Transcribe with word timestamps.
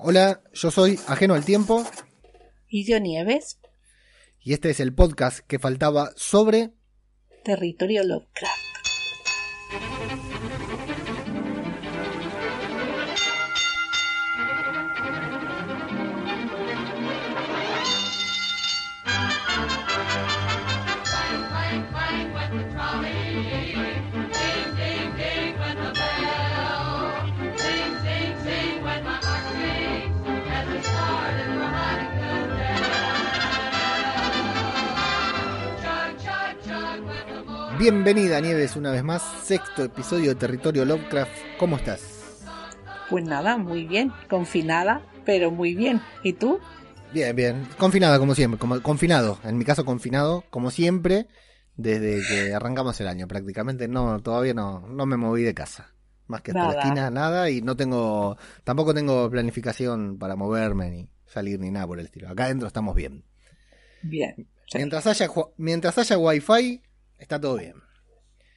Hola, 0.00 0.40
yo 0.54 0.70
soy 0.70 0.96
Ajeno 1.08 1.34
al 1.34 1.44
Tiempo. 1.44 1.84
Y 2.68 2.84
yo 2.84 3.00
Nieves. 3.00 3.58
Y 4.40 4.52
este 4.52 4.70
es 4.70 4.78
el 4.78 4.94
podcast 4.94 5.40
que 5.40 5.58
faltaba 5.58 6.12
sobre 6.14 6.70
Territorio 7.42 8.04
Lovecraft. 8.04 8.57
Bienvenida 37.90 38.38
Nieves 38.42 38.76
una 38.76 38.90
vez 38.90 39.02
más, 39.02 39.22
sexto 39.44 39.82
episodio 39.82 40.28
de 40.28 40.34
Territorio 40.34 40.84
Lovecraft. 40.84 41.32
¿Cómo 41.58 41.78
estás? 41.78 42.44
Pues 43.08 43.24
nada, 43.24 43.56
muy 43.56 43.86
bien, 43.86 44.12
confinada, 44.28 45.00
pero 45.24 45.50
muy 45.50 45.74
bien. 45.74 46.02
¿Y 46.22 46.34
tú? 46.34 46.60
Bien, 47.14 47.34
bien, 47.34 47.66
confinada 47.78 48.18
como 48.18 48.34
siempre, 48.34 48.58
como 48.58 48.82
confinado, 48.82 49.38
en 49.42 49.56
mi 49.56 49.64
caso 49.64 49.86
confinado 49.86 50.44
como 50.50 50.70
siempre 50.70 51.28
desde 51.76 52.20
que 52.28 52.52
arrancamos 52.54 53.00
el 53.00 53.08
año 53.08 53.26
prácticamente. 53.26 53.88
No, 53.88 54.20
todavía 54.20 54.52
no, 54.52 54.80
no 54.80 55.06
me 55.06 55.16
moví 55.16 55.42
de 55.42 55.54
casa. 55.54 55.94
Más 56.26 56.42
que 56.42 56.50
hasta 56.50 56.70
la 56.70 56.80
esquina, 56.82 57.10
nada, 57.10 57.48
y 57.48 57.62
no 57.62 57.74
tengo, 57.74 58.36
tampoco 58.64 58.92
tengo 58.92 59.30
planificación 59.30 60.18
para 60.18 60.36
moverme 60.36 60.90
ni 60.90 61.08
salir 61.24 61.58
ni 61.58 61.70
nada 61.70 61.86
por 61.86 61.98
el 61.98 62.04
estilo. 62.04 62.28
Acá 62.28 62.44
adentro 62.44 62.68
estamos 62.68 62.94
bien. 62.94 63.24
Bien. 64.02 64.46
Mientras 64.74 65.06
haya, 65.06 65.30
mientras 65.56 65.96
haya 65.96 66.18
wifi, 66.18 66.82
Está 67.18 67.40
todo 67.40 67.56
bien. 67.56 67.74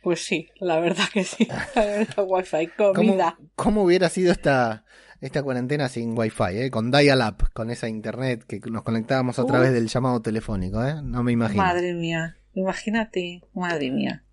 Pues 0.02 0.26
sí, 0.26 0.50
la 0.60 0.80
verdad 0.80 1.06
que 1.14 1.24
sí. 1.24 1.48
Wifi, 2.18 2.68
comida. 2.94 3.38
¿Cómo, 3.56 3.84
hubiera 3.84 4.10
sido 4.10 4.32
esta, 4.32 4.84
esta 5.20 5.44
cuarentena 5.44 5.90
sin 5.90 6.18
wifi, 6.18 6.58
eh? 6.58 6.72
con 6.72 6.90
dial-up, 6.90 7.50
con 7.54 7.70
esa 7.70 7.88
internet 7.88 8.44
que 8.48 8.60
nos 8.70 8.82
conectábamos 8.82 9.38
a 9.38 9.46
través 9.46 9.74
del 9.74 9.88
llamado 9.88 10.22
telefónico? 10.22 10.84
¿eh? 10.84 10.96
No 11.04 11.24
me 11.24 11.32
imagino. 11.32 11.62
Madre 11.62 11.94
mía, 11.94 12.38
imagínate, 12.54 13.44
madre 13.54 13.92
mía. 13.92 14.24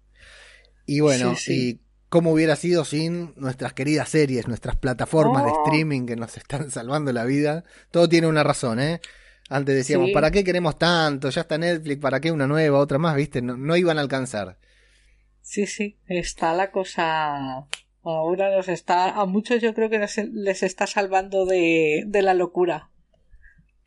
Y 0.87 1.01
bueno, 1.01 1.35
y 1.49 1.81
cómo 2.09 2.33
hubiera 2.33 2.57
sido 2.57 2.87
sin 2.87 3.35
nuestras 3.37 3.75
queridas 3.75 4.09
series, 4.09 4.49
nuestras 4.49 4.77
plataformas 4.77 5.45
de 5.45 5.51
oh. 5.51 5.65
streaming 5.67 6.07
que 6.07 6.17
nos 6.17 6.35
están 6.39 6.71
salvando 6.71 7.13
la 7.13 7.25
vida. 7.25 7.65
Todo 7.91 8.09
tiene 8.09 8.27
una 8.27 8.43
razón, 8.43 8.81
¿eh? 8.81 9.03
Antes 9.49 9.75
decíamos, 9.75 10.11
¿para 10.13 10.31
qué 10.31 10.45
queremos 10.45 10.79
tanto? 10.79 11.31
Ya 11.31 11.41
está 11.41 11.57
Netflix, 11.57 12.01
¿para 12.01 12.21
qué 12.21 12.31
una 12.31 12.47
nueva, 12.47 12.79
otra 12.79 12.99
más? 12.99 13.17
¿Viste? 13.17 13.41
No, 13.41 13.77
iban 13.77 13.99
a 13.99 14.03
alcanzar. 14.03 14.59
Sí, 15.41 15.67
sí, 15.67 15.97
está 16.07 16.53
la 16.53 16.71
cosa. 16.71 17.67
Ahora 18.03 18.55
nos 18.55 18.69
está. 18.69 19.19
A 19.19 19.25
muchos 19.25 19.63
yo 19.63 19.73
creo 19.73 19.89
que 19.89 19.99
les, 19.99 20.63
está 20.63 20.87
salvando 20.87 21.47
de, 21.47 22.07
la 22.13 22.35
locura. 22.35 22.91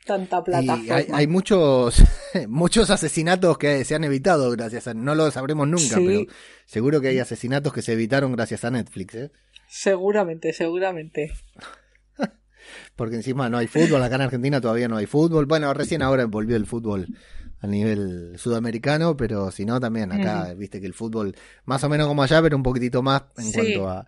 Tanta 0.04 0.44
plataforma. 0.44 0.96
hay, 0.96 1.06
hay, 1.14 1.28
muchos, 1.28 2.04
muchos 2.48 2.90
asesinatos 2.90 3.60
que 3.60 3.86
se 3.86 3.94
han 3.94 4.04
evitado 4.04 4.50
gracias 4.50 4.88
a. 4.88 4.96
No 4.96 5.14
lo 5.14 5.30
sabremos 5.30 5.68
nunca, 5.68 5.98
pero 5.98 6.26
seguro 6.66 7.02
que 7.02 7.10
hay 7.10 7.20
asesinatos 7.20 7.72
que 7.72 7.84
se 7.84 7.94
evitaron 7.94 8.32
gracias 8.32 8.66
a 8.66 8.72
Netflix, 8.72 9.14
¿eh? 9.14 9.32
Seguramente, 9.68 10.54
seguramente 10.54 11.32
porque 13.02 13.16
encima 13.16 13.50
no 13.50 13.58
hay 13.58 13.66
fútbol, 13.66 14.04
acá 14.04 14.14
en 14.14 14.22
Argentina 14.22 14.62
todavía 14.62 14.88
no 14.88 14.96
hay 14.96 15.08
fútbol. 15.08 15.48
Bueno, 15.48 15.74
recién 15.74 16.04
ahora 16.04 16.24
volvió 16.26 16.56
el 16.56 16.68
fútbol 16.68 17.08
a 17.60 17.66
nivel 17.66 18.38
sudamericano, 18.38 19.18
pero 19.18 19.50
si 19.50 19.66
no, 19.66 19.80
también 19.80 20.12
acá, 20.12 20.54
viste 20.54 20.80
que 20.80 20.86
el 20.86 20.94
fútbol, 20.94 21.34
más 21.66 21.84
o 21.84 21.90
menos 21.90 22.06
como 22.06 22.22
allá, 22.22 22.40
pero 22.44 22.56
un 22.56 22.62
poquitito 22.62 23.02
más 23.02 23.24
en 23.40 23.52
cuanto 23.54 23.90
a, 23.90 24.08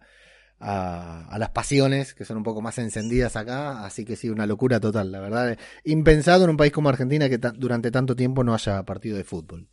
a, 0.59 1.37
las 1.39 1.49
pasiones, 1.49 2.13
que 2.13 2.23
son 2.23 2.37
un 2.37 2.43
poco 2.43 2.61
más 2.61 2.77
encendidas 2.77 3.35
acá, 3.35 3.83
así 3.83 4.05
que 4.05 4.15
sí, 4.15 4.29
una 4.29 4.45
locura 4.45 4.79
total, 4.79 5.11
la 5.11 5.21
verdad. 5.21 5.57
Impensado 5.85 6.43
en 6.43 6.51
un 6.51 6.57
país 6.57 6.71
como 6.71 6.89
Argentina 6.89 7.27
que 7.29 7.39
durante 7.39 7.89
tanto 7.89 8.15
tiempo 8.15 8.43
no 8.43 8.53
haya 8.53 8.83
partido 8.83 9.17
de 9.17 9.23
fútbol. 9.23 9.67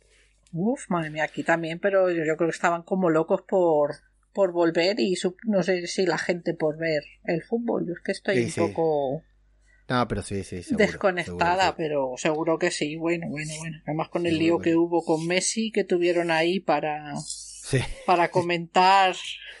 Uf, 0.51 0.89
madre 0.89 1.11
mía, 1.11 1.25
aquí 1.25 1.43
también, 1.43 1.77
pero 1.77 2.09
yo 2.09 2.23
creo 2.23 2.49
que 2.49 2.55
estaban 2.55 2.81
como 2.81 3.11
locos 3.11 3.43
por, 3.47 3.97
por 4.33 4.51
volver 4.51 4.99
y 4.99 5.15
no 5.43 5.63
sé 5.63 5.87
si 5.87 6.05
la 6.05 6.17
gente 6.17 6.53
por 6.53 6.77
ver 6.77 7.03
el 7.25 7.43
fútbol. 7.43 7.85
Yo 7.87 7.93
es 7.93 7.99
que 7.99 8.11
estoy 8.11 8.43
un 8.45 8.51
poco 8.51 9.23
no, 9.91 10.07
pero 10.07 10.21
sí, 10.21 10.43
sí, 10.45 10.61
desconectada, 10.71 11.75
pero 11.75 12.13
seguro 12.15 12.57
que 12.57 12.71
sí. 12.71 12.95
Bueno, 12.95 13.27
bueno, 13.29 13.51
bueno. 13.59 13.77
Además 13.85 14.07
con 14.07 14.25
el 14.25 14.37
lío 14.37 14.59
que 14.59 14.77
hubo 14.77 15.03
con 15.03 15.27
Messi 15.27 15.69
que 15.71 15.83
tuvieron 15.83 16.31
ahí 16.31 16.61
para 16.61 17.13
para 18.05 18.29
comentar 18.31 19.15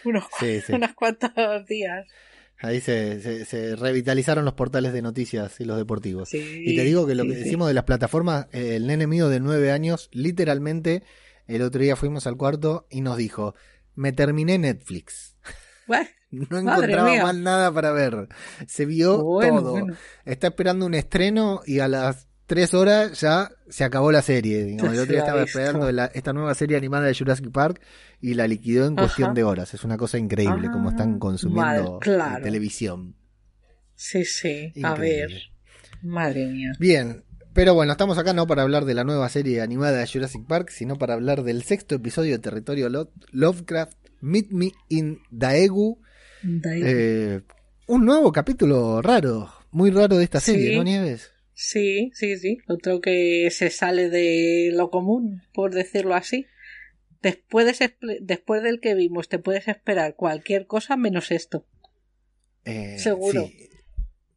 unos, 0.05 0.25
unos 0.69 0.93
cuantos 0.93 1.31
días. 1.67 2.07
Ahí 2.59 2.79
se, 2.79 3.43
se, 3.43 3.75
revitalizaron 3.75 4.45
los 4.45 4.53
portales 4.53 4.93
de 4.93 5.01
noticias 5.01 5.59
y 5.59 5.65
los 5.65 5.77
deportivos. 5.77 6.33
y 6.33 6.75
te 6.75 6.83
digo 6.83 7.07
que 7.07 7.15
lo 7.15 7.23
que 7.23 7.35
decimos 7.35 7.67
de 7.67 7.73
las 7.73 7.85
plataformas, 7.85 8.47
el 8.51 8.87
nene 8.87 9.07
mío 9.07 9.29
de 9.29 9.39
nueve 9.39 9.71
años, 9.71 10.09
literalmente, 10.13 11.03
el 11.47 11.63
otro 11.63 11.81
día 11.81 11.95
fuimos 11.95 12.27
al 12.27 12.37
cuarto 12.37 12.85
y 12.91 13.01
nos 13.01 13.17
dijo, 13.17 13.55
me 14.01 14.11
terminé 14.11 14.57
Netflix. 14.57 15.35
No 16.31 16.59
encontraba 16.59 17.23
más 17.23 17.35
nada 17.35 17.71
para 17.71 17.91
ver. 17.91 18.29
Se 18.65 18.85
vio 18.85 19.17
todo. 19.17 19.85
Está 20.25 20.47
esperando 20.47 20.85
un 20.85 20.95
estreno 20.95 21.61
y 21.65 21.79
a 21.79 21.87
las 21.87 22.27
tres 22.47 22.73
horas 22.73 23.19
ya 23.19 23.51
se 23.69 23.83
acabó 23.83 24.11
la 24.11 24.21
serie. 24.21 24.75
El 24.75 24.79
otro 24.87 25.05
día 25.05 25.19
estaba 25.19 25.43
esperando 25.43 25.87
esta 25.89 26.33
nueva 26.33 26.55
serie 26.55 26.77
animada 26.77 27.05
de 27.05 27.13
Jurassic 27.13 27.51
Park 27.51 27.81
y 28.21 28.33
la 28.33 28.47
liquidó 28.47 28.87
en 28.87 28.95
cuestión 28.95 29.35
de 29.35 29.43
horas. 29.43 29.73
Es 29.73 29.83
una 29.83 29.97
cosa 29.97 30.17
increíble 30.17 30.71
como 30.71 30.89
ah, 30.89 30.91
están 30.93 31.19
consumiendo 31.19 31.99
televisión. 32.41 33.15
Sí, 33.93 34.25
sí. 34.25 34.73
A 34.83 34.95
ver. 34.95 35.29
Madre 36.01 36.47
mía. 36.47 36.71
Bien, 36.79 37.23
pero 37.53 37.73
bueno, 37.73 37.91
estamos 37.91 38.17
acá 38.17 38.33
no 38.33 38.47
para 38.47 38.61
hablar 38.61 38.85
de 38.85 38.93
la 38.93 39.03
nueva 39.03 39.27
serie 39.29 39.61
animada 39.61 39.97
de 39.97 40.07
Jurassic 40.07 40.45
Park, 40.47 40.69
sino 40.69 40.97
para 40.97 41.13
hablar 41.13 41.43
del 41.43 41.63
sexto 41.63 41.95
episodio 41.95 42.33
de 42.33 42.39
Territorio 42.39 42.89
Lovecraft, 43.31 43.97
Meet 44.21 44.51
Me 44.51 44.71
in 44.89 45.19
Daegu. 45.29 45.99
Eh, 46.65 47.41
un 47.87 48.05
nuevo 48.05 48.31
capítulo 48.31 49.01
raro, 49.01 49.51
muy 49.71 49.91
raro 49.91 50.17
de 50.17 50.23
esta 50.23 50.39
serie, 50.39 50.77
¿no, 50.77 50.83
Nieves? 50.83 51.31
Sí, 51.53 52.11
sí, 52.13 52.37
sí. 52.37 52.57
Otro 52.67 53.01
que 53.01 53.49
se 53.51 53.69
sale 53.69 54.09
de 54.09 54.71
lo 54.73 54.89
común, 54.89 55.43
por 55.53 55.73
decirlo 55.73 56.15
así. 56.15 56.47
Después, 57.21 57.77
después 58.21 58.63
del 58.63 58.79
que 58.79 58.95
vimos, 58.95 59.29
te 59.29 59.37
puedes 59.37 59.67
esperar 59.67 60.15
cualquier 60.15 60.65
cosa 60.65 60.97
menos 60.97 61.31
esto. 61.31 61.67
Eh, 62.65 62.97
Seguro. 62.97 63.45
Sí, 63.45 63.69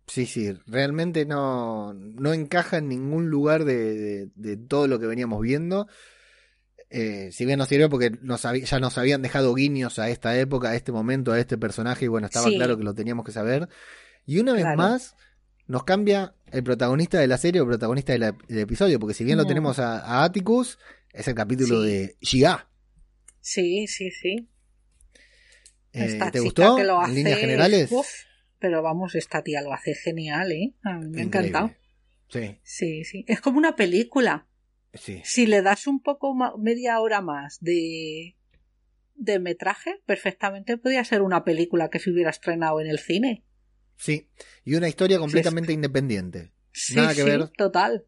sí, 0.07 0.53
realmente 0.67 1.25
no, 1.25 1.95
no 1.95 2.33
encaja 2.33 2.79
en 2.79 2.89
ningún 2.89 3.31
lugar 3.31 3.65
de, 3.65 4.29
todo 4.69 4.89
lo 4.89 4.99
que 4.99 5.07
veníamos 5.07 5.41
viendo. 5.41 5.87
Eh, 6.91 7.31
si 7.33 7.45
bien 7.45 7.59
nos 7.59 7.69
sirvió 7.69 7.91
porque 7.91 8.13
nos 8.23 8.43
ya 8.43 8.79
nos 8.79 8.99
habían 8.99 9.23
dejado 9.23 9.53
guiños 9.55 9.99
a 9.99 10.11
esta 10.11 10.39
época, 10.39 10.71
a 10.71 10.77
este 10.77 10.93
momento, 10.93 11.33
a 11.33 11.41
este 11.41 11.59
personaje, 11.59 12.05
y 12.05 12.09
bueno, 12.09 12.27
estaba 12.27 12.49
claro 12.49 12.77
que 12.77 12.85
lo 12.85 12.95
teníamos 12.95 13.25
que 13.25 13.33
saber. 13.33 13.69
Y 14.27 14.39
una 14.39 14.53
vez 14.53 14.65
más, 14.77 15.17
nos 15.67 15.85
cambia 15.85 16.35
el 16.53 16.63
protagonista 16.63 17.19
de 17.19 17.27
la 17.27 17.39
serie 17.39 17.61
o 17.61 17.65
el 17.65 17.71
protagonista 17.71 18.13
del 18.13 18.35
episodio, 18.49 19.01
porque 19.01 19.15
si 19.15 19.25
bien 19.25 19.39
lo 19.39 19.45
mm. 19.45 19.49
tenemos 19.49 19.79
a, 19.79 20.23
Atticus, 20.23 20.79
es 21.13 21.27
el 21.27 21.35
capítulo 21.35 21.81
de 21.81 22.17
Gia. 22.21 22.69
Sí, 23.41 23.87
sí, 23.87 24.11
sí. 24.11 24.49
Eh, 25.93 26.19
¿Te 26.33 26.41
gustó? 26.41 26.79
En 26.79 27.15
líneas 27.15 27.39
generales. 27.39 27.91
Pero 28.65 28.81
vamos, 28.81 29.15
esta 29.15 29.43
tía 29.43 29.61
lo 29.61 29.75
hace 29.75 29.95
genial, 29.95 30.51
¿eh? 30.51 30.73
A 30.85 30.95
mí 30.95 31.09
me 31.09 31.21
ha 31.21 31.25
encantado. 31.25 31.71
Sí. 32.31 32.57
Sí, 32.63 33.05
sí. 33.05 33.23
Es 33.29 33.43
como 33.43 33.59
una 33.59 33.77
película. 33.77 34.47
Sí. 34.95 35.21
Si 35.23 35.47
le 35.47 35.61
das 35.61 35.87
un 35.87 36.01
poco 36.01 36.35
media 36.57 36.99
hora 37.01 37.21
más 37.21 37.59
de, 37.61 38.39
de 39.17 39.39
metraje, 39.39 40.01
perfectamente 40.07 40.79
podría 40.79 41.05
ser 41.05 41.21
una 41.21 41.45
película 41.45 41.91
que 41.91 41.99
se 41.99 42.11
hubiera 42.11 42.31
estrenado 42.31 42.81
en 42.81 42.87
el 42.87 42.99
cine. 42.99 43.45
Sí, 43.99 44.31
y 44.65 44.77
una 44.77 44.89
historia 44.89 45.19
completamente 45.19 45.75
independiente. 45.75 46.55
nada 46.95 47.11
que 47.11 47.21
sí, 47.21 47.29
ver. 47.29 47.49
Total. 47.59 48.07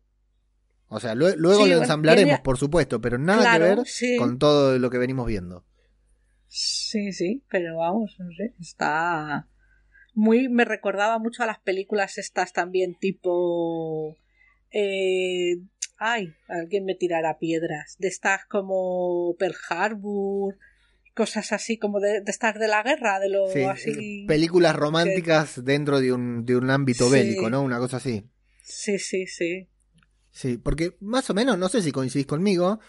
O 0.89 1.01
sea, 1.01 1.15
luego 1.15 1.67
lo 1.67 1.77
ensamblaremos, 1.77 2.41
por 2.41 2.57
supuesto, 2.57 3.03
pero 3.03 3.19
nada 3.19 3.53
que 3.53 3.63
ver 3.63 3.79
con 4.17 4.39
todo 4.39 4.79
lo 4.79 4.89
que 4.89 4.97
venimos 4.97 5.27
viendo. 5.27 5.67
Sí, 6.49 7.13
sí, 7.13 7.45
pero 7.51 7.77
vamos, 7.77 8.17
no 8.19 8.31
sé, 8.35 8.55
está 8.59 9.51
muy 10.17 10.49
me 10.49 10.65
recordaba 10.65 11.19
mucho 11.19 11.45
a 11.45 11.47
las 11.47 11.61
películas 11.61 12.19
estas 12.19 12.53
también 12.53 12.97
tipo 12.99 14.17
eh, 14.73 15.59
ay 15.99 16.35
alguien 16.49 16.85
me 16.85 16.95
tirará 16.95 17.39
piedras 17.39 17.97
de 17.99 18.09
estas 18.09 18.45
como 18.47 19.37
Pearl 19.39 19.55
Harbor 19.69 20.57
cosas 21.17 21.53
así 21.53 21.79
como 21.79 21.99
de, 21.99 22.23
estar 22.27 22.59
de 22.59 22.69
la 22.69 22.83
guerra, 22.83 23.19
de 23.19 23.31
lo 23.31 23.47
así. 23.71 24.27
Películas 24.29 24.77
románticas 24.77 25.65
dentro 25.65 25.99
de 25.99 26.13
un, 26.13 26.45
de 26.45 26.57
un 26.57 26.69
ámbito 26.69 27.09
bélico, 27.09 27.49
¿no? 27.49 27.63
Una 27.63 27.79
cosa 27.79 27.97
así. 27.97 28.23
Sí, 28.63 28.99
sí, 28.99 29.27
sí. 29.27 29.67
Sí, 30.31 30.59
porque 30.59 30.99
más 31.01 31.31
o 31.31 31.35
menos, 31.35 31.57
no 31.57 31.71
sé 31.71 31.81
si 31.81 31.91
coincidís 31.91 32.27
conmigo, 32.27 32.81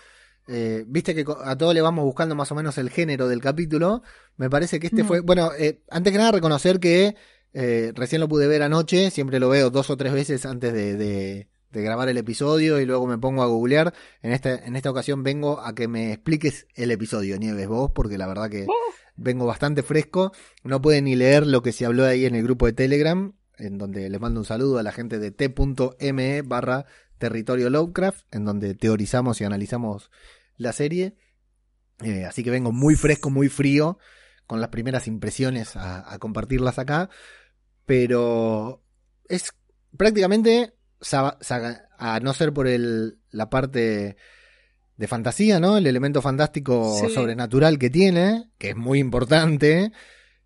eh, 0.47 0.85
viste 0.87 1.13
que 1.13 1.25
a 1.43 1.57
todos 1.57 1.73
le 1.73 1.81
vamos 1.81 2.05
buscando 2.05 2.33
más 2.33 2.51
o 2.51 2.55
menos 2.55 2.77
el 2.77 2.89
género 2.89 3.27
del 3.27 3.41
capítulo. 3.41 4.01
Me 4.37 4.49
parece 4.49 4.79
que 4.79 4.87
este 4.87 5.03
fue. 5.03 5.19
Bueno, 5.19 5.51
eh, 5.57 5.81
antes 5.89 6.11
que 6.11 6.17
nada, 6.17 6.31
reconocer 6.31 6.79
que 6.79 7.15
eh, 7.53 7.91
recién 7.95 8.21
lo 8.21 8.27
pude 8.27 8.47
ver 8.47 8.63
anoche. 8.63 9.11
Siempre 9.11 9.39
lo 9.39 9.49
veo 9.49 9.69
dos 9.69 9.89
o 9.89 9.97
tres 9.97 10.13
veces 10.13 10.45
antes 10.45 10.73
de, 10.73 11.47
grabar 11.71 12.09
el 12.09 12.17
episodio 12.17 12.79
y 12.79 12.85
luego 12.85 13.05
me 13.07 13.17
pongo 13.17 13.43
a 13.43 13.47
googlear. 13.47 13.93
En 14.21 14.31
esta, 14.31 14.55
en 14.55 14.75
esta 14.75 14.89
ocasión 14.89 15.21
vengo 15.21 15.59
a 15.59 15.75
que 15.75 15.87
me 15.87 16.13
expliques 16.13 16.65
el 16.75 16.91
episodio, 16.91 17.37
Nieves, 17.37 17.67
vos, 17.67 17.91
porque 17.93 18.17
la 18.17 18.25
verdad 18.25 18.49
que 18.49 18.65
vengo 19.15 19.45
bastante 19.45 19.83
fresco. 19.83 20.31
No 20.63 20.81
pueden 20.81 21.05
ni 21.05 21.15
leer 21.15 21.45
lo 21.45 21.61
que 21.61 21.73
se 21.73 21.85
habló 21.85 22.05
ahí 22.05 22.25
en 22.25 22.35
el 22.35 22.43
grupo 22.43 22.65
de 22.65 22.73
Telegram, 22.73 23.33
en 23.57 23.77
donde 23.77 24.09
les 24.09 24.21
mando 24.21 24.39
un 24.39 24.45
saludo 24.45 24.79
a 24.79 24.83
la 24.83 24.91
gente 24.91 25.19
de 25.19 25.31
t.me 25.31 26.41
barra 26.43 26.85
territorio 27.17 27.69
Lovecraft, 27.69 28.25
en 28.31 28.45
donde 28.45 28.75
teorizamos 28.75 29.41
y 29.41 29.43
analizamos 29.43 30.11
la 30.57 30.73
serie. 30.73 31.15
Eh, 32.03 32.25
así 32.25 32.43
que 32.43 32.51
vengo 32.51 32.71
muy 32.71 32.95
fresco, 32.95 33.29
muy 33.29 33.49
frío, 33.49 33.97
con 34.45 34.61
las 34.61 34.69
primeras 34.69 35.07
impresiones 35.07 35.75
a, 35.75 36.17
compartirlas 36.19 36.79
acá. 36.79 37.09
Pero 37.85 38.83
es 39.29 39.51
prácticamente, 39.95 40.73
a 41.11 42.19
no 42.21 42.33
ser 42.33 42.53
por 42.53 42.67
el, 42.67 43.19
la 43.31 43.49
parte 43.49 44.17
de 44.97 45.07
fantasía, 45.07 45.59
¿no? 45.59 45.77
El 45.77 45.87
elemento 45.87 46.21
fantástico 46.21 46.97
sobrenatural 47.09 47.77
que 47.77 47.89
tiene, 47.89 48.49
que 48.57 48.71
es 48.71 48.75
muy 48.75 48.99
importante. 48.99 49.91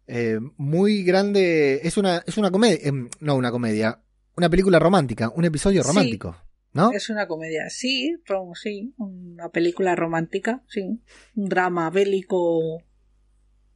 Eh, 0.08 0.40
muy 0.58 1.04
grande. 1.04 1.80
Es 1.84 1.98
una, 1.98 2.22
es 2.26 2.38
una 2.38 2.52
comedia. 2.52 2.80
Em, 2.84 3.10
no 3.22 3.36
una 3.36 3.50
comedia. 3.50 4.02
Una 4.36 4.50
película 4.50 4.78
romántica. 4.78 5.30
Un 5.30 5.46
episodio 5.46 5.84
romántico. 5.84 6.36
¿No? 6.74 6.92
Es 6.94 7.10
una 7.10 7.28
comedia, 7.28 7.70
sí, 7.70 8.16
sí, 8.56 8.94
una 8.98 9.50
película 9.50 9.96
romántica, 9.96 10.64
sí, 10.68 11.02
un 11.36 11.50
drama 11.50 11.90
bélico, 11.90 12.82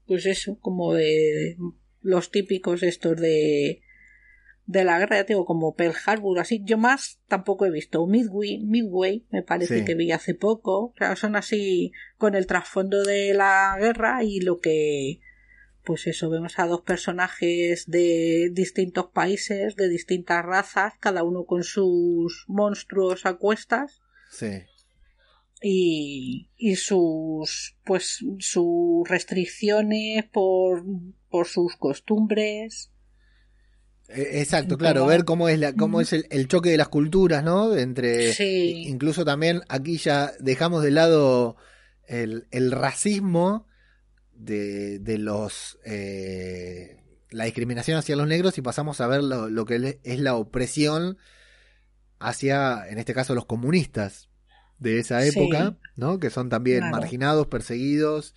pues 0.07 0.25
eso, 0.25 0.57
como 0.59 0.93
de 0.93 1.57
los 2.01 2.31
típicos 2.31 2.83
estos 2.83 3.19
de 3.19 3.81
de 4.67 4.83
la 4.83 4.97
guerra, 4.97 5.17
ya 5.17 5.23
digo, 5.23 5.45
como 5.45 5.75
Pearl 5.75 5.95
Harbor, 6.05 6.39
así. 6.39 6.61
Yo 6.63 6.77
más 6.77 7.19
tampoco 7.27 7.65
he 7.65 7.71
visto. 7.71 8.05
Midway, 8.07 8.59
Midway 8.59 9.25
me 9.29 9.43
parece 9.43 9.85
que 9.85 9.95
vi 9.95 10.11
hace 10.11 10.33
poco. 10.33 10.85
O 10.85 10.93
sea, 10.97 11.15
son 11.15 11.35
así 11.35 11.91
con 12.17 12.35
el 12.35 12.47
trasfondo 12.47 13.03
de 13.03 13.33
la 13.33 13.75
guerra 13.79 14.23
y 14.23 14.39
lo 14.39 14.59
que 14.59 15.19
pues 15.85 16.07
eso, 16.07 16.29
vemos 16.29 16.59
a 16.59 16.65
dos 16.65 16.81
personajes 16.81 17.85
de 17.87 18.49
distintos 18.51 19.07
países, 19.13 19.75
de 19.75 19.87
distintas 19.87 20.43
razas, 20.43 20.93
cada 20.99 21.23
uno 21.23 21.45
con 21.45 21.63
sus 21.63 22.45
monstruos 22.47 23.25
a 23.25 23.35
cuestas. 23.35 24.01
Sí. 24.31 24.63
Y, 25.61 26.49
y 26.57 26.75
sus, 26.75 27.77
pues, 27.85 28.19
sus 28.39 29.07
restricciones 29.07 30.25
por, 30.25 30.83
por 31.29 31.47
sus 31.47 31.75
costumbres. 31.77 32.91
E, 34.07 34.41
exacto, 34.41 34.77
claro, 34.77 35.05
ver 35.05 35.23
cómo 35.23 35.47
es 35.47 35.59
la, 35.59 35.73
cómo 35.73 36.01
es 36.01 36.13
el, 36.13 36.47
choque 36.47 36.69
de 36.69 36.77
las 36.77 36.89
culturas, 36.89 37.43
¿no? 37.43 37.75
Entre 37.75 38.35
incluso 38.39 39.23
también 39.23 39.61
aquí 39.69 39.97
ya 39.97 40.33
dejamos 40.39 40.83
de 40.83 40.91
lado 40.91 41.55
el, 42.07 42.47
el 42.51 42.71
racismo 42.71 43.65
de, 44.35 44.99
de 44.99 45.17
los 45.17 45.79
eh, 45.85 47.01
la 47.35 47.45
discriminación 47.45 47.97
hacia 47.97 48.15
los 48.15 48.27
negros 48.27 48.57
y 48.57 48.61
pasamos 48.61 49.01
a 49.01 49.07
ver 49.07 49.23
lo, 49.23 49.65
que 49.65 49.99
es 50.03 50.19
la 50.19 50.35
opresión 50.35 51.17
hacia, 52.19 52.87
en 52.87 52.97
este 52.97 53.13
caso, 53.13 53.35
los 53.35 53.45
comunistas 53.45 54.29
de 54.79 54.99
esa 54.99 55.25
época, 55.25 55.77
¿no? 55.95 56.19
Que 56.19 56.29
son 56.29 56.49
también 56.49 56.89
marginados, 56.89 57.47
perseguidos, 57.47 58.35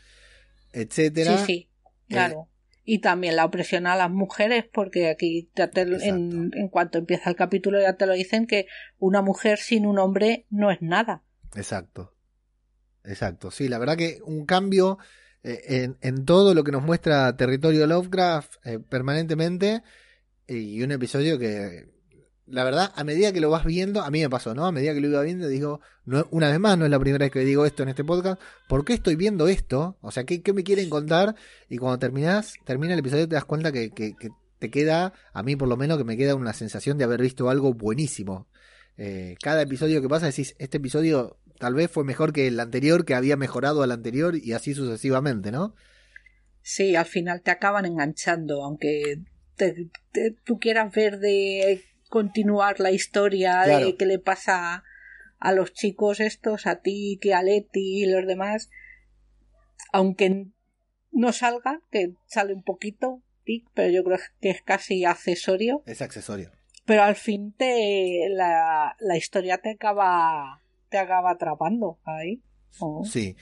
etcétera. 0.73 1.39
Sí, 1.39 1.45
sí, 1.47 1.69
claro. 2.09 2.49
y 2.85 3.01
también 3.01 3.37
la 3.37 3.45
opresión 3.45 3.87
a 3.87 3.95
las 3.95 4.11
mujeres, 4.11 4.65
porque 4.73 5.11
aquí 5.11 5.51
en, 5.55 6.51
en, 6.55 6.69
cuanto 6.69 6.99
empieza 6.99 7.31
el 7.31 7.37
capítulo 7.37 7.81
ya 7.81 7.97
te 7.97 8.07
lo 8.07 8.15
dicen 8.15 8.47
que 8.47 8.67
una 8.99 9.23
mujer 9.23 9.59
sin 9.59 9.87
un 9.87 9.99
hombre 9.99 10.47
no 10.51 10.71
es 10.71 10.83
nada. 10.83 11.23
Exacto. 11.55 12.15
Exacto. 13.05 13.51
Sí, 13.51 13.69
la 13.69 13.79
verdad 13.79 13.97
que 13.97 14.19
un 14.25 14.45
cambio 14.45 14.99
eh, 15.45 15.95
en, 16.01 16.25
todo 16.25 16.53
lo 16.53 16.65
que 16.65 16.73
nos 16.73 16.83
muestra 16.83 17.37
Territorio 17.37 17.87
Lovecraft 17.87 18.55
eh, 18.65 18.79
permanentemente 18.81 19.83
y 20.49 20.83
un 20.83 20.91
episodio 20.91 21.39
que 21.39 21.89
la 22.47 22.65
verdad 22.65 22.93
a 22.97 23.05
medida 23.05 23.33
que 23.33 23.41
lo 23.41 23.51
vas 23.51 23.65
viendo 23.65 24.03
a 24.03 24.11
mí 24.11 24.21
me 24.21 24.31
pasó 24.31 24.55
no 24.55 24.67
a 24.67 24.73
medida 24.73 24.95
que 24.95 25.01
lo 25.01 25.09
iba 25.09 25.23
viendo 25.23 25.47
digo 25.47 25.81
no, 26.07 26.27
una 26.31 26.49
vez 26.49 26.59
más 26.59 26.77
no 26.77 26.87
es 26.87 26.91
la 26.91 26.99
primera 26.99 27.25
vez 27.25 27.31
que 27.31 27.41
digo 27.41 27.67
esto 27.67 27.83
en 27.83 27.91
este 27.91 28.05
podcast 28.05 28.41
¿por 28.69 28.85
qué 28.85 28.95
estoy 28.95 29.15
viendo 29.15 29.47
esto? 29.47 29.97
o 30.01 30.11
sea 30.11 30.25
¿qué, 30.25 30.43
qué 30.43 30.53
me 30.53 30.65
quieren 30.65 30.91
contar? 30.91 31.37
y 31.69 31.77
cuando 31.77 31.99
terminas 31.99 32.55
termina 32.65 32.95
el 32.95 33.01
episodio 33.01 33.29
te 33.29 33.35
das 33.35 33.45
cuenta 33.45 33.71
que, 33.71 33.91
que, 33.91 34.15
te 34.59 34.71
queda 34.71 35.13
a 35.33 35.43
mí 35.45 35.55
por 35.55 35.69
lo 35.69 35.77
menos 35.77 35.99
que 35.99 36.05
me 36.05 36.17
queda 36.17 36.35
una 36.35 36.53
sensación 36.53 36.99
de 36.99 37.05
haber 37.05 37.23
visto 37.23 37.49
algo 37.49 37.75
buenísimo 37.75 38.49
eh, 38.97 39.37
cada 39.41 39.63
episodio 39.63 40.03
que 40.03 40.09
pasa 40.09 40.27
decís 40.27 40.57
este 40.59 40.79
episodio 40.79 41.39
tal 41.59 41.75
vez 41.75 41.91
fue 41.91 42.05
mejor 42.05 42.33
que 42.33 42.47
el 42.47 42.61
anterior, 42.61 43.05
que 43.05 43.15
había 43.15 43.37
mejorado 43.37 43.83
al 43.83 43.93
anterior 43.93 44.37
y 44.37 44.53
así 44.53 44.75
sucesivamente, 44.75 45.51
¿no? 45.51 45.75
Sí, 46.63 46.97
al 46.97 47.07
final 47.07 47.43
te 47.43 47.51
acaban 47.51 47.87
enganchando, 47.87 48.63
aunque 48.63 49.23
tú 50.45 50.59
quieras 50.59 50.93
ver 50.93 51.19
de 51.19 51.83
continuar 52.09 52.81
la 52.81 52.91
historia 52.91 53.63
de 53.63 53.97
qué 53.97 54.07
le 54.07 54.19
pasa 54.19 54.85
a 55.39 55.53
los 55.53 55.73
chicos 55.73 56.21
estos, 56.21 56.67
a 56.67 56.81
ti, 56.81 57.19
que 57.21 57.35
a 57.35 57.43
Leti 57.43 58.03
y 58.03 58.07
los 58.07 58.27
demás, 58.27 58.71
aunque 59.93 60.47
no 61.13 61.33
salga, 61.33 61.81
que 61.91 62.15
sale 62.27 62.55
un 62.55 62.63
poquito, 62.63 63.23
pero 63.75 63.91
yo 63.91 64.05
creo 64.05 64.19
que 64.41 64.51
es 64.51 64.63
casi 64.63 65.05
accesorio. 65.05 65.83
Es 65.87 66.03
accesorio. 66.03 66.53
Pero 66.85 67.03
al 67.03 67.17
fin 67.17 67.53
te 67.53 68.29
la, 68.31 68.97
la 68.99 69.17
historia 69.17 69.59
te 69.59 69.71
acaba 69.71 70.63
te 70.89 70.99
acaba 70.99 71.31
atrapando 71.31 71.99
ahí. 72.05 72.43
Oh. 72.79 73.05
Sí. 73.05 73.37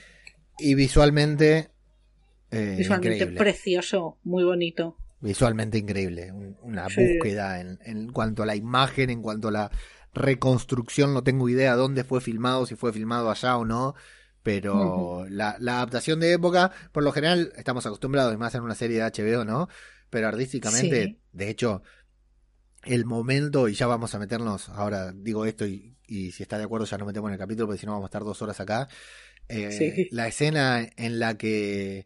Y 0.59 0.75
visualmente. 0.75 1.71
Eh, 2.51 2.75
visualmente 2.77 3.27
precioso, 3.27 4.17
muy 4.23 4.43
bonito. 4.43 4.97
Visualmente 5.19 5.77
increíble. 5.77 6.31
una 6.61 6.83
búsqueda 6.83 7.59
en, 7.59 8.11
cuanto 8.11 8.43
a 8.43 8.45
la 8.45 8.55
imagen, 8.55 9.09
en 9.09 9.21
cuanto 9.21 9.49
a 9.49 9.51
la 9.51 9.71
reconstrucción. 10.13 11.13
No 11.13 11.23
tengo 11.23 11.49
idea 11.49 11.75
dónde 11.75 12.03
fue 12.03 12.21
filmado, 12.21 12.65
si 12.65 12.75
fue 12.75 12.93
filmado 12.93 13.29
allá 13.29 13.57
o 13.57 13.65
no. 13.65 13.95
Pero 14.43 15.25
la, 15.29 15.57
adaptación 15.59 16.21
de 16.21 16.31
época, 16.31 16.71
por 16.93 17.03
lo 17.03 17.11
general, 17.11 17.51
estamos 17.57 17.85
acostumbrados, 17.85 18.37
más 18.37 18.55
en 18.55 18.61
una 18.61 18.75
serie 18.75 19.03
de 19.03 19.03
HBO, 19.03 19.43
¿no? 19.43 19.67
Pero 20.09 20.29
artísticamente, 20.29 21.19
de 21.33 21.49
hecho, 21.49 21.81
el 22.87 23.05
momento, 23.05 23.67
y 23.67 23.73
ya 23.73 23.87
vamos 23.87 24.13
a 24.15 24.19
meternos, 24.19 24.69
ahora 24.69 25.11
digo 25.11 25.45
esto 25.45 25.65
y, 25.65 25.95
si 26.07 26.41
está 26.41 26.57
de 26.57 26.63
acuerdo 26.63 26.85
ya 26.85 26.97
nos 26.97 27.07
metemos 27.07 27.29
en 27.29 27.33
el 27.33 27.39
capítulo, 27.39 27.67
porque 27.67 27.79
si 27.79 27.85
no 27.85 27.91
vamos 27.91 28.05
a 28.05 28.09
estar 28.09 28.23
dos 28.23 28.41
horas 28.41 28.59
acá. 28.59 28.87
Eh, 29.49 30.07
la 30.11 30.27
escena 30.27 30.87
en 30.95 31.19
la 31.19 31.37
que 31.37 32.05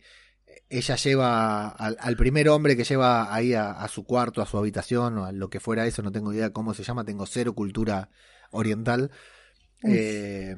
ella 0.69 0.95
lleva 0.95 1.67
al, 1.67 2.17
primer 2.17 2.49
hombre 2.49 2.77
que 2.77 2.83
lleva 2.83 3.33
ahí 3.33 3.53
a, 3.53 3.87
su 3.87 4.03
cuarto, 4.05 4.41
a 4.41 4.45
su 4.45 4.57
habitación, 4.57 5.17
o 5.19 5.25
a 5.25 5.31
lo 5.31 5.49
que 5.49 5.59
fuera 5.59 5.85
eso, 5.85 6.01
no 6.01 6.11
tengo 6.11 6.33
idea 6.33 6.51
cómo 6.51 6.73
se 6.73 6.83
llama, 6.83 7.03
tengo 7.03 7.25
cero 7.25 7.53
cultura 7.53 8.09
oriental. 8.51 9.11
Eh, 9.83 10.55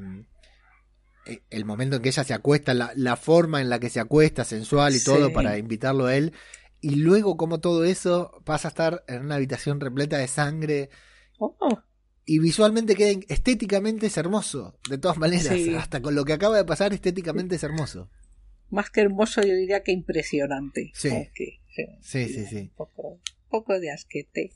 eh, 1.25 1.41
el 1.49 1.65
momento 1.65 1.95
en 1.95 2.01
que 2.01 2.09
ella 2.09 2.23
se 2.23 2.33
acuesta, 2.33 2.73
la, 2.73 2.91
la, 2.95 3.15
forma 3.15 3.61
en 3.61 3.69
la 3.69 3.79
que 3.79 3.89
se 3.89 3.99
acuesta, 3.99 4.43
sensual 4.43 4.95
y 4.95 5.03
todo, 5.03 5.31
para 5.31 5.57
invitarlo 5.57 6.07
a 6.07 6.15
él, 6.15 6.33
y 6.83 6.97
luego 6.97 7.37
como 7.37 7.61
todo 7.61 7.85
eso 7.85 8.41
pasa 8.43 8.67
a 8.67 8.71
estar 8.71 9.03
en 9.07 9.21
una 9.21 9.35
habitación 9.35 9.79
repleta 9.79 10.17
de 10.17 10.27
sangre. 10.27 10.89
Oh. 11.39 11.55
Y 12.25 12.39
visualmente 12.39 12.95
queda, 12.95 13.21
estéticamente 13.29 14.07
es 14.07 14.17
hermoso, 14.17 14.77
de 14.89 14.97
todas 14.97 15.17
maneras, 15.17 15.57
hasta 15.77 16.01
con 16.01 16.13
lo 16.13 16.25
que 16.25 16.33
acaba 16.33 16.57
de 16.57 16.65
pasar 16.65 16.93
estéticamente 16.93 17.55
es 17.55 17.63
hermoso. 17.63 18.09
Más 18.69 18.89
que 18.89 18.99
hermoso 18.99 19.41
yo 19.41 19.55
diría 19.55 19.81
que 19.81 19.93
impresionante. 19.93 20.91
Sí. 20.93 21.09
sí, 21.31 21.61
sí, 22.01 22.45
sí, 22.45 22.71
Un 22.75 23.21
poco, 23.47 23.79
de 23.79 23.89
asquete. 23.89 24.51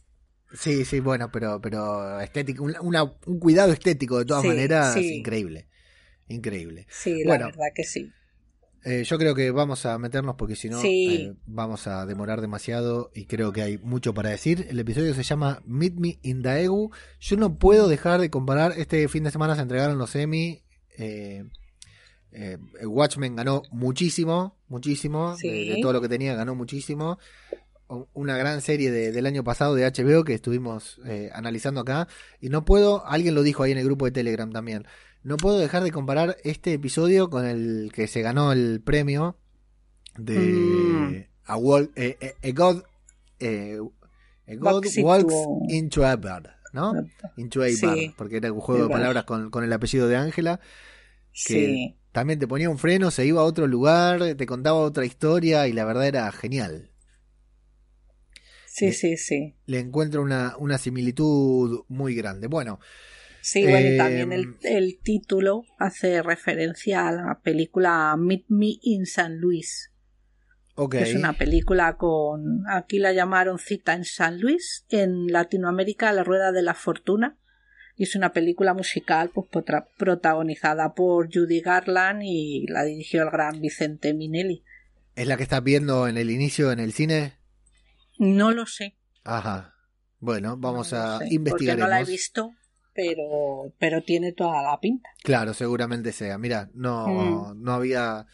Sí, 0.51 0.84
sí, 0.84 1.00
bueno, 1.00 1.29
pero, 1.31 1.62
pero 1.62 2.19
estético, 2.19 2.65
un 2.65 3.39
cuidado 3.39 3.72
estético 3.72 4.19
de 4.19 4.25
todas 4.25 4.43
maneras 4.43 4.98
increíble. 4.98 5.69
Increíble. 6.27 6.88
Sí, 6.89 7.24
la 7.24 7.38
verdad 7.38 7.67
que 7.74 7.86
sí. 7.86 8.12
Eh, 8.84 9.03
yo 9.03 9.17
creo 9.17 9.36
que 9.36 9.51
vamos 9.51 9.86
a 9.86 9.98
meternos 9.98 10.36
porque 10.36 10.55
si 10.55 10.69
no 10.69 10.81
eh, 10.84 11.34
vamos 11.46 11.88
a 11.88 12.05
demorar 12.05 12.41
demasiado 12.41 13.12
y 13.13 13.25
creo 13.25 13.51
que 13.51 13.62
hay 13.62 13.77
mucho 13.77 14.13
para 14.13 14.29
decir. 14.29 14.67
El 14.69 14.79
episodio 14.79 15.13
se 15.13 15.24
llama 15.24 15.62
Meet 15.65 15.96
Me 15.96 16.19
in 16.22 16.41
Daegu. 16.41 16.91
Yo 17.19 17.38
no 17.38 17.57
puedo 17.57 17.88
dejar 17.88 18.22
de 18.22 18.29
comparar. 18.29 18.74
Este 18.77 19.07
fin 19.07 19.24
de 19.24 19.31
semana 19.31 19.55
se 19.55 19.62
entregaron 19.62 19.98
los 19.98 20.15
Emmy. 20.15 20.62
Eh, 20.98 21.43
eh, 22.31 22.57
Watchmen 22.86 23.36
ganó 23.36 23.63
muchísimo, 23.72 24.57
muchísimo, 24.67 25.36
de, 25.41 25.79
todo 25.81 25.93
lo 25.93 26.01
que 26.01 26.10
tenía 26.10 26.36
ganó 26.36 26.55
muchísimo. 26.55 27.19
Una 28.13 28.38
gran 28.38 28.62
serie 28.62 28.91
del 28.91 29.25
año 29.25 29.46
pasado 29.46 29.74
de 29.74 29.86
HBO 29.86 30.25
que 30.25 30.34
estuvimos 30.34 31.00
analizando 31.31 31.81
acá. 31.81 32.07
Y 32.41 32.50
no 32.50 32.65
puedo, 32.65 33.05
alguien 33.07 33.34
lo 33.34 33.43
dijo 33.43 33.63
ahí 33.63 33.72
en 33.72 33.77
el 33.77 33.86
grupo 33.86 34.05
de 34.05 34.12
Telegram 34.12 34.51
también, 34.51 34.86
no 35.24 35.38
puedo 35.38 35.60
dejar 35.60 35.84
de 35.84 35.92
comparar 35.92 36.38
este 36.44 36.74
episodio 36.74 37.30
con 37.30 37.46
el 37.46 37.92
que 37.94 38.08
se 38.08 38.22
ganó 38.22 38.52
el 38.52 38.82
premio 38.82 39.38
de 40.18 40.40
mm. 40.40 41.16
a, 41.46 41.58
eh, 41.96 42.54
God, 42.54 42.84
a 44.48 44.56
God 44.56 44.86
Walks 45.02 45.36
into 45.70 46.06
a 46.06 46.16
Bar, 46.16 46.58
¿no? 46.74 46.94
Into 47.36 47.62
a 47.62 47.68
Bar, 47.82 47.98
porque 48.18 48.38
era 48.38 48.52
un 48.52 48.62
juego 48.62 48.84
de 48.84 48.90
palabras 48.90 49.26
con, 49.26 49.50
con 49.50 49.64
el 49.64 49.74
apellido 49.74 50.08
de 50.08 50.16
Ángela. 50.16 50.60
Que 51.46 51.96
también 52.14 52.40
te 52.40 52.48
ponía 52.48 52.70
un 52.70 52.80
freno, 52.80 53.12
se 53.12 53.26
iba 53.26 53.42
a 53.42 53.44
otro 53.44 53.68
lugar, 53.68 54.36
te 54.36 54.46
contaba 54.48 54.80
otra 54.80 55.06
historia 55.06 55.68
y 55.68 55.74
la 55.74 55.86
verdad 55.86 56.08
era 56.08 56.32
genial. 56.32 56.90
Sí, 58.66 58.92
sí, 58.94 59.18
sí. 59.18 59.56
Le 59.66 59.80
encuentro 59.80 60.22
una, 60.22 60.56
una 60.58 60.78
similitud 60.78 61.84
muy 61.88 62.16
grande. 62.16 62.48
Bueno. 62.48 62.80
Sí, 63.50 63.63
bueno, 63.63 63.94
y 63.94 63.98
también 63.98 64.34
el, 64.34 64.42
em, 64.44 64.58
el, 64.63 65.00
título 65.00 65.63
hace 65.80 66.22
referencia 66.22 67.08
a 67.08 67.13
la 67.13 67.39
película 67.42 68.13
Meet 68.18 68.46
Me 68.50 68.77
in 68.82 69.06
San 69.06 69.38
Luis. 69.38 69.94
Okay. 70.75 71.04
es 71.04 71.16
una 71.16 71.34
película 71.34 71.96
con. 71.96 72.63
Aquí 72.70 73.00
la 73.00 73.13
llamaron 73.13 73.58
Cita 73.58 73.94
en 73.94 74.04
San 74.04 74.42
Luis. 74.42 74.86
En 74.89 75.27
Latinoamérica, 75.27 76.12
La 76.12 76.25
Rueda 76.25 76.51
de 76.51 76.62
la 76.62 76.74
Fortuna 76.74 77.38
y 77.98 78.04
es 78.04 78.16
una 78.16 78.32
película 78.32 78.74
musical 78.74 79.32
pues, 79.34 79.48
protagonizada 79.98 80.94
por 80.94 81.34
Judy 81.34 81.62
Garland 81.62 82.22
y 82.24 82.68
la 82.68 82.84
dirigió 82.84 83.24
el 83.24 83.32
gran 83.32 83.60
Vicente 83.60 84.13
Minelli. 84.13 84.63
¿Es 85.16 85.25
la 85.25 85.36
que 85.36 85.44
estás 85.44 85.63
viendo 85.63 86.08
en 86.08 86.18
el 86.18 86.30
inicio 86.30 86.72
en 86.72 86.80
el 86.80 86.94
cine? 86.94 87.39
No 88.20 88.51
lo 88.51 88.68
sé. 88.68 88.96
Ajá. 89.24 89.74
Bueno, 90.20 90.58
vamos 90.58 90.94
a 90.94 91.20
investigar. 91.30 91.80
No 91.80 91.88
la 91.88 92.01
he 92.01 92.06
visto, 92.06 92.51
pero, 92.98 93.72
pero 93.77 94.01
tiene 94.01 94.32
toda 94.32 94.63
la 94.63 94.80
pinta. 94.80 95.08
Claro, 95.24 95.54
seguramente 95.54 96.12
sea. 96.12 96.39
Mira, 96.39 96.72
no, 96.74 97.08
mm. 97.08 97.63
no 97.63 97.74
había 97.74 98.25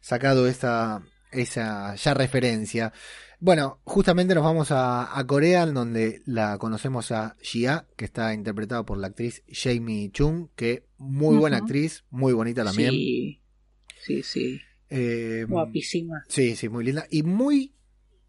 sacado 0.00 0.48
esa, 0.48 1.04
esa 1.30 1.94
ya 1.94 2.12
referencia. 2.12 2.92
Bueno, 3.38 3.80
justamente 3.84 4.34
nos 4.34 4.42
vamos 4.42 4.68
a, 4.72 5.24
Corea, 5.28 5.62
en 5.62 5.74
donde 5.74 6.20
la 6.26 6.58
conocemos 6.58 7.12
a 7.12 7.36
Xia, 7.40 7.86
que 7.96 8.04
está 8.04 8.34
interpretada 8.34 8.84
por 8.84 8.98
la 8.98 9.06
actriz 9.06 9.44
Jamie 9.48 10.10
Chung, 10.10 10.48
que 10.56 10.84
muy 10.98 11.36
buena 11.36 11.58
actriz, 11.58 12.04
muy 12.10 12.32
bonita 12.32 12.64
también. 12.64 12.90
Sí, 12.90 13.40
sí, 14.00 14.22
sí. 14.24 14.60
Eh, 14.90 15.46
Guapísima. 15.48 16.24
Sí, 16.28 16.56
sí, 16.56 16.68
muy 16.68 16.84
linda. 16.84 17.06
Y 17.08 17.22
muy, 17.22 17.72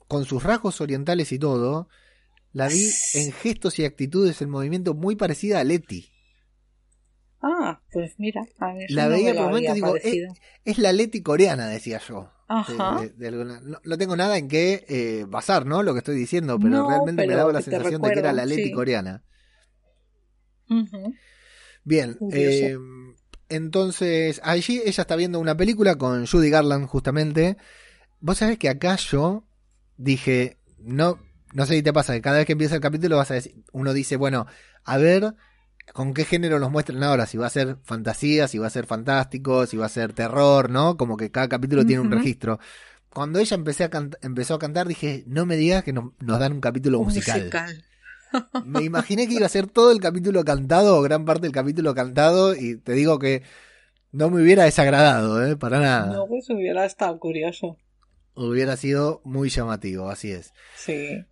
con 0.08 0.26
sus 0.26 0.44
rasgos 0.44 0.82
orientales 0.82 1.32
y 1.32 1.40
todo, 1.40 1.90
la 2.54 2.68
vi 2.68 2.90
en 3.16 3.32
gestos 3.32 3.80
y 3.80 3.86
actitudes 3.86 4.42
en 4.42 4.50
movimiento 4.50 4.94
muy 4.94 5.16
parecida 5.16 5.60
a 5.60 5.64
Leti. 5.64 6.10
Ah, 7.42 7.82
pues 7.92 8.14
mira, 8.20 8.42
a 8.60 8.74
la 8.88 9.08
veía 9.10 9.34
por 9.34 9.48
momento 9.48 9.74
digo, 9.74 9.96
es, 10.64 10.78
la 10.78 10.94
Leti 10.94 11.22
coreana, 11.22 11.68
decía 11.68 12.00
yo. 12.08 12.32
no, 13.84 13.98
tengo 13.98 14.16
nada 14.16 14.38
en 14.38 14.48
qué 14.48 14.86
eh, 14.88 15.26
basar, 15.28 15.66
¿no? 15.66 15.84
Lo 15.84 15.94
que 15.94 15.98
estoy 16.00 16.16
diciendo, 16.16 16.58
pero 16.58 16.88
realmente 16.88 17.28
me 17.28 17.36
daba 17.36 17.52
la 17.52 17.62
sensación 17.62 18.02
de 18.02 18.12
que 18.12 18.20
era 18.20 18.32
la 18.32 18.46
Leti 18.46 18.72
coreana. 18.72 19.24
Bien, 21.84 22.18
eh, 22.32 22.78
entonces 23.50 24.40
allí 24.44 24.82
ella 24.86 25.02
está 25.02 25.16
viendo 25.16 25.40
una 25.40 25.58
película 25.58 25.96
con 25.96 26.26
Judy 26.26 26.50
Garland 26.50 26.88
justamente. 26.88 27.58
Vos 28.22 28.38
sabés 28.38 28.58
que 28.58 28.70
acá 28.70 28.96
yo 28.96 29.44
dije, 29.98 30.58
no, 30.80 31.20
no 31.54 31.66
sé 31.66 31.76
si 31.76 31.84
te 31.84 31.94
pasa, 31.94 32.14
que 32.14 32.22
cada 32.22 32.38
vez 32.38 32.46
que 32.46 32.54
empieza 32.54 32.76
el 32.76 32.82
capítulo 32.82 33.18
vas 33.18 33.32
a 33.32 33.36
decir, 33.36 33.56
uno 33.72 33.94
dice, 33.94 34.18
bueno, 34.18 34.48
a 34.84 34.98
ver 34.98 35.36
con 35.94 36.14
qué 36.14 36.26
género 36.26 36.60
nos 36.60 36.72
muestran 36.72 37.04
ahora, 37.04 37.26
si 37.26 37.38
va 37.38 37.48
a 37.48 37.52
ser 37.52 37.78
fantasía, 37.84 38.48
si 38.48 38.58
va 38.58 38.68
a 38.68 38.72
ser 38.72 38.86
fantástico, 38.86 39.66
si 39.66 39.78
va 39.78 39.88
a 39.88 39.90
ser 39.90 40.14
terror, 40.14 40.70
¿no? 40.70 40.98
Como 40.98 41.18
que 41.18 41.30
cada 41.30 41.50
capítulo 41.50 41.86
tiene 41.86 42.02
un 42.02 42.12
registro. 42.12 42.60
Cuando 43.10 43.40
ella 43.40 43.56
empecé 43.56 43.84
a 43.84 43.90
empezó 44.22 44.56
a 44.56 44.60
cantar, 44.60 44.88
dije, 44.88 45.24
no 45.28 45.46
me 45.46 45.56
digas 45.56 45.84
que 45.84 45.94
nos 45.94 46.14
dan 46.20 46.54
un 46.54 46.62
capítulo 46.62 47.02
musical. 47.04 47.52
me 48.66 48.82
imaginé 48.84 49.28
que 49.28 49.36
iba 49.36 49.46
a 49.46 49.50
ser 49.50 49.68
todo 49.68 49.92
el 49.92 50.00
capítulo 50.00 50.44
cantado, 50.44 50.98
o 50.98 51.02
gran 51.02 51.26
parte 51.26 51.44
del 51.44 51.52
capítulo 51.52 51.94
cantado, 51.94 52.56
y 52.56 52.78
te 52.78 52.94
digo 52.94 53.20
que 53.20 53.44
no 54.12 54.30
me 54.30 54.42
hubiera 54.42 54.64
desagradado, 54.64 55.46
¿eh? 55.46 55.58
Para 55.58 55.80
nada. 55.80 56.14
No, 56.14 56.28
pues 56.28 56.50
hubiera 56.50 56.86
estado 56.86 57.20
curioso. 57.20 57.78
Hubiera 58.36 58.78
sido 58.78 59.22
muy 59.24 59.50
llamativo, 59.50 60.10
así 60.10 60.32
es. 60.32 60.54
Sí. 60.76 61.24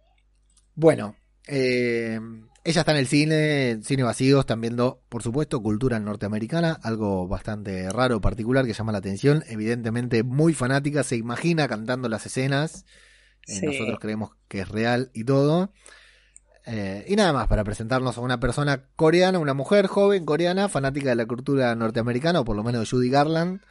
Bueno, 0.76 1.16
eh, 1.48 2.20
ella 2.64 2.82
está 2.82 2.92
en 2.92 2.98
el 3.00 3.08
cine, 3.08 3.80
cine 3.82 4.04
vacío, 4.04 4.40
están 4.40 4.62
viendo, 4.62 5.02
por 5.10 5.24
supuesto, 5.24 5.64
cultura 5.64 6.00
norteamericana, 6.00 6.80
algo 6.84 7.28
bastante 7.28 7.90
raro, 7.90 8.22
particular, 8.22 8.66
que 8.66 8.74
llama 8.74 8.92
la 8.92 9.00
atención. 9.00 9.44
Evidentemente, 9.48 10.22
muy 10.22 10.54
fanática, 10.54 11.04
se 11.04 11.16
imagina 11.16 11.68
cantando 11.68 12.08
las 12.08 12.28
escenas. 12.28 12.86
Eh, 13.48 13.62
nosotros 13.64 13.98
creemos 14.00 14.32
que 14.48 14.60
es 14.60 14.70
real 14.70 15.10
y 15.14 15.24
todo. 15.24 15.74
Eh, 16.68 17.04
y 17.08 17.16
nada 17.16 17.34
más, 17.34 17.48
para 17.48 17.64
presentarnos 17.64 18.20
a 18.20 18.22
una 18.22 18.40
persona 18.40 18.86
coreana, 18.96 19.40
una 19.40 19.56
mujer 19.56 19.88
joven 19.88 20.24
coreana, 20.26 20.70
fanática 20.70 21.10
de 21.10 21.16
la 21.16 21.26
cultura 21.26 21.74
norteamericana, 21.74 22.42
o 22.42 22.46
por 22.46 22.56
lo 22.56 22.64
menos 22.64 22.82
de 22.82 22.88
Judy 22.88 23.10
Garland. 23.10 23.62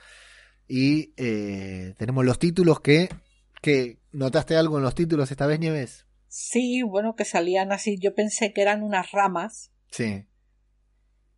Y 0.67 1.15
eh, 1.17 1.95
tenemos 1.97 2.25
los 2.25 2.41
títulos 2.41 2.81
que, 2.81 3.09
que. 3.63 3.99
¿Notaste 4.13 4.57
algo 4.57 4.79
en 4.79 4.83
los 4.83 4.97
títulos 4.97 5.31
esta 5.31 5.47
vez, 5.47 5.61
Nieves? 5.61 6.05
Sí, 6.31 6.83
bueno, 6.83 7.17
que 7.17 7.25
salían 7.25 7.73
así. 7.73 7.99
Yo 7.99 8.15
pensé 8.15 8.53
que 8.53 8.63
eran 8.63 8.85
unas 8.85 9.11
ramas. 9.11 9.73
Sí. 9.91 10.27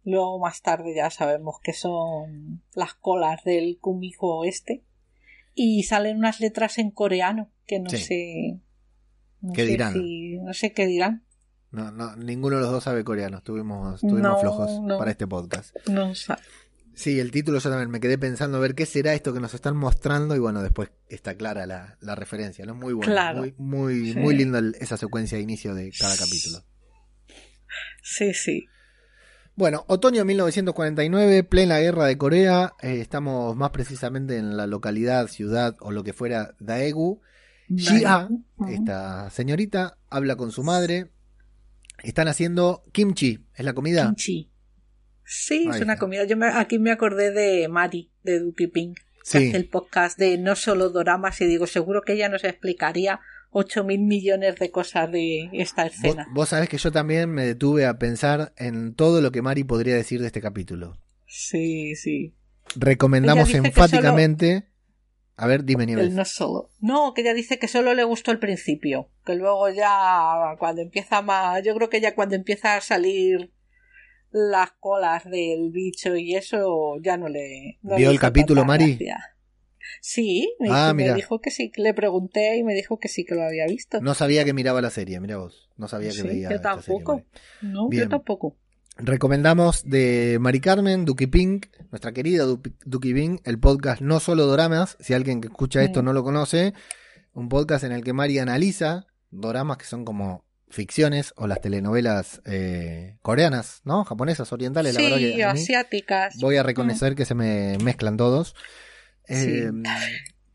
Luego 0.04 0.38
más 0.38 0.60
tarde 0.60 0.94
ya 0.94 1.08
sabemos 1.08 1.60
que 1.62 1.72
son 1.72 2.62
las 2.74 2.92
colas 2.92 3.42
del 3.42 3.78
kumijo 3.80 4.44
este. 4.44 4.84
Y 5.54 5.84
salen 5.84 6.18
unas 6.18 6.40
letras 6.40 6.76
en 6.76 6.90
coreano 6.90 7.50
que 7.66 7.80
no 7.80 7.88
sé. 7.88 8.60
¿Qué 9.54 9.64
dirán? 9.64 9.94
no 10.44 10.52
sé 10.52 10.74
qué 10.74 10.86
dirán. 10.86 11.24
No, 11.70 11.90
no, 11.90 12.14
ninguno 12.16 12.56
de 12.56 12.62
los 12.62 12.70
dos 12.70 12.84
sabe 12.84 13.02
coreano. 13.02 13.38
Estuvimos, 13.38 13.98
flojos 13.98 14.78
para 14.98 15.10
este 15.10 15.26
podcast. 15.26 15.74
No 15.88 16.14
sabe. 16.14 16.42
Sí, 16.94 17.18
el 17.20 17.30
título 17.30 17.58
yo 17.58 17.70
también 17.70 17.90
me 17.90 18.00
quedé 18.00 18.18
pensando 18.18 18.58
a 18.58 18.60
ver 18.60 18.74
qué 18.74 18.86
será 18.86 19.14
esto 19.14 19.32
que 19.32 19.40
nos 19.40 19.54
están 19.54 19.76
mostrando 19.76 20.36
y 20.36 20.38
bueno, 20.38 20.62
después 20.62 20.90
está 21.08 21.36
clara 21.36 21.66
la, 21.66 21.96
la 22.00 22.14
referencia, 22.14 22.66
¿no? 22.66 22.74
Muy 22.74 22.92
bueno, 22.92 23.14
muy, 23.34 23.54
muy, 23.56 24.14
muy 24.14 24.36
linda 24.36 24.60
esa 24.78 24.96
secuencia 24.96 25.38
de 25.38 25.42
inicio 25.42 25.74
de 25.74 25.90
cada 25.98 26.16
capítulo. 26.16 26.64
Sí, 28.02 28.34
sí. 28.34 28.66
Bueno, 29.54 29.84
otoño 29.86 30.24
1949, 30.24 31.44
plena 31.44 31.78
guerra 31.78 32.06
de 32.06 32.16
Corea, 32.16 32.72
eh, 32.80 33.00
estamos 33.00 33.54
más 33.54 33.70
precisamente 33.70 34.38
en 34.38 34.56
la 34.56 34.66
localidad, 34.66 35.28
ciudad 35.28 35.76
o 35.80 35.92
lo 35.92 36.04
que 36.04 36.12
fuera 36.12 36.54
Daegu. 36.58 37.20
Jia, 37.74 38.28
esta 38.68 39.30
señorita, 39.30 39.98
habla 40.08 40.36
con 40.36 40.52
su 40.52 40.62
madre. 40.62 41.10
Están 42.02 42.28
haciendo 42.28 42.84
kimchi, 42.92 43.46
¿es 43.54 43.64
la 43.64 43.74
comida? 43.74 44.06
Kimchi. 44.06 44.51
Sí, 45.34 45.66
es 45.66 45.80
una 45.80 45.96
comida. 45.96 46.24
Yo 46.24 46.36
aquí 46.54 46.78
me 46.78 46.90
acordé 46.90 47.30
de 47.30 47.66
Mari, 47.66 48.10
de 48.22 48.38
Duki 48.38 48.66
Pink, 48.66 48.98
que 49.30 49.38
hace 49.38 49.56
el 49.56 49.66
podcast 49.66 50.18
de 50.18 50.36
no 50.36 50.56
solo 50.56 50.90
doramas 50.90 51.40
y 51.40 51.46
digo, 51.46 51.66
seguro 51.66 52.02
que 52.02 52.12
ella 52.12 52.28
nos 52.28 52.44
explicaría 52.44 53.18
ocho 53.50 53.82
mil 53.82 54.00
millones 54.00 54.56
de 54.56 54.70
cosas 54.70 55.10
de 55.10 55.48
esta 55.54 55.86
escena. 55.86 56.28
Vos, 56.34 56.50
sabés 56.50 56.68
que 56.68 56.76
yo 56.76 56.92
también 56.92 57.30
me 57.30 57.46
detuve 57.46 57.86
a 57.86 57.98
pensar 57.98 58.52
en 58.58 58.94
todo 58.94 59.22
lo 59.22 59.32
que 59.32 59.40
Mari 59.40 59.64
podría 59.64 59.94
decir 59.94 60.20
de 60.20 60.26
este 60.26 60.42
capítulo. 60.42 60.98
Sí, 61.26 61.96
sí. 61.96 62.34
Recomendamos 62.76 63.54
enfáticamente. 63.54 64.68
A 65.36 65.46
ver, 65.46 65.64
dime, 65.64 65.86
Nieves. 65.86 66.12
No 66.12 66.26
solo. 66.26 66.70
No, 66.78 67.14
que 67.14 67.22
ella 67.22 67.32
dice 67.32 67.58
que 67.58 67.68
solo 67.68 67.94
le 67.94 68.04
gustó 68.04 68.32
el 68.32 68.38
principio. 68.38 69.08
Que 69.24 69.34
luego 69.34 69.70
ya, 69.70 70.56
cuando 70.58 70.82
empieza 70.82 71.22
más. 71.22 71.62
Yo 71.64 71.74
creo 71.74 71.88
que 71.88 72.02
ya 72.02 72.14
cuando 72.14 72.34
empieza 72.34 72.76
a 72.76 72.82
salir 72.82 73.50
las 74.32 74.72
colas 74.80 75.24
del 75.24 75.70
bicho 75.70 76.16
y 76.16 76.34
eso 76.34 76.96
ya 77.00 77.16
no 77.16 77.28
le. 77.28 77.78
¿Vio 77.82 78.10
el 78.10 78.18
capítulo, 78.18 78.64
Mari? 78.64 78.98
Sí, 80.00 80.54
me, 80.58 80.68
ah, 80.70 80.92
dijo 80.92 81.40
que 81.40 81.50
sí, 81.50 81.70
le 81.76 81.94
pregunté 81.94 82.56
y 82.56 82.64
me 82.64 82.74
dijo 82.74 82.98
que 82.98 83.08
sí 83.08 83.24
que 83.24 83.34
lo 83.34 83.42
había 83.42 83.66
visto. 83.66 84.00
No 84.00 84.14
sabía 84.14 84.44
que 84.44 84.52
miraba 84.52 84.80
la 84.80 84.90
serie, 84.90 85.20
mira 85.20 85.36
vos. 85.36 85.70
No 85.76 85.86
sabía 85.86 86.10
que 86.12 86.22
veía. 86.22 86.50
Yo 86.50 86.60
tampoco. 86.60 87.22
no, 87.60 87.88
yo 87.90 88.08
tampoco. 88.08 88.56
Recomendamos 88.96 89.84
de 89.84 90.38
Mari 90.40 90.60
Carmen, 90.60 91.04
Duki 91.04 91.26
Pink, 91.26 91.66
nuestra 91.90 92.12
querida 92.12 92.44
Duki 92.44 93.14
Pink, 93.14 93.40
el 93.44 93.58
podcast 93.58 94.02
No 94.02 94.20
Solo 94.20 94.46
Doramas, 94.46 94.96
si 95.00 95.14
alguien 95.14 95.40
que 95.40 95.48
escucha 95.48 95.82
esto 95.82 96.02
no 96.02 96.12
lo 96.12 96.22
conoce, 96.22 96.74
un 97.32 97.48
podcast 97.48 97.84
en 97.84 97.92
el 97.92 98.04
que 98.04 98.12
Mari 98.12 98.38
analiza 98.38 99.06
doramas 99.30 99.78
que 99.78 99.86
son 99.86 100.04
como 100.04 100.44
ficciones 100.72 101.34
o 101.36 101.46
las 101.46 101.60
telenovelas 101.60 102.40
eh, 102.46 103.16
coreanas, 103.22 103.82
¿no? 103.84 104.04
Japonesas, 104.04 104.52
orientales, 104.52 104.94
la 104.94 105.02
verdad 105.02 105.18
que 105.18 105.44
asiáticas. 105.44 106.36
Voy 106.40 106.56
a 106.56 106.62
reconocer 106.62 107.14
que 107.14 107.24
se 107.24 107.34
me 107.34 107.76
mezclan 107.84 108.16
todos. 108.16 108.56
Em, 109.28 109.82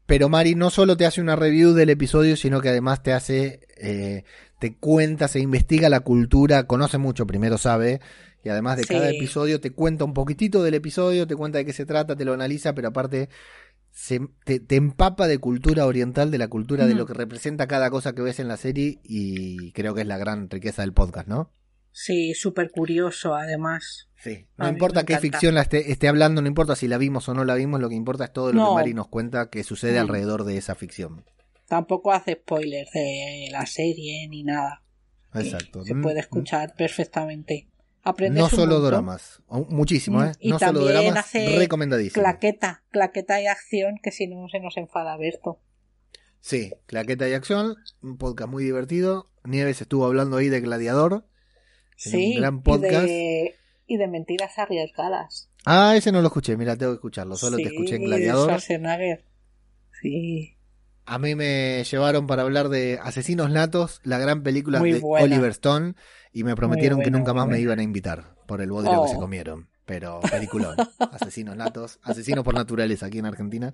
pero 0.06 0.30
Mari 0.30 0.56
no 0.56 0.70
solo 0.70 0.98
te 0.98 1.06
hace 1.06 1.22
una 1.22 1.36
review 1.36 1.74
del 1.74 1.90
episodio, 1.90 2.36
sino 2.36 2.62
que 2.62 2.70
además 2.70 3.04
te 3.04 3.14
hace, 3.14 3.62
eh, 3.78 4.24
te 4.60 4.76
cuenta, 4.76 5.28
se 5.28 5.40
investiga 5.40 5.90
la 5.90 6.00
cultura, 6.00 6.66
conoce 6.66 6.98
mucho, 6.98 7.28
primero 7.28 7.58
sabe, 7.58 8.02
y 8.44 8.50
además 8.50 8.78
de 8.78 8.86
cada 8.86 9.10
episodio 9.10 9.60
te 9.60 9.72
cuenta 9.72 10.06
un 10.06 10.14
poquitito 10.14 10.64
del 10.64 10.74
episodio, 10.76 11.28
te 11.28 11.36
cuenta 11.36 11.58
de 11.58 11.66
qué 11.66 11.74
se 11.74 11.86
trata, 11.86 12.16
te 12.16 12.26
lo 12.26 12.34
analiza, 12.34 12.74
pero 12.74 12.88
aparte 12.88 13.30
se, 13.98 14.22
te, 14.46 14.76
empapa 14.76 15.28
de 15.28 15.40
cultura 15.40 15.88
oriental, 15.88 16.30
de 16.30 16.38
la 16.38 16.48
cultura, 16.48 16.86
de 16.86 16.94
lo 16.94 17.08
que 17.08 17.16
representa 17.16 17.68
cada 17.68 17.90
cosa 17.90 18.14
que 18.14 18.22
ves 18.22 18.40
en 18.40 18.48
la 18.48 18.56
serie 18.56 19.00
y 19.04 19.72
creo 19.72 19.96
que 19.96 20.02
es 20.02 20.08
la 20.08 20.20
gran 20.20 20.52
riqueza 20.52 20.84
del 20.84 20.94
podcast, 20.94 21.28
¿no? 21.28 21.50
Sí, 21.92 22.36
súper 22.36 22.70
curioso 22.70 23.34
además. 23.34 24.08
Sí, 24.16 24.46
no 24.56 24.70
importa 24.70 25.04
qué 25.04 25.18
ficción 25.18 25.56
la 25.56 25.64
esté, 25.64 26.08
hablando, 26.08 26.44
no 26.44 26.48
importa 26.48 26.76
si 26.76 26.88
la 26.88 27.00
vimos 27.00 27.28
o 27.28 27.34
no 27.34 27.44
la 27.44 27.56
vimos, 27.56 27.82
lo 27.82 27.90
que 27.90 27.96
importa 27.96 28.26
es 28.26 28.34
todo 28.34 28.54
lo 28.54 28.70
que 28.70 28.76
Mari 28.76 28.94
nos 28.94 29.08
cuenta 29.08 29.50
que 29.50 29.64
sucede 29.64 29.98
alrededor 29.98 30.44
de 30.44 30.58
esa 30.58 30.76
ficción. 30.76 31.26
Tampoco 31.68 32.12
hace 32.12 32.34
spoilers 32.34 32.92
de 32.92 33.50
la 33.52 33.66
serie 33.66 34.28
ni 34.30 34.44
nada. 34.44 34.84
Exacto. 35.34 35.84
Se 35.84 35.96
puede 35.96 36.20
escuchar 36.20 36.76
perfectamente 36.78 37.68
no 38.32 38.50
solo 38.50 38.80
dramas, 38.82 39.42
muchísimo, 39.70 40.24
¿eh? 40.24 40.32
Y 40.40 40.50
no 40.50 40.60
solo 40.60 40.86
dramas, 40.86 41.32
recomendadísimo. 41.34 42.22
Claqueta, 42.22 42.84
claqueta 42.92 43.42
y 43.42 43.48
acción, 43.48 44.00
que 44.02 44.12
si 44.12 44.28
no 44.28 44.48
se 44.50 44.60
nos 44.60 44.78
enfada 44.78 45.18
Berto. 45.18 45.60
Sí, 46.40 46.74
claqueta 46.86 47.28
y 47.28 47.34
acción, 47.34 47.76
un 48.02 48.18
podcast 48.18 48.50
muy 48.50 48.64
divertido. 48.64 49.30
Nieves 49.44 49.82
estuvo 49.82 50.06
hablando 50.06 50.38
ahí 50.38 50.50
de 50.50 50.62
Gladiador. 50.62 51.26
Sí, 51.96 52.34
un 52.36 52.42
gran 52.42 52.62
podcast. 52.62 53.08
Y 53.10 53.98
de, 53.98 54.08
mentiras 54.08 54.58
arriesgadas. 54.58 55.50
Ah, 55.66 55.96
ese 55.96 56.12
no 56.12 56.22
lo 56.22 56.28
escuché, 56.28 56.56
mira, 56.56 56.76
tengo 56.76 56.92
que 56.94 56.98
escucharlo. 56.98 57.36
Solo 57.36 57.58
te 57.58 57.64
escuché 57.64 57.96
en 57.96 58.04
Gladiador. 58.04 58.62
Sí. 60.02 60.58
A 61.06 61.20
mí 61.20 61.36
me 61.36 61.84
llevaron 61.86 62.28
para 62.28 62.44
hablar 62.44 62.70
de 62.70 63.00
Asesinos 63.02 63.50
Natos, 63.50 64.02
la 64.04 64.20
gran 64.20 64.44
película 64.44 64.80
de 64.80 65.02
Oliver 65.02 65.52
Stone, 65.52 65.96
y 66.34 66.44
me 66.44 66.56
prometieron 66.56 67.02
que 67.02 67.12
nunca 67.12 67.34
más 67.34 67.48
me 67.48 67.60
iban 67.60 67.80
a 67.80 67.84
invitar 67.84 68.36
por 68.46 68.62
el 68.62 68.72
bodrio 68.72 69.04
que 69.04 69.10
se 69.10 69.16
oh. 69.16 69.20
comieron. 69.20 69.70
Pero 69.86 70.20
peliculón. 70.20 70.76
Asesinos 71.12 71.56
Natos, 71.56 72.00
Asesinos 72.04 72.44
por 72.44 72.54
Naturaleza 72.54 73.06
aquí 73.06 73.20
en 73.20 73.26
Argentina. 73.26 73.74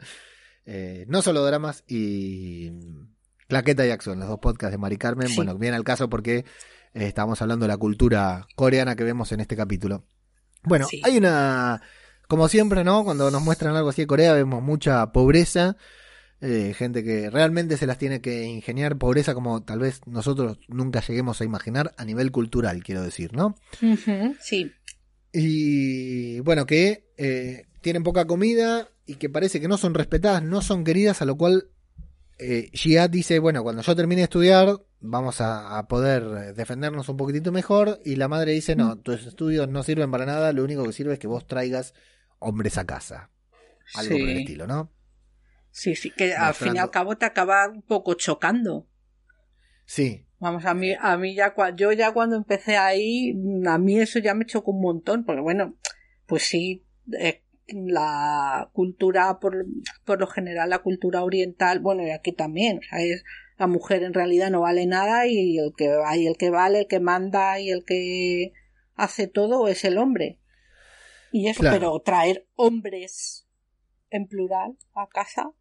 Eh, 0.65 1.05
no 1.07 1.21
solo 1.21 1.43
dramas 1.43 1.83
y 1.87 2.71
Claqueta 3.47 3.85
y 3.85 3.89
Acción, 3.89 4.19
los 4.19 4.27
dos 4.27 4.39
podcasts 4.39 4.71
de 4.71 4.77
Mari 4.77 4.97
Carmen. 4.97 5.29
Bueno, 5.35 5.57
viene 5.57 5.75
al 5.75 5.83
caso 5.83 6.09
porque 6.09 6.37
eh, 6.37 6.45
estamos 6.93 7.41
hablando 7.41 7.63
de 7.63 7.69
la 7.69 7.77
cultura 7.77 8.47
coreana 8.55 8.95
que 8.95 9.03
vemos 9.03 9.31
en 9.31 9.39
este 9.39 9.55
capítulo. 9.55 10.05
Bueno, 10.63 10.87
hay 11.03 11.17
una, 11.17 11.81
como 12.27 12.47
siempre, 12.47 12.83
¿no? 12.83 13.03
Cuando 13.03 13.29
nos 13.31 13.41
muestran 13.41 13.75
algo 13.75 13.89
así 13.89 14.03
de 14.03 14.07
Corea 14.07 14.33
vemos 14.33 14.63
mucha 14.63 15.11
pobreza, 15.11 15.75
eh, 16.45 16.73
gente 16.73 17.05
que 17.05 17.29
realmente 17.29 17.77
se 17.77 17.87
las 17.87 17.97
tiene 17.97 18.19
que 18.19 18.43
ingeniar, 18.43 18.97
pobreza 18.97 19.33
como 19.33 19.63
tal 19.63 19.79
vez 19.79 20.01
nosotros 20.05 20.59
nunca 20.67 20.99
lleguemos 20.99 21.39
a 21.39 21.45
imaginar 21.45 21.93
a 21.95 22.03
nivel 22.03 22.33
cultural, 22.33 22.83
quiero 22.83 23.01
decir, 23.01 23.31
¿no? 23.31 23.55
sí. 24.41 24.69
Y 25.31 26.41
bueno, 26.41 26.65
que 26.65 27.07
eh, 27.15 27.67
tienen 27.79 28.03
poca 28.03 28.27
comida 28.27 28.89
y 29.05 29.15
que 29.15 29.29
parece 29.29 29.61
que 29.61 29.69
no 29.69 29.77
son 29.77 29.93
respetadas, 29.93 30.43
no 30.43 30.61
son 30.61 30.83
queridas, 30.83 31.21
a 31.21 31.25
lo 31.25 31.37
cual 31.37 31.69
eh, 32.37 32.69
dice, 33.09 33.39
bueno, 33.39 33.63
cuando 33.63 33.81
yo 33.81 33.95
termine 33.95 34.19
de 34.19 34.25
estudiar, 34.25 34.81
vamos 34.99 35.39
a, 35.39 35.85
poder 35.87 36.53
defendernos 36.55 37.07
un 37.07 37.15
poquitito 37.15 37.53
mejor. 37.53 38.01
Y 38.03 38.17
la 38.17 38.27
madre 38.27 38.51
dice, 38.51 38.75
no, 38.75 38.97
tus 38.97 39.25
estudios 39.25 39.69
no 39.69 39.81
sirven 39.81 40.11
para 40.11 40.25
nada, 40.25 40.51
lo 40.51 40.65
único 40.65 40.83
que 40.83 40.91
sirve 40.91 41.13
es 41.13 41.19
que 41.19 41.27
vos 41.27 41.47
traigas 41.47 41.93
hombres 42.39 42.77
a 42.77 42.85
casa. 42.85 43.29
Algo 43.95 44.17
por 44.17 44.27
el 44.27 44.39
estilo, 44.39 44.67
¿no? 44.67 44.91
Sí, 45.73 45.95
sí, 45.95 46.11
que 46.11 46.35
al 46.35 46.53
fin 46.53 46.75
y 46.75 46.79
al 46.79 46.91
cabo 46.91 47.17
te 47.17 47.25
acaba 47.25 47.67
un 47.67 47.81
poco 47.81 48.13
chocando. 48.13 48.87
Sí. 49.85 50.27
Vamos, 50.37 50.65
a 50.65 50.75
mí, 50.75 50.93
a 50.99 51.17
mí 51.17 51.33
ya, 51.33 51.55
yo 51.75 51.91
ya 51.91 52.13
cuando 52.13 52.35
empecé 52.35 52.77
ahí, 52.77 53.35
a 53.65 53.77
mí 53.79 53.99
eso 53.99 54.19
ya 54.19 54.35
me 54.35 54.45
chocó 54.45 54.69
un 54.69 54.81
montón, 54.81 55.25
porque 55.25 55.41
bueno, 55.41 55.75
pues 56.27 56.43
sí, 56.43 56.85
eh, 57.19 57.43
la 57.67 58.69
cultura, 58.71 59.39
por, 59.39 59.65
por 60.05 60.19
lo 60.19 60.27
general, 60.27 60.69
la 60.69 60.79
cultura 60.79 61.23
oriental, 61.23 61.79
bueno, 61.79 62.05
y 62.05 62.11
aquí 62.11 62.33
también, 62.33 62.77
o 62.77 62.81
sea, 62.83 62.99
es, 63.01 63.23
la 63.57 63.65
mujer 63.65 64.03
en 64.03 64.13
realidad 64.13 64.51
no 64.51 64.61
vale 64.61 64.85
nada 64.85 65.25
y 65.25 65.57
el 65.57 65.73
que, 65.75 65.91
y 66.17 66.27
el 66.27 66.37
que 66.37 66.51
vale, 66.51 66.81
el 66.81 66.87
que 66.87 66.99
manda 66.99 67.59
y 67.59 67.71
el 67.71 67.83
que 67.83 68.53
hace 68.95 69.27
todo 69.27 69.67
es 69.67 69.83
el 69.85 69.97
hombre. 69.97 70.39
Y 71.31 71.47
eso, 71.47 71.63
pero 71.63 71.99
traer 71.99 72.47
hombres 72.53 73.47
en 74.11 74.27
plural 74.27 74.77
a 74.93 75.07
casa, 75.07 75.51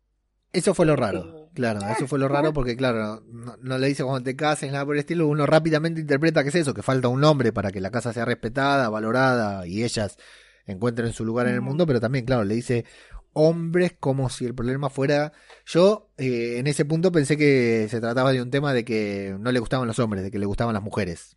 eso 0.53 0.75
fue 0.75 0.87
lo 0.87 0.97
raro, 0.97 1.51
claro, 1.55 1.81
eso 1.97 2.07
fue 2.07 2.19
lo 2.19 2.29
raro 2.29 2.53
porque, 2.53 2.77
claro, 2.77 3.23
no, 3.61 3.79
le 3.79 3.87
dice 3.87 4.05
cuando 4.05 4.23
te 4.23 4.37
cases, 4.37 4.71
nada 4.71 4.85
por 4.85 4.95
el 4.95 5.01
estilo, 5.01 5.27
uno 5.27 5.47
rápidamente 5.47 6.01
interpreta 6.01 6.43
que 6.43 6.51
es 6.51 6.55
eso, 6.57 6.75
que 6.75 6.83
falta 6.83 7.09
un 7.09 7.25
hombre 7.25 7.53
para 7.53 7.73
que 7.73 7.81
la 7.81 7.91
casa 7.91 8.13
sea 8.13 8.25
respetada, 8.25 8.89
valorada 8.89 9.67
y 9.67 9.83
ellas 9.83 10.19
encuentren 10.67 11.13
su 11.13 11.25
lugar 11.25 11.49
en 11.49 11.55
el 11.55 11.61
mundo, 11.61 11.87
pero 11.87 12.01
también, 12.01 12.25
claro, 12.25 12.45
le 12.45 12.55
dice 12.55 12.85
hombres 13.33 13.95
como 13.99 14.29
si 14.29 14.45
el 14.45 14.55
problema 14.55 14.91
fuera... 14.91 15.33
Yo 15.65 16.11
eh, 16.19 16.59
en 16.59 16.67
ese 16.67 16.85
punto 16.85 17.13
pensé 17.13 17.37
que 17.37 17.87
se 17.89 18.01
trataba 18.01 18.33
de 18.33 18.43
un 18.43 18.51
tema 18.51 18.75
de 18.75 18.85
que 18.85 19.35
no 19.39 19.53
le 19.53 19.61
gustaban 19.61 19.89
los 19.89 19.99
hombres, 19.99 20.23
de 20.23 20.31
que 20.31 20.39
le 20.39 20.47
gustaban 20.47 20.75
las 20.75 20.83
mujeres. 20.83 21.37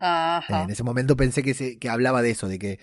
En 0.00 0.70
ese 0.70 0.82
momento 0.82 1.16
pensé 1.16 1.42
que, 1.42 1.54
se, 1.54 1.78
que 1.78 1.88
hablaba 1.88 2.22
de 2.22 2.30
eso, 2.30 2.48
de 2.48 2.58
que 2.58 2.80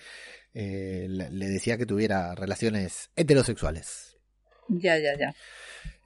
eh, 0.54 1.06
le 1.08 1.48
decía 1.48 1.78
que 1.78 1.86
tuviera 1.86 2.34
relaciones 2.34 3.10
heterosexuales. 3.16 4.16
Ya, 4.68 4.98
ya, 4.98 5.16
ya. 5.18 5.34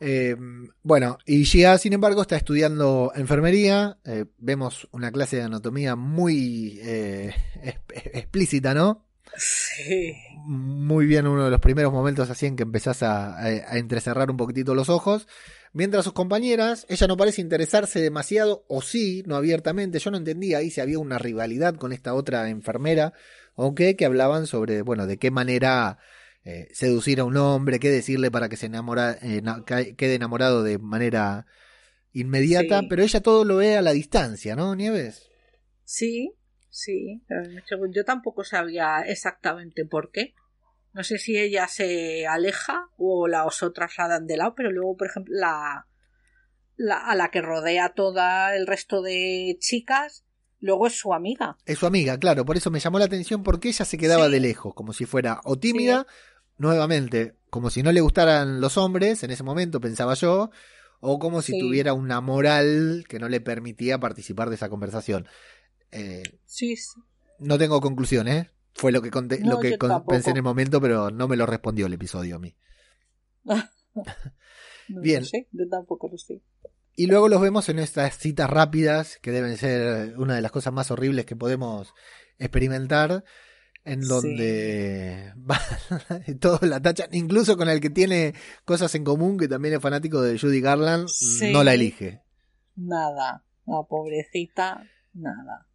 Eh, 0.01 0.35
bueno, 0.83 1.19
y 1.27 1.45
Gia, 1.45 1.77
sin 1.77 1.93
embargo, 1.93 2.23
está 2.23 2.37
estudiando 2.37 3.13
enfermería. 3.15 3.99
Eh, 4.05 4.25
vemos 4.39 4.89
una 4.93 5.13
clase 5.13 5.37
de 5.37 5.43
anatomía 5.43 5.95
muy 5.95 6.81
eh, 6.83 7.35
explícita, 8.13 8.73
¿no? 8.73 9.07
Sí. 9.37 10.17
Muy 10.47 11.07
bien, 11.07 11.27
uno 11.27 11.45
de 11.45 11.51
los 11.51 11.61
primeros 11.61 11.93
momentos 11.93 12.31
así 12.31 12.47
en 12.47 12.57
que 12.57 12.63
empezás 12.63 13.03
a, 13.03 13.39
a, 13.39 13.77
entrecerrar 13.77 14.31
un 14.31 14.39
poquitito 14.39 14.75
los 14.75 14.89
ojos. 14.89 15.29
Mientras 15.73 16.05
sus 16.05 16.15
compañeras, 16.15 16.85
ella 16.89 17.07
no 17.07 17.17
parece 17.17 17.43
interesarse 17.43 18.01
demasiado, 18.01 18.65
o 18.69 18.83
sí, 18.83 19.23
no 19.27 19.37
abiertamente. 19.37 20.01
Yo 20.01 20.11
no 20.11 20.17
entendía 20.17 20.59
ahí 20.59 20.71
si 20.71 20.81
había 20.81 20.99
una 20.99 21.19
rivalidad 21.19 21.77
con 21.77 21.93
esta 21.93 22.15
otra 22.15 22.49
enfermera, 22.49 23.13
o 23.55 23.75
qué, 23.75 23.95
que 23.95 24.07
hablaban 24.07 24.47
sobre, 24.47 24.83
bueno, 24.83 25.07
de 25.07 25.19
qué 25.19 25.31
manera 25.31 25.99
eh, 26.45 26.69
seducir 26.73 27.21
a 27.21 27.25
un 27.25 27.37
hombre, 27.37 27.79
qué 27.79 27.91
decirle 27.91 28.31
para 28.31 28.49
que 28.49 28.57
se 28.57 28.67
enamora, 28.67 29.19
eh, 29.23 29.43
quede 29.97 30.15
enamorado 30.15 30.63
de 30.63 30.79
manera 30.79 31.47
inmediata, 32.13 32.83
pero 32.89 33.03
ella 33.03 33.21
todo 33.21 33.45
lo 33.45 33.57
ve 33.57 33.77
a 33.77 33.83
la 33.83 33.93
distancia, 33.93 34.57
¿no, 34.57 34.75
Nieves? 34.75 35.29
Sí, 35.85 36.33
sí. 36.69 37.23
Yo 37.93 38.05
tampoco 38.05 38.45
sabía 38.45 39.01
exactamente 39.07 39.85
por 39.85 40.11
qué. 40.11 40.35
No 40.93 41.05
sé 41.05 41.19
si 41.19 41.39
ella 41.39 41.69
se 41.69 42.27
aleja 42.27 42.89
o 42.97 43.29
las 43.29 43.63
otras 43.63 43.93
la 43.99 44.09
dan 44.09 44.27
de 44.27 44.37
lado, 44.37 44.55
pero 44.57 44.73
luego, 44.73 44.97
por 44.97 45.09
ejemplo, 45.09 45.35
la, 45.37 45.87
la, 46.77 46.97
a 46.97 47.15
la 47.15 47.31
que 47.31 47.43
rodea 47.43 47.91
toda 47.91 48.57
el 48.57 48.67
resto 48.67 49.03
de 49.03 49.57
chicas, 49.61 50.25
luego 50.59 50.87
es 50.87 50.99
su 50.99 51.15
amiga. 51.15 51.57
Es 51.65 51.79
su 51.79 51.87
amiga, 51.87 52.19
claro, 52.19 52.45
por 52.45 52.57
eso 52.57 52.71
me 52.71 52.81
llamó 52.81 52.99
la 52.99 53.05
atención 53.05 53.43
porque 53.43 53.69
ella 53.69 53.85
se 53.85 53.99
quedaba 53.99 54.29
de 54.29 54.41
lejos, 54.41 54.75
como 54.75 54.93
si 54.93 55.07
fuera 55.07 55.41
o 55.45 55.59
tímida 55.59 56.07
nuevamente, 56.61 57.37
como 57.49 57.71
si 57.71 57.83
no 57.83 57.91
le 57.91 58.03
gustaran 58.03 58.61
los 58.61 58.77
hombres, 58.77 59.25
en 59.25 59.31
ese 59.31 59.43
momento 59.43 59.81
pensaba 59.81 60.13
yo, 60.13 60.51
o 61.01 61.19
como 61.19 61.41
si 61.41 61.59
tuviera 61.59 61.95
una 61.95 62.21
moral 62.21 63.07
que 63.09 63.19
no 63.19 63.31
le 63.31 63.41
permitía 63.41 63.99
participar 63.99 64.51
de 64.51 64.57
esa 64.57 64.69
conversación. 64.69 65.27
Eh, 65.91 66.23
sí, 66.45 66.77
sí. 66.77 67.01
No 67.39 67.57
tengo 67.57 67.81
conclusión, 67.81 68.29
¿eh? 68.29 68.51
Fue 68.75 68.93
lo 68.93 69.01
que, 69.01 69.11
lo 69.43 69.59
que 69.59 69.79
pensé 70.07 70.31
en 70.31 70.37
el 70.37 70.43
momento, 70.43 70.83
pero 70.83 71.11
no 71.11 71.27
me 71.29 71.39
lo 71.39 71.47
respondió 71.47 71.87
el 71.87 71.95
episodio 71.95 72.37
a 72.37 72.39
mí. 72.39 72.55
Bien. 74.89 75.25
yo 75.53 75.69
tampoco 75.69 76.09
lo 76.09 76.19
sé. 76.19 76.43
Y 76.95 77.07
luego 77.07 77.31
los 77.31 77.41
vemos 77.41 77.71
en 77.71 77.79
estas 77.79 78.19
citas 78.19 78.51
rápidas, 78.51 79.19
que 79.23 79.31
deben 79.31 79.57
ser 79.57 80.19
una 80.19 80.35
de 80.35 80.43
las 80.43 80.53
cosas 80.53 80.75
más 80.75 80.91
horribles 80.91 81.25
que 81.25 81.37
podemos 81.37 81.95
experimentar 82.39 83.25
en 83.85 84.01
donde 84.03 85.33
todos 86.41 86.63
la 86.63 86.81
tachan, 86.81 87.09
incluso 87.13 87.57
con 87.57 87.69
el 87.69 87.81
que 87.81 87.91
tiene 87.91 88.35
cosas 88.65 88.95
en 88.95 89.05
común, 89.05 89.39
que 89.39 89.49
también 89.49 89.75
es 89.75 89.81
fanático 89.81 90.21
de 90.23 90.39
Judy 90.39 90.61
Garland, 90.61 91.09
no 91.53 91.65
la 91.65 91.75
elige. 91.75 92.21
Nada, 92.77 93.45
la 93.67 93.83
pobrecita, 93.89 94.85
nada. 95.15 95.67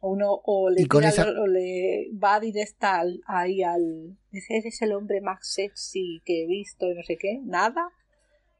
Uno 0.00 0.38
o 0.44 0.68
le, 0.68 0.86
o 0.86 1.46
le 1.46 2.10
va 2.22 2.38
directa 2.38 3.00
al, 3.00 3.20
ahí 3.26 3.62
al... 3.62 4.18
Ese 4.32 4.58
es 4.58 4.82
el 4.82 4.92
hombre 4.92 5.22
más 5.22 5.38
sexy 5.40 6.20
que 6.26 6.42
he 6.42 6.46
visto 6.46 6.90
y 6.90 6.94
no 6.94 7.02
sé 7.02 7.16
qué, 7.16 7.40
nada. 7.42 7.88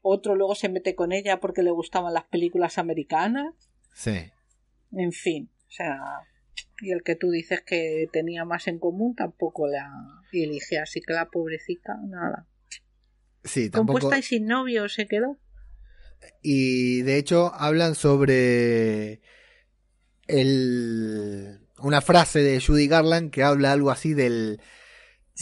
Otro 0.01 0.37
luego 0.37 0.55
se 0.55 0.71
mete 0.71 0.95
con 0.95 1.13
ella 1.13 1.41
porque 1.41 1.63
le 1.63 1.71
gustaban 1.71 2.15
las 2.15 2.25
películas 2.25 2.79
americanas. 2.79 3.55
Sí. 3.93 4.31
En 4.93 5.13
fin, 5.13 5.51
o 5.69 5.71
sea, 5.71 6.01
y 6.81 6.93
el 6.93 7.03
que 7.03 7.17
tú 7.17 7.31
dices 7.31 7.63
que 7.63 8.09
tenía 8.13 8.45
más 8.45 8.69
en 8.69 8.79
común 8.79 9.15
tampoco 9.15 9.67
la 9.67 9.91
elige, 10.33 10.79
así 10.79 11.01
que 11.01 11.13
la 11.13 11.27
pobrecita, 11.27 11.97
nada. 12.07 12.47
Sí, 13.45 13.71
tampoco. 13.71 14.01
Compuesta 14.01 14.19
y 14.19 14.23
sin 14.23 14.47
novio 14.47 14.89
se 14.89 15.07
quedó. 15.07 15.39
Y 16.43 17.03
de 17.03 17.19
hecho 17.19 17.53
hablan 17.55 17.95
sobre 17.95 19.21
el, 20.27 21.61
una 21.79 22.01
frase 22.01 22.41
de 22.41 22.61
Judy 22.61 22.89
Garland 22.89 23.31
que 23.31 23.43
habla 23.43 23.73
algo 23.73 23.91
así 23.91 24.15
del 24.15 24.61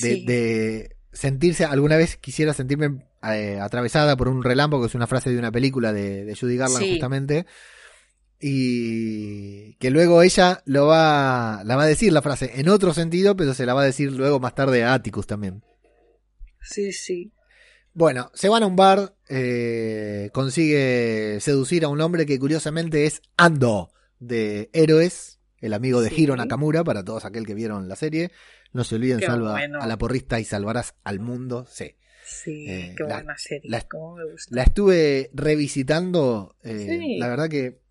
de, 0.00 0.96
sentirse, 1.12 1.64
alguna 1.64 1.96
vez 1.96 2.16
quisiera 2.16 2.54
sentirme 2.54 3.04
eh, 3.22 3.58
atravesada 3.60 4.16
por 4.16 4.28
un 4.28 4.42
relámpago, 4.42 4.82
que 4.82 4.88
es 4.88 4.94
una 4.94 5.06
frase 5.06 5.30
de 5.30 5.38
una 5.38 5.52
película 5.52 5.92
de, 5.92 6.36
Judy 6.38 6.56
Garland 6.56 6.90
justamente, 6.90 7.46
y 8.44 9.74
que 9.74 9.90
luego 9.90 10.20
ella 10.20 10.62
lo 10.66 10.88
va, 10.88 11.62
la 11.64 11.76
va 11.76 11.84
a 11.84 11.86
decir 11.86 12.12
la 12.12 12.22
frase 12.22 12.50
en 12.56 12.68
otro 12.68 12.92
sentido, 12.92 13.36
pero 13.36 13.54
se 13.54 13.64
la 13.64 13.72
va 13.72 13.82
a 13.82 13.86
decir 13.86 14.10
luego 14.10 14.40
más 14.40 14.56
tarde 14.56 14.82
a 14.82 14.94
Atticus 14.94 15.28
también. 15.28 15.62
Sí, 16.60 16.92
sí. 16.92 17.32
Bueno, 17.94 18.32
se 18.34 18.48
van 18.48 18.64
a 18.64 18.66
un 18.66 18.74
bar, 18.74 19.14
eh, 19.28 20.30
consigue 20.32 21.38
seducir 21.40 21.84
a 21.84 21.88
un 21.88 22.00
hombre 22.00 22.26
que 22.26 22.38
curiosamente 22.40 23.06
es 23.06 23.22
Ando 23.36 23.92
de 24.18 24.70
Héroes, 24.72 25.38
el 25.60 25.72
amigo 25.72 26.00
de 26.00 26.12
Hiro 26.12 26.34
Nakamura, 26.34 26.82
para 26.82 27.04
todos 27.04 27.24
aquel 27.24 27.46
que 27.46 27.54
vieron 27.54 27.88
la 27.88 27.94
serie. 27.94 28.32
No 28.72 28.82
se 28.82 28.96
olviden, 28.96 29.20
salva 29.20 29.56
a 29.56 29.86
la 29.86 29.98
porrista 29.98 30.40
y 30.40 30.44
salvarás 30.44 30.94
al 31.04 31.20
mundo. 31.20 31.64
Sí. 31.70 31.94
Sí, 32.24 32.66
eh, 32.68 32.94
qué 32.96 33.04
buena 33.04 33.36
serie. 33.36 33.70
La, 33.70 33.86
me 33.92 34.32
gusta. 34.32 34.56
la 34.56 34.62
estuve 34.62 35.30
revisitando. 35.34 36.56
Eh, 36.64 37.16
la 37.18 37.28
verdad 37.28 37.48
que 37.48 37.81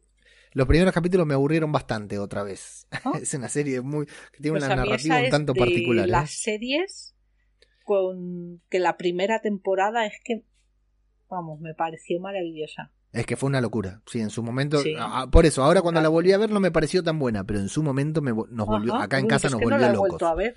los 0.54 0.68
primeros 0.68 0.94
capítulos 0.94 1.26
me 1.26 1.34
aburrieron 1.34 1.72
bastante 1.72 2.20
otra 2.20 2.44
vez. 2.44 2.88
Es 3.22 3.34
una 3.34 3.50
serie 3.50 3.82
muy 3.82 4.06
que 4.06 4.42
tiene 4.42 4.60
pues 4.60 4.66
una 4.66 4.76
narrativa 4.76 5.20
un 5.20 5.30
tanto 5.30 5.54
particular. 5.54 6.06
¿eh? 6.08 6.12
Las 6.12 6.32
series 6.32 7.16
con 7.84 8.62
que 8.70 8.80
la 8.80 8.98
primera 8.98 9.42
temporada 9.42 10.06
es 10.06 10.14
que, 10.24 10.44
vamos, 11.30 11.60
me 11.60 11.74
pareció 11.74 12.20
maravillosa. 12.20 12.92
Es 13.12 13.26
que 13.26 13.36
fue 13.36 13.48
una 13.48 13.60
locura. 13.60 14.02
Sí, 14.06 14.22
en 14.22 14.30
su 14.30 14.42
momento. 14.42 14.82
por 15.32 15.46
eso, 15.46 15.64
ahora 15.64 15.82
cuando 15.82 16.02
la 16.02 16.10
volví 16.10 16.32
a 16.32 16.38
ver 16.38 16.50
no 16.50 16.60
me 16.60 16.72
pareció 16.72 17.04
tan 17.04 17.20
buena, 17.20 17.44
pero 17.44 17.60
en 17.60 17.68
su 17.68 17.84
momento 17.84 18.22
me, 18.22 18.32
nos 18.32 18.68
volvió. 18.68 18.96
acá 18.96 19.20
en 19.20 19.28
casa 19.28 19.50
nos 19.50 19.60
volvió 19.60 19.78
no 19.78 19.82
la 19.82 19.94
He 19.94 19.98
vuelto 19.98 20.28
a 20.28 20.36
ver. 20.36 20.56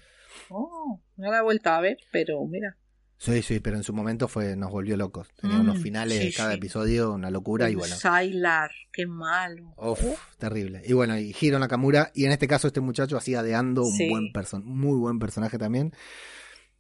Oh, 0.51 1.01
no 1.17 1.31
la 1.31 1.39
he 1.39 1.43
vuelto 1.43 1.71
a 1.71 1.81
ver, 1.81 1.99
pero 2.13 2.45
mira. 2.47 2.77
Sí, 3.25 3.41
sí, 3.41 3.61
pero 3.61 3.77
en 3.79 3.83
su 3.83 3.95
momento 3.95 4.29
fue 4.29 4.55
nos 4.55 4.71
volvió 4.71 4.99
locos. 4.99 5.29
Tenía 5.41 5.59
unos 5.59 5.79
mm, 5.79 5.83
finales 5.83 6.19
de 6.19 6.31
cada 6.31 6.53
episodio, 6.53 7.13
una 7.13 7.31
locura 7.31 7.71
y 7.71 7.75
bueno. 7.75 7.97
Sailar, 7.97 8.71
qué 8.93 9.07
malo. 9.07 9.73
Uf, 9.79 10.03
terrible. 10.37 10.83
Y 10.85 10.93
bueno, 10.93 11.19
y 11.19 11.35
Hiro 11.41 11.59
Nakamura, 11.59 12.11
y 12.15 12.27
en 12.27 12.33
este 12.33 12.47
caso 12.47 12.67
este 12.67 12.81
muchacho 12.83 13.17
hacía 13.17 13.43
de 13.43 13.55
Ando 13.55 13.83
un 13.83 14.11
buen 14.11 14.33
person 14.33 14.63
muy 14.67 14.99
buen 14.99 15.19
personaje 15.19 15.57
también. 15.57 15.95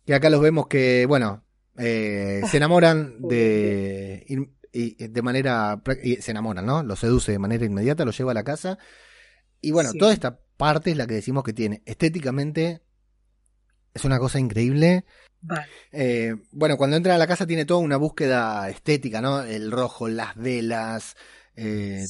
Y 0.05 0.13
acá 0.13 0.29
los 0.29 0.43
vemos 0.43 0.67
que, 0.67 1.07
bueno, 1.07 1.43
eh, 1.79 2.43
se 2.51 2.59
enamoran 2.59 3.17
de 3.27 4.27
y 4.71 5.09
de 5.09 5.23
manera 5.23 5.81
y 6.03 6.17
se 6.17 6.33
enamoran, 6.33 6.67
¿no? 6.67 6.83
Lo 6.83 6.95
seduce 6.95 7.33
de 7.33 7.39
manera 7.39 7.65
inmediata, 7.65 8.05
lo 8.05 8.11
lleva 8.11 8.33
a 8.33 8.35
la 8.35 8.45
casa. 8.45 8.79
Y 9.63 9.71
bueno, 9.71 9.93
toda 9.99 10.13
esta 10.13 10.41
parte 10.59 10.91
es 10.91 10.99
la 10.99 11.07
que 11.07 11.15
decimos 11.15 11.43
que 11.43 11.55
tiene. 11.55 11.83
Estéticamente 11.87 12.83
es 13.95 14.05
una 14.05 14.19
cosa 14.19 14.39
increíble. 14.39 15.07
Eh, 15.93 16.35
bueno, 16.53 16.77
cuando 16.77 16.97
entra 16.97 17.15
a 17.15 17.19
la 17.19 17.27
casa 17.27 17.47
tiene 17.47 17.65
toda 17.65 17.81
una 17.81 17.97
búsqueda 17.97 18.69
estética, 18.69 19.21
¿no? 19.21 19.43
El 19.43 19.71
rojo, 19.71 20.09
las 20.09 20.35
velas, 20.37 21.17
eh, 21.57 22.05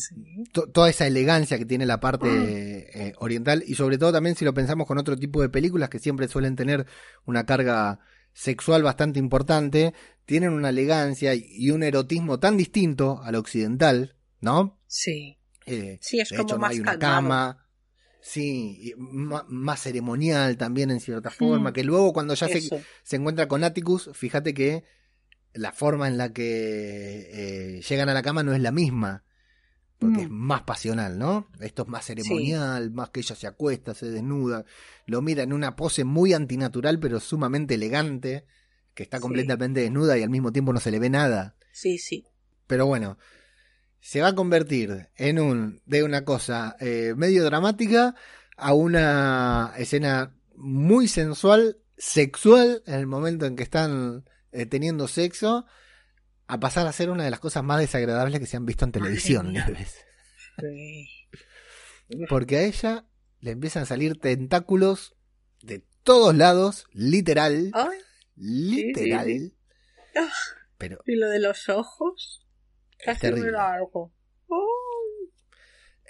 toda 0.73 0.89
esa 0.89 1.07
elegancia 1.07 1.59
que 1.59 1.67
tiene 1.67 1.85
la 1.85 2.01
parte 2.01 2.29
eh, 2.29 3.13
oriental 3.19 3.63
y 3.67 3.75
sobre 3.75 3.99
todo 3.99 4.13
también 4.13 4.37
si 4.37 4.45
lo 4.45 4.55
pensamos 4.55 4.87
con 4.87 4.97
otro 4.97 5.17
tipo 5.17 5.43
de 5.43 5.51
películas 5.51 5.91
que 5.91 5.99
siempre 5.99 6.29
suelen 6.29 6.57
tener 6.57 6.87
una 7.27 7.45
carga 7.45 8.01
sexual 8.33 8.83
bastante 8.83 9.19
importante, 9.19 9.93
tienen 10.25 10.53
una 10.53 10.71
elegancia 10.71 11.35
y 11.35 11.71
un 11.71 11.83
erotismo 11.83 12.39
tan 12.39 12.57
distinto 12.57 13.21
al 13.23 13.35
occidental, 13.35 14.17
¿no? 14.41 14.79
Sí. 14.87 15.39
Eh, 15.67 15.99
sí, 16.01 16.21
es 16.21 16.31
como 16.31 16.43
hecho, 16.43 16.59
más 16.59 16.71
no 16.71 16.75
hay 16.75 16.81
una 16.81 16.99
cama. 16.99 17.64
Sí, 18.27 18.95
más, 18.97 19.83
ceremonial 19.83 20.57
también 20.57 20.91
en 20.91 21.01
cierta 21.01 21.31
forma, 21.31 21.75
que 21.75 21.85
luego 21.85 22.15
cuando 22.15 22.33
ya 22.33 22.49
se, 22.49 22.63
se, 23.03 23.17
encuentra 23.17 23.49
con 23.49 23.63
Atticus, 23.65 24.09
fíjate 24.15 24.55
que 24.55 24.83
la 25.53 25.73
forma 25.73 26.09
en 26.09 26.17
la 26.17 26.33
que 26.33 27.77
eh, 27.77 27.83
llegan 27.83 28.09
a 28.09 28.15
la 28.15 28.23
cama 28.23 28.43
no 28.43 28.55
es 28.55 28.63
la 28.63 28.73
misma 28.73 29.25
porque 29.99 30.23
es 30.23 30.31
mm. 30.31 30.33
más 30.33 30.63
pasional, 30.63 31.19
¿no? 31.19 31.49
Esto 31.61 31.83
es 31.83 31.89
más 31.89 32.05
ceremonial, 32.05 32.91
más 32.91 33.11
que 33.11 33.21
ella 33.21 33.37
se 33.37 33.47
acuesta, 33.47 33.95
se 33.95 34.11
desnuda, 34.11 34.65
lo 35.07 35.23
mira 35.23 35.43
en 35.43 35.53
una 35.53 35.77
pose 35.77 36.05
muy 36.05 36.33
antinatural, 36.33 36.99
pero 36.99 37.21
sumamente 37.21 37.75
elegante, 37.75 38.45
que 38.95 39.03
está 39.03 39.21
completamente 39.21 39.81
desnuda 39.81 40.19
y 40.19 40.23
al 40.23 40.31
mismo 40.31 40.53
tiempo 40.53 40.73
no 40.73 40.81
se 40.81 40.91
le 40.91 40.99
ve 40.99 41.11
nada. 41.11 41.57
Sí, 41.73 41.99
sí. 41.99 42.27
Pero 42.67 42.87
bueno, 42.87 43.19
se 44.05 44.21
va 44.21 44.29
a 44.29 44.35
convertir 44.35 45.09
en 45.17 45.39
un 45.39 45.81
de 45.87 46.03
una 46.03 46.27
cosa 46.27 46.77
eh, 46.79 47.15
medio 47.17 47.43
dramática 47.43 48.15
a 48.55 48.75
una 48.75 49.73
escena 49.79 50.37
muy 50.55 51.09
sensual, 51.09 51.79
sexual, 51.97 52.83
en 52.87 52.97
el 52.97 53.07
momento 53.07 53.47
en 53.47 53.57
que 53.57 53.63
están 53.63 54.27
eh, 54.53 54.67
teniendo 54.67 55.09
sexo 55.09 55.65
a 56.47 56.61
pasar 56.61 56.87
a 56.87 56.93
ser 56.93 57.09
una 57.09 57.25
de 57.25 57.31
las 57.31 57.41
cosas 57.41 57.65
más 57.65 57.81
desagradables 57.81 58.41
que 58.41 58.47
se 58.47 58.59
han 58.59 58.67
visto 58.67 58.85
en 58.85 58.93
televisión, 58.93 59.55
Porque 62.29 62.59
a 62.59 62.63
ella 62.65 63.07
le 63.41 63.53
empiezan 63.53 63.85
a 63.85 63.87
salir 63.87 64.21
tentáculos 64.21 65.17
de 65.63 65.83
todos 66.03 66.37
lados, 66.37 66.85
literal. 66.93 67.73
literal. 68.37 69.55
Ah, 70.15 70.29
pero 70.77 71.01
y 71.07 71.17
lo 71.17 71.31
de 71.31 71.41
los 71.41 71.71
ojos, 71.71 72.44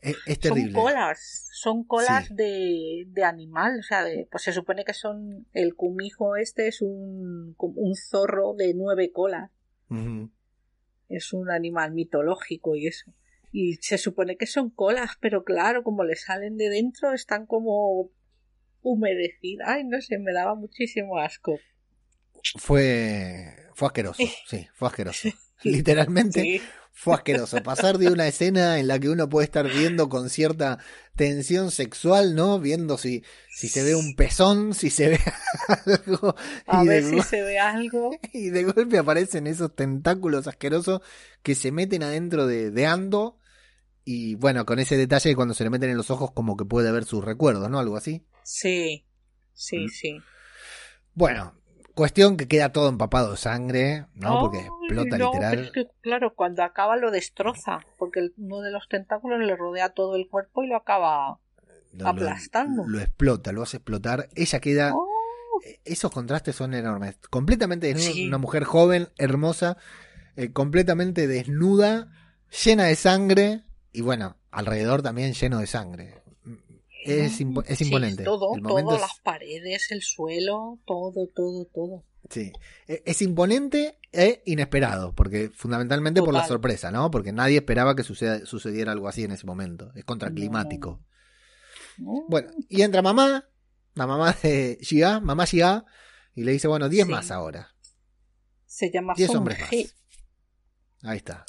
Es, 0.02 0.38
terrible. 0.38 0.72
Son 0.72 0.82
colas, 0.82 1.48
son 1.52 1.84
colas 1.84 2.28
de, 2.36 3.04
de, 3.06 3.24
animal, 3.24 3.78
o 3.78 3.82
sea, 3.82 4.04
pues 4.30 4.42
se 4.44 4.52
supone 4.52 4.84
que 4.84 4.92
son, 4.92 5.46
el 5.54 5.74
cumijo 5.74 6.36
este 6.36 6.68
es 6.68 6.82
un, 6.82 7.54
un 7.56 7.94
zorro 7.94 8.52
de 8.52 8.74
nueve 8.74 9.12
colas. 9.12 9.50
Es 11.08 11.32
un 11.32 11.50
animal 11.50 11.92
mitológico 11.92 12.76
y 12.76 12.88
eso. 12.88 13.12
Y 13.50 13.74
se 13.76 13.96
supone 13.96 14.36
que 14.36 14.46
son 14.46 14.68
colas, 14.68 15.12
pero 15.20 15.44
claro, 15.44 15.84
como 15.84 16.04
le 16.04 16.16
salen 16.16 16.58
de 16.58 16.68
dentro, 16.68 17.14
están 17.14 17.46
como 17.46 18.10
humedecidas. 18.82 19.68
Ay, 19.68 19.84
no 19.84 20.00
sé, 20.00 20.18
me 20.18 20.32
daba 20.32 20.54
muchísimo 20.54 21.18
asco. 21.18 21.58
Fue, 22.56 23.68
fue 23.74 23.88
asqueroso, 23.88 24.22
sí, 24.46 24.66
fue 24.74 24.88
asqueroso. 24.88 25.28
Literalmente 25.62 26.60
fue 26.94 27.14
asqueroso. 27.14 27.62
Pasar 27.62 27.98
de 27.98 28.08
una 28.08 28.28
escena 28.28 28.78
en 28.78 28.86
la 28.86 28.98
que 28.98 29.08
uno 29.08 29.28
puede 29.28 29.46
estar 29.46 29.68
viendo 29.68 30.08
con 30.08 30.30
cierta 30.30 30.78
tensión 31.16 31.70
sexual, 31.70 32.36
¿no? 32.36 32.60
Viendo 32.60 32.96
si, 32.98 33.24
si 33.50 33.68
se 33.68 33.82
ve 33.82 33.96
un 33.96 34.14
pezón, 34.14 34.74
si 34.74 34.90
se 34.90 35.08
ve 35.08 35.18
algo. 36.06 36.36
A 36.66 36.84
ver 36.84 37.02
si 37.02 37.20
se 37.22 37.42
ve 37.42 37.58
algo. 37.58 38.16
Y 38.32 38.50
de 38.50 38.64
golpe 38.64 38.98
aparecen 38.98 39.48
esos 39.48 39.74
tentáculos 39.74 40.46
asquerosos 40.46 41.00
que 41.42 41.54
se 41.54 41.72
meten 41.72 42.04
adentro 42.04 42.46
de, 42.46 42.70
de 42.70 42.86
Ando. 42.86 43.38
Y 44.04 44.36
bueno, 44.36 44.64
con 44.64 44.78
ese 44.78 44.96
detalle 44.96 45.30
de 45.30 45.36
cuando 45.36 45.54
se 45.54 45.64
le 45.64 45.70
meten 45.70 45.90
en 45.90 45.96
los 45.96 46.10
ojos, 46.10 46.30
como 46.32 46.56
que 46.56 46.64
puede 46.64 46.92
ver 46.92 47.04
sus 47.04 47.24
recuerdos, 47.24 47.68
¿no? 47.70 47.80
Algo 47.80 47.96
así. 47.96 48.24
Sí, 48.44 49.04
sí, 49.52 49.86
mm. 49.86 49.88
sí. 49.88 50.18
Bueno, 51.14 51.54
Cuestión 51.94 52.36
que 52.36 52.48
queda 52.48 52.72
todo 52.72 52.88
empapado 52.88 53.32
de 53.32 53.36
sangre, 53.36 54.06
¿no? 54.14 54.40
Porque 54.40 54.58
explota 54.58 55.16
literal. 55.16 55.72
claro, 56.00 56.34
cuando 56.34 56.64
acaba 56.64 56.96
lo 56.96 57.10
destroza, 57.10 57.80
porque 57.98 58.30
uno 58.36 58.60
de 58.60 58.72
los 58.72 58.88
tentáculos 58.88 59.40
le 59.40 59.54
rodea 59.54 59.90
todo 59.90 60.16
el 60.16 60.28
cuerpo 60.28 60.64
y 60.64 60.68
lo 60.68 60.76
acaba 60.76 61.38
aplastando. 62.04 62.84
Lo, 62.86 62.98
explota, 62.98 63.52
lo 63.52 63.62
hace 63.62 63.76
explotar. 63.76 64.28
Ella 64.34 64.60
queda. 64.60 64.92
Oh. 64.94 65.08
E, 65.64 65.80
esos 65.84 66.10
contrastes 66.10 66.56
son 66.56 66.74
enormes. 66.74 67.16
Completamente 67.30 67.86
desnuda, 67.86 68.26
una 68.26 68.38
mujer 68.38 68.64
joven, 68.64 69.08
hermosa, 69.16 69.76
eh, 70.36 70.52
completamente 70.52 71.28
desnuda, 71.28 72.08
llena 72.64 72.84
de 72.84 72.96
sangre 72.96 73.62
y 73.92 74.00
bueno, 74.00 74.36
alrededor 74.50 75.02
también 75.02 75.32
lleno 75.32 75.58
de 75.58 75.68
sangre. 75.68 76.23
Es, 77.04 77.40
es 77.66 77.80
imponente. 77.80 78.24
todo, 78.24 78.52
todo, 78.62 78.98
las 78.98 79.20
paredes, 79.22 79.90
el 79.90 80.02
suelo, 80.02 80.78
todo, 80.86 81.28
todo, 81.34 81.66
todo. 81.66 82.04
Sí, 82.30 82.52
e, 82.88 83.02
es 83.04 83.20
imponente 83.22 83.98
e 84.12 84.42
inesperado, 84.46 85.14
porque 85.14 85.50
fundamentalmente 85.54 86.22
por 86.22 86.32
la 86.32 86.46
sorpresa, 86.46 86.90
¿no? 86.90 87.10
Porque 87.10 87.32
nadie 87.32 87.56
esperaba 87.56 87.94
que 87.94 88.04
sucediera 88.04 88.92
algo 88.92 89.08
así 89.08 89.24
en 89.24 89.32
ese 89.32 89.46
momento. 89.46 89.92
Es 89.94 90.04
contraclimático. 90.04 91.04
Bueno, 91.98 92.50
y 92.68 92.82
entra 92.82 93.02
mamá, 93.02 93.48
la 93.94 94.06
mamá 94.06 94.34
de 94.42 94.78
Gia, 94.80 95.20
mamá 95.20 95.46
Gia, 95.46 95.84
y 96.34 96.44
le 96.44 96.52
dice, 96.52 96.68
bueno, 96.68 96.88
10 96.88 97.06
más 97.08 97.30
ahora. 97.30 97.74
Se 98.66 98.90
llama 98.90 99.14
10 99.16 99.34
hombres 99.34 99.60
más. 99.60 99.70
Ahí 101.02 101.18
está. 101.18 101.44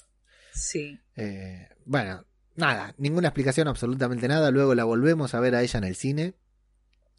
Sí. 0.54 1.00
Eh, 1.16 1.70
bueno, 1.86 2.26
nada, 2.56 2.94
ninguna 2.98 3.30
explicación, 3.30 3.68
absolutamente 3.68 4.28
nada. 4.28 4.52
Luego 4.52 4.76
la 4.76 4.84
volvemos 4.84 5.34
a 5.34 5.40
ver 5.40 5.56
a 5.56 5.64
ella 5.64 5.78
en 5.78 5.84
el 5.84 5.96
cine. 5.96 6.36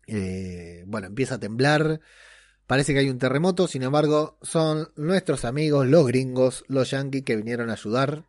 Eh, 0.07 0.85
bueno, 0.87 1.07
empieza 1.07 1.37
a 1.37 1.41
temblar. 1.41 2.01
Parece 2.67 2.93
que 2.93 3.01
hay 3.01 3.11
un 3.11 3.19
terremoto, 3.19 3.69
sin 3.69 3.85
embargo, 3.85 4.39
son 4.43 4.89
nuestros 4.97 5.45
amigos, 5.45 5.87
los 5.87 6.07
gringos, 6.07 6.65
los 6.67 6.91
yanquis, 6.91 7.23
que 7.23 7.37
vinieron 7.37 7.71
a 7.71 7.75
ayudar 7.75 8.25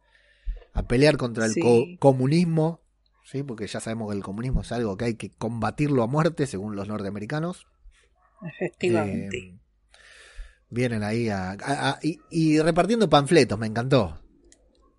a 0.74 0.88
pelear 0.88 1.17
contra 1.17 1.48
el 1.48 1.98
comunismo, 1.98 2.82
¿sí? 3.24 3.41
porque 3.41 3.65
ya 3.65 3.80
sabemos 3.80 4.12
que 4.12 4.17
el 4.17 4.24
comunismo 4.24 4.62
es 4.62 4.72
algo 4.72 4.96
que 4.96 5.06
hay 5.06 5.15
que 5.15 5.32
combatirlo 5.32 6.04
a 6.04 6.08
muerte, 6.08 6.46
según 6.46 6.76
los 6.76 6.88
norteamericanos. 6.88 7.65
Efectivamente. 8.43 9.38
Eh, 9.38 9.60
vienen 10.70 11.04
ahí 11.04 11.30
a, 11.30 11.58
y, 12.02 12.60
repartiendo 12.60 13.10
panfletos, 13.10 13.58
me 13.58 13.65
encantó. 13.65 14.22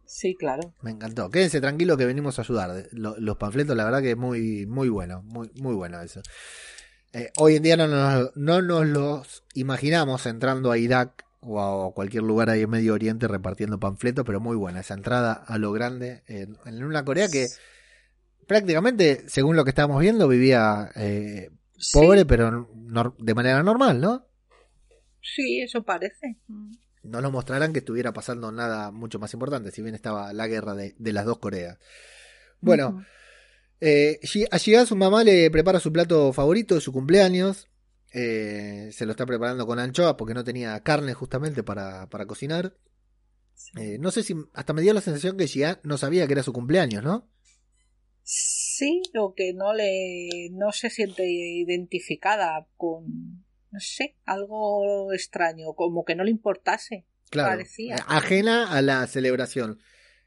Sí, 0.09 0.35
claro. 0.35 0.75
Me 0.81 0.91
encantó. 0.91 1.31
Quédense 1.31 1.61
tranquilos 1.61 1.99
que 1.99 2.07
venimos 2.07 2.39
a 2.39 2.43
ayudar. 2.43 2.89
Los, 2.93 3.37
panfletos, 3.37 3.77
la 3.77 3.85
verdad 3.85 4.01
que 4.01 4.13
es 4.13 4.17
muy, 4.17 4.65
muy 4.67 4.89
bueno, 4.89 5.23
muy, 5.23 5.51
muy 5.55 5.75
bueno 5.75 6.01
eso. 6.01 6.23
Eh, 7.13 7.31
hoy 7.37 7.57
en 7.57 7.63
día 7.63 7.77
no 7.77 7.87
nos, 7.87 8.35
no 8.35 8.63
nos 8.63 8.87
los 8.87 9.45
imaginamos 9.55 10.25
entrando 10.25 10.73
a 10.73 10.79
Irak 10.79 11.27
o 11.41 11.61
a 11.61 11.93
cualquier 11.93 12.23
lugar 12.23 12.49
ahí 12.49 12.63
en 12.63 12.71
Medio 12.71 12.95
Oriente 12.95 13.29
repartiendo 13.29 13.79
panfletos, 13.79 14.25
pero 14.25 14.41
muy 14.41 14.57
buena 14.57 14.81
esa 14.81 14.95
entrada 14.95 15.33
a 15.35 15.59
lo 15.59 15.73
grande 15.73 16.23
en, 16.27 16.57
una 16.83 17.05
Corea 17.05 17.29
que 17.29 17.47
prácticamente, 18.47 19.29
según 19.29 19.57
lo 19.57 19.65
que 19.65 19.71
estábamos 19.71 20.01
viendo, 20.01 20.27
vivía 20.27 20.91
eh, 20.97 21.51
pobre, 21.93 22.25
pero 22.25 22.67
de 23.19 23.35
manera 23.35 23.63
normal, 23.63 24.01
¿no? 24.01 24.27
Sí, 25.21 25.61
eso 25.61 25.83
parece. 25.83 26.39
No 27.03 27.21
nos 27.21 27.33
mostrarán 27.33 27.73
que 27.73 27.79
estuviera 27.81 28.13
pasando 28.13 28.51
nada 28.53 28.91
mucho 28.91 29.19
más 29.19 29.33
importante, 29.33 29.71
si 29.71 29.83
bien 29.83 29.95
estaba 29.95 30.33
la 30.33 30.47
guerra 30.47 30.75
de, 30.75 30.95
las 30.99 31.25
dos 31.25 31.39
Coreas. 31.39 31.79
Bueno, 32.61 33.05
eh, 33.81 34.21
a 34.51 34.59
su 34.59 34.97
mamá 34.97 35.25
le 35.25 35.51
prepara 35.51 35.81
su 35.81 35.93
plato 35.93 36.33
favorito 36.33 36.75
de 36.75 36.81
su 36.81 36.93
cumpleaños. 36.93 37.69
Eh, 38.13 38.89
se 38.93 39.05
lo 39.05 39.13
está 39.13 39.27
preparando 39.27 39.67
con 39.67 39.79
anchoas 39.79 40.15
porque 40.15 40.35
no 40.35 40.43
tenía 40.43 40.81
carne 40.81 41.15
justamente 41.15 41.63
para, 41.63 42.09
cocinar. 42.27 42.75
Eh, 43.77 43.99
no 43.99 44.11
sé 44.11 44.23
si 44.23 44.35
hasta 44.55 44.73
me 44.73 44.83
dio 44.83 44.95
la 44.95 45.01
sensación 45.01 45.37
que 45.37 45.47
Gia 45.47 45.81
no 45.83 45.99
sabía 45.99 46.27
que 46.27 46.33
era 46.33 46.43
su 46.43 46.53
cumpleaños, 46.53 47.05
¿no? 47.05 47.29
Sí, 48.23 49.03
o 49.19 49.35
que 49.35 49.53
no 49.55 49.73
le 49.73 50.51
no 50.53 50.71
se 50.73 50.91
siente 50.91 51.25
identificada 51.27 52.69
con 52.77 53.45
no 53.71 53.81
sé, 53.81 54.17
algo 54.25 55.13
extraño, 55.13 55.75
como 55.75 56.05
que 56.05 56.15
no 56.15 56.25
le 56.25 56.31
importase. 56.31 57.05
Claro, 57.31 57.63
ajena 58.07 58.73
a 58.73 58.81
la 58.81 59.07
celebración, 59.07 59.81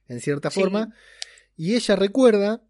en 0.08 0.19
cierta 0.19 0.51
forma. 0.51 0.93
Y 1.58 1.75
ella 1.75 1.95
recuerda 1.95 2.62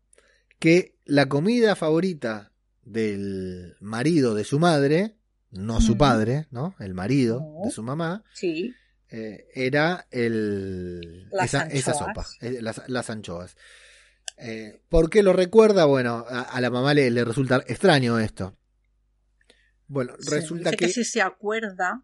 que 0.60 0.95
la 1.05 1.27
comida 1.27 1.75
favorita 1.75 2.51
del 2.84 3.75
marido 3.79 4.34
de 4.34 4.43
su 4.43 4.60
madre, 4.60 5.15
no 5.49 5.81
su 5.81 5.97
padre, 5.97 6.47
¿no? 6.51 6.75
El 6.79 6.93
marido 6.93 7.41
de 7.65 7.71
su 7.71 7.84
mamá, 7.84 8.23
sí. 8.34 8.73
Eh, 9.10 9.49
era 9.53 10.07
el, 10.10 11.27
esa, 11.43 11.93
sopa, 11.93 12.25
eh, 12.39 12.60
las, 12.62 13.10
anchoas. 13.10 13.57
Eh, 14.38 14.79
¿Por 14.88 15.10
qué 15.10 15.21
lo 15.21 15.34
recuerda? 15.34 15.84
Bueno, 15.84 16.25
a, 16.29 16.62
la 16.62 16.69
mamá 16.69 16.93
le, 16.93 17.12
le, 17.12 17.25
resulta 17.25 17.57
extraño 17.67 18.17
esto. 18.19 18.55
Bueno, 19.91 20.13
resulta 20.25 20.71
que... 20.71 20.88
si 20.88 21.04
se 21.04 21.21
acuerda, 21.21 22.01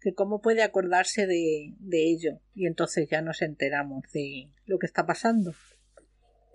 que 0.00 0.14
cómo 0.14 0.40
puede 0.40 0.64
acordarse 0.64 1.28
de, 1.28 1.74
de 1.78 2.10
ello. 2.10 2.40
Y 2.56 2.66
entonces 2.66 3.08
ya 3.08 3.22
nos 3.22 3.40
enteramos 3.40 4.02
de 4.12 4.50
lo 4.66 4.80
que 4.80 4.86
está 4.86 5.06
pasando. 5.06 5.54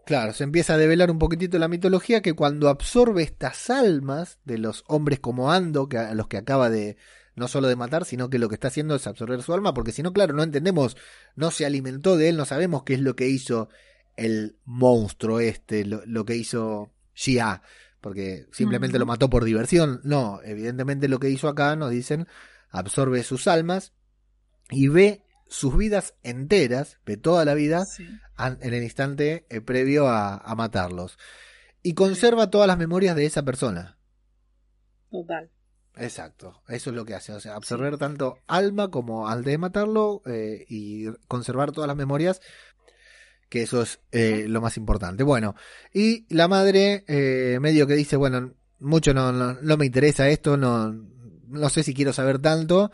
Claro, 0.05 0.33
se 0.33 0.43
empieza 0.43 0.73
a 0.73 0.77
develar 0.77 1.09
un 1.09 1.17
poquitito 1.17 1.57
la 1.59 1.69
mitología 1.69 2.21
que 2.21 2.33
cuando 2.33 2.67
absorbe 2.67 3.23
estas 3.23 3.69
almas 3.69 4.39
de 4.43 4.57
los 4.57 4.83
hombres 4.87 5.21
como 5.21 5.49
Ando, 5.49 5.87
que 5.87 5.97
a 5.97 6.13
los 6.13 6.27
que 6.27 6.37
acaba 6.37 6.69
de 6.69 6.97
no 7.35 7.47
solo 7.47 7.69
de 7.69 7.77
matar, 7.77 8.03
sino 8.03 8.29
que 8.29 8.37
lo 8.37 8.49
que 8.49 8.55
está 8.55 8.67
haciendo 8.67 8.95
es 8.95 9.07
absorber 9.07 9.41
su 9.43 9.53
alma, 9.53 9.73
porque 9.73 9.93
si 9.93 10.03
no, 10.03 10.11
claro, 10.11 10.33
no 10.33 10.43
entendemos, 10.43 10.97
no 11.35 11.51
se 11.51 11.65
alimentó 11.65 12.17
de 12.17 12.27
él, 12.27 12.35
no 12.35 12.43
sabemos 12.43 12.83
qué 12.83 12.95
es 12.95 12.99
lo 12.99 13.15
que 13.15 13.29
hizo 13.29 13.69
el 14.17 14.57
monstruo 14.65 15.39
este, 15.39 15.85
lo, 15.85 16.25
que 16.25 16.35
hizo 16.35 16.91
Xia, 17.13 17.61
porque 18.01 18.47
simplemente 18.51 18.99
lo 18.99 19.05
mató 19.05 19.29
por 19.29 19.43
diversión. 19.43 20.01
No, 20.03 20.39
evidentemente 20.43 21.07
lo 21.07 21.19
que 21.19 21.29
hizo 21.29 21.47
acá, 21.47 21.75
nos 21.75 21.91
dicen, 21.91 22.27
absorbe 22.69 23.23
sus 23.23 23.47
almas 23.47 23.93
y 24.69 24.87
ve 24.87 25.23
sus 25.47 25.75
vidas 25.75 26.13
enteras, 26.21 26.99
de 27.05 27.17
toda 27.17 27.43
la 27.43 27.55
vida, 27.55 27.83
en 28.37 28.73
el 28.73 28.83
instante 28.83 29.45
eh, 29.49 29.61
previo 29.61 30.07
a, 30.07 30.53
matarlos. 30.55 31.17
Y 31.81 31.93
conserva 31.93 32.49
todas 32.49 32.67
las 32.67 32.77
memorias 32.77 33.15
de 33.15 33.25
esa 33.25 33.43
persona. 33.43 33.97
Total. 35.09 35.49
Exacto, 35.95 36.61
eso 36.69 36.91
es 36.91 36.95
lo 36.95 37.03
que 37.03 37.15
hace, 37.15 37.33
o 37.33 37.39
sea, 37.41 37.55
absorber 37.55 37.97
tanto 37.97 38.37
alma 38.47 38.89
como 38.89 39.27
al 39.27 39.43
de 39.43 39.57
matarlo 39.57 40.21
eh, 40.25 40.65
y 40.69 41.07
conservar 41.27 41.71
todas 41.71 41.89
las 41.89 41.97
memorias, 41.97 42.41
que 43.49 43.63
eso 43.63 43.81
es 43.81 43.99
eh, 44.11 44.45
lo 44.47 44.61
más 44.61 44.77
importante. 44.77 45.23
Bueno, 45.23 45.55
y 45.93 46.25
la 46.33 46.47
madre 46.47 47.03
medio 47.59 47.87
que 47.87 47.95
dice, 47.95 48.15
bueno, 48.15 48.53
mucho 48.79 49.13
no, 49.13 49.31
no, 49.31 49.77
me 49.77 49.85
interesa 49.85 50.29
esto, 50.29 50.55
no, 50.55 50.93
no 51.47 51.69
sé 51.69 51.83
si 51.83 51.93
quiero 51.93 52.13
saber 52.13 52.39
tanto, 52.39 52.91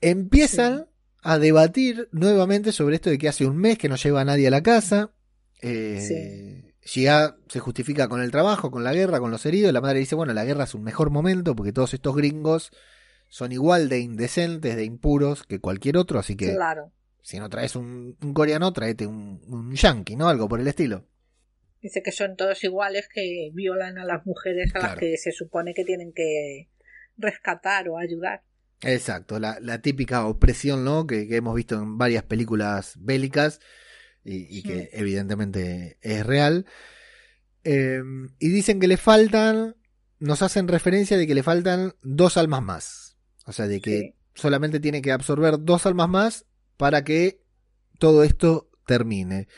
empiezan 0.00 0.86
a 1.22 1.38
debatir 1.38 2.08
nuevamente 2.12 2.72
sobre 2.72 2.96
esto 2.96 3.10
de 3.10 3.18
que 3.18 3.28
hace 3.28 3.46
un 3.46 3.56
mes 3.56 3.78
que 3.78 3.88
no 3.88 3.96
lleva 3.96 4.20
a 4.20 4.24
nadie 4.24 4.48
a 4.48 4.52
la 4.52 4.62
casa. 4.62 5.10
Eh, 5.60 6.64
se 6.80 7.60
justifica 7.60 8.08
con 8.08 8.22
el 8.22 8.30
trabajo, 8.30 8.70
con 8.70 8.84
la 8.84 8.94
guerra, 8.94 9.20
con 9.20 9.30
los 9.30 9.44
heridos. 9.44 9.72
La 9.72 9.80
madre 9.80 9.98
dice, 9.98 10.14
bueno, 10.14 10.32
la 10.32 10.44
guerra 10.44 10.64
es 10.64 10.74
un 10.74 10.82
mejor 10.82 11.10
momento 11.10 11.54
porque 11.54 11.72
todos 11.72 11.92
estos 11.92 12.16
gringos 12.16 12.70
son 13.28 13.52
igual 13.52 13.88
de 13.88 13.98
indecentes, 13.98 14.76
de 14.76 14.84
impuros 14.84 15.42
que 15.42 15.60
cualquier 15.60 15.98
otro, 15.98 16.18
así 16.18 16.34
que 16.34 16.54
claro. 16.54 16.92
Si 17.22 17.38
no 17.38 17.48
traes 17.48 17.76
un, 17.76 18.16
coreano, 18.34 18.72
tráete 18.72 19.06
un, 19.06 19.40
un 19.46 19.74
yankee, 19.74 20.16
¿no? 20.16 20.28
Algo 20.28 20.48
por 20.48 20.60
el 20.60 20.68
estilo. 20.68 21.06
Dice 21.80 22.02
que 22.02 22.10
son 22.10 22.36
todos 22.36 22.62
iguales, 22.64 23.08
que 23.12 23.50
violan 23.52 23.98
a 23.98 24.04
las 24.04 24.26
mujeres 24.26 24.74
a 24.74 24.80
las 24.80 24.96
que 24.96 25.16
se 25.16 25.30
supone 25.30 25.74
que 25.74 25.84
tienen 25.84 26.12
que 26.12 26.68
rescatar 27.16 27.88
o 27.88 27.98
ayudar. 27.98 28.42
Exacto, 28.80 29.38
la, 29.38 29.80
típica 29.80 30.26
opresión, 30.26 30.84
¿no? 30.84 31.06
Que, 31.06 31.26
hemos 31.30 31.54
visto 31.54 31.76
en 31.76 31.98
varias 31.98 32.24
películas 32.24 32.94
bélicas 32.98 33.60
y, 34.24 34.62
que 34.62 34.90
evidentemente 34.92 35.98
es 36.00 36.26
real. 36.26 36.66
Em, 37.64 38.28
y 38.38 38.48
dicen 38.48 38.80
que 38.80 38.88
le 38.88 38.96
faltan, 38.96 39.76
nos 40.18 40.42
hacen 40.42 40.68
referencia 40.68 41.16
de 41.16 41.26
que 41.26 41.34
le 41.34 41.42
faltan 41.42 41.94
dos 42.02 42.36
almas 42.36 42.62
más. 42.62 43.16
O 43.46 43.52
sea, 43.52 43.66
de 43.66 43.80
que 43.80 44.14
solamente 44.34 44.80
tiene 44.80 45.00
que 45.00 45.12
absorber 45.12 45.56
dos 45.60 45.86
almas 45.86 46.08
más 46.08 46.46
para 46.78 47.04
que 47.04 47.42
todo 47.98 48.24
esto 48.24 48.70
termine. 48.86 49.48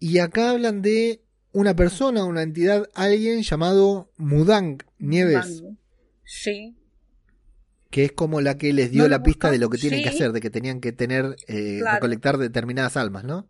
Y 0.00 0.18
acá 0.18 0.50
hablan 0.50 0.82
de 0.82 1.22
una 1.52 1.76
persona, 1.76 2.24
una 2.24 2.42
entidad, 2.42 2.90
alguien 2.94 3.42
llamado 3.42 4.10
Mudang 4.16 4.82
Nieves. 4.98 5.62
Sí 6.24 6.76
que 7.90 8.04
es 8.04 8.12
como 8.12 8.42
la 8.42 8.58
que 8.58 8.74
les 8.74 8.90
dio 8.90 9.08
la 9.08 9.22
pista 9.22 9.50
de 9.50 9.58
lo 9.58 9.70
que 9.70 9.78
tienen 9.78 10.02
que 10.02 10.10
hacer, 10.10 10.32
de 10.32 10.42
que 10.42 10.50
tenían 10.50 10.82
que 10.82 10.92
tener, 10.92 11.36
eh, 11.46 11.80
recolectar 11.82 12.36
determinadas 12.36 12.96
almas, 12.98 13.24
¿no? 13.24 13.48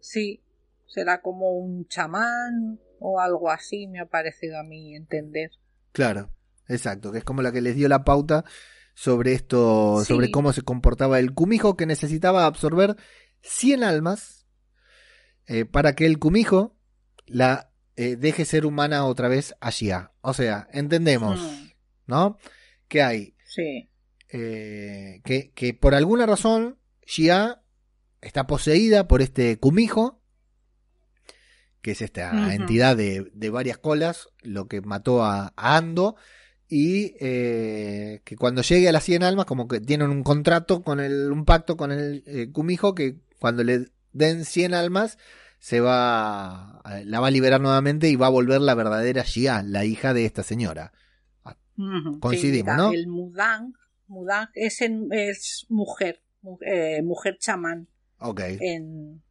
Sí, 0.00 0.42
será 0.86 1.20
como 1.20 1.52
un 1.52 1.86
chamán 1.86 2.80
o 3.00 3.20
algo 3.20 3.50
así, 3.50 3.86
me 3.86 4.00
ha 4.00 4.06
parecido 4.06 4.58
a 4.58 4.62
mí 4.62 4.94
entender. 4.94 5.50
Claro, 5.92 6.30
exacto, 6.68 7.12
que 7.12 7.18
es 7.18 7.24
como 7.24 7.42
la 7.42 7.52
que 7.52 7.60
les 7.60 7.76
dio 7.76 7.86
la 7.86 8.02
pauta 8.04 8.46
sobre 8.94 9.32
esto, 9.32 10.04
sobre 10.04 10.30
cómo 10.30 10.52
se 10.52 10.62
comportaba 10.62 11.18
el 11.18 11.34
cumijo 11.34 11.76
que 11.76 11.86
necesitaba 11.86 12.46
absorber 12.46 12.96
100 13.42 13.84
almas 13.84 14.46
eh, 15.46 15.64
para 15.64 15.94
que 15.94 16.06
el 16.06 16.18
cumijo 16.18 16.76
la 17.26 17.70
eh, 17.96 18.16
deje 18.16 18.44
ser 18.44 18.66
humana 18.66 19.04
otra 19.04 19.28
vez 19.28 19.54
allí. 19.60 19.90
O 20.20 20.32
sea, 20.32 20.68
entendemos, 20.72 21.40
hmm. 21.40 21.66
¿no? 22.06 22.38
que 22.88 23.02
hay. 23.02 23.34
Sí. 23.44 23.90
Eh, 24.28 25.20
que, 25.24 25.52
que, 25.52 25.74
por 25.74 25.94
alguna 25.94 26.26
razón 26.26 26.78
Xia 27.06 27.62
está 28.20 28.46
poseída 28.46 29.06
por 29.06 29.22
este 29.22 29.58
Kumijo, 29.58 30.22
que 31.82 31.92
es 31.92 32.02
esta 32.02 32.54
entidad 32.54 32.96
de, 32.96 33.30
de, 33.34 33.50
varias 33.50 33.78
colas, 33.78 34.28
lo 34.42 34.66
que 34.66 34.80
mató 34.80 35.22
a, 35.22 35.52
Ando, 35.56 36.16
y 36.76 37.14
eh, 37.20 38.20
que 38.24 38.34
cuando 38.34 38.62
llegue 38.62 38.88
a 38.88 38.92
las 38.92 39.04
100 39.04 39.22
almas, 39.22 39.46
como 39.46 39.68
que 39.68 39.78
tienen 39.78 40.10
un 40.10 40.24
contrato 40.24 40.82
con 40.82 40.98
el, 40.98 41.30
un 41.30 41.44
pacto 41.44 41.76
con 41.76 41.92
el 41.92 42.24
eh, 42.26 42.50
Kumijo, 42.50 42.96
que 42.96 43.20
cuando 43.38 43.62
le 43.62 43.90
den 44.12 44.44
100 44.44 44.74
almas, 44.74 45.16
se 45.60 45.78
va, 45.78 46.82
la 47.04 47.20
va 47.20 47.28
a 47.28 47.30
liberar 47.30 47.60
nuevamente 47.60 48.08
y 48.08 48.16
va 48.16 48.26
a 48.26 48.30
volver 48.30 48.60
la 48.60 48.74
verdadera 48.74 49.22
Xia, 49.22 49.62
la 49.62 49.84
hija 49.84 50.14
de 50.14 50.24
esta 50.24 50.42
señora. 50.42 50.92
Coincidimos, 52.18 52.76
¿no? 52.76 52.90
El 52.90 53.06
Mudang, 53.06 53.74
Mudang 54.08 54.48
es, 54.54 54.80
es 55.12 55.66
mujer, 55.68 56.22
eh, 56.66 57.02
mujer 57.04 57.38
chamán. 57.38 57.86
en, 58.60 59.22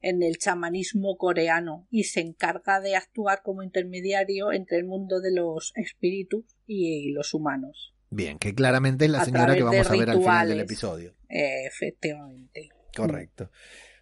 en 0.00 0.22
el 0.22 0.38
chamanismo 0.38 1.16
coreano 1.18 1.86
y 1.90 2.04
se 2.04 2.20
encarga 2.20 2.80
de 2.80 2.96
actuar 2.96 3.42
como 3.42 3.62
intermediario 3.62 4.52
entre 4.52 4.78
el 4.78 4.86
mundo 4.86 5.20
de 5.20 5.32
los 5.32 5.72
espíritus 5.76 6.44
y 6.72 7.10
los 7.10 7.34
humanos. 7.34 7.92
Bien, 8.10 8.38
que 8.38 8.54
claramente 8.54 9.04
es 9.06 9.10
la 9.10 9.24
señora 9.24 9.56
que 9.56 9.62
vamos 9.62 9.90
a 9.90 9.96
ver 9.96 10.10
al 10.10 10.18
final 10.18 10.48
del 10.48 10.60
episodio. 10.60 11.14
efectivamente. 11.28 12.70
Correcto. 12.94 13.50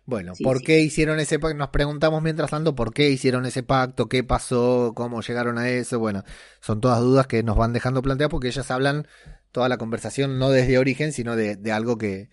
Bueno, 0.04 0.32
¿por 0.42 0.62
qué 0.62 0.80
hicieron 0.80 1.20
ese 1.20 1.38
pacto? 1.38 1.56
Nos 1.56 1.68
preguntamos 1.68 2.22
mientras 2.22 2.50
tanto 2.50 2.74
por 2.74 2.94
qué 2.94 3.10
hicieron 3.10 3.44
ese 3.46 3.62
pacto, 3.62 4.08
qué 4.08 4.24
pasó, 4.24 4.92
cómo 4.94 5.20
llegaron 5.20 5.58
a 5.58 5.68
eso. 5.68 5.98
Bueno, 5.98 6.24
son 6.60 6.80
todas 6.80 7.00
dudas 7.00 7.26
que 7.26 7.42
nos 7.42 7.56
van 7.56 7.72
dejando 7.72 8.00
planteadas 8.02 8.30
porque 8.30 8.48
ellas 8.48 8.70
hablan 8.70 9.06
toda 9.50 9.68
la 9.68 9.76
conversación 9.76 10.38
no 10.38 10.50
desde 10.50 10.78
origen, 10.78 11.12
sino 11.12 11.36
de, 11.36 11.58
algo 11.72 11.98
que, 11.98 12.30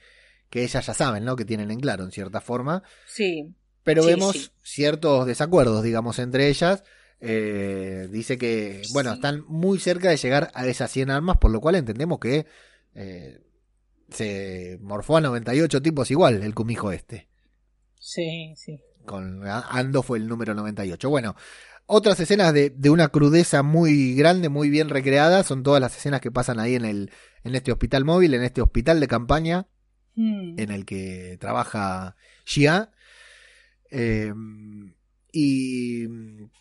que 0.49 0.63
ellas 0.63 0.85
ya 0.85 0.93
saben, 0.93 1.25
¿no? 1.25 1.35
Que 1.35 1.45
tienen 1.45 1.71
en 1.71 1.79
claro, 1.79 2.03
en 2.05 2.11
cierta 2.11 2.39
forma. 2.39 2.83
Sí. 3.07 3.53
Pero 3.83 4.05
vemos 4.05 4.53
ciertos 4.63 5.25
desacuerdos, 5.27 5.83
digamos, 5.83 6.19
entre 6.19 6.47
ellas. 6.47 6.83
Eh, 7.27 8.07
dice 8.11 8.38
que, 8.38 8.83
bueno, 8.93 9.13
están 9.13 9.43
muy 9.47 9.79
cerca 9.79 10.09
de 10.09 10.17
llegar 10.17 10.51
a 10.53 10.67
esas 10.67 10.91
100 10.91 11.09
armas, 11.09 11.38
por 11.38 11.49
lo 11.49 11.59
cual 11.59 11.73
entendemos 11.73 12.19
que 12.19 12.45
eh, 12.93 13.41
se 14.09 14.77
morfó 14.79 15.17
a 15.17 15.21
98 15.21 15.81
tipos 15.81 16.11
igual 16.11 16.43
el 16.43 16.53
cumijo 16.53 16.91
este. 16.91 17.27
Sí, 17.99 18.53
sí. 18.55 18.79
Con 19.05 19.41
Ando 19.47 20.03
fue 20.03 20.19
el 20.19 20.27
número 20.27 20.53
98. 20.53 21.09
Bueno, 21.09 21.35
otras 21.88 22.19
escenas 22.19 22.53
de, 22.53 22.69
de, 22.69 22.89
una 22.91 23.07
crudeza 23.07 23.63
muy 23.63 24.13
grande, 24.13 24.49
muy 24.49 24.69
bien 24.69 24.89
recreada, 24.89 25.41
son 25.41 25.63
todas 25.63 25.81
las 25.81 25.97
escenas 25.97 26.21
que 26.21 26.31
pasan 26.31 26.59
ahí 26.59 26.75
en, 26.75 26.85
el, 26.85 27.11
en 27.43 27.55
este 27.55 27.71
hospital 27.71 28.05
móvil, 28.05 28.35
en 28.35 28.43
este 28.43 28.61
hospital 28.61 28.99
de 28.99 29.07
campaña, 29.07 29.67
hmm. 30.13 30.59
en 30.59 30.71
el 30.71 30.85
que 30.85 31.38
trabaja 31.39 32.15
Xia. 32.43 32.91
Em, 33.89 34.94
y 35.37 36.07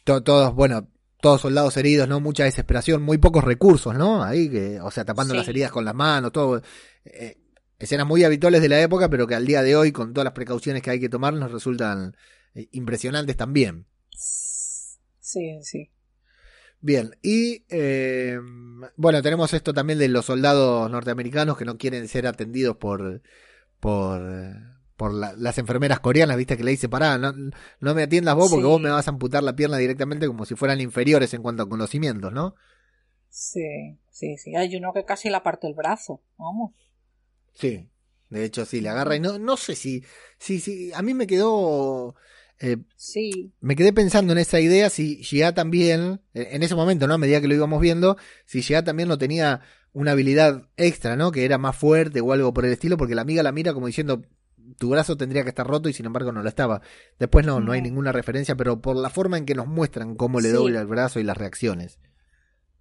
todos, 0.02 0.52
bueno, 0.52 0.88
todos 1.20 1.42
soldados 1.42 1.76
heridos, 1.76 2.08
¿no? 2.08 2.18
Mucha 2.18 2.42
desesperación, 2.42 3.02
muy 3.02 3.18
pocos 3.18 3.44
recursos, 3.44 3.94
¿no? 3.94 4.24
Ahí, 4.24 4.50
que, 4.50 4.80
o 4.80 4.90
sea, 4.90 5.04
tapando 5.04 5.32
las 5.32 5.46
heridas 5.46 5.70
con 5.70 5.84
las 5.84 5.94
manos, 5.94 6.32
todo. 6.32 6.60
Eh, 7.04 7.38
escenas 7.78 8.04
muy 8.04 8.24
habituales 8.24 8.60
de 8.60 8.68
la 8.68 8.82
época, 8.82 9.08
pero 9.08 9.28
que 9.28 9.36
al 9.36 9.46
día 9.46 9.62
de 9.62 9.76
hoy, 9.76 9.92
con 9.92 10.12
todas 10.12 10.24
las 10.24 10.34
precauciones 10.34 10.82
que 10.82 10.90
hay 10.90 10.98
que 10.98 11.08
tomar, 11.08 11.34
nos 11.34 11.52
resultan 11.52 12.16
eh, 12.56 12.68
impresionantes 12.72 13.36
también. 13.36 13.86
Sí, 14.10 15.60
sí. 15.62 15.92
Bien, 16.80 17.16
y 17.22 17.64
eh, 17.68 18.40
bueno, 18.96 19.22
tenemos 19.22 19.54
esto 19.54 19.72
también 19.72 20.00
de 20.00 20.08
los 20.08 20.26
soldados 20.26 20.90
norteamericanos 20.90 21.56
que 21.56 21.64
no 21.64 21.78
quieren 21.78 22.08
ser 22.08 22.26
atendidos 22.26 22.76
por, 22.76 23.22
por, 23.78 24.20
por 24.96 25.12
las 25.12 25.58
enfermeras 25.58 26.00
coreanas, 26.00 26.36
viste, 26.36 26.56
que 26.56 26.64
le 26.64 26.70
dice, 26.70 26.88
pará, 26.88 27.18
no, 27.18 27.32
no 27.80 27.94
me 27.94 28.02
atiendas 28.04 28.34
vos 28.36 28.50
porque 28.50 28.66
vos 28.66 28.80
me 28.80 28.90
vas 28.90 29.06
a 29.08 29.10
amputar 29.10 29.42
la 29.42 29.56
pierna 29.56 29.76
directamente 29.76 30.26
como 30.26 30.44
si 30.44 30.54
fueran 30.54 30.80
inferiores 30.80 31.34
en 31.34 31.42
cuanto 31.42 31.64
a 31.64 31.68
conocimientos, 31.68 32.32
¿no? 32.32 32.54
Sí, 33.28 33.98
sí, 34.10 34.36
sí. 34.36 34.54
Hay 34.54 34.76
uno 34.76 34.92
que 34.92 35.04
casi 35.04 35.28
la 35.30 35.42
parte 35.42 35.66
el 35.66 35.74
brazo, 35.74 36.22
vamos. 36.38 36.72
Sí, 37.54 37.90
de 38.28 38.44
hecho 38.44 38.64
sí, 38.64 38.80
le 38.80 38.88
agarra 38.88 39.16
y 39.16 39.20
no, 39.20 39.38
no 39.38 39.56
sé 39.56 39.74
si, 39.74 40.04
si, 40.38 40.60
si, 40.60 40.92
a 40.92 41.02
mí 41.02 41.14
me 41.14 41.26
quedó... 41.26 42.14
Eh, 42.60 42.76
sí. 42.94 43.52
Me 43.60 43.74
quedé 43.74 43.92
pensando 43.92 44.32
en 44.32 44.38
esa 44.38 44.60
idea 44.60 44.88
si 44.88 45.20
ya 45.22 45.52
también, 45.52 46.22
en 46.34 46.62
ese 46.62 46.76
momento, 46.76 47.08
¿no? 47.08 47.14
A 47.14 47.18
medida 47.18 47.40
que 47.40 47.48
lo 47.48 47.54
íbamos 47.54 47.80
viendo, 47.80 48.16
si 48.46 48.60
ya 48.62 48.84
también 48.84 49.08
no 49.08 49.18
tenía 49.18 49.62
una 49.92 50.12
habilidad 50.12 50.68
extra, 50.76 51.16
¿no? 51.16 51.32
Que 51.32 51.44
era 51.44 51.58
más 51.58 51.76
fuerte 51.76 52.20
o 52.20 52.32
algo 52.32 52.54
por 52.54 52.64
el 52.64 52.72
estilo, 52.72 52.96
porque 52.96 53.16
la 53.16 53.22
amiga 53.22 53.42
la 53.42 53.52
mira 53.52 53.74
como 53.74 53.88
diciendo, 53.88 54.22
tu 54.78 54.90
brazo 54.90 55.16
tendría 55.16 55.42
que 55.42 55.50
estar 55.50 55.66
roto 55.66 55.88
y 55.88 55.92
sin 55.92 56.06
embargo 56.06 56.32
no 56.32 56.42
lo 56.42 56.48
estaba. 56.48 56.80
Después 57.18 57.46
no, 57.46 57.60
no, 57.60 57.72
hay 57.72 57.82
ninguna 57.82 58.12
referencia, 58.12 58.56
pero 58.56 58.80
por 58.80 58.96
la 58.96 59.10
forma 59.10 59.38
en 59.38 59.46
que 59.46 59.54
nos 59.54 59.66
muestran 59.66 60.16
cómo 60.16 60.40
le 60.40 60.50
dobla 60.50 60.80
el 60.80 60.86
brazo 60.86 61.20
y 61.20 61.24
las 61.24 61.36
reacciones. 61.36 61.98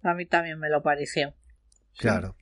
A 0.02 0.14
mí 0.14 0.26
también 0.26 0.58
me 0.58 0.68
lo 0.68 0.82
pareció. 0.82 1.34
Claro. 1.96 2.36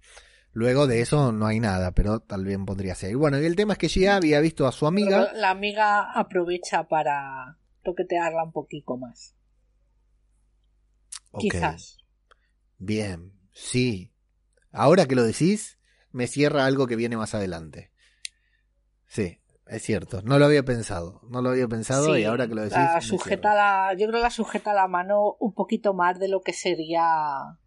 Luego 0.52 0.87
de 0.87 1.00
eso 1.00 1.33
no 1.33 1.46
hay 1.46 1.61
nada, 1.61 1.92
pero 1.92 2.20
tal 2.20 2.44
vez 2.44 2.59
podría 2.66 2.94
ser. 2.94 3.16
Bueno, 3.16 3.40
y 3.40 3.46
el 3.46 3.57
tema 3.57 3.74
es 3.74 3.78
que 3.78 3.88
Gia 3.88 4.16
había 4.16 4.40
visto 4.40 4.66
a 4.66 4.72
su 4.72 4.87
amiga. 4.87 5.33
la 5.33 5.50
amiga 5.50 6.12
aprovecha 6.12 6.88
para 6.88 7.59
toquetearla 7.83 8.44
un 8.44 8.52
poquito 8.52 8.96
más. 8.96 9.35
Quizás. 11.38 11.98
Bien, 12.78 13.33
sí. 13.52 14.12
Ahora 14.70 15.07
que 15.07 15.14
lo 15.14 15.22
decís, 15.22 15.78
me 16.11 16.26
cierra 16.26 16.66
algo 16.66 16.87
que 16.87 16.96
viene 16.96 17.16
más 17.16 17.35
adelante. 17.35 17.91
Sí, 19.12 19.38
es 19.66 19.83
cierto. 19.83 20.22
No 20.22 20.38
lo 20.38 20.46
había 20.46 20.62
pensado. 20.62 21.20
No 21.29 21.42
lo 21.42 21.51
había 21.51 21.68
pensado 21.68 22.16
y 22.16 22.25
ahora 22.25 22.48
que 22.48 22.55
lo 22.55 22.62
decís. 22.62 22.79
La 22.79 23.03
sujeta 23.03 23.55
la, 23.55 23.92
yo 23.92 24.07
creo 24.07 24.20
que 24.20 24.22
la 24.22 24.31
sujeta 24.31 24.72
la 24.72 24.88
mano 24.88 25.37
un 25.38 25.53
poquito 25.53 25.92
más 25.92 26.18
de 26.18 26.29
lo 26.29 26.40
que 26.40 26.55
sería 26.55 27.59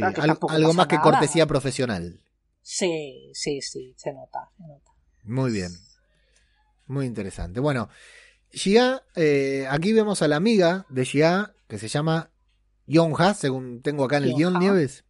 algo, 0.00 0.72
más 0.74 0.86
que 0.86 1.00
cortesía 1.00 1.46
profesional. 1.46 2.20
Sí, 2.60 3.32
sí, 3.34 3.60
sí, 3.62 3.94
se 3.96 4.12
nota, 4.12 4.48
se 4.56 4.62
nota. 4.62 4.92
Muy 5.24 5.50
bien. 5.50 5.72
Muy 6.86 7.06
interesante. 7.06 7.58
Bueno, 7.58 7.88
Xia, 8.52 9.02
eh, 9.16 9.66
aquí 9.68 9.92
vemos 9.92 10.22
a 10.22 10.28
la 10.28 10.36
amiga 10.36 10.86
de 10.88 11.04
Xia, 11.04 11.52
que 11.66 11.78
se 11.78 11.88
llama 11.88 12.30
Yonha, 12.86 13.34
según 13.34 13.82
tengo 13.82 14.04
acá 14.04 14.18
en 14.18 14.24
el 14.24 14.34
guion, 14.34 14.60
Nieves. 14.60 15.04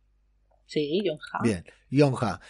Sí, 0.64 1.02
Yonha. 1.04 1.42
Bien, 1.42 1.64
Yonha. 1.90 2.40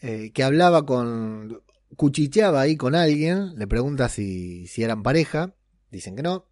Eh, 0.00 0.30
que 0.32 0.44
hablaba 0.44 0.86
con. 0.86 1.60
Cuchicheaba 1.96 2.60
ahí 2.60 2.76
con 2.76 2.94
alguien, 2.94 3.54
le 3.56 3.66
pregunta 3.66 4.08
si, 4.08 4.66
si 4.66 4.82
eran 4.82 5.02
pareja, 5.02 5.54
dicen 5.90 6.16
que 6.16 6.22
no. 6.22 6.48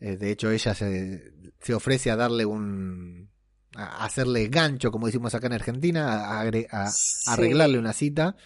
Eh, 0.00 0.16
de 0.16 0.30
hecho, 0.30 0.50
ella 0.50 0.74
se, 0.74 1.32
se 1.60 1.74
ofrece 1.74 2.10
a 2.10 2.16
darle 2.16 2.44
un, 2.44 3.30
hacerle 3.74 4.48
gancho, 4.48 4.90
como 4.90 5.06
decimos 5.06 5.34
acá 5.34 5.46
en 5.46 5.54
Argentina, 5.54 6.40
a, 6.40 6.40
arreglarle 7.26 7.78
una 7.78 7.92
cita. 7.92 8.36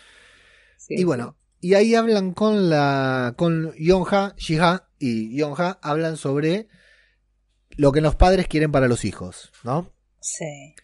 y 0.88 1.05
bueno, 1.05 1.37
y 1.61 1.74
ahí 1.74 1.94
hablan 1.94 2.33
con 2.33 2.68
la 2.68 3.35
con 3.37 3.72
Yonha, 3.74 4.35
Shiha 4.37 4.88
y 4.98 5.37
Yonha 5.37 5.79
hablan 5.83 6.16
sobre 6.16 6.68
lo 7.77 7.92
que 7.92 8.00
los 8.00 8.16
padres 8.16 8.48
quieren 8.48 8.70
para 8.70 8.88
los 8.88 9.05
hijos, 9.05 9.50
¿no? 9.62 9.92
Sí. 10.20 10.74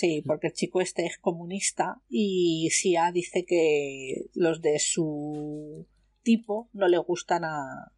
Sí, 0.00 0.22
porque 0.26 0.46
el 0.46 0.54
chico 0.54 0.80
este 0.80 1.04
es 1.04 1.18
comunista 1.18 2.00
y 2.08 2.70
Xia 2.70 3.12
dice 3.12 3.44
que 3.44 4.30
los 4.32 4.62
de 4.62 4.78
su 4.78 5.86
tipo 6.22 6.70
no 6.72 6.88
le 6.88 6.96
gustan 6.96 7.44
a, 7.44 7.92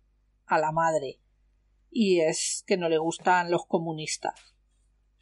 a 0.47 0.59
la 0.59 0.73
madre 0.73 1.21
y 1.93 2.19
es 2.19 2.65
que 2.67 2.77
no 2.77 2.89
le 2.89 2.99
gustan 2.99 3.53
los 3.53 3.67
comunistas. 3.67 4.35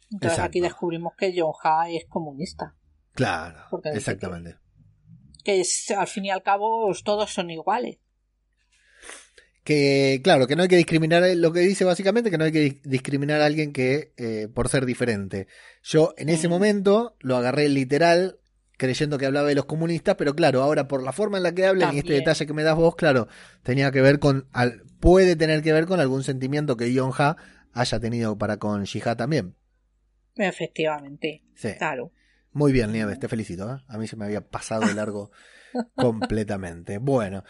Entonces 0.09 0.39
aquí 0.39 0.59
descubrimos 0.59 1.13
que 1.15 1.31
John 1.37 1.53
Ha 1.61 1.87
es 1.91 2.05
comunista. 2.05 2.75
Claro, 3.13 3.59
exactamente. 3.83 4.57
Que, 5.43 5.59
es, 5.59 5.91
al 5.91 6.07
fin 6.07 6.25
y 6.25 6.31
al 6.31 6.41
cabo 6.41 6.91
todos 7.03 7.31
son 7.31 7.51
iguales. 7.51 7.99
Que 9.63 10.21
claro, 10.23 10.47
que 10.47 10.55
no 10.55 10.63
hay 10.63 10.69
que 10.69 10.77
discriminar, 10.77 11.23
lo 11.35 11.53
que 11.53 11.59
dice 11.59 11.85
básicamente 11.85 12.31
que 12.31 12.37
no 12.37 12.45
hay 12.45 12.51
que 12.51 12.81
discriminar 12.83 13.41
a 13.41 13.45
alguien 13.45 13.73
que 13.73 14.11
eh, 14.17 14.47
por 14.51 14.69
ser 14.69 14.85
diferente. 14.85 15.47
Yo 15.83 16.13
en 16.17 16.29
ese 16.29 16.47
momento 16.47 17.15
lo 17.19 17.37
agarré 17.37 17.69
literal 17.69 18.39
creyendo 18.77 19.19
que 19.19 19.27
hablaba 19.27 19.47
de 19.47 19.53
los 19.53 19.65
comunistas, 19.65 20.15
pero 20.15 20.33
claro, 20.33 20.63
ahora 20.63 20.87
por 20.87 21.03
la 21.03 21.11
forma 21.11 21.37
en 21.37 21.43
la 21.43 21.53
que 21.53 21.67
hablan 21.67 21.93
y 21.93 21.99
este 21.99 22.13
detalle 22.13 22.47
que 22.47 22.53
me 22.53 22.63
das 22.63 22.75
vos, 22.75 22.95
claro, 22.95 23.27
tenía 23.61 23.91
que 23.91 24.01
ver 24.01 24.17
con, 24.17 24.47
al, 24.53 24.81
puede 24.99 25.35
tener 25.35 25.61
que 25.61 25.71
ver 25.71 25.85
con 25.85 25.99
algún 25.99 26.23
sentimiento 26.23 26.77
que 26.77 26.91
John 26.95 27.11
Ha 27.19 27.37
haya 27.73 27.99
tenido 27.99 28.39
para 28.39 28.57
con 28.57 28.83
Shiha 28.83 29.15
también. 29.15 29.55
Efectivamente. 30.35 31.43
Claro. 31.77 32.11
Muy 32.53 32.71
bien, 32.71 32.91
Nieves, 32.91 33.19
te 33.19 33.27
felicito. 33.27 33.71
¿eh? 33.71 33.77
A 33.87 33.97
mí 33.99 34.07
se 34.07 34.15
me 34.15 34.25
había 34.25 34.41
pasado 34.41 34.87
de 34.87 34.93
largo 34.93 35.31
completamente. 35.95 36.97
Bueno. 36.97 37.43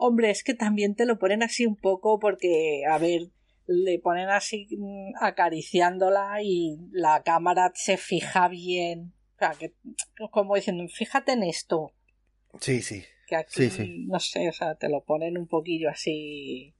Hombre, 0.00 0.30
es 0.30 0.44
que 0.44 0.54
también 0.54 0.94
te 0.94 1.06
lo 1.06 1.18
ponen 1.18 1.42
así 1.42 1.66
un 1.66 1.74
poco 1.74 2.20
porque, 2.20 2.84
a 2.88 2.98
ver, 2.98 3.32
le 3.66 3.98
ponen 3.98 4.30
así 4.30 4.68
mm, 4.70 5.16
acariciándola 5.20 6.40
y 6.40 6.78
la 6.92 7.24
cámara 7.24 7.72
se 7.74 7.96
fija 7.96 8.46
bien. 8.46 9.12
O 9.34 9.38
sea, 9.40 9.50
que 9.58 9.74
como 10.30 10.54
diciendo, 10.54 10.84
fíjate 10.88 11.32
en 11.32 11.42
esto. 11.42 11.92
Sí, 12.60 12.80
sí. 12.80 13.02
Que 13.26 13.34
aquí, 13.34 14.06
no 14.06 14.20
sé, 14.20 14.48
o 14.48 14.52
sea, 14.52 14.76
te 14.76 14.88
lo 14.88 15.02
ponen 15.02 15.36
un 15.36 15.48
poquillo 15.48 15.90
así. 15.90 16.76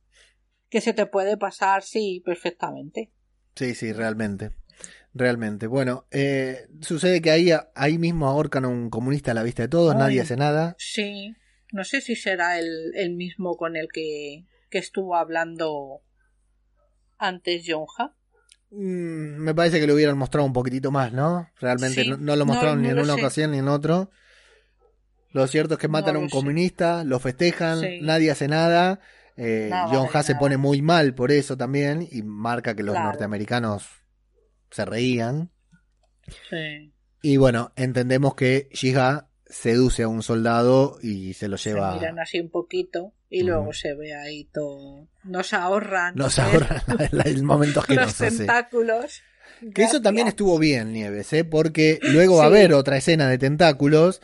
Que 0.71 0.81
se 0.81 0.95
te 0.95 1.07
puede 1.07 1.37
pasar, 1.37 1.83
sí, 1.83 2.23
perfectamente. 2.25 3.11
Sí, 3.57 3.75
sí, 3.75 3.93
realmente. 3.93 4.53
Realmente. 5.13 5.67
Bueno, 5.67 6.07
eh, 6.13 6.69
sucede 6.83 7.21
que 7.21 7.33
ahí, 7.33 7.51
ahí 7.75 7.99
mismo 7.99 8.29
ahorcan 8.29 8.65
a 8.65 8.69
un 8.69 8.91
comunista 8.91 9.33
a 9.33 9.35
la 9.35 9.43
vista 9.43 9.63
de 9.63 9.69
todos, 9.69 9.97
nadie 9.97 10.21
hace 10.21 10.37
nada. 10.37 10.77
Sí, 10.79 11.35
no 11.73 11.85
sé 11.85 12.01
si 12.01 12.17
será 12.17 12.59
el, 12.59 12.93
el 12.95 13.15
mismo 13.15 13.57
con 13.57 13.77
el 13.77 13.89
que, 13.93 14.45
que 14.71 14.79
estuvo 14.79 15.17
hablando 15.17 16.03
antes 17.19 17.65
Jonja. 17.67 18.15
Mm, 18.71 19.39
me 19.39 19.55
parece 19.55 19.81
que 19.81 19.87
lo 19.87 19.95
hubieran 19.95 20.19
mostrado 20.19 20.47
un 20.47 20.53
poquitito 20.53 20.91
más, 20.91 21.13
¿no? 21.13 21.51
Realmente 21.61 22.05
no, 22.05 22.37
lo 22.37 22.47
mostraron 22.47 22.83
ni 22.83 22.89
en 22.89 22.99
una 22.99 23.15
ocasión 23.15 23.53
ni 23.53 23.59
en 23.59 23.69
otro. 23.69 24.11
Lo 25.33 25.47
cierto 25.47 25.75
es 25.75 25.81
que 25.81 25.89
matan 25.89 26.17
a 26.17 26.19
un 26.19 26.29
comunista, 26.29 27.05
lo 27.05 27.19
festejan, 27.19 27.81
nadie 28.03 28.31
hace 28.31 28.49
nada. 28.49 29.01
Eh, 29.37 29.71
John 29.91 30.09
Ha 30.13 30.23
se 30.23 30.35
pone 30.35 30.57
muy 30.57 30.83
mal 30.83 31.15
por 31.15 31.31
eso 31.31 31.57
también 31.57 32.07
y 32.11 32.23
marca 32.23 32.75
que 32.75 32.83
los 32.83 32.95
norteamericanos 32.95 33.87
se 34.71 34.85
reían. 34.85 35.51
Sí. 36.51 36.93
Y 37.23 37.37
bueno, 37.37 37.73
entendemos 37.77 38.35
que 38.35 38.69
Shiga 38.73 39.28
seduce 39.49 40.03
a 40.03 40.09
un 40.09 40.23
soldado 40.23 40.99
y 41.03 41.35
se 41.35 41.49
lo 41.49 41.57
lleva. 41.57 41.93
Se 41.93 42.01
miran 42.01 42.19
así 42.19 42.41
un 42.41 42.51
poquito 42.51 43.13
y 43.31 43.43
luego 43.43 43.73
se 43.73 43.95
ve 43.95 44.15
ahí 44.15 44.45
todo. 44.45 45.09
Nos 45.25 45.53
ahorran. 45.53 46.15
Nos 46.15 46.39
ahorran 46.39 46.83
el 47.25 47.43
momento 47.45 47.83
Los 47.89 48.17
tentáculos. 48.17 49.23
Que 49.75 49.83
eso 49.83 50.01
también 50.01 50.29
estuvo 50.29 50.59
bien, 50.59 50.93
Nieves, 50.93 51.33
¿eh? 51.33 51.45
porque 51.45 51.99
luego 52.03 52.37
va 52.37 52.45
a 52.45 52.47
haber 52.47 52.73
otra 52.75 52.97
escena 52.97 53.29
de 53.29 53.39
tentáculos 53.39 54.21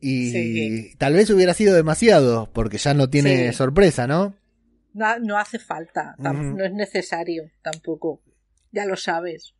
y 0.00 0.94
tal 0.96 1.14
vez 1.14 1.30
hubiera 1.30 1.54
sido 1.54 1.74
demasiado, 1.74 2.50
porque 2.52 2.78
ya 2.78 2.94
no 2.94 3.10
tiene 3.10 3.52
sorpresa, 3.52 4.06
¿no? 4.06 4.36
¿no? 4.92 5.18
No 5.18 5.38
hace 5.38 5.58
falta, 5.58 6.14
no 6.18 6.64
es 6.64 6.72
necesario 6.72 7.50
tampoco. 7.62 8.22
Ya 8.70 8.84
lo 8.84 8.96
sabes. 8.96 9.54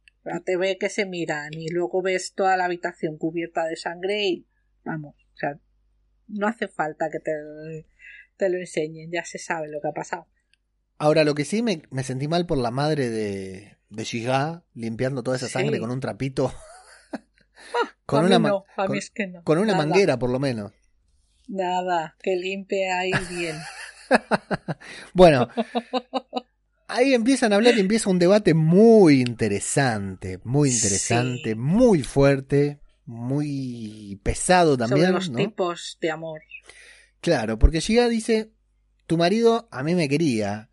Te 0.44 0.56
ve 0.56 0.76
que 0.78 0.88
se 0.88 1.06
miran 1.06 1.54
y 1.54 1.68
luego 1.68 2.02
ves 2.02 2.34
toda 2.34 2.56
la 2.56 2.64
habitación 2.64 3.16
cubierta 3.16 3.64
de 3.64 3.76
sangre 3.76 4.26
y 4.26 4.46
vamos, 4.86 5.14
o 5.34 5.36
sea, 5.36 5.58
no 6.28 6.46
hace 6.46 6.68
falta 6.68 7.10
que 7.10 7.18
te, 7.18 7.32
te 8.36 8.48
lo 8.48 8.56
enseñen, 8.56 9.10
ya 9.10 9.24
se 9.24 9.38
sabe 9.38 9.68
lo 9.68 9.80
que 9.80 9.88
ha 9.88 9.92
pasado. 9.92 10.26
Ahora, 10.98 11.24
lo 11.24 11.34
que 11.34 11.44
sí 11.44 11.62
me, 11.62 11.82
me 11.90 12.04
sentí 12.04 12.28
mal 12.28 12.46
por 12.46 12.56
la 12.56 12.70
madre 12.70 13.10
de, 13.10 13.76
de 13.90 14.04
Shiga 14.04 14.64
limpiando 14.74 15.22
toda 15.22 15.36
esa 15.36 15.48
sangre 15.48 15.78
con 15.78 15.90
un 15.90 16.00
trapito. 16.00 16.54
con, 18.06 18.24
una, 18.24 18.40
con, 19.44 19.58
una 19.58 19.74
manguera, 19.74 20.18
por 20.18 20.30
lo 20.30 20.38
menos. 20.38 20.72
Nada, 21.48 22.16
que 22.22 22.36
limpie 22.36 22.90
ahí 22.90 23.12
bien. 23.30 23.56
bueno, 25.12 25.48
ahí 26.88 27.12
empiezan 27.12 27.52
a 27.52 27.56
hablar 27.56 27.76
y 27.76 27.80
empieza 27.80 28.08
un 28.08 28.18
debate 28.18 28.54
muy 28.54 29.20
interesante, 29.20 30.40
muy 30.44 30.70
interesante, 30.70 31.56
muy 31.56 32.02
fuerte, 32.02 32.80
muy 33.06 34.20
pesado 34.22 34.76
también. 34.76 35.06
Sobre 35.06 35.12
los 35.12 35.32
tipos 35.32 35.98
de 36.00 36.10
amor. 36.10 36.42
Claro, 37.20 37.58
porque 37.58 37.80
Shiga 37.80 38.08
dice, 38.08 38.50
tu 39.06 39.16
marido 39.16 39.68
a 39.70 39.82
mí 39.82 39.94
me 39.94 40.08
quería, 40.08 40.68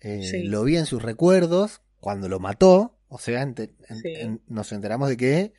eh, 0.00 0.42
lo 0.44 0.64
vi 0.64 0.76
en 0.76 0.86
sus 0.86 1.02
recuerdos 1.02 1.82
cuando 2.00 2.28
lo 2.28 2.40
mató, 2.40 2.98
o 3.08 3.18
sea, 3.18 3.46
nos 4.46 4.72
enteramos 4.72 5.08
de 5.08 5.16
que 5.16 5.52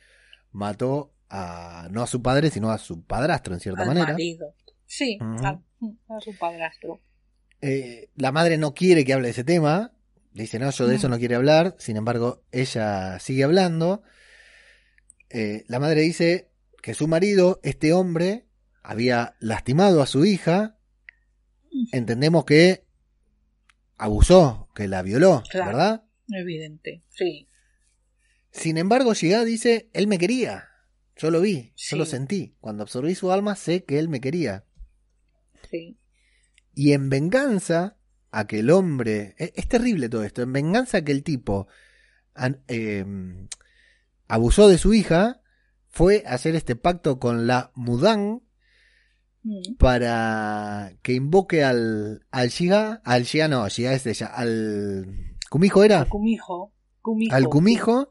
mató 0.52 1.12
a, 1.28 1.88
no 1.90 2.02
a 2.02 2.06
su 2.06 2.22
padre, 2.22 2.50
sino 2.50 2.70
a 2.70 2.78
su 2.78 3.02
padrastro 3.04 3.54
en 3.54 3.60
cierta 3.60 3.84
manera. 3.84 4.12
Marido. 4.12 4.54
Sí, 4.86 5.18
a, 5.20 5.60
su 6.20 6.36
padrastro. 6.38 7.00
Eh, 7.60 8.10
la 8.14 8.32
madre 8.32 8.58
no 8.58 8.74
quiere 8.74 9.04
que 9.04 9.12
hable 9.12 9.28
de 9.28 9.32
ese 9.32 9.44
tema, 9.44 9.92
dice, 10.32 10.58
no, 10.58 10.70
yo 10.70 10.86
de 10.86 10.96
eso 10.96 11.08
no 11.08 11.18
quiere 11.18 11.34
hablar, 11.34 11.74
sin 11.78 11.96
embargo, 11.96 12.42
ella 12.52 13.18
sigue 13.18 13.44
hablando. 13.44 14.02
Eh, 15.30 15.64
la 15.68 15.80
madre 15.80 16.02
dice 16.02 16.50
que 16.82 16.94
su 16.94 17.08
marido, 17.08 17.60
este 17.62 17.92
hombre, 17.92 18.46
había 18.82 19.36
lastimado 19.40 20.02
a 20.02 20.06
su 20.06 20.24
hija. 20.24 20.78
Entendemos 21.92 22.44
que 22.44 22.84
abusó, 23.96 24.68
que 24.74 24.88
la 24.88 25.02
violó, 25.02 25.42
¿verdad? 25.52 26.04
Evidente, 26.28 27.02
sí. 27.10 27.48
Sin 28.50 28.78
embargo, 28.78 29.12
Shiga 29.12 29.44
dice, 29.44 29.90
él 29.92 30.06
me 30.06 30.18
quería. 30.18 30.68
Yo 31.16 31.30
lo 31.30 31.40
vi, 31.40 31.72
yo 31.76 31.96
lo 31.96 32.06
sentí. 32.06 32.56
Cuando 32.60 32.82
absorbí 32.82 33.14
su 33.14 33.32
alma, 33.32 33.56
sé 33.56 33.84
que 33.84 33.98
él 33.98 34.08
me 34.08 34.20
quería. 34.20 34.64
Sí. 35.70 35.98
Y 36.74 36.92
en 36.92 37.08
venganza 37.08 37.96
a 38.30 38.46
que 38.46 38.60
el 38.60 38.70
hombre... 38.70 39.34
E, 39.38 39.52
es, 39.56 39.66
terrible 39.66 40.08
todo 40.08 40.24
esto. 40.24 40.42
En 40.42 40.52
venganza 40.52 40.98
a 40.98 41.04
que 41.04 41.12
el 41.12 41.22
tipo 41.22 41.68
em, 42.68 43.48
abusó 44.28 44.68
de 44.68 44.78
su 44.78 44.94
hija, 44.94 45.40
fue 45.88 46.22
a 46.26 46.34
hacer 46.34 46.54
este 46.56 46.76
pacto 46.76 47.18
con 47.18 47.46
la 47.46 47.72
Mudan 47.74 48.42
mm. 49.42 49.76
para 49.78 50.92
que 51.02 51.14
invoque 51.14 51.64
al, 51.64 52.26
al 52.30 52.48
Shiga, 52.48 53.00
al 53.04 53.24
Shiga 53.24 53.48
no, 53.48 53.68
Shiga 53.68 53.92
es 53.92 54.06
ella, 54.06 54.26
al 54.26 55.36
¿Cumijo 55.48 55.84
era? 55.84 56.00
Al 56.00 56.08
Cumijo. 56.08 56.72
Al 57.30 57.48
Cumijo 57.48 58.10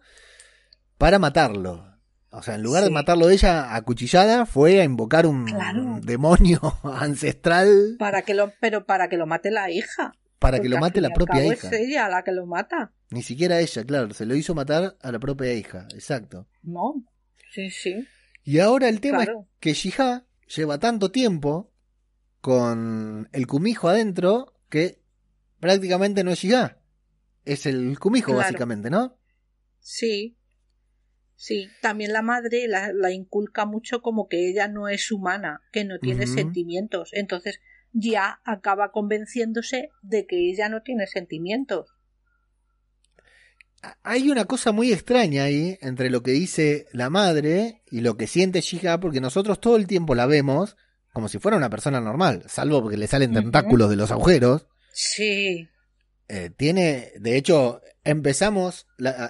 para 0.97 1.19
matarlo. 1.19 1.95
O 2.31 2.41
sea, 2.41 2.55
en 2.55 2.63
lugar 2.63 2.83
de 2.83 2.89
matarlo 2.89 3.29
ella 3.29 3.75
a 3.75 3.81
cuchillada, 3.83 4.45
fue 4.45 4.81
a 4.81 4.83
invocar 4.83 5.25
un 5.25 6.01
demonio 6.01 6.59
ancestral. 6.83 7.95
Para 7.97 8.23
que 8.23 8.33
lo, 8.33 8.51
pero 8.59 8.85
para 8.85 9.07
que 9.07 9.17
lo 9.17 9.25
mate 9.25 9.51
la 9.51 9.69
hija. 9.69 10.13
Para 10.39 10.59
que 10.59 10.69
lo 10.69 10.77
mate 10.77 11.01
la 11.01 11.09
propia 11.09 11.45
hija. 11.45 11.67
Es 11.69 11.73
ella 11.73 12.09
la 12.09 12.23
que 12.23 12.31
lo 12.31 12.45
mata. 12.45 12.93
Ni 13.09 13.23
siquiera 13.23 13.59
ella, 13.59 13.83
claro, 13.83 14.13
se 14.13 14.25
lo 14.25 14.35
hizo 14.35 14.53
matar 14.53 14.97
a 15.01 15.11
la 15.11 15.19
propia 15.19 15.53
hija, 15.53 15.87
exacto. 15.93 16.47
No, 16.61 17.03
sí, 17.51 17.69
sí. 17.69 18.07
Y 18.43 18.59
ahora 18.59 18.89
el 18.89 18.99
tema 18.99 19.23
es 19.23 19.29
que 19.59 19.73
Shija 19.73 20.25
lleva 20.55 20.79
tanto 20.79 21.11
tiempo 21.11 21.71
con 22.41 23.29
el 23.31 23.47
cumijo 23.47 23.89
adentro 23.89 24.53
que 24.69 25.01
prácticamente 25.59 26.23
no 26.23 26.31
es 26.31 26.39
Shija. 26.39 26.79
Es 27.43 27.65
el 27.65 27.97
cumijo, 27.99 28.35
básicamente, 28.35 28.89
¿no? 28.89 29.17
Sí, 29.79 30.37
Sí, 31.35 31.67
también 31.81 32.13
la 32.13 32.21
madre 32.21 32.67
la, 32.67 33.11
inculca 33.11 33.65
mucho 33.65 34.01
como 34.01 34.27
que 34.27 34.49
ella 34.49 34.67
no 34.67 34.87
es 34.87 35.11
humana, 35.11 35.61
que 35.71 35.83
no 35.83 35.99
tiene 35.99 36.27
sentimientos. 36.27 37.09
Entonces 37.11 37.59
ya 37.95 38.41
acaba 38.43 38.91
convenciéndose 38.91 39.89
de 40.01 40.27
que 40.27 40.49
ella 40.49 40.67
no 40.69 40.81
tiene 40.81 41.07
sentimientos. 41.07 41.95
Hay 44.03 44.29
una 44.29 44.45
cosa 44.45 44.71
muy 44.71 44.91
extraña 44.91 45.43
ahí 45.43 45.77
entre 45.81 46.09
lo 46.09 46.21
que 46.23 46.31
dice 46.31 46.87
la 46.91 47.09
madre 47.09 47.83
y 47.89 48.01
lo 48.01 48.17
que 48.17 48.27
siente 48.27 48.61
Shiga, 48.61 48.99
porque 48.99 49.21
nosotros 49.21 49.61
todo 49.61 49.77
el 49.77 49.87
tiempo 49.87 50.15
la 50.15 50.25
vemos 50.25 50.75
como 51.13 51.29
si 51.29 51.39
fuera 51.39 51.55
una 51.55 51.69
persona 51.69 52.01
normal, 52.01 52.43
salvo 52.47 52.81
porque 52.81 52.97
le 52.97 53.07
salen 53.07 53.33
tentáculos 53.33 53.89
de 53.89 53.95
los 53.95 54.11
agujeros. 54.11 54.67
Sí. 54.91 55.69
Eh, 56.27 56.49
tiene, 56.57 57.13
de 57.17 57.37
hecho, 57.37 57.81
empezamos 58.03 58.85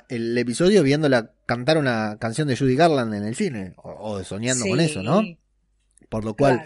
el 0.09 0.36
episodio 0.36 0.82
viéndola 0.82 1.34
cantar 1.45 1.78
una 1.78 2.18
canción 2.20 2.47
de 2.47 2.57
Judy 2.57 2.76
Garland 2.76 3.13
en 3.13 3.24
el 3.24 3.36
cine, 3.36 3.76
o, 3.78 4.24
soñando 4.24 4.66
con 4.66 4.80
eso, 4.80 5.03
¿no? 5.03 5.22
Por 6.09 6.26
lo 6.26 6.36
cual, 6.36 6.66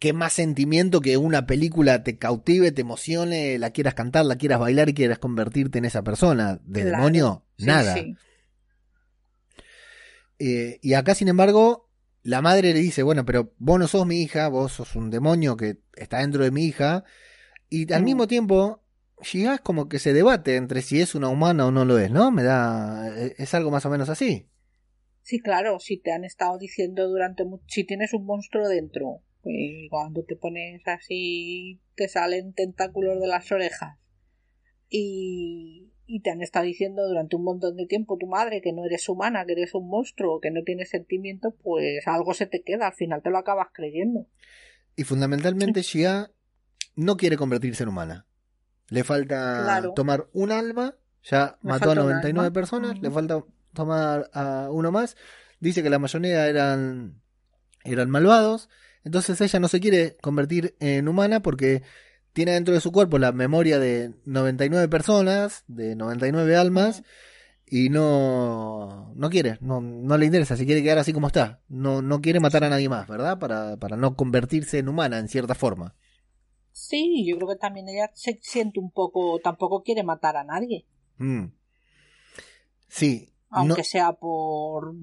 qué 0.00 0.14
más 0.14 0.32
sentimiento 0.32 1.00
que 1.00 1.18
una 1.18 1.46
película 1.46 2.02
te 2.02 2.18
cautive, 2.18 2.72
te 2.72 2.80
emocione, 2.80 3.58
la 3.58 3.70
quieras 3.70 3.94
cantar, 3.94 4.24
la 4.24 4.36
quieras 4.36 4.58
bailar 4.58 4.88
y 4.88 4.94
quieras 4.94 5.18
convertirte 5.18 5.78
en 5.78 5.84
esa 5.84 6.02
persona. 6.02 6.58
De 6.64 6.84
demonio, 6.84 7.44
nada. 7.58 7.94
Eh, 10.38 10.78
y 10.80 10.94
acá, 10.94 11.14
sin 11.14 11.28
embargo, 11.28 11.90
la 12.22 12.40
madre 12.40 12.72
le 12.72 12.80
dice, 12.80 13.02
bueno, 13.02 13.26
pero 13.26 13.52
vos 13.58 13.78
no 13.78 13.86
sos 13.86 14.06
mi 14.06 14.22
hija, 14.22 14.48
vos 14.48 14.72
sos 14.72 14.96
un 14.96 15.10
demonio 15.10 15.54
que 15.56 15.76
está 15.94 16.20
dentro 16.20 16.42
de 16.44 16.50
mi 16.50 16.64
hija. 16.64 17.04
Y 17.68 17.92
al 17.92 18.00
mm. 18.00 18.04
mismo 18.04 18.26
tiempo, 18.26 18.82
Shiga 19.20 19.54
es 19.54 19.60
como 19.60 19.90
que 19.90 19.98
se 19.98 20.14
debate 20.14 20.56
entre 20.56 20.80
si 20.80 21.02
es 21.02 21.14
una 21.14 21.28
humana 21.28 21.66
o 21.66 21.70
no 21.70 21.84
lo 21.84 21.98
es, 21.98 22.10
¿no? 22.10 22.30
Me 22.30 22.42
da. 22.42 23.14
E, 23.18 23.34
es 23.36 23.52
algo 23.52 23.70
más 23.70 23.84
o 23.84 23.90
menos 23.90 24.08
así. 24.08 24.48
Sí, 25.22 25.40
claro, 25.40 25.78
si 25.78 25.98
te 25.98 26.10
han 26.10 26.24
estado 26.24 26.56
diciendo 26.56 27.06
durante. 27.06 27.44
Si 27.66 27.84
tienes 27.84 28.14
un 28.14 28.24
monstruo 28.24 28.66
dentro, 28.66 29.22
y 29.44 29.88
cuando 29.88 30.22
te 30.24 30.36
pones 30.36 30.86
así, 30.86 31.80
te 31.94 32.08
salen 32.08 32.52
tentáculos 32.52 33.20
de 33.20 33.26
las 33.26 33.50
orejas. 33.52 33.98
Y, 34.88 35.90
y 36.06 36.20
te 36.20 36.30
han 36.30 36.42
estado 36.42 36.64
diciendo 36.64 37.06
durante 37.06 37.36
un 37.36 37.44
montón 37.44 37.76
de 37.76 37.86
tiempo 37.86 38.18
tu 38.18 38.26
madre 38.26 38.60
que 38.60 38.72
no 38.72 38.84
eres 38.84 39.08
humana, 39.08 39.44
que 39.46 39.52
eres 39.52 39.74
un 39.74 39.88
monstruo, 39.88 40.40
que 40.40 40.50
no 40.50 40.64
tienes 40.64 40.90
sentimientos, 40.90 41.54
pues 41.62 42.06
algo 42.08 42.34
se 42.34 42.46
te 42.46 42.62
queda, 42.62 42.88
al 42.88 42.94
final 42.94 43.22
te 43.22 43.30
lo 43.30 43.38
acabas 43.38 43.68
creyendo. 43.72 44.26
Y 44.96 45.04
fundamentalmente 45.04 45.82
Shia 45.82 46.32
no 46.96 47.16
quiere 47.16 47.36
convertirse 47.36 47.84
en 47.84 47.90
humana. 47.90 48.26
Le 48.88 49.04
falta 49.04 49.82
tomar 49.94 50.26
un 50.32 50.50
alma, 50.50 50.96
ya 51.22 51.58
mató 51.62 51.92
a 51.92 51.94
99 51.94 52.50
personas, 52.50 52.98
le 53.00 53.10
falta 53.10 53.44
tomar 53.72 54.28
a 54.34 54.68
uno 54.70 54.90
más. 54.90 55.16
Dice 55.60 55.82
que 55.82 55.90
la 55.90 56.00
mayoría 56.00 56.48
eran, 56.48 57.22
eran 57.84 58.10
malvados, 58.10 58.68
entonces 59.04 59.40
ella 59.40 59.60
no 59.60 59.68
se 59.68 59.80
quiere 59.80 60.16
convertir 60.20 60.76
en 60.80 61.08
humana 61.08 61.40
porque 61.40 61.82
tiene 62.32 62.52
dentro 62.52 62.74
de 62.74 62.80
su 62.80 62.92
cuerpo 62.92 63.18
la 63.18 63.32
memoria 63.32 63.78
de 63.78 64.14
99 64.24 64.88
personas, 64.88 65.64
de 65.66 65.96
99 65.96 66.56
almas, 66.56 67.02
y 67.66 67.88
no, 67.88 69.12
no 69.14 69.30
quiere, 69.30 69.58
no, 69.60 69.80
no 69.80 70.18
le 70.18 70.26
interesa, 70.26 70.56
se 70.56 70.66
quiere 70.66 70.82
quedar 70.82 70.98
así 70.98 71.12
como 71.12 71.28
está. 71.28 71.60
No, 71.68 72.02
no 72.02 72.20
quiere 72.20 72.40
matar 72.40 72.64
a 72.64 72.68
nadie 72.68 72.88
más, 72.88 73.06
¿verdad? 73.06 73.38
Para, 73.38 73.76
para 73.76 73.96
no 73.96 74.16
convertirse 74.16 74.78
en 74.78 74.88
humana 74.88 75.18
en 75.18 75.28
cierta 75.28 75.54
forma. 75.54 75.94
Sí, 76.72 77.24
yo 77.28 77.36
creo 77.36 77.48
que 77.48 77.56
también 77.56 77.88
ella 77.88 78.10
se 78.14 78.38
siente 78.42 78.80
un 78.80 78.90
poco, 78.90 79.38
tampoco 79.38 79.82
quiere 79.82 80.02
matar 80.02 80.36
a 80.36 80.44
nadie. 80.44 80.86
Mm. 81.18 81.46
Sí. 82.88 83.32
Aunque 83.50 83.84
sea 83.84 84.12
por 84.14 84.94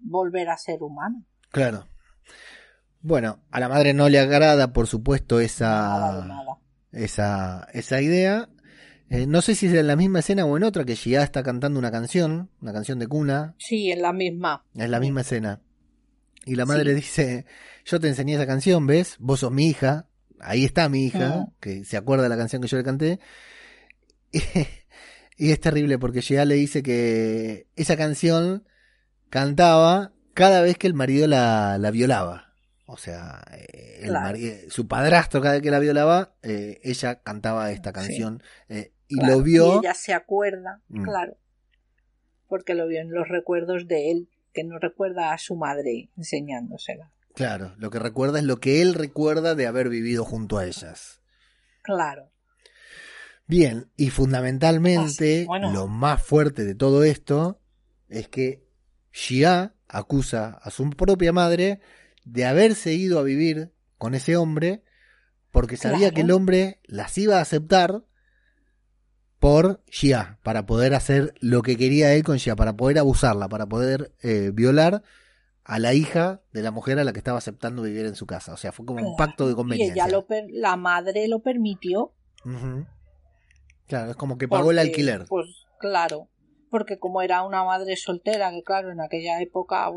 volver 0.00 0.48
a 0.48 0.56
ser 0.56 0.82
humano. 0.82 1.24
Claro. 1.50 1.86
Bueno, 3.00 3.40
a 3.50 3.60
la 3.60 3.68
madre 3.68 3.94
no 3.94 4.08
le 4.08 4.18
agrada, 4.18 4.72
por 4.72 4.86
supuesto, 4.86 5.40
esa, 5.40 6.26
esa, 6.92 7.68
esa 7.72 8.00
idea. 8.00 8.48
Eh, 9.10 9.26
no 9.26 9.40
sé 9.40 9.54
si 9.54 9.66
es 9.66 9.74
en 9.74 9.86
la 9.86 9.96
misma 9.96 10.18
escena 10.18 10.44
o 10.44 10.56
en 10.56 10.64
otra 10.64 10.84
que 10.84 10.96
Gia 10.96 11.22
está 11.22 11.42
cantando 11.42 11.78
una 11.78 11.90
canción, 11.90 12.50
una 12.60 12.72
canción 12.72 12.98
de 12.98 13.06
cuna. 13.06 13.54
Sí, 13.58 13.90
en 13.90 14.02
la 14.02 14.12
misma. 14.12 14.64
En 14.74 14.90
la 14.90 15.00
misma 15.00 15.22
escena. 15.22 15.60
Y 16.44 16.56
la 16.56 16.66
madre 16.66 16.94
dice, 16.94 17.46
yo 17.84 18.00
te 18.00 18.08
enseñé 18.08 18.34
esa 18.34 18.46
canción, 18.46 18.86
¿ves? 18.86 19.16
Vos 19.18 19.40
sos 19.40 19.52
mi 19.52 19.68
hija. 19.68 20.06
Ahí 20.40 20.64
está 20.64 20.88
mi 20.88 21.04
hija, 21.04 21.48
que 21.60 21.84
se 21.84 21.96
acuerda 21.96 22.22
de 22.22 22.28
la 22.28 22.36
canción 22.36 22.62
que 22.62 22.68
yo 22.68 22.76
le 22.76 22.84
canté. 22.84 23.20
Y, 25.40 25.52
es 25.52 25.60
terrible 25.60 26.00
porque 26.00 26.20
Gia 26.20 26.44
le 26.44 26.56
dice 26.56 26.82
que 26.82 27.68
esa 27.76 27.96
canción 27.96 28.64
cantaba 29.30 30.10
cada 30.34 30.62
vez 30.62 30.76
que 30.76 30.88
el 30.88 30.94
marido 30.94 31.28
la, 31.28 31.78
la 31.78 31.92
violaba. 31.92 32.47
O 32.90 32.96
sea, 32.96 33.44
eh, 33.52 34.66
su 34.70 34.88
padrastro 34.88 35.42
cada 35.42 35.52
vez 35.52 35.62
que 35.62 35.70
la 35.70 35.78
violaba, 35.78 36.32
eh, 36.42 36.80
ella 36.82 37.20
cantaba 37.20 37.70
esta 37.70 37.92
canción 37.92 38.42
eh, 38.70 38.94
y 39.08 39.22
lo 39.26 39.42
vio. 39.42 39.74
Y 39.74 39.78
ella 39.80 39.92
se 39.92 40.14
acuerda, 40.14 40.80
mm. 40.88 41.02
claro, 41.02 41.36
porque 42.48 42.72
lo 42.72 42.86
vio 42.86 43.02
en 43.02 43.10
los 43.10 43.28
recuerdos 43.28 43.88
de 43.88 44.10
él, 44.10 44.30
que 44.54 44.64
no 44.64 44.78
recuerda 44.78 45.34
a 45.34 45.38
su 45.38 45.54
madre 45.54 46.08
enseñándosela. 46.16 47.12
Claro, 47.34 47.74
lo 47.76 47.90
que 47.90 47.98
recuerda 47.98 48.38
es 48.38 48.46
lo 48.46 48.58
que 48.58 48.80
él 48.80 48.94
recuerda 48.94 49.54
de 49.54 49.66
haber 49.66 49.90
vivido 49.90 50.24
junto 50.24 50.56
a 50.56 50.64
ellas. 50.64 51.20
Claro. 51.82 52.30
Bien, 53.46 53.90
y 53.98 54.08
fundamentalmente 54.08 55.46
lo 55.60 55.88
más 55.88 56.22
fuerte 56.22 56.64
de 56.64 56.74
todo 56.74 57.04
esto 57.04 57.60
es 58.08 58.28
que 58.28 58.66
Xia 59.10 59.74
acusa 59.88 60.58
a 60.62 60.70
su 60.70 60.88
propia 60.88 61.34
madre 61.34 61.80
de 62.32 62.44
haberse 62.44 62.94
ido 62.94 63.18
a 63.18 63.22
vivir 63.22 63.72
con 63.96 64.14
ese 64.14 64.36
hombre 64.36 64.82
porque 65.50 65.76
sabía 65.76 66.10
que 66.10 66.20
el 66.20 66.30
hombre 66.30 66.80
las 66.84 67.16
iba 67.18 67.38
a 67.38 67.40
aceptar 67.40 68.04
por 69.38 69.82
Xia, 69.86 70.38
para 70.42 70.66
poder 70.66 70.94
hacer 70.94 71.34
lo 71.40 71.62
que 71.62 71.76
quería 71.76 72.12
él 72.14 72.24
con 72.24 72.38
Xia, 72.38 72.56
para 72.56 72.76
poder 72.76 72.98
abusarla, 72.98 73.48
para 73.48 73.66
poder 73.66 74.12
eh, 74.22 74.50
violar 74.52 75.02
a 75.64 75.78
la 75.78 75.94
hija 75.94 76.42
de 76.52 76.62
la 76.62 76.70
mujer 76.70 76.98
a 76.98 77.04
la 77.04 77.12
que 77.12 77.18
estaba 77.18 77.38
aceptando 77.38 77.82
vivir 77.82 78.06
en 78.06 78.14
su 78.14 78.26
casa. 78.26 78.52
O 78.52 78.56
sea, 78.56 78.72
fue 78.72 78.84
como 78.84 79.06
un 79.06 79.16
pacto 79.16 79.48
de 79.48 79.54
conveniencia. 79.54 80.06
Y 80.06 80.08
ella 80.08 80.24
la 80.50 80.76
madre 80.76 81.28
lo 81.28 81.40
permitió. 81.40 82.12
Claro, 83.86 84.10
es 84.10 84.16
como 84.16 84.38
que 84.38 84.48
pagó 84.48 84.70
el 84.70 84.78
alquiler. 84.78 85.26
Pues 85.28 85.66
claro, 85.78 86.28
porque 86.70 86.98
como 86.98 87.22
era 87.22 87.42
una 87.42 87.64
madre 87.64 87.96
soltera, 87.96 88.50
que 88.50 88.62
claro, 88.62 88.90
en 88.90 89.00
aquella 89.00 89.40
época, 89.40 89.88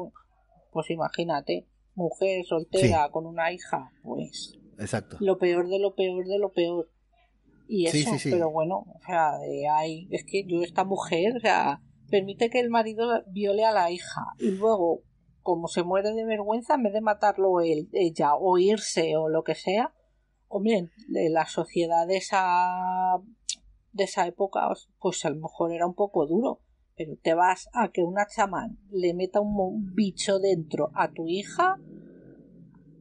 pues 0.71 0.89
imagínate, 0.89 1.65
mujer 1.95 2.45
soltera 2.45 3.09
con 3.09 3.25
una 3.25 3.51
hija, 3.51 3.91
pues 4.03 4.57
Exacto. 4.77 5.17
lo 5.19 5.37
peor 5.37 5.69
de 5.69 5.79
lo 5.79 5.95
peor 5.95 6.25
de 6.25 6.39
lo 6.39 6.51
peor. 6.51 6.89
Y 7.67 7.85
eso, 7.85 8.11
pero 8.23 8.51
bueno, 8.51 8.79
o 8.79 8.99
sea, 9.05 9.37
hay, 9.73 10.07
es 10.11 10.25
que 10.25 10.43
yo 10.45 10.61
esta 10.61 10.83
mujer, 10.83 11.37
o 11.37 11.39
sea, 11.39 11.81
permite 12.09 12.49
que 12.49 12.59
el 12.59 12.69
marido 12.69 13.23
viole 13.27 13.63
a 13.63 13.71
la 13.71 13.89
hija 13.91 14.25
y 14.39 14.51
luego, 14.51 15.03
como 15.41 15.69
se 15.69 15.83
muere 15.83 16.13
de 16.13 16.25
vergüenza, 16.25 16.75
en 16.75 16.83
vez 16.83 16.93
de 16.93 16.99
matarlo 16.99 17.61
él, 17.61 17.87
ella, 17.93 18.35
o 18.35 18.57
irse 18.57 19.15
o 19.15 19.29
lo 19.29 19.43
que 19.43 19.55
sea, 19.55 19.93
hombre, 20.49 20.89
la 21.07 21.45
sociedad 21.45 22.05
de 22.07 22.17
esa, 22.17 23.21
de 23.93 24.03
esa 24.03 24.27
época, 24.27 24.67
pues 24.99 25.23
a 25.23 25.29
lo 25.29 25.37
mejor 25.37 25.71
era 25.71 25.87
un 25.87 25.95
poco 25.95 26.27
duro 26.27 26.59
pero 27.03 27.17
te 27.21 27.33
vas 27.33 27.67
a 27.73 27.89
que 27.89 28.03
una 28.03 28.27
chamán 28.27 28.77
le 28.91 29.13
meta 29.13 29.39
un 29.39 29.95
bicho 29.95 30.39
dentro 30.39 30.91
a 30.93 31.11
tu 31.11 31.27
hija 31.27 31.79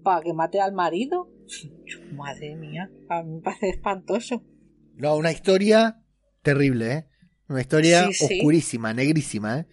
para 0.03 0.23
que 0.23 0.33
mate 0.33 0.61
al 0.61 0.73
marido. 0.73 1.29
Madre 2.15 2.57
mía, 2.57 2.91
a 3.11 3.23
mí 3.23 3.35
me 3.35 3.41
parece 3.43 3.69
espantoso. 3.71 4.43
No, 4.95 5.17
una 5.17 5.33
historia 5.33 6.03
terrible, 6.43 6.93
¿eh? 6.93 7.07
Una 7.49 7.61
historia 7.61 8.09
oscurísima, 8.09 8.95
negrísima, 8.95 9.61
¿eh? 9.61 9.67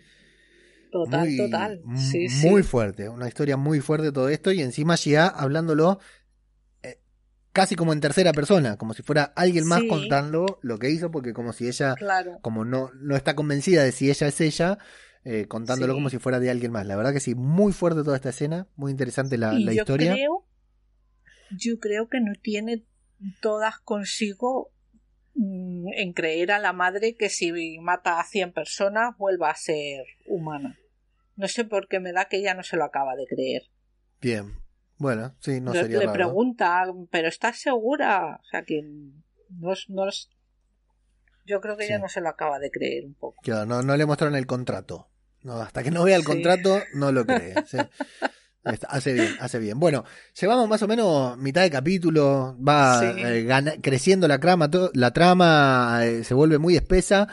Total, 0.92 1.30
total. 1.38 1.82
muy 2.44 2.64
fuerte, 2.64 3.08
una 3.08 3.28
historia 3.28 3.56
muy 3.56 3.80
fuerte 3.82 4.12
todo 4.12 4.30
esto 4.30 4.52
y 4.52 4.62
encima 4.62 4.96
ya 4.96 5.28
hablándolo 5.28 6.00
casi 7.58 7.76
como 7.76 7.92
en 7.92 8.00
tercera 8.00 8.34
persona, 8.34 8.78
como 8.78 8.94
si 8.94 9.02
fuera 9.02 9.24
alguien 9.36 9.66
más 9.66 9.82
contando 9.90 10.60
lo 10.62 10.78
que 10.78 10.92
hizo, 10.92 11.10
porque 11.10 11.34
como 11.34 11.54
si 11.54 11.68
ella, 11.68 11.96
como 12.42 12.66
no, 12.66 12.92
no 13.02 13.16
está 13.16 13.36
convencida 13.36 13.84
de 13.84 13.92
si 13.92 14.12
ella 14.12 14.28
es 14.28 14.40
ella, 14.42 14.78
eh, 15.26 15.48
contándolo 15.48 15.96
como 15.96 16.12
si 16.12 16.20
fuera 16.20 16.40
de 16.40 16.52
alguien 16.52 16.72
más. 16.72 16.86
La 16.86 16.96
verdad 16.96 17.14
que 17.14 17.20
sí, 17.20 17.34
muy 17.34 17.74
fuerte 17.74 18.04
toda 18.04 18.16
esta 18.16 18.30
escena, 18.30 18.68
muy 18.76 18.92
interesante 18.92 19.40
la, 19.40 19.54
la 19.54 19.74
yo 19.74 19.82
historia. 19.82 20.14
Creo, 20.14 20.46
yo 21.50 21.80
creo 21.80 22.08
que 22.08 22.22
no 22.22 22.34
tiene 22.40 22.86
todas 23.42 23.80
consigo 23.80 24.72
mm, 25.34 25.88
en 25.98 26.14
creer 26.14 26.52
a 26.52 26.60
la 26.60 26.74
madre 26.74 27.16
que 27.16 27.30
si 27.30 27.80
mata 27.80 28.20
a 28.20 28.24
100 28.24 28.54
personas 28.54 29.18
vuelva 29.18 29.50
a 29.50 29.56
ser 29.56 30.06
humana. 30.28 30.78
No 31.36 31.48
sé 31.48 31.66
por 31.66 31.88
qué 31.88 32.00
me 32.00 32.14
da 32.14 32.26
que 32.26 32.38
ella 32.38 32.54
no 32.54 32.62
se 32.62 32.78
lo 32.78 32.84
acaba 32.84 33.16
de 33.16 33.26
creer. 33.26 33.64
Bien, 34.22 34.54
bueno, 34.98 35.36
sí, 35.40 35.62
no 35.62 35.74
sería 35.74 36.00
Le 36.00 36.10
pregunta, 36.10 36.86
¿pero 37.12 37.28
estás 37.28 37.60
segura? 37.60 38.40
O 38.42 38.46
sea, 38.46 38.64
que 38.64 38.84
no 39.50 39.74
es, 39.74 39.86
no 39.90 40.08
es... 40.08 40.30
Yo 41.46 41.62
creo 41.62 41.78
que 41.78 41.86
ella 41.86 42.00
no 42.00 42.10
se 42.10 42.20
lo 42.20 42.30
acaba 42.30 42.60
de 42.60 42.72
creer 42.72 43.06
un 43.06 43.14
poco. 43.14 43.42
Claro, 43.42 43.66
no, 43.66 43.82
no 43.82 43.96
le 43.96 44.06
mostraron 44.06 44.36
el 44.36 44.46
contrato. 44.46 45.10
No, 45.44 45.62
hasta 45.62 45.82
que 45.82 45.92
no 45.92 46.04
vea 46.04 46.18
el 46.18 46.26
contrato, 46.26 46.82
no 46.94 47.12
lo 47.12 47.26
cree. 47.26 47.54
Hace 48.90 49.14
bien, 49.14 49.30
hace 49.40 49.60
bien. 49.60 49.80
Bueno, 49.80 50.04
llevamos 50.40 50.68
más 50.68 50.82
o 50.82 50.90
menos 50.90 51.38
mitad 51.38 51.62
de 51.62 51.70
capítulo, 51.70 52.58
va 52.62 53.02
eh, 53.02 53.80
creciendo 53.82 54.28
la 54.28 54.40
trama, 54.40 54.70
la 54.94 55.12
trama 55.12 56.02
eh, 56.04 56.26
se 56.26 56.34
vuelve 56.34 56.58
muy 56.58 56.76
espesa. 56.76 57.30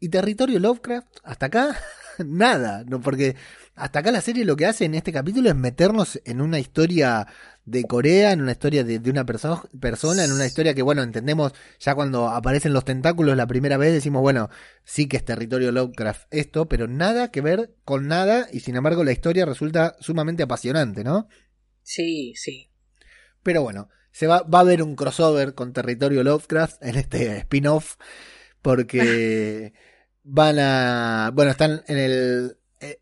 Y 0.00 0.10
territorio 0.10 0.58
Lovecraft, 0.60 1.08
hasta 1.24 1.46
acá, 1.46 1.76
nada, 2.24 2.84
no 2.86 3.00
porque 3.00 3.36
hasta 3.74 4.00
acá 4.00 4.10
la 4.10 4.20
serie 4.20 4.44
lo 4.44 4.56
que 4.56 4.66
hace 4.66 4.84
en 4.84 4.94
este 4.94 5.12
capítulo 5.12 5.48
es 5.48 5.56
meternos 5.56 6.20
en 6.24 6.40
una 6.40 6.58
historia 6.58 7.26
de 7.64 7.84
Corea, 7.84 8.32
en 8.32 8.40
una 8.40 8.52
historia 8.52 8.82
de, 8.82 8.98
una 9.10 9.26
persona, 9.26 10.24
en 10.24 10.32
una 10.32 10.46
historia 10.46 10.74
que, 10.74 10.82
bueno, 10.82 11.02
entendemos 11.02 11.52
ya 11.78 11.94
cuando 11.94 12.28
aparecen 12.28 12.72
los 12.72 12.84
tentáculos 12.84 13.36
la 13.36 13.46
primera 13.46 13.76
vez, 13.76 13.92
decimos, 13.92 14.22
bueno, 14.22 14.48
sí 14.84 15.06
que 15.06 15.18
es 15.18 15.24
territorio 15.24 15.70
Lovecraft 15.70 16.26
esto, 16.30 16.66
pero 16.68 16.88
nada 16.88 17.30
que 17.30 17.40
ver 17.40 17.74
con 17.84 18.08
nada 18.08 18.48
y 18.52 18.60
sin 18.60 18.76
embargo 18.76 19.04
la 19.04 19.12
historia 19.12 19.44
resulta 19.44 19.96
sumamente 20.00 20.42
apasionante, 20.42 21.04
¿no? 21.04 21.28
Sí, 21.82 22.34
sí. 22.36 22.70
Pero 23.42 23.62
bueno, 23.62 23.88
se 24.12 24.26
va, 24.26 24.42
va 24.42 24.58
a 24.58 24.62
haber 24.62 24.82
un 24.82 24.96
crossover 24.96 25.54
con 25.54 25.72
territorio 25.72 26.24
Lovecraft 26.24 26.82
en 26.82 26.96
este 26.96 27.38
spin-off 27.38 27.96
porque 28.62 29.72
van 30.24 30.58
a, 30.58 31.30
bueno, 31.34 31.50
están 31.50 31.82
en 31.86 31.98
el 31.98 32.58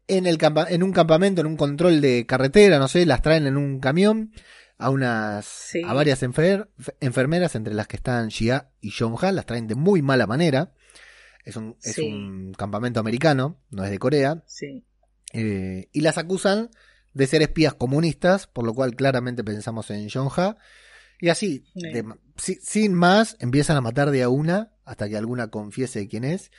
en, 0.07 0.27
el 0.27 0.39
en 0.69 0.83
un 0.83 0.93
campamento, 0.93 1.41
en 1.41 1.47
un 1.47 1.57
control 1.57 2.01
de 2.01 2.27
carretera, 2.27 2.79
no 2.79 2.89
sé, 2.89 3.05
las 3.07 3.23
traen 3.23 3.47
en 3.47 3.57
un 3.57 3.81
camión 3.81 4.33
a 4.79 4.91
unas 4.91 5.73
a 5.85 5.93
varias 5.93 6.23
enfermeras, 6.23 7.55
entre 7.55 7.75
las 7.75 7.87
que 7.89 7.97
están 7.97 8.31
Xia 8.31 8.71
y 8.81 8.91
Jongha, 8.91 9.33
las 9.33 9.47
traen 9.47 9.67
de 9.67 9.75
muy 9.75 10.03
mala 10.03 10.27
manera. 10.27 10.73
Es 11.45 11.57
un, 11.57 11.77
es 11.83 11.99
un 11.99 12.53
campamento 12.55 12.99
americano, 12.99 13.61
no 13.71 13.85
es 13.85 13.91
de 13.91 13.99
Corea. 13.99 14.43
Eh, 15.33 15.89
y 15.93 16.01
las 16.01 16.19
acusan 16.19 16.71
de 17.15 17.27
ser 17.27 17.41
espías 17.43 17.73
comunistas, 17.75 18.47
por 18.47 18.67
lo 18.67 18.75
cual 18.75 18.97
claramente 18.97 19.45
pensamos 19.45 19.91
en 19.91 20.11
Jongha. 20.11 20.57
Y 21.21 21.29
así, 21.29 21.65
sin 22.37 22.95
más, 22.95 23.37
empiezan 23.41 23.77
a 23.77 23.81
matar 23.81 24.11
de 24.11 24.23
a 24.23 24.29
una 24.29 24.73
hasta 24.85 25.09
que 25.09 25.17
alguna 25.17 25.49
confiese 25.49 26.09
quién 26.09 26.25
es. 26.25 26.51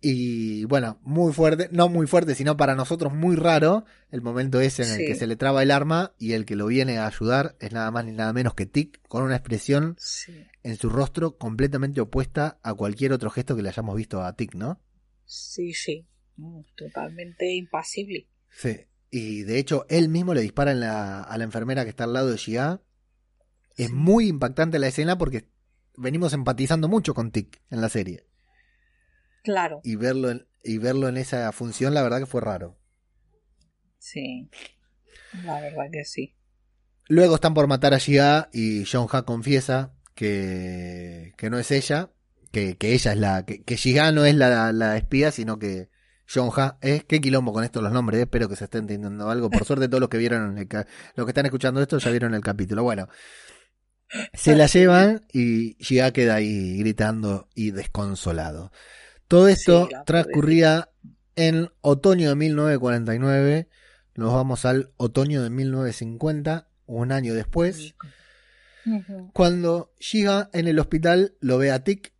Y 0.00 0.66
bueno, 0.66 1.00
muy 1.02 1.32
fuerte, 1.32 1.68
no 1.72 1.88
muy 1.88 2.06
fuerte, 2.06 2.34
sino 2.34 2.56
para 2.56 2.74
nosotros 2.74 3.14
muy 3.14 3.34
raro, 3.34 3.86
el 4.10 4.20
momento 4.20 4.60
ese 4.60 4.84
en 4.84 4.92
el 4.92 5.06
que 5.06 5.14
se 5.14 5.26
le 5.26 5.36
traba 5.36 5.62
el 5.62 5.70
arma 5.70 6.14
y 6.18 6.32
el 6.32 6.44
que 6.44 6.54
lo 6.54 6.66
viene 6.66 6.98
a 6.98 7.06
ayudar 7.06 7.56
es 7.60 7.72
nada 7.72 7.90
más 7.90 8.04
ni 8.04 8.12
nada 8.12 8.32
menos 8.32 8.54
que 8.54 8.66
Tic, 8.66 9.00
con 9.08 9.24
una 9.24 9.36
expresión 9.36 9.96
en 10.62 10.76
su 10.76 10.90
rostro 10.90 11.38
completamente 11.38 12.00
opuesta 12.00 12.58
a 12.62 12.74
cualquier 12.74 13.12
otro 13.12 13.30
gesto 13.30 13.56
que 13.56 13.62
le 13.62 13.70
hayamos 13.70 13.96
visto 13.96 14.22
a 14.22 14.36
Tic, 14.36 14.54
¿no? 14.54 14.80
Sí, 15.24 15.72
sí, 15.72 16.06
totalmente 16.76 17.52
impasible. 17.54 18.28
Sí, 18.50 18.76
y 19.10 19.42
de 19.42 19.58
hecho 19.58 19.86
él 19.88 20.08
mismo 20.08 20.34
le 20.34 20.42
dispara 20.42 20.72
a 21.22 21.38
la 21.38 21.44
enfermera 21.44 21.84
que 21.84 21.90
está 21.90 22.04
al 22.04 22.12
lado 22.12 22.30
de 22.30 22.36
Xia. 22.36 22.80
Es 23.76 23.92
muy 23.92 24.28
impactante 24.28 24.78
la 24.78 24.88
escena 24.88 25.18
porque 25.18 25.48
venimos 25.96 26.32
empatizando 26.32 26.88
mucho 26.88 27.14
con 27.14 27.30
Tic 27.30 27.60
en 27.70 27.80
la 27.80 27.88
serie. 27.88 28.26
Claro. 29.42 29.80
Y 29.84 29.96
verlo 29.96 30.30
en, 30.30 30.46
y 30.62 30.78
verlo 30.78 31.08
en 31.08 31.16
esa 31.16 31.50
función, 31.52 31.94
la 31.94 32.02
verdad 32.02 32.18
que 32.18 32.26
fue 32.26 32.40
raro. 32.40 32.78
Sí. 33.98 34.50
La 35.44 35.60
verdad 35.60 35.84
que 35.92 36.04
sí. 36.04 36.34
Luego 37.08 37.36
están 37.36 37.54
por 37.54 37.68
matar 37.68 37.94
a 37.94 38.00
Xia 38.00 38.48
y 38.52 38.84
John 38.84 39.06
Ha 39.12 39.22
confiesa 39.22 39.94
que, 40.14 41.34
que 41.36 41.50
no 41.50 41.58
es 41.58 41.70
ella, 41.70 42.10
que, 42.50 42.76
que 42.76 42.94
ella 42.94 43.12
es 43.12 43.18
la. 43.18 43.44
que, 43.44 43.62
que 43.62 44.12
no 44.12 44.24
es 44.24 44.34
la, 44.34 44.72
la, 44.72 44.96
espía, 44.96 45.30
sino 45.30 45.58
que 45.58 45.90
Jonja, 46.28 46.78
¿eh? 46.80 47.04
Qué 47.06 47.20
quilombo 47.20 47.52
con 47.52 47.62
esto 47.62 47.80
los 47.80 47.92
nombres, 47.92 48.20
espero 48.20 48.48
que 48.48 48.56
se 48.56 48.64
esté 48.64 48.78
entendiendo 48.78 49.30
algo. 49.30 49.50
Por 49.50 49.64
suerte 49.66 49.88
todos 49.88 50.00
los 50.00 50.08
que 50.08 50.18
vieron, 50.18 50.58
el 50.58 50.68
los 51.14 51.26
que 51.26 51.30
están 51.30 51.46
escuchando 51.46 51.80
esto 51.80 51.98
ya 51.98 52.10
vieron 52.10 52.34
el 52.34 52.40
capítulo. 52.40 52.82
Bueno, 52.82 53.08
se 54.32 54.56
la 54.56 54.66
llevan 54.66 55.26
y 55.32 55.76
ya 55.82 56.12
queda 56.12 56.36
ahí 56.36 56.78
gritando 56.78 57.48
y 57.54 57.70
desconsolado. 57.70 58.72
Todo 59.28 59.48
esto 59.48 59.88
transcurría 60.04 60.90
en 61.34 61.70
otoño 61.80 62.28
de 62.30 62.34
1949. 62.36 63.68
Nos 64.14 64.32
vamos 64.32 64.64
al 64.64 64.92
otoño 64.96 65.42
de 65.42 65.50
1950, 65.50 66.68
un 66.86 67.12
año 67.12 67.34
después. 67.34 67.94
Cuando 69.32 69.92
llega 70.12 70.48
en 70.52 70.68
el 70.68 70.78
hospital, 70.78 71.34
lo 71.40 71.58
ve 71.58 71.72
a 71.72 71.82
Tic, 71.82 72.12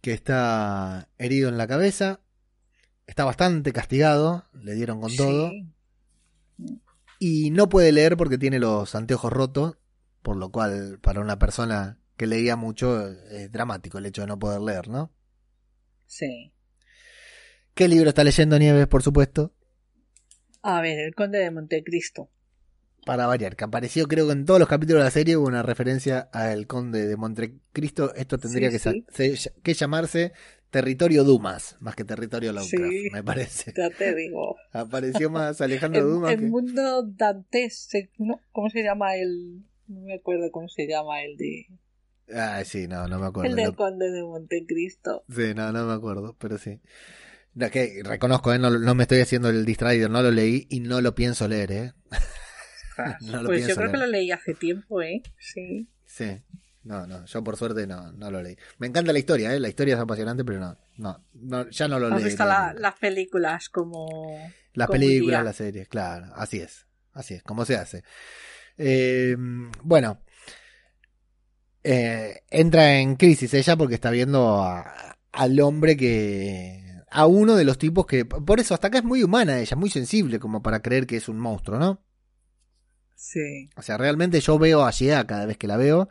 que 0.00 0.12
está 0.12 1.08
herido 1.18 1.48
en 1.48 1.58
la 1.58 1.66
cabeza. 1.66 2.20
Está 3.06 3.24
bastante 3.24 3.72
castigado, 3.72 4.46
le 4.52 4.74
dieron 4.74 5.00
con 5.00 5.14
todo. 5.16 5.50
Y 7.18 7.50
no 7.50 7.68
puede 7.68 7.92
leer 7.92 8.16
porque 8.16 8.38
tiene 8.38 8.58
los 8.58 8.94
anteojos 8.94 9.32
rotos, 9.32 9.76
por 10.22 10.36
lo 10.36 10.50
cual 10.50 10.98
para 11.00 11.20
una 11.20 11.38
persona 11.38 11.98
que 12.16 12.26
leía 12.26 12.56
mucho 12.56 13.08
es 13.08 13.50
dramático 13.50 13.98
el 13.98 14.06
hecho 14.06 14.22
de 14.22 14.28
no 14.28 14.38
poder 14.38 14.60
leer, 14.60 14.88
¿no? 14.88 15.12
Sí. 16.06 16.52
¿Qué 17.74 17.88
libro 17.88 18.10
está 18.10 18.22
leyendo 18.22 18.58
Nieves, 18.58 18.86
por 18.86 19.02
supuesto? 19.02 19.54
A 20.62 20.80
ver, 20.80 20.98
El 20.98 21.14
Conde 21.14 21.38
de 21.38 21.50
Montecristo 21.50 22.30
para 23.04 23.26
variar, 23.26 23.56
que 23.56 23.64
apareció 23.64 24.06
creo 24.06 24.26
que 24.26 24.32
en 24.32 24.44
todos 24.46 24.60
los 24.60 24.68
capítulos 24.68 25.00
de 25.00 25.04
la 25.04 25.10
serie 25.10 25.36
hubo 25.36 25.46
una 25.46 25.62
referencia 25.62 26.28
al 26.32 26.66
conde 26.66 27.06
de 27.06 27.16
Montecristo. 27.16 28.14
Esto 28.14 28.38
tendría 28.38 28.70
que, 28.70 29.74
llamarse 29.74 30.32
Territorio 30.70 31.24
Dumas, 31.24 31.76
más 31.80 31.96
que 31.96 32.04
Territorio 32.04 32.52
Lovecraft, 32.52 33.12
me 33.12 33.24
parece. 33.24 33.74
Ya 33.76 33.90
te 33.90 34.14
digo. 34.14 34.56
Apareció 34.72 35.30
más 35.30 35.60
Alejandro 35.60 36.06
Dumas. 36.06 36.32
El 36.32 36.42
mundo 36.42 37.02
Dantes, 37.02 37.88
¿no? 38.18 38.40
¿cómo 38.52 38.70
se 38.70 38.82
llama 38.82 39.16
el...? 39.16 39.64
No 39.88 40.00
me 40.00 40.14
acuerdo 40.14 40.50
cómo 40.50 40.68
se 40.68 40.86
llama 40.86 41.22
el 41.22 41.36
de... 41.36 41.66
Ah, 42.34 42.62
sí, 42.64 42.86
no, 42.88 43.08
no 43.08 43.18
me 43.18 43.26
acuerdo. 43.26 43.50
El 43.50 43.56
del 43.56 43.74
conde 43.74 44.10
de 44.10 44.22
Montecristo. 44.22 45.24
Sí, 45.28 45.54
no, 45.54 45.72
no 45.72 45.84
me 45.84 45.92
acuerdo, 45.92 46.36
pero 46.38 46.56
sí. 46.56 46.80
No, 47.54 47.70
que 47.70 48.00
reconozco, 48.04 48.52
¿eh? 48.52 48.58
no, 48.58 48.70
no 48.70 48.94
me 48.94 49.02
estoy 49.02 49.20
haciendo 49.20 49.50
el 49.50 49.66
distraído, 49.66 50.08
no 50.08 50.22
lo 50.22 50.30
leí 50.30 50.66
y 50.70 50.80
no 50.80 51.00
lo 51.00 51.14
pienso 51.14 51.46
leer, 51.48 51.72
¿eh? 51.72 51.92
pues 53.46 53.66
yo 53.66 53.76
creo 53.76 53.90
que 53.90 53.98
lo 53.98 54.06
leí 54.06 54.30
hace 54.30 54.54
tiempo, 54.54 55.02
¿eh? 55.02 55.22
Sí. 55.38 55.88
Sí. 56.06 56.40
No, 56.84 57.06
no, 57.06 57.24
yo 57.26 57.44
por 57.44 57.56
suerte 57.56 57.86
no, 57.86 58.10
no 58.12 58.30
lo 58.30 58.42
leí. 58.42 58.56
Me 58.78 58.86
encanta 58.86 59.12
la 59.12 59.18
historia, 59.18 59.54
¿eh? 59.54 59.60
La 59.60 59.68
historia 59.68 59.94
es 59.94 60.00
apasionante, 60.00 60.44
pero 60.44 60.60
no, 60.60 60.78
no, 61.34 61.70
ya 61.70 61.88
no 61.88 61.98
lo 61.98 62.08
leí. 62.08 62.18
¿Has 62.18 62.24
visto 62.24 62.44
las 62.44 62.98
películas 62.98 63.68
como... 63.68 64.50
Las 64.72 64.88
películas, 64.88 65.44
las 65.44 65.56
series, 65.56 65.86
claro, 65.88 66.32
así 66.34 66.58
es, 66.58 66.86
así 67.12 67.34
es, 67.34 67.42
como 67.42 67.66
se 67.66 67.76
hace. 67.76 68.02
Eh, 68.78 69.36
bueno, 69.82 70.20
eh, 71.84 72.42
entra 72.50 72.98
en 72.98 73.16
crisis 73.16 73.52
ella 73.54 73.76
porque 73.76 73.94
está 73.94 74.10
viendo 74.10 74.64
al 75.32 75.60
hombre 75.60 75.96
que... 75.96 76.80
A 77.14 77.26
uno 77.26 77.56
de 77.56 77.64
los 77.64 77.76
tipos 77.76 78.06
que... 78.06 78.24
Por 78.24 78.58
eso, 78.58 78.72
hasta 78.72 78.86
acá 78.88 78.98
es 78.98 79.04
muy 79.04 79.22
humana 79.22 79.58
ella, 79.58 79.76
muy 79.76 79.90
sensible 79.90 80.38
como 80.38 80.62
para 80.62 80.80
creer 80.80 81.06
que 81.06 81.16
es 81.16 81.28
un 81.28 81.38
monstruo, 81.38 81.78
¿no? 81.78 82.02
Sí. 83.14 83.68
O 83.76 83.82
sea, 83.82 83.98
realmente 83.98 84.40
yo 84.40 84.58
veo 84.58 84.82
a 84.82 84.90
Shea 84.90 85.26
cada 85.26 85.44
vez 85.44 85.58
que 85.58 85.66
la 85.66 85.76
veo. 85.76 86.08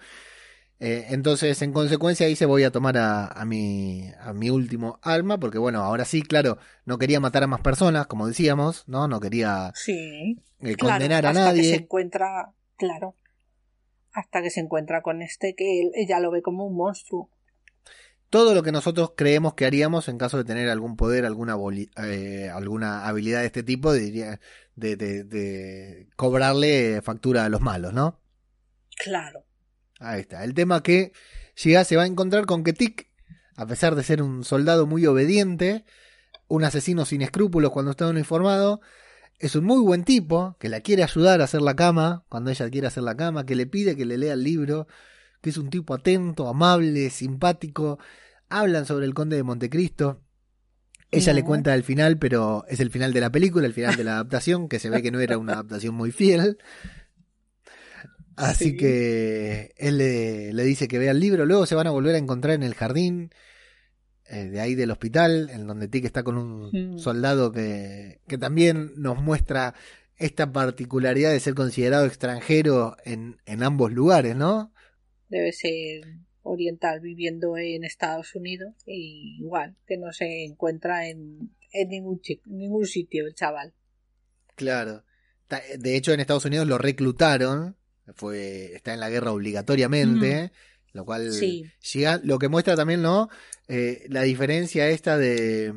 Eh, 0.84 1.06
entonces, 1.10 1.62
en 1.62 1.74
consecuencia, 1.74 2.26
dice 2.26 2.48
voy 2.48 2.64
a 2.64 2.72
tomar 2.72 2.98
a, 2.98 3.46
mi, 3.46 4.12
a 4.20 4.34
mi 4.34 4.50
último 4.50 5.00
alma, 5.04 5.40
porque 5.40 5.60
bueno, 5.60 5.84
ahora 5.84 6.06
sí, 6.06 6.24
claro, 6.24 6.58
no 6.86 6.98
quería 6.98 7.20
matar 7.20 7.44
a 7.44 7.48
más 7.48 7.62
personas, 7.62 8.08
como 8.08 8.28
decíamos, 8.28 8.88
¿no? 8.88 9.08
No 9.08 9.20
quería 9.20 9.72
sí, 9.76 10.42
eh, 10.60 10.76
condenar 10.78 11.28
a 11.28 11.34
nadie. 11.34 11.62
Que 11.62 11.70
se 11.70 11.76
encuentra, 11.84 12.52
claro, 12.78 13.16
hasta 14.12 14.42
que 14.42 14.50
se 14.50 14.62
encuentra 14.62 15.04
con 15.04 15.22
este 15.22 15.54
que 15.54 15.92
ella 15.94 16.20
lo 16.20 16.32
ve 16.32 16.42
como 16.42 16.66
un 16.66 16.76
monstruo 16.76 17.30
todo 18.32 18.56
lo 18.56 18.64
que 18.64 18.72
nosotros 18.72 19.12
creemos 19.16 19.56
que 19.56 19.66
haríamos 19.66 20.08
en 20.08 20.18
caso 20.18 20.38
de 20.38 20.46
tener 20.46 20.70
algún 20.70 20.96
poder, 20.96 21.26
alguna, 21.26 21.58
eh, 22.02 22.50
alguna 22.50 23.06
habilidad 23.06 23.42
de 23.42 23.48
este 23.48 23.62
tipo, 23.62 23.92
de, 23.92 24.40
de, 24.78 24.96
de, 24.96 26.08
cobrarle 26.16 27.02
factura 27.02 27.44
a 27.44 27.50
los 27.50 27.60
malos, 27.60 27.94
¿no? 27.94 28.22
Claro. 28.96 29.44
Ahí 30.02 30.22
está. 30.22 30.44
El 30.44 30.54
tema 30.54 30.82
que 30.82 31.14
llega 31.64 31.84
se 31.84 31.96
va 31.96 32.04
a 32.04 32.08
encontrar 32.08 32.46
con 32.46 32.64
que 32.64 32.74
Tic, 32.74 33.08
a 33.56 33.68
pesar 33.68 33.96
de 33.96 34.04
ser 34.04 34.22
un 34.22 34.44
soldado 34.44 34.88
muy 34.88 35.06
obediente, 35.06 35.86
un 36.48 36.64
asesino 36.64 37.06
sin 37.06 37.22
escrúpulos 37.22 37.72
cuando 37.72 37.92
está 37.92 38.08
uniformado, 38.08 38.82
es 39.38 39.56
un 39.56 39.66
muy 39.66 39.80
buen 39.80 40.04
tipo, 40.04 40.58
que 40.60 40.70
la 40.70 40.82
quiere 40.82 41.04
ayudar 41.04 41.42
a 41.42 41.46
hacer 41.46 41.62
la 41.62 41.76
cama, 41.76 42.26
cuando 42.30 42.50
ella 42.50 42.70
quiere 42.70 42.88
hacer 42.88 43.04
la 43.04 43.16
cama, 43.16 43.46
que 43.46 43.56
le 43.56 43.68
pide 43.68 43.96
que 43.96 44.06
le 44.06 44.18
lea 44.18 44.34
el 44.34 44.44
libro, 44.44 44.88
que 45.40 45.52
es 45.52 45.58
un 45.58 45.70
tipo 45.70 45.94
atento, 45.94 46.48
amable, 46.48 47.10
simpático. 47.10 48.00
Hablan 48.50 48.86
sobre 48.86 49.06
el 49.06 49.14
conde 49.14 49.36
de 49.36 49.44
Montecristo. 49.44 50.22
Ella 51.10 51.34
le 51.34 51.44
cuenta 51.44 51.76
el 51.76 51.84
final, 51.84 52.18
pero 52.18 52.64
es 52.70 52.80
el 52.80 52.90
final 52.90 53.14
de 53.14 53.20
la 53.20 53.32
película, 53.32 53.68
el 53.68 53.74
final 53.74 53.96
de 53.98 54.04
la 54.04 54.14
adaptación, 54.14 54.70
que 54.70 54.80
se 54.80 54.90
ve 54.90 55.02
que 55.02 55.12
no 55.12 55.20
era 55.20 55.38
una 55.38 55.54
adaptación 55.54 55.94
muy 55.94 56.12
fiel. 56.12 56.58
Así 58.42 58.76
que 58.76 59.74
él 59.78 59.98
le, 59.98 60.64
dice 60.64 60.88
que 60.88 61.00
vea 61.00 61.12
el 61.12 61.20
libro. 61.20 61.46
Luego 61.46 61.66
se 61.66 61.76
van 61.76 61.88
a 61.88 61.92
volver 61.92 62.16
a 62.16 62.20
encontrar 62.20 62.56
en 62.56 62.64
el 62.64 62.74
jardín 62.74 63.32
eh, 64.26 64.46
de 64.46 64.60
ahí 64.60 64.76
del 64.76 64.92
hospital, 64.92 65.50
en 65.50 65.68
donde 65.68 65.88
Tic 65.88 66.06
está 66.06 66.24
con 66.24 66.38
un 66.38 66.72
mm. 66.72 66.98
soldado 67.00 67.52
que, 67.52 68.20
que 68.28 68.38
también 68.38 68.94
nos 68.98 69.22
muestra 69.22 69.76
esta 70.18 70.52
particularidad 70.52 71.32
de 71.32 71.40
ser 71.40 71.56
considerado 71.56 72.06
extranjero 72.06 72.96
en, 73.06 73.38
en 73.46 73.64
ambos 73.64 73.92
lugares, 73.92 74.36
¿no? 74.36 74.72
debe 75.32 75.54
ser 75.54 76.04
oriental 76.44 77.00
viviendo 77.00 77.58
en 77.58 77.84
Estados 77.84 78.36
Unidos 78.36 78.74
y 78.86 79.38
igual 79.40 79.78
que 79.88 79.98
no 79.98 80.12
se 80.12 80.44
encuentra 80.44 81.08
en, 81.08 81.56
en 81.72 81.90
ningún, 81.90 82.22
ningún 82.46 82.86
sitio 82.86 83.26
el 83.26 83.34
chaval. 83.34 83.74
Claro. 84.56 85.04
De 85.80 85.96
hecho 85.96 86.14
en 86.14 86.20
Estados 86.20 86.46
Unidos 86.46 86.68
lo 86.68 86.78
reclutaron, 86.78 87.78
fue 88.16 88.76
está 88.76 88.94
en 88.94 89.00
la 89.00 89.10
guerra 89.10 89.32
obligatoriamente, 89.32 90.52
lo 90.94 91.06
cual 91.06 91.32
sí. 91.32 91.66
lo 92.24 92.40
que 92.40 92.50
muestra 92.50 92.76
también, 92.76 93.02
¿no? 93.02 93.30
Eh, 93.68 94.06
la 94.10 94.24
diferencia 94.24 94.90
esta 94.90 95.18
de 95.18 95.74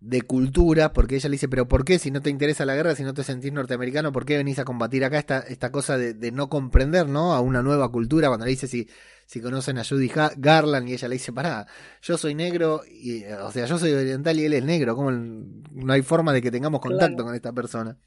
de 0.00 0.22
cultura, 0.22 0.94
porque 0.94 1.16
ella 1.16 1.28
le 1.28 1.34
dice, 1.34 1.48
pero 1.48 1.68
¿por 1.68 1.84
qué 1.84 1.98
si 1.98 2.10
no 2.10 2.22
te 2.22 2.30
interesa 2.30 2.64
la 2.64 2.74
guerra, 2.74 2.94
si 2.94 3.04
no 3.04 3.12
te 3.12 3.22
sentís 3.22 3.52
norteamericano, 3.52 4.12
por 4.12 4.24
qué 4.24 4.38
venís 4.38 4.58
a 4.58 4.64
combatir 4.64 5.04
acá 5.04 5.18
esta, 5.18 5.40
esta 5.40 5.70
cosa 5.70 5.98
de, 5.98 6.32
no 6.32 6.48
comprender, 6.48 7.06
¿no? 7.06 7.34
A 7.34 7.40
una 7.40 7.62
nueva 7.62 7.92
cultura, 7.92 8.28
cuando 8.28 8.46
le 8.46 8.52
dice 8.52 8.66
si, 8.66 8.88
si 9.26 9.42
conocen 9.42 9.76
a 9.76 9.84
Judy 9.84 10.10
Garland 10.38 10.88
y 10.88 10.94
ella 10.94 11.08
le 11.08 11.16
dice, 11.16 11.32
pará, 11.32 11.66
yo 12.00 12.16
soy 12.16 12.34
negro, 12.34 12.80
y, 12.90 13.24
o 13.24 13.52
sea, 13.52 13.66
yo 13.66 13.78
soy 13.78 13.92
oriental 13.92 14.40
y 14.40 14.46
él 14.46 14.54
es 14.54 14.64
negro, 14.64 14.96
¿cómo 14.96 15.10
no 15.10 15.92
hay 15.92 16.02
forma 16.02 16.32
de 16.32 16.40
que 16.40 16.50
tengamos 16.50 16.80
contacto 16.80 17.22
con 17.22 17.34
esta 17.34 17.52
persona? 17.52 17.98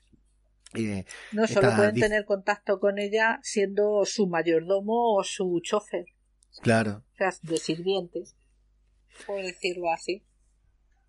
No, 1.32 1.48
solo 1.48 1.76
pueden 1.76 1.96
tener 1.96 2.26
contacto 2.26 2.80
con 2.80 3.00
ella 3.00 3.40
siendo 3.44 4.06
su 4.06 4.28
mayordomo 4.28 5.16
o 5.16 5.24
su 5.24 5.60
chofer. 5.64 6.06
Claro. 6.62 7.04
O 7.14 7.18
sea, 7.18 7.34
de 7.42 7.58
sirvientes, 7.58 8.36
por 9.26 9.42
decirlo 9.42 9.92
así. 9.92 10.24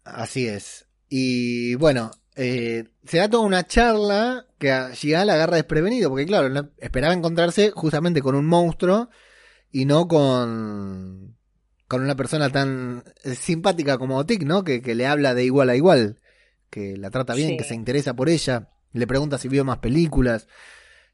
Así 0.05 0.47
es. 0.47 0.87
Y 1.09 1.75
bueno, 1.77 2.11
eh, 2.37 2.85
se 3.05 3.19
da 3.19 3.29
toda 3.29 3.45
una 3.45 3.67
charla 3.67 4.47
que 4.59 4.73
a 4.73 4.91
Gigal 4.91 5.31
agarra 5.31 5.57
desprevenido, 5.57 6.11
porque 6.11 6.27
claro, 6.27 6.71
esperaba 6.79 7.15
encontrarse 7.15 7.71
justamente 7.71 8.23
con 8.23 8.35
un 8.35 8.47
monstruo 8.47 9.09
y 9.71 9.85
no 9.85 10.09
con, 10.09 11.37
con 11.87 12.03
una 12.03 12.17
persona 12.17 12.51
tan 12.51 13.05
eh, 13.23 13.35
simpática 13.35 13.99
como 13.99 14.25
Tic, 14.27 14.43
¿no? 14.45 14.65
Que, 14.65 14.81
le 14.81 15.07
habla 15.07 15.35
de 15.35 15.45
igual 15.45 15.71
a 15.71 15.77
igual, 15.77 16.21
que 16.71 16.97
la 16.97 17.11
trata 17.11 17.35
bien, 17.35 17.57
que 17.57 17.65
se 17.65 17.75
interesa 17.75 18.15
por 18.15 18.29
ella, 18.29 18.71
le 18.95 19.07
pregunta 19.07 19.39
si 19.39 19.49
vio 19.49 19.65
más 19.65 19.79
películas. 19.79 20.49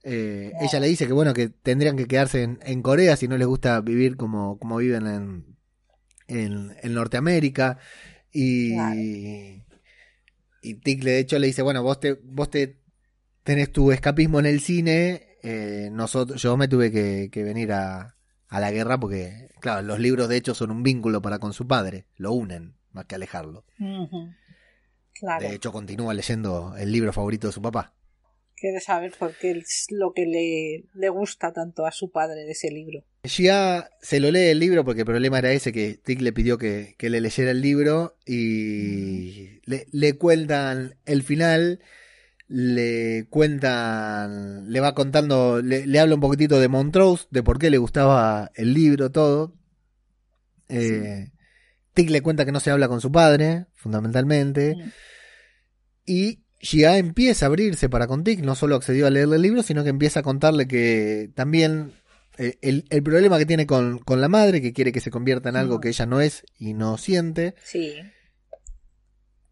Eh, 0.03 0.53
ella 0.61 0.81
le 0.81 0.87
dice 0.87 1.07
que 1.07 1.13
bueno, 1.13 1.35
que 1.35 1.49
tendrían 1.49 1.97
que 1.97 2.07
quedarse 2.07 2.43
en, 2.43 2.83
Corea 2.83 3.17
si 3.17 3.29
no 3.29 3.37
les 3.37 3.47
gusta 3.47 3.81
vivir 3.81 4.17
como, 4.17 4.59
como 4.59 4.77
viven 4.77 5.07
en, 5.07 5.57
en, 6.29 6.77
en 6.83 6.95
Norteamérica. 6.95 7.79
Y, 8.33 8.75
y 10.63 10.75
Tickle 10.75 11.11
de 11.11 11.19
hecho 11.19 11.39
le 11.39 11.49
dice, 11.49 11.63
bueno, 11.63 11.83
vos 11.83 11.99
te, 12.01 12.15
vos 12.23 12.51
te 12.51 12.81
tenés 13.43 13.73
tu 13.73 13.93
escapismo 13.93 14.39
en 14.39 14.47
el 14.47 14.61
cine, 14.61 15.37
eh, 15.43 15.89
nosotros, 15.91 16.41
yo 16.41 16.57
me 16.57 16.69
tuve 16.69 16.91
que, 16.93 17.43
venir 17.43 17.73
a, 17.73 18.17
a, 18.49 18.61
la 18.61 18.71
guerra 18.71 19.01
porque, 19.01 19.49
claro, 19.61 19.83
los 19.83 19.99
libros 19.99 20.29
de 20.29 20.37
hecho 20.37 20.55
son 20.55 20.71
un 20.71 20.83
vínculo 20.83 21.23
para 21.23 21.39
con 21.39 21.53
su 21.53 21.67
padre, 21.67 22.07
lo 22.17 22.33
unen 22.33 22.75
más 22.93 23.07
que 23.07 23.15
alejarlo. 23.15 23.65
De 25.41 25.55
hecho 25.55 25.73
continúa 25.73 26.15
leyendo 26.15 26.75
el 26.77 26.93
libro 26.93 27.13
favorito 27.13 27.49
de 27.49 27.53
su 27.53 27.63
papá. 27.63 27.95
Quiere 28.57 28.81
saber 28.81 29.13
por 29.19 29.35
qué 29.37 29.53
es 29.53 29.87
lo 29.91 30.13
que 30.13 30.27
le, 30.27 30.85
le 30.95 31.09
gusta 31.09 31.53
tanto 31.53 31.87
a 31.87 31.93
su 31.93 32.11
padre 32.11 32.45
de 32.45 32.53
ese 32.53 32.71
libro. 32.71 33.03
Ya 33.25 33.89
se 34.03 34.21
lo 34.21 34.31
lee 34.31 34.49
el 34.49 34.59
libro 34.59 34.85
porque 34.85 35.01
el 35.01 35.07
problema 35.07 35.39
era 35.39 35.53
ese 35.53 35.73
que 35.73 35.95
Tick 35.95 36.21
le 36.21 36.33
pidió 36.33 36.59
que, 36.59 36.95
le 36.99 37.21
leyera 37.21 37.51
el 37.53 37.63
libro 37.63 38.17
y 38.27 39.61
le, 39.65 39.87
le, 39.93 40.17
cuentan 40.19 40.97
el 41.07 41.23
final, 41.23 41.81
le 42.49 43.27
cuentan, 43.31 44.71
le 44.71 44.81
va 44.81 44.95
contando, 44.95 45.63
le, 45.63 45.99
habla 45.99 46.15
un 46.15 46.21
poquitito 46.21 46.61
de 46.61 46.69
Montrose, 46.69 47.27
de 47.31 47.43
por 47.43 47.59
qué 47.59 47.71
le 47.71 47.79
gustaba 47.79 48.51
el 48.55 48.75
libro, 48.75 49.11
todo. 49.11 49.55
Eh, 50.69 51.31
Tick 51.95 52.11
le 52.11 52.23
cuenta 52.23 52.45
que 52.45 52.53
no 52.53 52.61
se 52.61 52.71
habla 52.71 52.89
con 52.89 53.01
su 53.01 53.13
padre, 53.13 53.67
fundamentalmente. 53.75 54.77
Y 56.11 56.41
Gia 56.59 56.99
empieza 56.99 57.47
a 57.47 57.49
abrirse 57.49 57.89
para 57.89 58.09
con 58.09 58.25
Tick, 58.25 58.41
no 58.41 58.57
solo 58.57 58.75
accedió 58.75 59.07
a 59.07 59.11
leerle 59.11 59.37
el 59.37 59.43
libro, 59.43 59.63
sino 59.63 59.85
que 59.85 59.91
empieza 59.91 60.19
a 60.19 60.23
contarle 60.25 60.67
que 60.67 61.31
también 61.37 61.93
eh, 62.37 62.59
el, 62.63 62.83
problema 63.05 63.39
que 63.39 63.47
tiene 63.47 63.65
con, 63.65 64.03
la 64.09 64.29
madre, 64.29 64.61
que 64.61 64.73
quiere 64.73 64.91
que 64.91 64.99
se 64.99 65.13
convierta 65.13 65.51
en 65.51 65.57
algo 65.57 65.79
que 65.79 65.87
ella 65.87 66.07
no 66.07 66.21
es 66.21 66.43
y 66.59 66.75
no 66.75 66.99
siente. 66.99 67.55
Sí. 67.63 67.95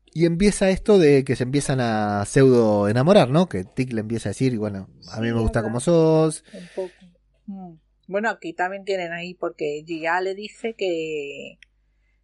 Y 0.06 0.26
empieza 0.26 0.68
esto 0.68 0.98
de 0.98 1.22
que 1.22 1.36
se 1.36 1.44
empiezan 1.44 1.78
a 1.78 2.24
pseudo 2.24 2.88
enamorar, 2.88 3.30
¿no? 3.30 3.48
Que 3.48 3.62
Tick 3.62 3.92
le 3.92 4.00
empieza 4.00 4.30
a 4.30 4.32
decir, 4.32 4.58
bueno, 4.58 4.90
a 5.12 5.20
mí 5.20 5.32
me 5.32 5.40
gusta 5.40 5.62
como 5.62 5.78
sos. 5.78 6.42
Un 6.52 6.68
poco. 6.74 6.94
Mm. 7.46 7.74
Bueno, 8.08 8.30
aquí 8.30 8.52
también 8.52 8.84
tienen 8.84 9.12
ahí, 9.12 9.34
porque 9.34 9.84
Gia 9.86 10.20
le 10.20 10.34
dice 10.34 10.74
que, 10.76 11.60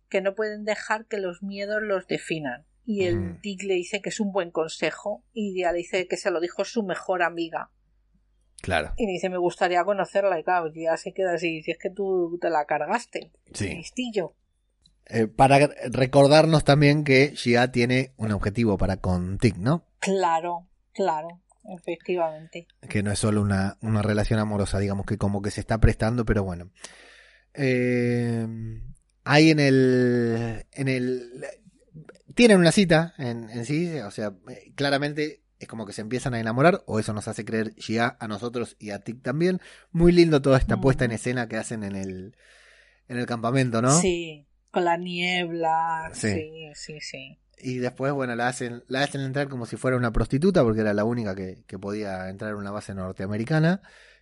que 0.09 0.21
no 0.21 0.35
pueden 0.35 0.65
dejar 0.65 1.07
que 1.07 1.19
los 1.19 1.45
miedos 1.45 1.81
los 1.83 2.09
definan 2.09 2.65
y 2.85 3.05
el 3.05 3.19
mm. 3.19 3.41
le 3.67 3.75
dice 3.75 4.01
que 4.01 4.11
es 4.11 4.21
un 4.21 4.33
buen 4.33 4.51
consejo 4.51 5.25
y 5.33 5.61
ya 5.61 5.73
le 5.73 5.79
dice 5.79 6.07
que 6.07 6.17
se 6.17 6.31
lo 6.31 6.41
dijo 6.41 6.65
su 6.65 6.83
mejor 6.83 7.23
amiga. 7.23 7.71
Claro. 8.61 8.95
Y 8.97 9.07
dice, 9.07 9.29
me 9.29 9.39
gustaría 9.39 9.85
conocerla 9.85 10.39
y 10.39 10.45
claro, 10.45 10.73
ya 10.75 10.97
se 10.97 11.13
queda 11.13 11.35
así, 11.35 11.63
si 11.63 11.71
es 11.71 11.79
que 11.79 11.91
tú 11.91 12.39
te 12.41 12.49
la 12.51 12.65
cargaste. 12.65 13.31
Sí. 13.53 13.69
Listillo. 13.75 14.35
Eh, 15.07 15.27
para 15.27 15.69
recordarnos 15.91 16.65
también 16.65 17.05
que 17.05 17.35
Gia 17.37 17.71
tiene 17.71 18.15
un 18.17 18.33
objetivo 18.33 18.79
para 18.79 18.97
con 18.97 19.37
Tig, 19.39 19.59
¿no? 19.59 19.87
Claro, 19.99 20.67
claro, 20.95 21.43
efectivamente. 21.79 22.67
Que 22.89 23.03
no 23.03 23.13
es 23.13 23.19
solo 23.19 23.43
una, 23.43 23.77
una 23.83 24.01
relación 24.01 24.39
amorosa, 24.39 24.79
digamos 24.79 25.05
que 25.05 25.19
como 25.19 25.43
que 25.43 25.51
se 25.51 25.61
está 25.61 25.79
prestando, 25.79 26.25
pero 26.25 26.43
bueno. 26.43 26.71
Eh, 27.53 28.47
hay 29.25 29.51
en 29.51 29.61
el, 29.61 30.67
en 30.73 30.89
el 30.89 31.45
tienen 32.35 32.59
una 32.59 32.73
cita 32.73 33.15
en, 33.19 33.65
sí, 33.65 33.99
o 34.01 34.11
sea, 34.11 34.33
eh, 34.49 34.73
claramente 34.75 35.43
es 35.59 35.69
como 35.69 35.87
que 35.87 35.93
se 35.93 36.03
empiezan 36.03 36.35
a 36.35 36.41
enamorar, 36.41 36.83
o 36.87 36.99
eso 36.99 37.13
nos 37.13 37.29
hace 37.29 37.45
creer 37.45 37.75
ya 37.77 38.17
a 38.21 38.29
nosotros 38.29 38.77
y 38.79 38.91
a 38.91 39.01
Tic 39.01 39.23
también. 39.23 39.61
Muy 39.93 40.13
lindo 40.13 40.43
toda 40.43 40.59
esta 40.59 40.81
puesta 40.81 41.05
en 41.05 41.13
escena 41.13 41.49
que 41.49 41.57
hacen 41.57 41.85
en 41.85 41.97
el, 41.97 42.37
en 43.09 43.19
el 43.19 43.27
campamento, 43.27 43.81
¿no? 43.81 43.99
Sí, 44.01 44.47
con 44.71 44.85
la 44.85 44.97
niebla, 44.97 46.11
sí, 46.13 46.71
sí, 46.75 47.01
sí. 47.01 47.39
Y 47.59 47.79
después, 47.79 48.13
bueno, 48.13 48.35
la 48.35 48.49
hacen, 48.49 48.83
la 48.89 49.03
hacen 49.03 49.21
entrar 49.21 49.49
como 49.49 49.65
si 49.65 49.77
fuera 49.77 49.97
una 49.97 50.13
prostituta, 50.13 50.63
porque 50.63 50.81
era 50.81 50.93
la 50.93 51.05
única 51.05 51.35
que, 51.35 51.65
podía 51.79 52.29
entrar 52.29 52.51
en 52.51 52.57
una 52.57 52.71
base 52.71 52.95
norteamericana. 52.95 53.81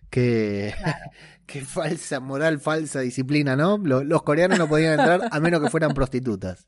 Que, 0.09 0.73
que 1.47 1.61
falsa 1.61 2.19
moral, 2.19 2.59
falsa 2.59 2.99
disciplina, 2.99 3.55
¿no? 3.55 3.79
Los, 3.79 4.05
los 4.05 4.21
coreanos 4.21 4.59
no 4.59 4.69
podían 4.69 4.99
entrar 4.99 5.21
a 5.31 5.39
menos 5.39 5.61
que 5.61 5.69
fueran 5.69 5.95
prostitutas. 5.95 6.67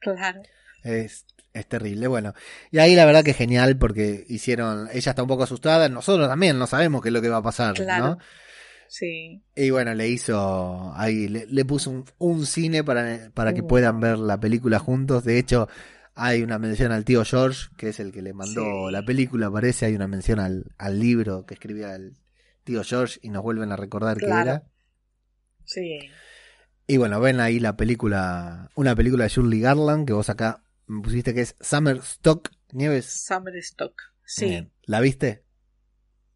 Claro. 0.00 0.42
Es, 0.82 1.26
es 1.52 1.66
terrible, 1.66 2.06
bueno. 2.06 2.34
Y 2.70 2.78
ahí 2.78 2.94
la 2.94 3.04
verdad 3.04 3.24
que 3.24 3.34
genial 3.34 3.78
porque 3.78 4.24
hicieron, 4.28 4.88
ella 4.92 5.10
está 5.10 5.22
un 5.22 5.28
poco 5.28 5.44
asustada, 5.44 5.88
nosotros 5.88 6.28
también 6.28 6.58
no 6.58 6.66
sabemos 6.66 7.02
qué 7.02 7.08
es 7.08 7.12
lo 7.12 7.22
que 7.22 7.28
va 7.28 7.38
a 7.38 7.42
pasar, 7.42 7.78
¿no? 7.80 8.18
Sí. 8.88 9.42
Y 9.54 9.70
bueno, 9.70 9.94
le 9.94 10.08
hizo, 10.08 10.92
ahí 10.94 11.28
le, 11.28 11.64
puso 11.64 12.04
un, 12.18 12.46
cine 12.46 12.82
para, 12.82 13.30
para 13.34 13.52
que 13.52 13.60
uh. 13.60 13.66
puedan 13.66 14.00
ver 14.00 14.18
la 14.18 14.40
película 14.40 14.78
juntos. 14.78 15.24
De 15.24 15.38
hecho, 15.38 15.68
hay 16.14 16.42
una 16.42 16.58
mención 16.58 16.92
al 16.92 17.04
tío 17.04 17.24
George, 17.24 17.68
que 17.76 17.90
es 17.90 18.00
el 18.00 18.12
que 18.12 18.22
le 18.22 18.32
mandó 18.32 18.90
la 18.90 19.04
película, 19.04 19.50
parece. 19.50 19.86
Hay 19.86 19.94
una 19.94 20.08
mención 20.08 20.40
al, 20.40 20.64
al 20.78 20.98
libro 20.98 21.44
que 21.44 21.54
escribía 21.54 21.94
el 21.94 22.16
tío 22.64 22.82
George 22.82 23.20
y 23.22 23.28
nos 23.28 23.42
vuelven 23.42 23.72
a 23.72 23.76
recordar 23.76 24.16
que 24.16 24.26
era. 24.26 24.64
Sí. 25.64 25.98
Y 26.90 26.96
bueno, 26.96 27.20
ven 27.20 27.38
ahí 27.38 27.60
la 27.60 27.76
película, 27.76 28.70
una 28.74 28.96
película 28.96 29.24
de 29.24 29.28
Shirley 29.28 29.60
Garland 29.60 30.06
que 30.06 30.14
vos 30.14 30.30
acá 30.30 30.64
me 30.86 31.02
pusiste 31.02 31.34
que 31.34 31.42
es 31.42 31.54
Summer 31.60 31.98
Stock, 31.98 32.50
Nieves. 32.72 33.04
Summer 33.04 33.54
Stock, 33.56 34.00
sí. 34.24 34.66
¿La 34.84 35.00
viste? 35.00 35.44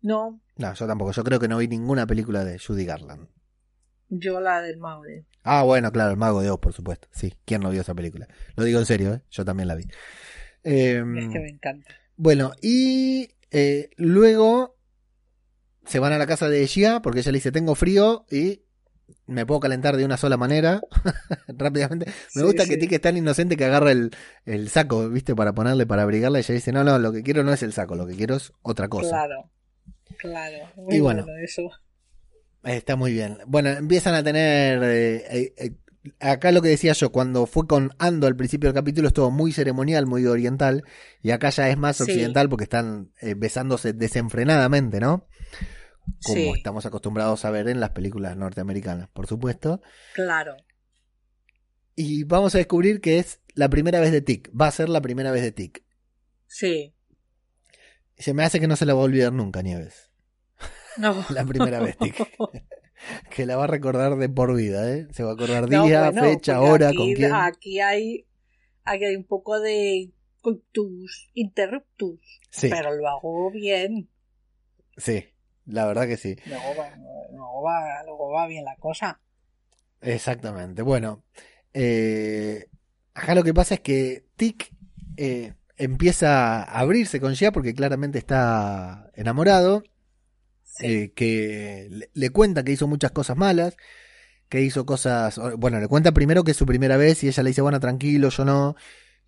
No. 0.03 0.42
No, 0.57 0.74
yo 0.74 0.86
tampoco. 0.86 1.12
Yo 1.12 1.24
creo 1.24 1.40
que 1.40 1.48
no 1.48 1.57
vi 1.57 1.68
ninguna 1.68 2.07
película 2.07 2.44
de 2.44 2.59
Judy 2.59 2.84
Garland. 2.84 3.28
Yo 4.11 4.40
la 4.40 4.61
del 4.61 4.76
Mago 4.76 5.05
de. 5.05 5.24
Ah, 5.42 5.62
bueno, 5.62 5.90
claro, 5.90 6.11
el 6.11 6.18
Mago 6.18 6.42
de 6.42 6.50
Oz, 6.50 6.61
por 6.61 6.74
supuesto. 6.74 7.09
Sí, 7.12 7.32
¿quién 7.46 7.62
no 7.62 7.70
vio 7.70 7.80
esa 7.80 7.94
película? 7.94 8.28
Lo 8.55 8.64
digo 8.64 8.78
en 8.78 8.84
serio, 8.84 9.14
¿eh? 9.14 9.22
Yo 9.30 9.46
también 9.46 9.68
la 9.68 9.74
vi. 9.74 9.86
Em, 10.64 11.16
es 11.16 11.28
que 11.32 11.40
me 11.40 11.48
encanta. 11.48 11.94
Bueno, 12.16 12.53
y 12.61 13.30
eh, 13.50 13.88
luego 13.96 14.76
se 15.86 15.98
van 15.98 16.12
a 16.12 16.18
la 16.18 16.26
casa 16.26 16.50
de 16.50 16.66
Gia 16.66 17.00
porque 17.00 17.20
ella 17.20 17.32
le 17.32 17.38
dice, 17.38 17.53
tengo 17.53 17.74
frío 17.74 18.26
y 18.30 18.64
me 19.27 19.47
puedo 19.47 19.61
calentar 19.61 19.97
de 19.97 20.05
una 20.05 20.16
sola 20.16 20.37
manera 20.37 20.81
rápidamente. 21.49 22.07
Me 22.35 22.43
gusta 22.43 22.66
que 22.66 22.77
Tiki 22.77 22.97
es 22.97 23.01
tan 23.01 23.16
inocente 23.16 23.57
que 23.57 23.64
agarra 23.64 23.93
el, 23.93 24.11
el, 24.45 24.68
saco, 24.68 25.09
¿viste? 25.09 25.35
Para 25.35 25.53
ponerle, 25.53 25.87
para 25.87 26.03
abrigarla. 26.03 26.39
Y 26.39 26.43
ella 26.43 26.55
dice, 26.55 26.73
no, 26.73 26.85
no, 26.85 26.99
lo 26.99 27.12
que 27.12 27.23
quiero 27.23 27.45
no 27.45 27.53
es 27.53 27.62
el 27.62 27.73
saco, 27.73 27.95
lo 27.95 28.07
que 28.07 28.14
quiero 28.14 28.37
es 28.37 28.53
otra 28.62 28.89
cosa. 28.89 29.11
Claro, 29.11 29.51
claro. 30.18 30.57
y 30.91 31.01
bueno, 31.01 31.25
eso. 31.43 31.70
Está 32.64 32.97
muy 32.97 33.12
bien. 33.12 33.39
Bueno, 33.47 33.70
empiezan 33.70 34.14
a 34.14 34.23
tener... 34.23 34.83
Eh, 34.83 35.16
eh, 35.31 35.55
eh, 35.57 35.73
acá 36.20 36.53
lo 36.53 36.62
que 36.62 36.68
decía 36.68 36.93
yo, 36.93 37.11
cuando 37.11 37.47
fue 37.47 37.66
con 37.66 37.91
Ando 37.99 38.27
al 38.27 38.37
principio 38.37 38.68
del 38.68 38.75
capítulo 38.75 39.09
estuvo 39.09 39.31
muy 39.31 39.53
ceremonial, 39.53 40.07
muy 40.07 40.27
oriental. 40.27 40.85
Y 41.23 41.31
acá 41.31 41.51
ya 41.51 41.68
es 41.70 41.77
más 41.77 42.01
occidental 42.01 42.49
porque 42.49 42.64
están 42.64 43.12
besándose 43.37 43.93
desenfrenadamente, 43.93 45.01
¿no? 45.01 45.27
Como 46.24 46.55
estamos 46.55 46.86
acostumbrados 46.86 47.44
a 47.44 47.50
ver 47.50 47.68
en 47.68 47.80
las 47.80 47.90
películas 47.90 48.36
norteamericanas, 48.36 49.09
por 49.09 49.26
supuesto. 49.26 49.80
Claro. 50.14 50.57
Y 51.94 52.24
vamos 52.24 52.55
a 52.55 52.59
descubrir 52.59 53.00
que 53.00 53.18
es 53.18 53.40
la 53.55 53.68
primera 53.68 54.00
vez 54.00 54.12
de 54.12 54.22
Tick, 54.22 54.50
va 54.59 54.68
a 54.68 54.72
ser 54.72 54.88
la 54.88 55.00
primera 55.00 55.30
vez 55.30 55.42
de 55.42 55.53
Tick. 55.53 55.84
Sí. 56.46 56.94
Se 58.16 58.34
me 58.34 58.44
hace 58.44 58.61
que 58.61 58.68
no 58.68 58.76
se 58.76 58.86
la 58.86 58.94
va 58.94 59.00
a 59.00 59.05
olvidar 59.05 59.32
nunca, 59.32 59.62
Nieves. 59.62 60.11
No. 60.96 61.24
la 61.30 61.44
primera 61.44 61.80
vez, 61.80 61.96
Tick. 61.98 62.16
que 63.30 63.46
la 63.46 63.57
va 63.57 63.64
a 63.64 63.68
recordar 63.68 64.16
de 64.16 64.28
por 64.28 64.55
vida, 64.55 64.90
¿eh? 64.92 65.09
Se 65.12 65.22
va 65.22 65.30
a 65.30 65.34
acordar 65.34 65.68
día, 65.68 66.12
fecha, 66.12 66.61
hora, 66.61 66.92
con 66.94 67.12
quién. 67.12 67.32
Aquí 67.34 67.80
hay, 67.80 68.26
aquí 68.84 69.05
hay 69.05 69.16
un 69.16 69.26
poco 69.26 69.61
de 69.61 70.12
tus 70.72 71.30
interruptus. 71.34 72.20
Sí. 72.50 72.68
Pero 72.70 72.94
lo 72.94 73.09
hago 73.09 73.50
bien. 73.50 74.11
Sí. 74.96 75.24
La 75.66 75.86
verdad 75.86 76.06
que 76.06 76.16
sí. 76.16 76.36
Luego 76.46 77.62
va, 77.62 78.46
bien 78.46 78.64
la 78.64 78.76
cosa. 78.76 79.20
Exactamente. 80.00 80.82
Bueno, 80.82 81.22
eh, 81.72 82.66
acá 83.14 83.34
lo 83.34 83.44
que 83.44 83.54
pasa 83.54 83.74
es 83.74 83.80
que 83.80 84.24
Tic 84.36 84.72
eh, 85.16 85.54
empieza 85.76 86.62
a 86.62 86.80
abrirse 86.80 87.20
con 87.20 87.34
Gia 87.34 87.52
porque 87.52 87.74
claramente 87.74 88.18
está 88.18 89.10
enamorado. 89.14 89.84
Eh, 90.80 91.12
que 91.14 92.08
le, 92.14 92.30
cuenta 92.30 92.64
que 92.64 92.72
hizo 92.72 92.88
muchas 92.88 93.10
cosas 93.12 93.36
malas, 93.36 93.76
que 94.48 94.62
hizo 94.62 94.86
cosas. 94.86 95.38
Bueno, 95.58 95.78
le 95.78 95.86
cuenta 95.86 96.12
primero 96.12 96.44
que 96.44 96.52
es 96.52 96.56
su 96.56 96.66
primera 96.66 96.96
vez 96.96 97.22
y 97.22 97.28
ella 97.28 97.42
le 97.42 97.50
dice, 97.50 97.60
bueno, 97.60 97.78
tranquilo, 97.78 98.30
yo 98.30 98.44
no. 98.44 98.74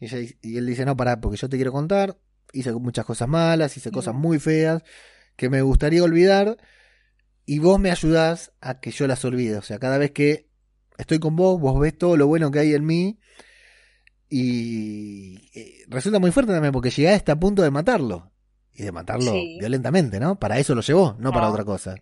Y, 0.01 0.07
y 0.43 0.57
él 0.57 0.67
dice, 0.67 0.85
no, 0.85 0.97
pará, 0.97 1.21
porque 1.21 1.37
yo 1.37 1.49
te 1.49 1.57
quiero 1.57 1.71
contar. 1.71 2.17
Hice 2.53 2.73
muchas 2.73 3.05
cosas 3.05 3.29
malas, 3.29 3.77
hice 3.77 3.91
cosas 3.91 4.15
muy 4.15 4.39
feas 4.39 4.83
que 5.37 5.49
me 5.49 5.63
gustaría 5.63 6.03
olvidar 6.03 6.57
y 7.47 7.59
vos 7.59 7.79
me 7.79 7.91
ayudás 7.91 8.53
a 8.61 8.81
que 8.81 8.91
yo 8.91 9.07
las 9.07 9.25
olvide. 9.25 9.57
O 9.57 9.63
sea, 9.63 9.79
cada 9.79 9.99
vez 9.99 10.13
que 10.13 10.49
estoy 10.99 11.19
con 11.19 11.37
vos, 11.37 11.61
vos 11.61 11.79
ves 11.79 11.97
todo 11.97 12.17
lo 12.17 12.27
bueno 12.27 12.51
que 12.51 12.61
hay 12.61 12.75
en 12.75 12.85
mí 12.85 13.19
y 14.29 15.51
eh, 15.59 15.85
resulta 15.89 16.19
muy 16.19 16.33
fuerte 16.33 16.53
también 16.53 16.73
porque 16.73 16.91
llegué 16.91 17.09
a 17.09 17.15
este 17.15 17.35
punto 17.37 17.63
de 17.63 17.71
matarlo 17.71 18.33
y 18.73 18.83
de 18.83 18.93
matarlo 18.93 19.33
violentamente, 19.33 20.19
¿no? 20.19 20.39
Para 20.39 20.59
eso 20.59 20.75
lo 20.75 20.81
llevó, 20.81 21.17
no 21.19 21.31
para 21.33 21.47
ah. 21.47 21.51
otra 21.51 21.65
cosa. 21.65 21.95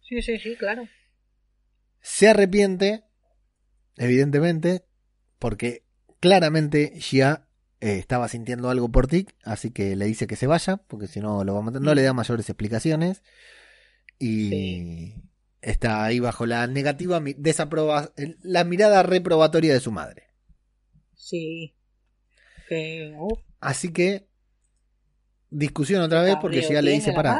Sí, 0.00 0.22
sí, 0.22 0.38
sí, 0.38 0.56
claro. 0.56 0.86
Se 2.00 2.28
arrepiente, 2.28 3.04
evidentemente, 3.96 4.84
porque 5.38 5.84
claramente 6.20 6.98
ya 7.00 7.43
eh, 7.84 7.98
estaba 7.98 8.28
sintiendo 8.28 8.70
algo 8.70 8.90
por 8.90 9.08
ti, 9.08 9.26
así 9.42 9.70
que 9.70 9.94
le 9.94 10.06
dice 10.06 10.26
que 10.26 10.36
se 10.36 10.46
vaya, 10.46 10.78
porque 10.88 11.06
si 11.06 11.20
no 11.20 11.44
lo 11.44 11.52
va 11.52 11.60
a 11.60 11.62
matar. 11.64 11.82
No 11.82 11.94
le 11.94 12.00
da 12.00 12.14
mayores 12.14 12.48
explicaciones. 12.48 13.22
Y 14.18 15.12
está 15.60 16.02
ahí 16.02 16.18
bajo 16.18 16.46
la 16.46 16.66
negativa, 16.66 17.20
desaproba, 17.36 18.10
la 18.40 18.64
mirada 18.64 19.02
reprobatoria 19.02 19.74
de 19.74 19.80
su 19.80 19.92
madre. 19.92 20.28
Sí. 21.14 21.74
Así 23.60 23.92
que 23.92 24.28
discusión 25.50 26.00
otra 26.00 26.22
vez 26.22 26.36
porque 26.40 26.62
ya 26.62 26.80
le 26.80 26.92
dice, 26.92 27.12
para, 27.12 27.38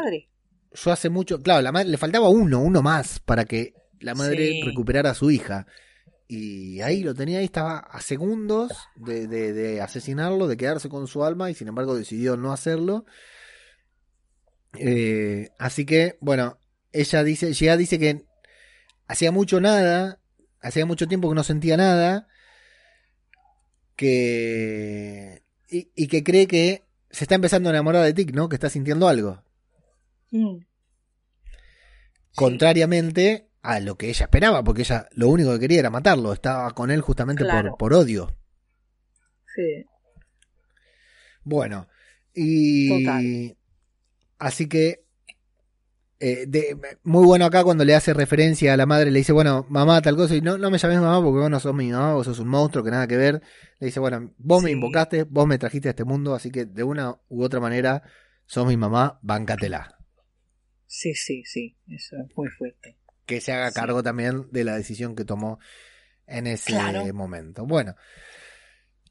yo 0.74 0.92
hace 0.92 1.08
mucho, 1.08 1.40
claro, 1.40 1.62
la 1.62 1.72
madre 1.72 1.88
le 1.88 1.96
faltaba 1.96 2.28
uno, 2.28 2.60
uno 2.60 2.82
más 2.82 3.18
para 3.18 3.46
que 3.46 3.72
la 3.98 4.14
madre 4.14 4.60
recuperara 4.62 5.12
a 5.12 5.14
su 5.14 5.30
hija. 5.30 5.66
Y 6.26 6.80
ahí 6.80 7.02
lo 7.02 7.14
tenía, 7.14 7.38
ahí 7.38 7.44
estaba 7.44 7.78
a 7.78 8.00
segundos 8.00 8.72
de, 8.96 9.26
de, 9.26 9.80
asesinarlo, 9.80 10.48
de 10.48 10.56
quedarse 10.56 10.88
con 10.88 11.06
su 11.06 11.22
alma 11.22 11.50
y 11.50 11.54
sin 11.54 11.68
embargo 11.68 11.94
decidió 11.94 12.36
no 12.36 12.52
hacerlo. 12.52 13.04
Eh, 14.78 15.50
así 15.58 15.84
que, 15.84 16.16
bueno, 16.20 16.58
ella 16.92 17.22
dice, 17.22 17.48
ella 17.48 17.76
dice 17.76 17.98
que 17.98 18.24
hacía 19.06 19.32
mucho 19.32 19.60
nada, 19.60 20.18
hacía 20.60 20.86
mucho 20.86 21.06
tiempo 21.06 21.28
que 21.28 21.34
no 21.34 21.44
sentía 21.44 21.76
nada, 21.76 22.26
que 23.96 25.42
y, 25.68 26.08
que 26.08 26.22
cree 26.22 26.46
que 26.46 26.82
se 27.10 27.24
está 27.24 27.34
empezando 27.34 27.68
a 27.68 27.72
enamorar 27.72 28.04
de 28.04 28.14
Tic, 28.14 28.32
¿no? 28.34 28.48
Que 28.48 28.56
está 28.56 28.70
sintiendo 28.70 29.08
algo. 29.08 29.42
Mm. 30.30 30.58
Contrariamente 32.34 33.48
a 33.64 33.80
lo 33.80 33.96
que 33.96 34.10
ella 34.10 34.26
esperaba, 34.26 34.62
porque 34.62 34.82
ella 34.82 35.08
lo 35.12 35.28
único 35.28 35.50
que 35.54 35.60
quería 35.60 35.80
era 35.80 35.90
matarlo, 35.90 36.34
estaba 36.34 36.70
con 36.72 36.90
él 36.90 37.00
justamente 37.00 37.46
por, 37.46 37.78
por 37.78 37.94
odio. 37.94 38.36
Sí. 39.56 39.86
Bueno, 41.42 41.88
y 42.34 43.56
así 44.38 44.68
que 44.68 45.04
eh, 46.20 46.44
de, 46.46 46.76
muy 47.04 47.24
bueno 47.24 47.46
acá 47.46 47.64
cuando 47.64 47.84
le 47.86 47.94
hace 47.94 48.12
referencia 48.12 48.74
a 48.74 48.76
la 48.76 48.84
madre, 48.84 49.10
le 49.10 49.20
dice, 49.20 49.32
bueno, 49.32 49.64
mamá, 49.70 50.02
tal 50.02 50.16
cosa, 50.16 50.36
y 50.36 50.42
no, 50.42 50.58
no 50.58 50.70
me 50.70 50.76
llames 50.76 51.00
mamá 51.00 51.22
porque 51.24 51.40
vos 51.40 51.50
no 51.50 51.58
sos 51.58 51.74
mi 51.74 51.90
mamá, 51.90 52.12
vos 52.12 52.26
sos 52.26 52.40
un 52.40 52.48
monstruo 52.48 52.84
que 52.84 52.90
nada 52.90 53.06
que 53.06 53.16
ver. 53.16 53.40
Le 53.80 53.86
dice, 53.86 53.98
bueno, 53.98 54.34
vos 54.36 54.62
me 54.62 54.70
invocaste, 54.72 55.24
vos 55.24 55.46
me 55.46 55.56
trajiste 55.56 55.88
a 55.88 55.90
este 55.92 56.04
mundo, 56.04 56.34
así 56.34 56.50
que 56.50 56.66
de 56.66 56.82
una 56.82 57.18
u 57.28 57.42
otra 57.42 57.60
manera 57.60 58.02
sos 58.44 58.66
mi 58.66 58.76
mamá, 58.76 59.18
bancatela. 59.22 59.96
Sí, 60.86 61.14
sí, 61.14 61.44
sí, 61.44 61.78
eso 61.88 62.16
es 62.16 62.36
muy 62.36 62.48
fuerte. 62.48 62.98
Que 63.26 63.40
se 63.40 63.52
haga 63.52 63.72
cargo 63.72 64.02
también 64.02 64.48
de 64.50 64.64
la 64.64 64.76
decisión 64.76 65.16
que 65.16 65.24
tomó 65.24 65.58
en 66.26 66.46
ese 66.46 67.12
momento. 67.12 67.66
Bueno, 67.66 67.96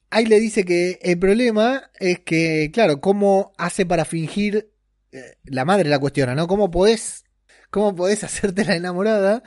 ahí 0.09 0.25
le 0.25 0.39
dice 0.39 0.65
que 0.65 0.99
el 1.01 1.17
problema 1.17 1.91
es 1.99 2.19
que, 2.19 2.69
claro, 2.73 3.01
¿cómo 3.01 3.53
hace 3.57 3.85
para 3.85 4.05
fingir 4.05 4.71
eh, 5.11 5.37
la 5.43 5.65
madre 5.65 5.89
la 5.89 5.99
cuestiona, 5.99 6.35
¿no? 6.35 6.47
¿Cómo 6.47 6.71
podés, 6.71 7.25
¿Cómo 7.69 7.95
podés 7.95 8.23
hacerte 8.23 8.65
la 8.65 8.75
enamorada 8.75 9.43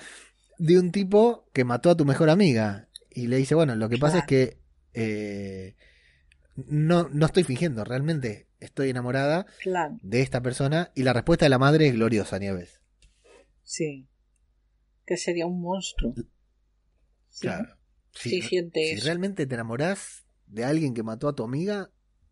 de 0.58 0.78
un 0.78 0.90
tipo 0.92 1.48
que 1.52 1.64
mató 1.64 1.90
a 1.90 1.96
tu 1.96 2.04
mejor 2.04 2.30
amiga? 2.30 2.88
Y 3.10 3.28
le 3.28 3.36
dice, 3.36 3.54
bueno, 3.54 3.74
lo 3.76 3.88
que 3.88 3.98
pasa 3.98 4.18
es 4.18 4.24
que 4.26 4.58
eh, 4.92 5.74
no, 6.54 7.08
no 7.10 7.26
estoy 7.26 7.44
fingiendo, 7.44 7.84
realmente 7.84 8.46
estoy 8.60 8.90
enamorada 8.90 9.46
de 10.02 10.22
esta 10.22 10.42
persona. 10.42 10.90
Y 10.94 11.02
la 11.02 11.12
respuesta 11.12 11.44
de 11.44 11.50
la 11.50 11.58
madre 11.58 11.86
es 11.86 11.94
gloriosa, 11.94 12.38
Nieves. 12.38 12.80
Sí. 13.62 14.06
Que 15.07 15.16
sería 15.16 15.46
un 15.46 15.61
monstruo. 15.61 16.14
Claro. 17.40 17.76
Si, 18.12 18.40
si 18.42 18.96
realmente 19.00 19.46
te 19.46 19.54
enamorás 19.54 20.26
de 20.46 20.64
alguien 20.64 20.94
que 20.94 21.02
mató 21.02 21.28
a 21.28 21.34
tu 21.34 21.44
amiga, 21.44 21.90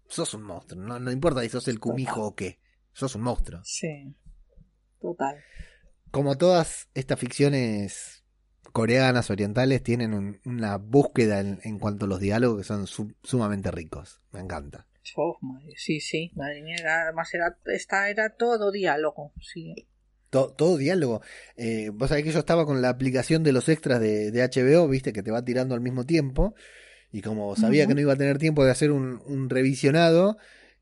sos 0.09 0.35
un 0.35 0.43
monstruo. 0.43 0.83
No, 0.83 0.99
no 0.99 1.12
importa 1.12 1.43
si 1.43 1.49
sos 1.49 1.68
el 1.68 1.79
cumijo 1.79 2.27
o 2.27 2.35
qué 2.35 2.59
sos 2.93 3.14
un 3.14 3.22
monstruo. 3.22 3.61
Sí, 3.64 4.14
total. 5.01 5.37
Como 6.11 6.39
todas 6.39 6.89
estas 6.95 7.18
ficciones 7.18 8.25
coreanas, 8.72 9.31
orientales, 9.31 9.83
tienen 9.83 10.41
una 10.45 10.79
búsqueda 10.79 11.41
en, 11.41 11.79
cuanto 11.79 12.07
a 12.07 12.09
los 12.09 12.20
diálogos 12.20 12.59
que 12.59 12.64
son 12.64 12.87
sumamente 13.22 13.70
ricos. 13.70 14.20
Me 14.33 14.41
encanta. 14.41 14.87
Oh, 15.16 15.39
sí, 15.77 16.01
sí, 16.01 16.33
madre 16.35 16.62
mía, 16.62 16.77
además 17.03 17.33
era, 17.35 17.59
esta 17.66 18.09
era 18.09 18.35
todo 18.37 18.72
diálogo, 18.72 19.33
sí. 19.41 19.87
Todo, 20.57 20.76
diálogo. 20.76 21.22
Eh, 21.57 21.91
vos 21.93 22.09
sabés 22.09 22.24
que 22.24 22.32
yo 22.32 22.41
estaba 22.41 22.66
con 22.66 22.82
la 22.82 22.89
aplicación 22.89 23.43
de 23.43 23.53
los 23.53 23.68
extras 23.68 24.01
de, 24.01 24.32
HBO, 24.32 24.89
viste, 24.89 25.12
que 25.12 25.22
te 25.22 25.30
va 25.30 25.45
tirando 25.45 25.74
al 25.74 25.80
mismo 25.80 26.05
tiempo. 26.05 26.55
Y 27.12 27.22
como 27.22 27.55
sabía 27.55 27.87
que 27.87 27.95
no 27.95 28.01
iba 28.01 28.14
a 28.14 28.16
tener 28.16 28.39
tiempo 28.39 28.64
de 28.64 28.72
hacer 28.72 28.91
un, 28.91 29.22
un 29.26 29.49
revisionado, 29.49 30.37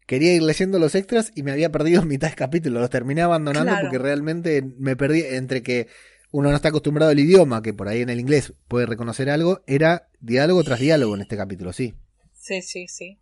quería 0.06 0.34
ir 0.34 0.42
leyendo 0.42 0.78
los 0.78 0.94
extras 0.94 1.30
y 1.34 1.42
me 1.42 1.52
había 1.52 1.70
perdido 1.70 2.02
mitad 2.06 2.30
de 2.30 2.34
capítulo. 2.34 2.80
Los 2.80 2.90
terminé 2.90 3.20
abandonando 3.20 3.74
porque 3.82 3.98
realmente 3.98 4.62
me 4.78 4.96
perdí 4.96 5.22
entre 5.22 5.62
que 5.62 5.88
uno 6.30 6.48
no 6.48 6.56
está 6.56 6.68
acostumbrado 6.68 7.12
al 7.12 7.20
idioma, 7.20 7.62
que 7.62 7.74
por 7.74 7.88
ahí 7.88 8.00
en 8.00 8.08
el 8.08 8.18
inglés 8.18 8.54
puede 8.66 8.86
reconocer 8.86 9.28
algo, 9.28 9.62
era 9.66 10.08
diálogo 10.20 10.64
tras 10.64 10.80
diálogo 10.80 11.14
en 11.14 11.20
este 11.20 11.36
capítulo, 11.36 11.72
sí. 11.72 11.94
Sí, 12.32 12.62
sí, 12.62 12.88
sí. 12.88 13.18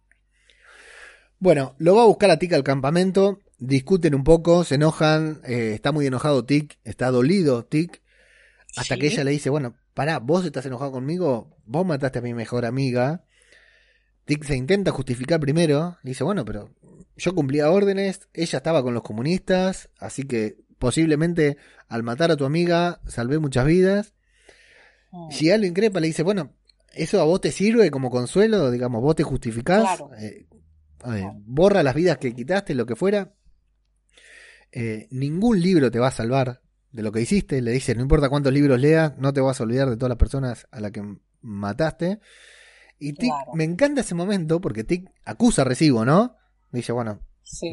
Bueno, 1.41 1.75
lo 1.79 1.97
va 1.97 2.03
a 2.03 2.07
buscar 2.07 2.31
a 2.31 2.39
Tic 2.39 2.53
al 2.53 2.63
campamento, 2.63 3.41
discuten 3.61 4.15
un 4.15 4.25
poco, 4.25 4.65
se 4.65 4.75
enojan, 4.75 5.41
eh, 5.45 5.73
está 5.75 5.93
muy 5.93 6.07
enojado 6.07 6.45
Tic, 6.45 6.79
está 6.83 7.11
dolido 7.11 7.65
Tic, 7.65 8.03
hasta 8.77 8.97
que 8.97 9.07
ella 9.07 9.23
le 9.23 9.31
dice, 9.31 9.51
bueno, 9.51 9.77
pará, 9.95 10.19
vos 10.19 10.45
estás 10.45 10.67
enojado 10.67 10.93
conmigo, 10.93 11.57
vos 11.67 11.87
mataste 11.87 12.19
a 12.19 12.23
mi 12.23 12.35
mejor 12.35 12.65
amiga, 12.65 13.25
Dick 14.27 14.45
se 14.45 14.57
intenta 14.57 14.93
justificar 14.93 15.41
primero, 15.41 15.99
dice, 16.03 16.25
bueno, 16.25 16.45
pero 16.45 16.71
yo 17.17 17.35
cumplía 17.35 17.71
órdenes, 17.71 18.29
ella 18.33 18.59
estaba 18.59 18.83
con 18.83 18.95
los 18.95 19.03
comunistas, 19.03 19.91
así 19.99 20.23
que 20.23 20.57
posiblemente 20.79 21.57
al 21.89 22.03
matar 22.03 22.31
a 22.31 22.37
tu 22.37 22.45
amiga 22.45 23.01
salvé 23.07 23.39
muchas 23.39 23.67
vidas. 23.67 24.15
Oh. 25.11 25.29
Si 25.33 25.51
algo 25.51 25.67
increpa, 25.67 25.99
le 25.99 26.07
dice, 26.07 26.23
bueno, 26.23 26.53
¿eso 26.95 27.21
a 27.21 27.25
vos 27.25 27.41
te 27.41 27.51
sirve 27.51 27.91
como 27.91 28.09
consuelo? 28.09 28.71
Digamos, 28.71 29.03
vos 29.03 29.17
te 29.17 29.25
justificás, 29.25 30.01
eh, 30.19 30.47
borra 31.45 31.83
las 31.83 31.95
vidas 31.95 32.19
que 32.19 32.33
quitaste, 32.33 32.75
lo 32.75 32.87
que 32.87 32.95
fuera. 32.95 33.35
Eh, 34.73 35.09
ningún 35.11 35.61
libro 35.61 35.91
te 35.91 35.99
va 35.99 36.09
a 36.09 36.13
salvar 36.13 36.63
de 36.93 37.03
lo 37.03 37.13
que 37.13 37.21
hiciste. 37.21 37.61
Le 37.61 37.73
dice, 37.73 37.95
no 37.95 38.03
importa 38.03 38.29
cuántos 38.29 38.53
libros 38.53 38.81
leas, 38.81 39.17
no 39.19 39.33
te 39.33 39.41
vas 39.41 39.61
a 39.61 39.65
olvidar 39.65 39.89
de 39.91 39.97
todas 39.97 40.11
las 40.11 40.19
personas 40.19 40.67
a 40.71 40.81
las 40.81 40.93
que 40.93 41.03
mataste. 41.43 42.21
Y 42.99 43.15
Tic, 43.15 43.33
me 43.55 43.65
encanta 43.65 44.03
ese 44.03 44.15
momento 44.15 44.61
porque 44.61 44.85
Tic 44.85 45.11
acusa 45.25 45.65
recibo, 45.65 46.05
¿no? 46.05 46.37
Dice, 46.71 46.93
bueno, 46.93 47.21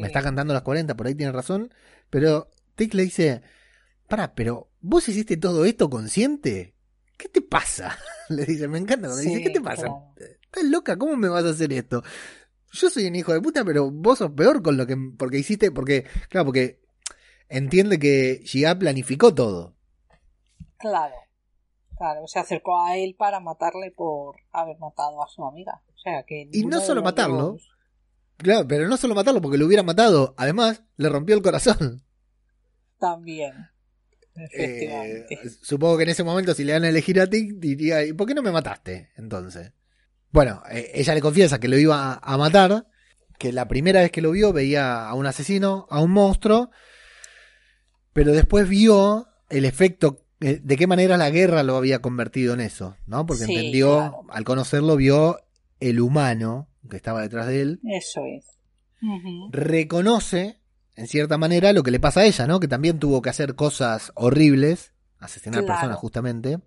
me 0.00 0.06
está 0.06 0.22
cantando 0.22 0.54
las 0.54 0.62
40, 0.62 0.96
por 0.96 1.06
ahí 1.06 1.14
tiene 1.14 1.32
razón. 1.32 1.72
Pero 2.10 2.48
Tic 2.74 2.94
le 2.94 3.04
dice, 3.04 3.42
para, 4.08 4.34
pero 4.34 4.70
¿vos 4.80 5.08
hiciste 5.08 5.36
todo 5.36 5.64
esto 5.64 5.90
consciente? 5.90 6.74
¿Qué 7.16 7.28
te 7.28 7.42
pasa? 7.42 7.98
le 8.28 8.44
dice, 8.44 8.68
me 8.68 8.78
encanta 8.78 9.08
cuando 9.08 9.22
dice, 9.22 9.42
¿qué 9.42 9.50
te 9.50 9.60
pasa? 9.60 9.88
¿Estás 10.16 10.64
loca? 10.64 10.96
¿Cómo 10.96 11.16
me 11.16 11.28
vas 11.28 11.44
a 11.44 11.50
hacer 11.50 11.72
esto? 11.72 12.02
Yo 12.72 12.90
soy 12.90 13.06
un 13.06 13.16
hijo 13.16 13.32
de 13.32 13.40
puta, 13.40 13.64
pero 13.64 13.90
vos 13.90 14.18
sos 14.18 14.30
peor 14.32 14.62
con 14.62 14.76
lo 14.76 14.86
que. 14.86 14.96
Porque 15.16 15.38
hiciste. 15.38 15.70
Porque, 15.70 16.04
claro, 16.28 16.46
porque 16.46 16.80
entiende 17.48 17.98
que 17.98 18.40
Gia 18.44 18.78
planificó 18.78 19.34
todo. 19.34 19.76
Claro. 20.78 21.14
Claro, 21.98 22.28
se 22.28 22.38
acercó 22.38 22.80
a 22.80 22.96
él 22.96 23.16
para 23.18 23.40
matarle 23.40 23.90
por 23.90 24.36
haber 24.52 24.78
matado 24.78 25.22
a 25.22 25.28
su 25.28 25.44
amiga. 25.44 25.82
O 25.88 25.98
sea 25.98 26.22
que. 26.22 26.48
Y 26.52 26.64
no 26.64 26.80
solo 26.80 27.02
matarlo. 27.02 27.58
Claro, 28.36 28.68
pero 28.68 28.86
no 28.86 28.96
solo 28.96 29.16
matarlo 29.16 29.40
porque 29.40 29.58
lo 29.58 29.66
hubiera 29.66 29.82
matado. 29.82 30.32
Además, 30.36 30.84
le 30.96 31.08
rompió 31.08 31.34
el 31.34 31.42
corazón. 31.42 32.04
También. 33.00 33.52
Eh, 34.56 35.26
supongo 35.60 35.96
que 35.96 36.04
en 36.04 36.10
ese 36.10 36.22
momento, 36.22 36.54
si 36.54 36.62
le 36.62 36.72
dan 36.72 36.84
a 36.84 36.88
elegir 36.88 37.20
a 37.20 37.26
ti, 37.26 37.50
diría: 37.56 38.04
¿y 38.04 38.12
por 38.12 38.28
qué 38.28 38.34
no 38.34 38.42
me 38.42 38.52
mataste? 38.52 39.10
Entonces. 39.16 39.72
Bueno, 40.30 40.62
eh, 40.70 40.92
ella 40.94 41.14
le 41.14 41.20
confiesa 41.20 41.58
que 41.58 41.66
lo 41.66 41.76
iba 41.76 42.14
a 42.14 42.36
matar. 42.36 42.86
Que 43.38 43.52
la 43.52 43.66
primera 43.66 44.00
vez 44.00 44.12
que 44.12 44.22
lo 44.22 44.30
vio 44.30 44.52
veía 44.52 45.08
a 45.08 45.14
un 45.14 45.26
asesino, 45.26 45.88
a 45.90 46.00
un 46.00 46.12
monstruo. 46.12 46.70
Pero 48.18 48.32
después 48.32 48.68
vio 48.68 49.28
el 49.48 49.64
efecto 49.64 50.26
eh, 50.40 50.60
de 50.60 50.76
qué 50.76 50.88
manera 50.88 51.16
la 51.16 51.30
guerra 51.30 51.62
lo 51.62 51.76
había 51.76 52.00
convertido 52.00 52.52
en 52.52 52.60
eso, 52.60 52.96
¿no? 53.06 53.24
Porque 53.26 53.44
entendió, 53.44 54.24
al 54.28 54.42
conocerlo, 54.42 54.96
vio 54.96 55.38
el 55.78 56.00
humano 56.00 56.68
que 56.90 56.96
estaba 56.96 57.22
detrás 57.22 57.46
de 57.46 57.60
él. 57.60 57.80
Eso 57.84 58.22
es. 58.24 58.44
Reconoce, 59.52 60.60
en 60.96 61.06
cierta 61.06 61.38
manera, 61.38 61.72
lo 61.72 61.84
que 61.84 61.92
le 61.92 62.00
pasa 62.00 62.22
a 62.22 62.24
ella, 62.24 62.48
¿no? 62.48 62.58
Que 62.58 62.66
también 62.66 62.98
tuvo 62.98 63.22
que 63.22 63.30
hacer 63.30 63.54
cosas 63.54 64.10
horribles, 64.16 64.94
asesinar 65.20 65.64
personas 65.64 65.96
justamente. 65.98 66.58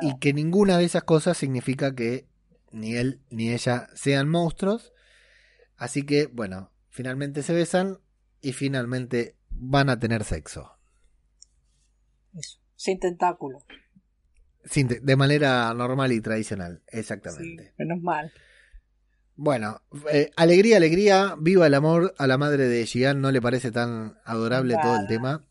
Y 0.00 0.18
que 0.20 0.32
ninguna 0.32 0.78
de 0.78 0.84
esas 0.84 1.02
cosas 1.02 1.36
significa 1.36 1.94
que 1.94 2.26
ni 2.72 2.94
él 2.94 3.20
ni 3.28 3.50
ella 3.50 3.90
sean 3.92 4.30
monstruos. 4.30 4.94
Así 5.76 6.04
que, 6.04 6.28
bueno, 6.28 6.72
finalmente 6.88 7.42
se 7.42 7.52
besan 7.52 7.98
y 8.40 8.54
finalmente 8.54 9.37
van 9.58 9.90
a 9.90 9.98
tener 9.98 10.24
sexo. 10.24 10.78
Sin 12.76 12.98
tentáculo. 12.98 13.58
de 14.74 15.16
manera 15.16 15.72
normal 15.74 16.12
y 16.12 16.20
tradicional, 16.20 16.82
exactamente. 16.88 17.74
menos 17.78 18.02
mal. 18.02 18.32
Bueno, 19.34 19.82
eh, 20.12 20.30
alegría, 20.36 20.76
alegría, 20.78 21.36
viva 21.38 21.66
el 21.66 21.74
amor. 21.74 22.14
A 22.18 22.26
la 22.26 22.38
madre 22.38 22.66
de 22.66 22.86
Gian 22.86 23.20
no 23.20 23.30
le 23.30 23.40
parece 23.40 23.70
tan 23.70 24.18
adorable 24.24 24.76
todo 24.82 24.96
el 24.96 25.06
tema. 25.06 25.46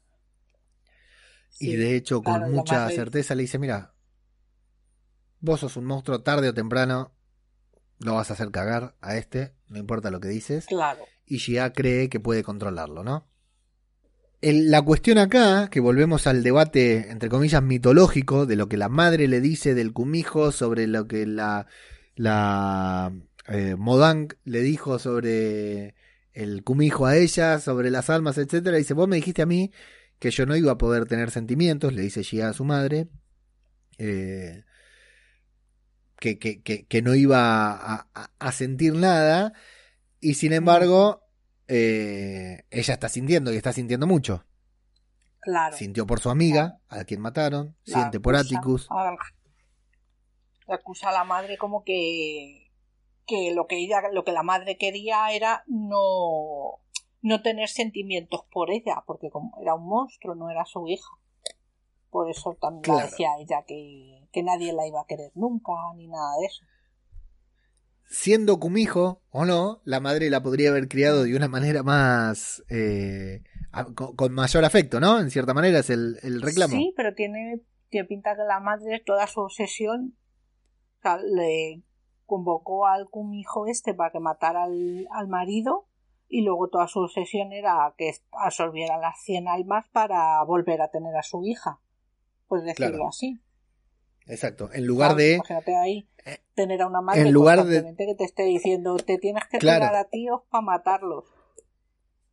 y 1.60 1.76
de 1.76 1.96
hecho, 1.96 2.22
con 2.22 2.52
mucha 2.52 2.90
certeza 2.90 3.34
le 3.34 3.44
dice, 3.44 3.60
mira, 3.60 3.94
vos 5.40 5.62
sos 5.62 5.78
un 5.78 5.86
monstruo, 5.86 6.22
tarde 6.22 6.50
o 6.50 6.54
temprano 6.54 7.14
lo 8.00 8.14
vas 8.14 8.30
a 8.30 8.34
hacer 8.34 8.52
cagar 8.52 8.96
a 9.02 9.18
este 9.18 9.58
no 9.70 9.78
importa 9.78 10.12
lo 10.12 10.20
que 10.20 10.30
dices. 10.30 10.66
Claro. 10.66 11.04
Y 11.26 11.38
Shia 11.38 11.74
cree 11.74 12.10
que 12.10 12.20
puede 12.20 12.44
controlarlo, 12.44 13.04
¿no? 13.04 13.28
La 14.42 14.82
cuestión 14.82 15.18
acá, 15.18 15.70
que 15.70 15.80
volvemos 15.80 16.28
al 16.28 16.44
debate, 16.44 17.10
entre 17.10 17.30
comillas, 17.30 17.64
mitológico, 17.64 18.46
de 18.46 18.56
lo 18.56 18.68
que 18.68 18.78
la 18.78 18.90
madre 18.90 19.28
le 19.28 19.42
dice 19.42 19.74
del 19.74 19.94
cumijo, 19.94 20.52
sobre 20.52 20.88
lo 20.88 21.08
que 21.08 21.26
la, 21.26 21.68
la 22.16 23.14
eh, 23.48 23.76
le 24.46 24.62
dijo 24.62 25.00
sobre 25.00 25.96
el 26.34 26.64
cumijo 26.64 27.06
a 27.08 27.18
ella, 27.18 27.60
sobre 27.60 27.90
las 27.90 28.10
almas, 28.10 28.38
etcétera. 28.38 28.78
Dice, 28.78 28.94
vos 28.94 29.08
me 29.08 29.16
dijiste 29.16 29.42
a 29.42 29.48
mí 29.48 29.72
que 30.20 30.32
yo 30.32 30.46
no 30.46 30.56
iba 30.56 30.74
a 30.74 30.78
poder 30.78 31.06
tener 31.06 31.32
sentimientos, 31.32 31.94
le 31.94 32.04
dice 32.04 32.24
Shia 32.24 32.50
a 32.50 32.54
su 32.54 32.64
madre. 32.64 33.08
Eh, 33.98 34.64
que, 36.20 36.40
que, 36.40 36.62
que, 36.62 37.02
no 37.02 37.16
iba 37.16 38.08
a, 38.40 38.52
sentir 38.52 38.94
nada 38.94 39.54
y 40.20 40.34
sin 40.34 40.52
embargo 40.54 41.27
eh, 41.68 42.64
ella 42.70 42.94
está 42.94 43.10
sintiendo 43.10 43.54
y 43.54 43.58
está 43.58 43.74
sintiendo 43.74 44.08
mucho. 44.08 44.44
Claro. 45.42 45.76
Sintió 45.76 46.06
por 46.06 46.20
su 46.20 46.30
amiga, 46.30 46.80
a 46.90 47.04
quien 47.06 47.22
mataron, 47.22 47.76
siente 47.84 48.20
por 48.20 48.36
Atticus. 48.36 48.88
acusa 50.68 51.10
a 51.10 51.14
la 51.14 51.24
madre 51.24 51.58
como 51.58 51.84
que, 51.84 52.72
que 53.26 53.54
lo 53.54 53.68
que 53.68 53.78
ella, 53.78 54.02
lo 54.12 54.24
que 54.24 54.34
la 54.34 54.44
madre 54.44 54.78
quería 54.78 55.32
era 55.32 55.64
no, 55.68 56.80
no 57.22 57.42
tener 57.42 57.70
sentimientos 57.70 58.44
por 58.52 58.72
ella, 58.72 59.04
porque 59.06 59.30
como 59.30 59.58
era 59.62 59.76
un 59.76 59.88
monstruo, 59.88 60.36
no 60.36 60.50
era 60.50 60.66
su 60.66 60.88
hija. 60.88 61.10
Por 62.10 62.30
eso 62.30 62.58
también 62.60 62.98
decía 62.98 63.30
ella 63.40 63.64
que, 63.66 64.28
que 64.32 64.44
nadie 64.44 64.74
la 64.74 64.88
iba 64.88 65.02
a 65.02 65.06
querer 65.06 65.32
nunca, 65.36 65.72
ni 65.96 66.08
nada 66.08 66.38
de 66.40 66.46
eso 66.46 66.66
siendo 68.08 68.60
Kumijo 68.60 69.22
o 69.30 69.46
no, 69.46 69.82
la 69.84 70.00
madre 70.00 70.30
la 70.30 70.42
podría 70.42 70.70
haber 70.70 70.88
criado 70.88 71.24
de 71.24 71.36
una 71.36 71.48
manera 71.48 71.84
más. 71.84 72.64
Eh, 72.70 73.44
con, 73.94 74.34
mayor 74.34 74.66
afecto, 74.66 75.00
¿no? 75.00 75.20
En 75.20 75.30
cierta 75.30 75.54
manera 75.54 75.80
es 75.80 75.90
el, 75.90 76.42
reclamo. 76.42 76.76
Sí, 76.76 76.94
pero 76.96 77.14
tiene, 77.14 77.62
tiene 77.90 78.08
pinta 78.08 78.36
que 78.36 78.44
la 78.44 78.60
madre, 78.60 79.02
toda 79.06 79.28
su 79.28 79.42
obsesión, 79.42 80.16
le 81.24 81.84
convocó 82.26 82.88
al 82.88 83.10
Kumijo 83.10 83.68
este 83.68 83.94
para 83.94 84.12
que 84.12 84.20
matara 84.20 84.64
al, 84.64 85.08
al 85.12 85.28
marido 85.28 85.88
y 86.28 86.42
luego 86.42 86.68
toda 86.68 86.88
su 86.88 87.00
obsesión 87.00 87.54
era 87.54 87.94
que 87.98 88.12
absorbiera 88.32 88.98
las 88.98 89.22
100 89.22 89.48
almas 89.48 89.88
para 89.90 90.44
volver 90.44 90.82
a 90.82 90.90
tener 90.90 91.16
a 91.16 91.24
su 91.24 91.46
hija. 91.46 91.80
Pues 92.48 92.64
decirlo 92.64 93.08
así. 93.08 93.40
Exacto. 94.28 94.70
En 94.74 94.86
lugar 94.86 95.16
de. 95.16 95.36
Imagínate 95.36 95.76
ahí 95.76 96.08
eh, 96.26 96.40
tener 96.56 96.82
a 96.82 96.88
una 96.88 97.02
madre 97.02 97.22
en 97.22 97.32
lugar 97.32 97.64
de... 97.64 97.96
que 97.96 98.16
te 98.16 98.24
esté 98.24 98.44
diciendo 98.44 98.98
te 98.98 99.18
tienes 99.18 99.44
que 99.50 99.60
claro. 99.60 99.86
a 99.86 100.04
tíos 100.06 100.42
para 100.50 100.62
matarlos. 100.62 101.26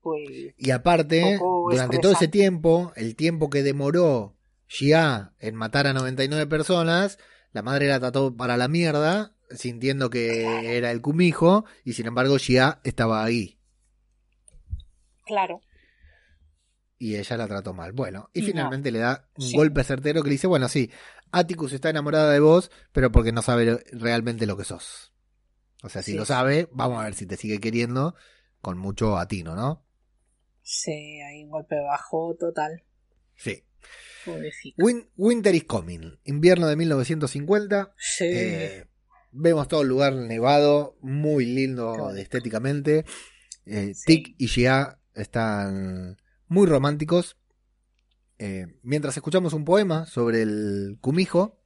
Pues. 0.01 0.55
Y 0.59 0.71
aparte, 0.71 1.39
durante 1.39 1.99
todo 1.99 2.13
ese 2.13 2.29
tiempo, 2.29 2.93
el 2.95 3.17
tiempo 3.17 3.49
que 3.49 3.63
demoró 3.63 4.37
Xia 4.67 5.33
en 5.39 5.55
matar 5.55 5.87
a 5.87 5.95
99 5.95 6.47
personas, 6.47 7.19
la 7.53 7.63
madre 7.63 7.89
la 7.89 8.01
trató 8.01 8.37
para 8.37 8.59
la 8.59 8.69
mierda, 8.69 9.35
sintiendo 9.51 10.11
que 10.11 10.77
era 10.77 10.91
el 10.91 11.01
cumijo, 11.01 11.65
y 11.85 11.95
sin 11.95 12.07
embargo 12.07 12.39
Xia 12.39 12.81
estaba 12.85 13.25
ahí. 13.25 13.59
Claro 15.25 15.63
y 17.05 17.17
ella 17.17 17.37
la 17.37 17.47
trató 17.47 17.75
mal. 17.75 17.93
Bueno, 17.93 18.31
y 18.33 18.41
finalmente 18.41 18.91
le 18.91 19.01
da 19.01 19.29
un 19.37 19.53
golpe 19.53 19.85
certero 19.85 20.23
que 20.23 20.29
le 20.29 20.35
dice, 20.37 20.47
bueno, 20.47 20.69
sí, 20.69 20.91
Atticus 21.39 21.73
está 21.73 21.91
enamorada 21.91 22.31
de 22.31 22.41
vos, 22.41 22.71
pero 22.93 23.11
porque 23.11 23.33
no 23.33 23.43
sabe 23.43 23.85
realmente 23.93 24.47
lo 24.47 24.57
que 24.57 24.65
sos. 24.65 25.13
O 25.83 25.89
sea, 25.89 26.03
si 26.03 26.15
lo 26.15 26.25
sabe, 26.25 26.69
vamos 26.73 27.01
a 27.01 27.05
ver 27.05 27.15
si 27.15 27.27
te 27.27 27.37
sigue 27.37 27.61
queriendo 27.61 28.15
con 28.61 28.79
mucho 28.79 29.19
atino, 29.19 29.55
¿no? 29.55 29.85
Sí, 30.63 31.21
hay 31.21 31.45
un 31.45 31.51
golpe 31.51 31.77
bajo 31.81 32.35
total. 32.39 32.83
Sí. 33.37 33.63
Winter 35.17 35.55
is 35.55 35.65
coming, 35.65 36.19
invierno 36.25 36.67
de 36.69 36.77
1950. 36.77 37.95
Sí. 37.99 38.25
Eh, 38.25 38.87
vemos 39.31 39.69
todo 39.69 39.83
el 39.83 39.89
lugar 39.89 40.15
nevado, 40.15 40.97
muy 41.03 41.45
lindo 41.45 42.15
estéticamente. 42.17 43.05
Eh, 43.67 43.93
Tick 44.07 44.35
y 44.39 44.47
Shia 44.47 44.99
están 45.15 46.17
muy 46.49 46.67
románticos. 46.67 47.37
Eh, 48.39 48.67
mientras 48.83 49.17
escuchamos 49.17 49.53
un 49.53 49.65
poema 49.65 50.07
sobre 50.07 50.43
el 50.43 50.99
cumijo, 51.01 51.61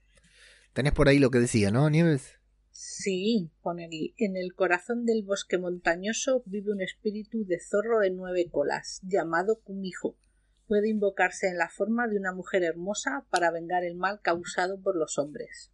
tenés 0.73 0.93
por 0.93 1.09
ahí 1.09 1.19
lo 1.19 1.31
que 1.31 1.39
decía, 1.39 1.71
¿no, 1.71 1.89
Nieves? 1.89 2.39
Sí, 2.71 3.51
pone 3.63 3.87
aquí. 3.87 4.15
En 4.19 4.37
el 4.37 4.55
corazón 4.55 5.05
del 5.05 5.25
bosque 5.25 5.59
montañoso 5.59 6.43
vive 6.47 6.73
un 6.73 6.81
espíritu 6.81 7.45
de 7.45 7.59
zorro 7.59 7.99
de 8.01 8.11
nueve 8.11 8.49
colas, 8.51 9.01
llamado 9.03 9.61
cumijo. 9.63 10.17
Puede 10.67 10.89
invocarse 10.89 11.49
en 11.49 11.59
la 11.59 11.69
forma 11.69 12.07
de 12.07 12.19
una 12.19 12.33
mujer 12.33 12.63
hermosa 12.63 13.27
para 13.31 13.51
vengar 13.51 13.85
el 13.85 13.97
mal 13.97 14.21
causado 14.21 14.81
por 14.81 14.97
los 14.97 15.19
hombres. 15.19 15.73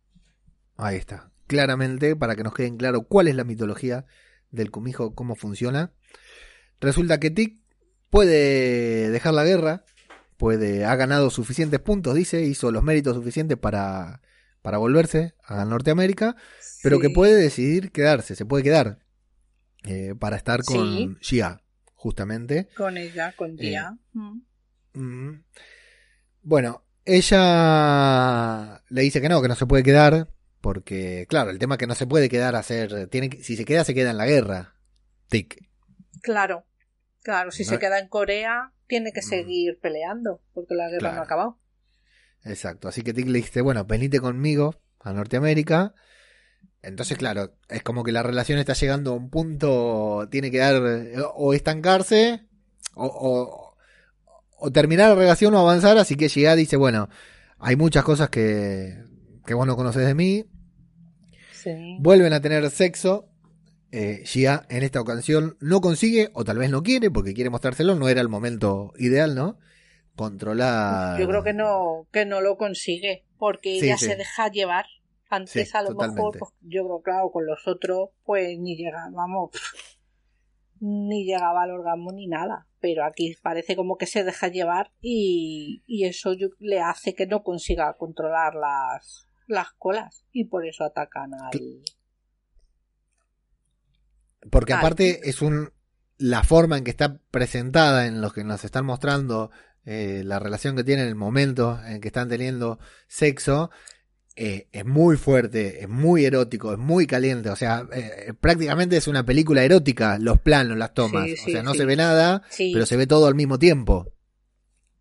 Ahí 0.76 0.96
está. 0.96 1.30
Claramente, 1.46 2.16
para 2.16 2.36
que 2.36 2.42
nos 2.42 2.54
quede 2.54 2.74
claro 2.76 3.02
cuál 3.02 3.28
es 3.28 3.34
la 3.34 3.44
mitología 3.44 4.06
del 4.50 4.70
cumijo, 4.70 5.14
cómo 5.14 5.34
funciona. 5.34 5.92
Resulta 6.80 7.20
que 7.20 7.30
Tic 7.30 7.60
puede 8.08 9.10
dejar 9.10 9.34
la 9.34 9.44
guerra, 9.44 9.84
puede, 10.44 10.84
ha 10.84 10.94
ganado 10.94 11.30
suficientes 11.30 11.80
puntos, 11.80 12.14
dice, 12.14 12.42
hizo 12.42 12.70
los 12.70 12.82
méritos 12.82 13.16
suficientes 13.16 13.56
para, 13.56 14.20
para 14.60 14.76
volverse 14.76 15.32
a 15.42 15.64
Norteamérica, 15.64 16.36
pero 16.82 17.00
que 17.00 17.08
puede 17.08 17.34
decidir 17.34 17.92
quedarse, 17.92 18.36
se 18.36 18.44
puede 18.44 18.62
quedar 18.62 18.98
eh, 19.84 20.14
para 20.20 20.36
estar 20.36 20.62
con 20.62 21.16
Gia, 21.22 21.62
justamente. 21.94 22.68
Con 22.76 22.98
ella, 22.98 23.32
con 23.34 23.52
eh, 23.52 23.56
Gia. 23.58 23.96
Mm. 24.12 24.42
Mm. 24.92 25.44
Bueno, 26.42 26.84
ella 27.06 28.82
le 28.90 29.00
dice 29.00 29.22
que 29.22 29.30
no, 29.30 29.40
que 29.40 29.48
no 29.48 29.54
se 29.54 29.64
puede 29.64 29.82
quedar, 29.82 30.28
porque, 30.60 31.24
claro, 31.26 31.52
el 31.52 31.58
tema 31.58 31.76
es 31.76 31.78
que 31.78 31.86
no 31.86 31.94
se 31.94 32.06
puede 32.06 32.28
quedar 32.28 32.54
a 32.54 32.58
hacer, 32.58 33.08
tiene 33.08 33.30
si 33.40 33.56
se 33.56 33.64
queda, 33.64 33.82
se 33.82 33.94
queda 33.94 34.10
en 34.10 34.18
la 34.18 34.26
guerra. 34.26 34.74
Tic. 35.30 35.56
Claro. 36.20 36.66
Claro, 37.22 37.50
si 37.50 37.64
se 37.64 37.78
queda 37.78 37.98
en 37.98 38.08
Corea, 38.08 38.73
tiene 38.86 39.12
que 39.12 39.22
seguir 39.22 39.78
peleando, 39.80 40.40
porque 40.52 40.74
la 40.74 40.88
guerra 40.90 41.12
no 41.12 41.20
ha 41.20 41.24
acabado. 41.24 41.58
Exacto, 42.44 42.88
así 42.88 43.02
que 43.02 43.14
Tick 43.14 43.26
le 43.26 43.38
dice, 43.38 43.60
bueno, 43.60 43.84
venite 43.84 44.20
conmigo 44.20 44.74
a 45.00 45.12
Norteamérica. 45.12 45.94
Entonces, 46.82 47.16
claro, 47.16 47.54
es 47.68 47.82
como 47.82 48.04
que 48.04 48.12
la 48.12 48.22
relación 48.22 48.58
está 48.58 48.74
llegando 48.74 49.12
a 49.12 49.16
un 49.16 49.30
punto, 49.30 50.28
tiene 50.30 50.50
que 50.50 50.58
dar 50.58 50.82
o 51.34 51.54
estancarse 51.54 52.46
o, 52.94 53.74
o, 54.58 54.70
terminar 54.70 55.10
la 55.10 55.14
relación 55.14 55.54
o 55.54 55.60
avanzar, 55.60 55.96
así 55.96 56.16
que 56.16 56.28
llega 56.28 56.54
dice, 56.54 56.76
bueno, 56.76 57.08
hay 57.58 57.76
muchas 57.76 58.04
cosas 58.04 58.28
que, 58.28 59.02
que 59.46 59.54
vos 59.54 59.66
no 59.66 59.76
conoces 59.76 60.06
de 60.06 60.14
mí. 60.14 60.44
Sí. 61.52 61.96
Vuelven 62.00 62.34
a 62.34 62.40
tener 62.40 62.68
sexo 62.70 63.33
eh, 63.94 64.24
en 64.68 64.82
esta 64.82 65.00
ocasión 65.00 65.56
no 65.60 65.80
consigue, 65.80 66.30
o 66.34 66.44
tal 66.44 66.58
vez 66.58 66.70
no 66.70 66.82
quiere, 66.82 67.10
porque 67.10 67.32
quiere 67.32 67.50
mostrárselo, 67.50 67.94
no 67.94 68.08
era 68.08 68.20
el 68.20 68.28
momento 68.28 68.92
ideal, 68.98 69.34
¿no? 69.34 69.58
Controlar. 70.16 71.18
Yo 71.18 71.28
creo 71.28 71.44
que 71.44 71.52
no, 71.52 72.08
que 72.12 72.26
no 72.26 72.40
lo 72.40 72.56
consigue, 72.56 73.24
porque 73.38 73.76
ella 73.76 73.96
se 73.96 74.16
deja 74.16 74.48
llevar. 74.50 74.86
Antes 75.30 75.74
a 75.74 75.82
lo 75.82 75.94
mejor, 75.94 76.38
pues, 76.38 76.52
yo 76.60 76.84
creo, 76.84 77.02
claro, 77.02 77.30
con 77.32 77.46
los 77.46 77.66
otros, 77.66 78.10
pues 78.24 78.58
ni 78.58 78.76
llegaba, 78.76 79.10
vamos, 79.10 79.50
ni 80.80 81.24
llegaba 81.24 81.62
al 81.62 81.70
orgasmo 81.70 82.12
ni 82.12 82.26
nada. 82.26 82.66
Pero 82.80 83.04
aquí 83.04 83.34
parece 83.42 83.74
como 83.74 83.96
que 83.96 84.06
se 84.06 84.22
deja 84.22 84.48
llevar 84.48 84.92
y, 85.00 85.82
y 85.86 86.04
eso 86.04 86.34
le 86.58 86.80
hace 86.80 87.14
que 87.14 87.26
no 87.26 87.42
consiga 87.42 87.94
controlar 87.94 88.54
las, 88.54 89.26
las 89.46 89.72
colas 89.72 90.24
y 90.32 90.44
por 90.44 90.66
eso 90.66 90.84
atacan 90.84 91.34
al, 91.34 91.50
porque 94.50 94.72
aparte 94.72 95.28
es 95.28 95.42
un 95.42 95.70
la 96.18 96.42
forma 96.44 96.78
en 96.78 96.84
que 96.84 96.90
está 96.90 97.18
presentada, 97.30 98.06
en 98.06 98.20
lo 98.20 98.30
que 98.30 98.44
nos 98.44 98.64
están 98.64 98.84
mostrando 98.84 99.50
eh, 99.84 100.22
la 100.24 100.38
relación 100.38 100.76
que 100.76 100.84
tienen, 100.84 101.08
el 101.08 101.16
momento 101.16 101.80
en 101.86 102.00
que 102.00 102.08
están 102.08 102.28
teniendo 102.28 102.78
sexo, 103.08 103.70
eh, 104.36 104.68
es 104.72 104.84
muy 104.84 105.16
fuerte, 105.16 105.82
es 105.82 105.88
muy 105.88 106.24
erótico, 106.24 106.72
es 106.72 106.78
muy 106.78 107.06
caliente. 107.06 107.50
O 107.50 107.56
sea, 107.56 107.86
eh, 107.92 108.32
prácticamente 108.40 108.96
es 108.96 109.08
una 109.08 109.24
película 109.24 109.62
erótica, 109.64 110.18
los 110.18 110.40
planos, 110.40 110.76
las 110.76 110.94
tomas. 110.94 111.28
o 111.46 111.50
sea, 111.50 111.62
no 111.62 111.74
se 111.74 111.84
ve 111.84 111.96
nada, 111.96 112.42
pero 112.56 112.86
se 112.86 112.96
ve 112.96 113.06
todo 113.06 113.26
al 113.26 113.34
mismo 113.34 113.58
tiempo. 113.58 114.12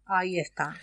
Ahí 0.05 0.39
está. 0.39 0.75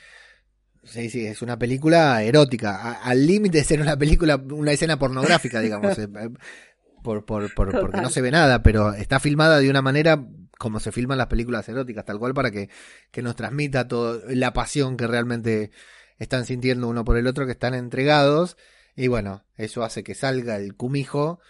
Sí, 0.82 1.10
sí, 1.10 1.26
es 1.26 1.42
una 1.42 1.58
película 1.58 2.22
erótica, 2.22 2.94
al 3.02 3.26
límite 3.26 3.58
de 3.58 3.64
ser 3.64 3.82
una 3.82 3.98
película, 3.98 4.36
una 4.36 4.72
escena 4.72 4.98
pornográfica, 4.98 5.60
digamos 5.60 5.98
por, 7.02 7.24
por, 7.24 7.52
por 7.54 7.78
porque 7.80 8.00
no 8.00 8.10
se 8.10 8.20
ve 8.20 8.30
nada, 8.30 8.62
pero 8.62 8.94
está 8.94 9.20
filmada 9.20 9.58
de 9.58 9.70
una 9.70 9.82
manera 9.82 10.24
como 10.58 10.78
se 10.78 10.92
filman 10.92 11.16
las 11.16 11.28
películas 11.28 11.68
eróticas, 11.68 12.04
tal 12.04 12.18
cual 12.18 12.34
para 12.34 12.50
que, 12.50 12.68
que 13.10 13.22
nos 13.22 13.34
transmita 13.34 13.88
toda 13.88 14.20
la 14.28 14.52
pasión 14.52 14.98
que 14.98 15.06
realmente 15.06 15.70
están 16.18 16.44
sintiendo 16.44 16.86
uno 16.86 17.02
por 17.02 17.16
el 17.16 17.26
otro, 17.26 17.46
que 17.46 17.52
están 17.52 17.74
entregados. 17.74 18.58
Y 18.94 19.08
bueno, 19.08 19.46
eso 19.56 19.82
hace 19.82 20.04
que 20.04 20.14
salga 20.14 20.56
el 20.56 20.76
cumijo, 20.76 21.40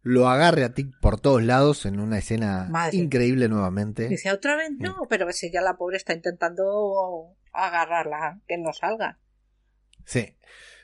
lo 0.00 0.28
agarre 0.30 0.64
a 0.64 0.72
Tic 0.72 0.98
por 0.98 1.20
todos 1.20 1.42
lados 1.42 1.84
en 1.84 2.00
una 2.00 2.18
escena 2.18 2.70
increíble 2.92 3.48
nuevamente. 3.48 4.08
Dice, 4.08 4.32
otra 4.32 4.56
vez 4.56 4.70
no, 4.78 5.06
pero 5.10 5.30
si 5.32 5.52
ya 5.52 5.60
la 5.60 5.76
pobre 5.76 5.98
está 5.98 6.14
intentando 6.14 7.36
agarrarla, 7.52 8.40
que 8.48 8.56
no 8.56 8.72
salga. 8.72 9.18
Sí. 10.06 10.36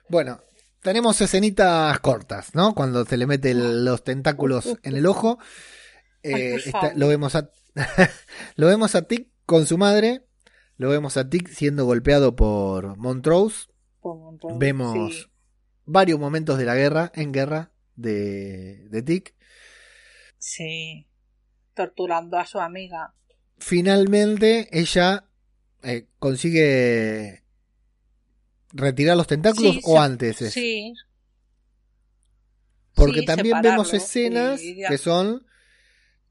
Bueno, 0.09 0.43
tenemos 0.83 1.21
escenitas 1.21 1.99
cortas, 2.01 2.55
¿no? 2.55 2.75
Cuando 2.75 3.05
se 3.05 3.17
le 3.17 3.27
mete 3.27 3.55
los 3.55 4.05
tentáculos 4.05 4.79
en 4.83 4.97
el 4.97 5.07
ojo. 5.07 5.39
Eh, 6.23 6.59
lo 6.97 7.09
vemos 7.09 7.35
a 7.35 7.51
lo 8.57 8.67
vemos 8.67 8.95
a 8.95 9.03
Tic 9.03 9.29
con 9.47 9.67
su 9.67 9.79
madre. 9.79 10.27
Lo 10.77 10.89
vemos 10.89 11.17
a 11.17 11.29
Tic 11.29 11.49
siendo 11.49 11.85
golpeado 11.85 12.35
por 12.35 12.97
Montrose. 12.97 13.69
Vemos 14.59 15.31
varios 15.85 16.19
momentos 16.19 16.59
de 16.59 16.65
la 16.65 16.75
guerra, 16.75 17.13
en 17.15 17.33
guerra, 17.33 17.73
de, 17.97 18.89
de 18.89 19.03
Tic. 19.03 19.35
Sí. 20.39 21.07
Torturando 21.75 22.39
a 22.39 22.47
su 22.47 22.59
amiga. 22.61 23.15
Finalmente, 23.59 24.69
ella 24.73 25.27
eh, 25.83 26.07
consigue 26.19 27.40
retirar 28.73 29.17
los 29.17 29.27
tentáculos 29.27 29.79
o 29.85 30.01
antes. 30.01 30.37
Sí. 30.37 30.95
Porque 32.95 33.23
también 33.23 33.61
vemos 33.63 33.95
escenas 33.95 34.61
que 34.61 34.99
son 34.99 35.47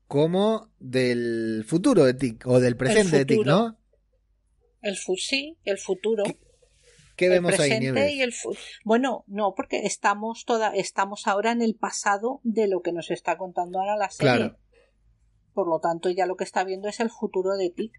como 0.07 0.71
del 0.79 1.63
futuro 1.67 2.03
de 2.03 2.13
Tic 2.15 2.45
o 2.47 2.59
del 2.59 2.75
presente 2.75 3.17
de 3.17 3.25
Tic, 3.25 3.45
¿no? 3.45 3.77
El 4.81 4.95
sí, 4.95 5.57
el 5.65 5.77
futuro. 5.77 6.23
¿Qué, 7.15 7.27
vemos 7.27 7.59
ahí, 7.59 7.71
y 7.71 8.21
el 8.21 8.33
Bueno, 8.85 9.25
no, 9.27 9.53
porque 9.53 9.85
estamos 9.85 10.45
toda, 10.45 10.73
estamos 10.73 11.27
ahora 11.27 11.51
en 11.51 11.61
el 11.61 11.75
pasado 11.75 12.39
de 12.43 12.69
lo 12.69 12.81
que 12.81 12.93
nos 12.93 13.11
está 13.11 13.37
contando 13.37 13.79
ahora 13.79 13.97
la 13.97 14.09
serie. 14.09 14.35
Claro. 14.35 14.57
Por 15.53 15.67
lo 15.67 15.79
tanto, 15.79 16.09
ya 16.09 16.25
lo 16.25 16.37
que 16.37 16.45
está 16.45 16.63
viendo 16.63 16.87
es 16.87 17.01
el 17.01 17.09
futuro 17.09 17.57
de 17.57 17.71
Tic. 17.71 17.91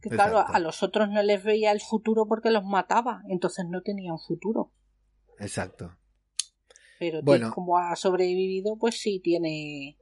Que 0.00 0.08
claro, 0.10 0.38
a 0.46 0.58
los 0.60 0.82
otros 0.82 1.10
no 1.10 1.22
les 1.22 1.42
veía 1.42 1.72
el 1.72 1.80
futuro 1.80 2.26
porque 2.26 2.50
los 2.50 2.64
mataba, 2.64 3.22
entonces 3.28 3.66
no 3.68 3.82
tenían 3.82 4.18
futuro. 4.18 4.72
Exacto. 5.38 5.96
Pero 6.98 7.22
bueno. 7.22 7.52
como 7.54 7.78
ha 7.78 7.96
sobrevivido, 7.96 8.76
pues 8.78 9.00
sí 9.00 9.20
tiene. 9.20 9.98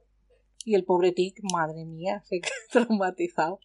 Y 0.65 0.75
el 0.75 0.83
pobre 0.83 1.13
Tic, 1.13 1.39
madre 1.51 1.85
mía, 1.85 2.21
se 2.25 2.41
queda 2.41 2.51
traumatizado. 2.71 3.59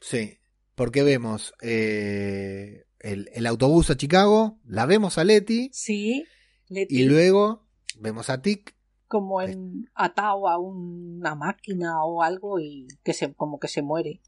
Sí, 0.00 0.38
porque 0.74 1.02
vemos 1.02 1.54
eh, 1.62 2.84
el, 3.00 3.46
autobús 3.46 3.90
a 3.90 3.96
Chicago, 3.96 4.58
la 4.64 4.86
vemos 4.86 5.18
a 5.18 5.24
Letty. 5.24 5.70
Sí, 5.72 6.24
Y 6.68 7.04
luego 7.04 7.66
vemos 7.98 8.30
a 8.30 8.42
Tic. 8.42 8.76
Como 9.08 9.40
en, 9.40 9.88
atado 9.94 10.48
a 10.48 10.58
una 10.58 11.34
máquina 11.34 12.04
o 12.04 12.22
algo 12.22 12.58
y 12.58 12.88
que 13.04 13.12
se, 13.12 13.34
como 13.34 13.58
que 13.58 13.68
se 13.68 13.82
muere. 13.82 14.20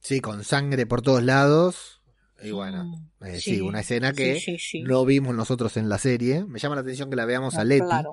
Sí, 0.00 0.20
con 0.20 0.44
sangre 0.44 0.86
por 0.86 1.02
todos 1.02 1.22
lados. 1.22 2.02
Y 2.42 2.52
bueno, 2.52 2.84
mm, 2.84 3.24
eh, 3.24 3.40
sí. 3.40 3.60
una 3.60 3.80
escena 3.80 4.12
que 4.12 4.42
no 4.84 5.04
vimos 5.04 5.34
nosotros 5.34 5.76
en 5.76 5.88
la 5.88 5.98
serie. 5.98 6.44
Me 6.44 6.58
llama 6.58 6.74
la 6.74 6.80
atención 6.80 7.10
que 7.10 7.16
la 7.16 7.26
veamos 7.26 7.56
a 7.56 7.60
ah, 7.60 7.64
Letty 7.64 8.06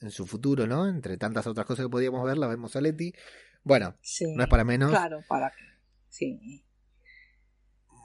en 0.00 0.10
su 0.10 0.26
futuro, 0.26 0.66
¿no? 0.66 0.88
Entre 0.88 1.16
tantas 1.16 1.46
otras 1.46 1.66
cosas 1.66 1.86
que 1.86 1.90
podíamos 1.90 2.24
ver, 2.24 2.38
la 2.38 2.46
vemos 2.46 2.76
a 2.76 2.80
Letty. 2.80 3.12
Bueno, 3.64 3.96
no 4.36 4.42
es 4.42 4.48
para 4.48 4.64
menos. 4.64 4.90
Claro, 4.90 5.20
para 5.28 5.52
Sí. 6.08 6.64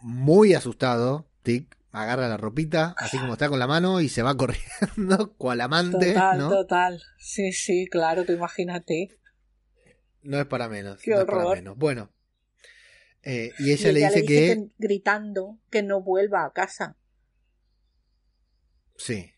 Muy 0.01 0.53
asustado, 0.53 1.29
Tic 1.43 1.77
agarra 1.93 2.27
la 2.27 2.37
ropita, 2.37 2.95
así 2.97 3.17
como 3.17 3.33
está 3.33 3.47
con 3.49 3.59
la 3.59 3.67
mano, 3.67 4.01
y 4.01 4.09
se 4.09 4.23
va 4.23 4.35
corriendo, 4.37 5.33
cual 5.37 5.61
amante. 5.61 6.13
Total, 6.13 6.39
total. 6.39 7.03
Sí, 7.17 7.53
sí, 7.53 7.87
claro, 7.89 8.25
te 8.25 8.33
imagínate. 8.33 9.09
No 10.23 10.39
es 10.39 10.45
para 10.45 10.67
menos. 10.67 10.99
no 11.05 11.19
es 11.19 11.25
para 11.25 11.49
menos. 11.49 11.77
Bueno, 11.77 12.09
eh, 13.23 13.51
y 13.57 13.71
ella, 13.71 13.91
le, 13.91 13.99
dice 14.01 14.25
que... 14.25 14.67
Gritando 14.77 15.59
que 15.69 15.81
no 15.81 16.01
vuelva 16.01 16.45
a 16.45 16.51
casa. 16.51 16.97
Sí. 18.97 19.31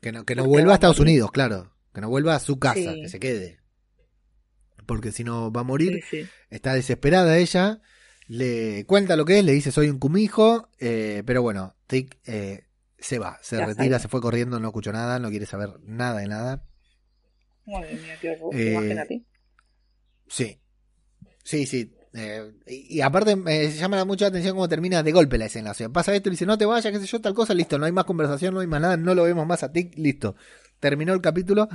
Que 0.00 0.12
no, 0.12 0.24
que 0.24 0.34
no 0.34 0.46
vuelva 0.46 0.72
a 0.72 0.74
Estados 0.74 1.00
Unidos, 1.00 1.30
claro. 1.30 1.74
Que 1.92 2.00
no 2.00 2.08
vuelva 2.08 2.34
a 2.34 2.40
su 2.40 2.58
casa, 2.58 2.94
que 2.94 3.08
se 3.08 3.20
quede. 3.20 3.60
Porque 4.86 5.12
si 5.12 5.24
no 5.24 5.52
va 5.52 5.60
a 5.60 5.64
morir. 5.64 6.02
Está 6.50 6.74
desesperada 6.74 7.36
ella. 7.38 7.82
Le 8.26 8.84
cuenta 8.86 9.16
lo 9.16 9.24
que 9.24 9.38
es, 9.38 9.44
le 9.44 9.52
dice 9.52 9.72
soy 9.72 9.88
un 9.88 9.98
cumijo. 9.98 10.70
Eh, 10.78 11.22
pero 11.26 11.42
bueno, 11.42 11.76
Tick 11.86 12.18
eh, 12.26 12.66
se 12.98 13.18
va, 13.18 13.38
se 13.42 13.64
retira, 13.64 13.98
se 13.98 14.08
fue 14.08 14.20
corriendo, 14.20 14.60
no 14.60 14.68
escuchó 14.68 14.92
nada, 14.92 15.18
no 15.18 15.30
quiere 15.30 15.46
saber 15.46 15.80
nada 15.82 16.20
de 16.20 16.28
nada. 16.28 16.64
Madre 17.66 17.94
mía, 17.94 18.16
qué 18.20 18.30
horror. 18.30 18.54
Imagínate. 18.54 19.24
Sí. 20.28 20.60
Sí, 21.42 21.66
sí. 21.66 21.97
Eh, 22.14 22.52
y, 22.66 23.00
aparte 23.00 23.36
me 23.36 23.70
llama 23.70 24.04
mucho 24.04 24.24
la 24.24 24.30
atención 24.30 24.54
cómo 24.54 24.68
termina 24.68 25.02
de 25.02 25.12
golpe 25.12 25.38
la 25.38 25.46
escena. 25.46 25.72
O 25.72 25.74
sea, 25.74 25.88
pasa 25.88 26.14
esto 26.14 26.28
y 26.28 26.32
dice, 26.32 26.46
no 26.46 26.56
te 26.56 26.66
vayas, 26.66 26.92
qué 26.92 27.00
sé 27.00 27.06
yo, 27.06 27.20
tal 27.20 27.34
cosa, 27.34 27.54
listo, 27.54 27.78
no 27.78 27.86
hay 27.86 27.92
más 27.92 28.04
conversación, 28.04 28.54
no 28.54 28.60
hay 28.60 28.66
más 28.66 28.80
nada, 28.80 28.96
no 28.96 29.14
lo 29.14 29.24
vemos 29.24 29.46
más 29.46 29.62
a 29.62 29.72
ti, 29.72 29.90
listo. 29.96 30.34
Terminó 30.80 31.12
el 31.12 31.20
capítulo, 31.20 31.68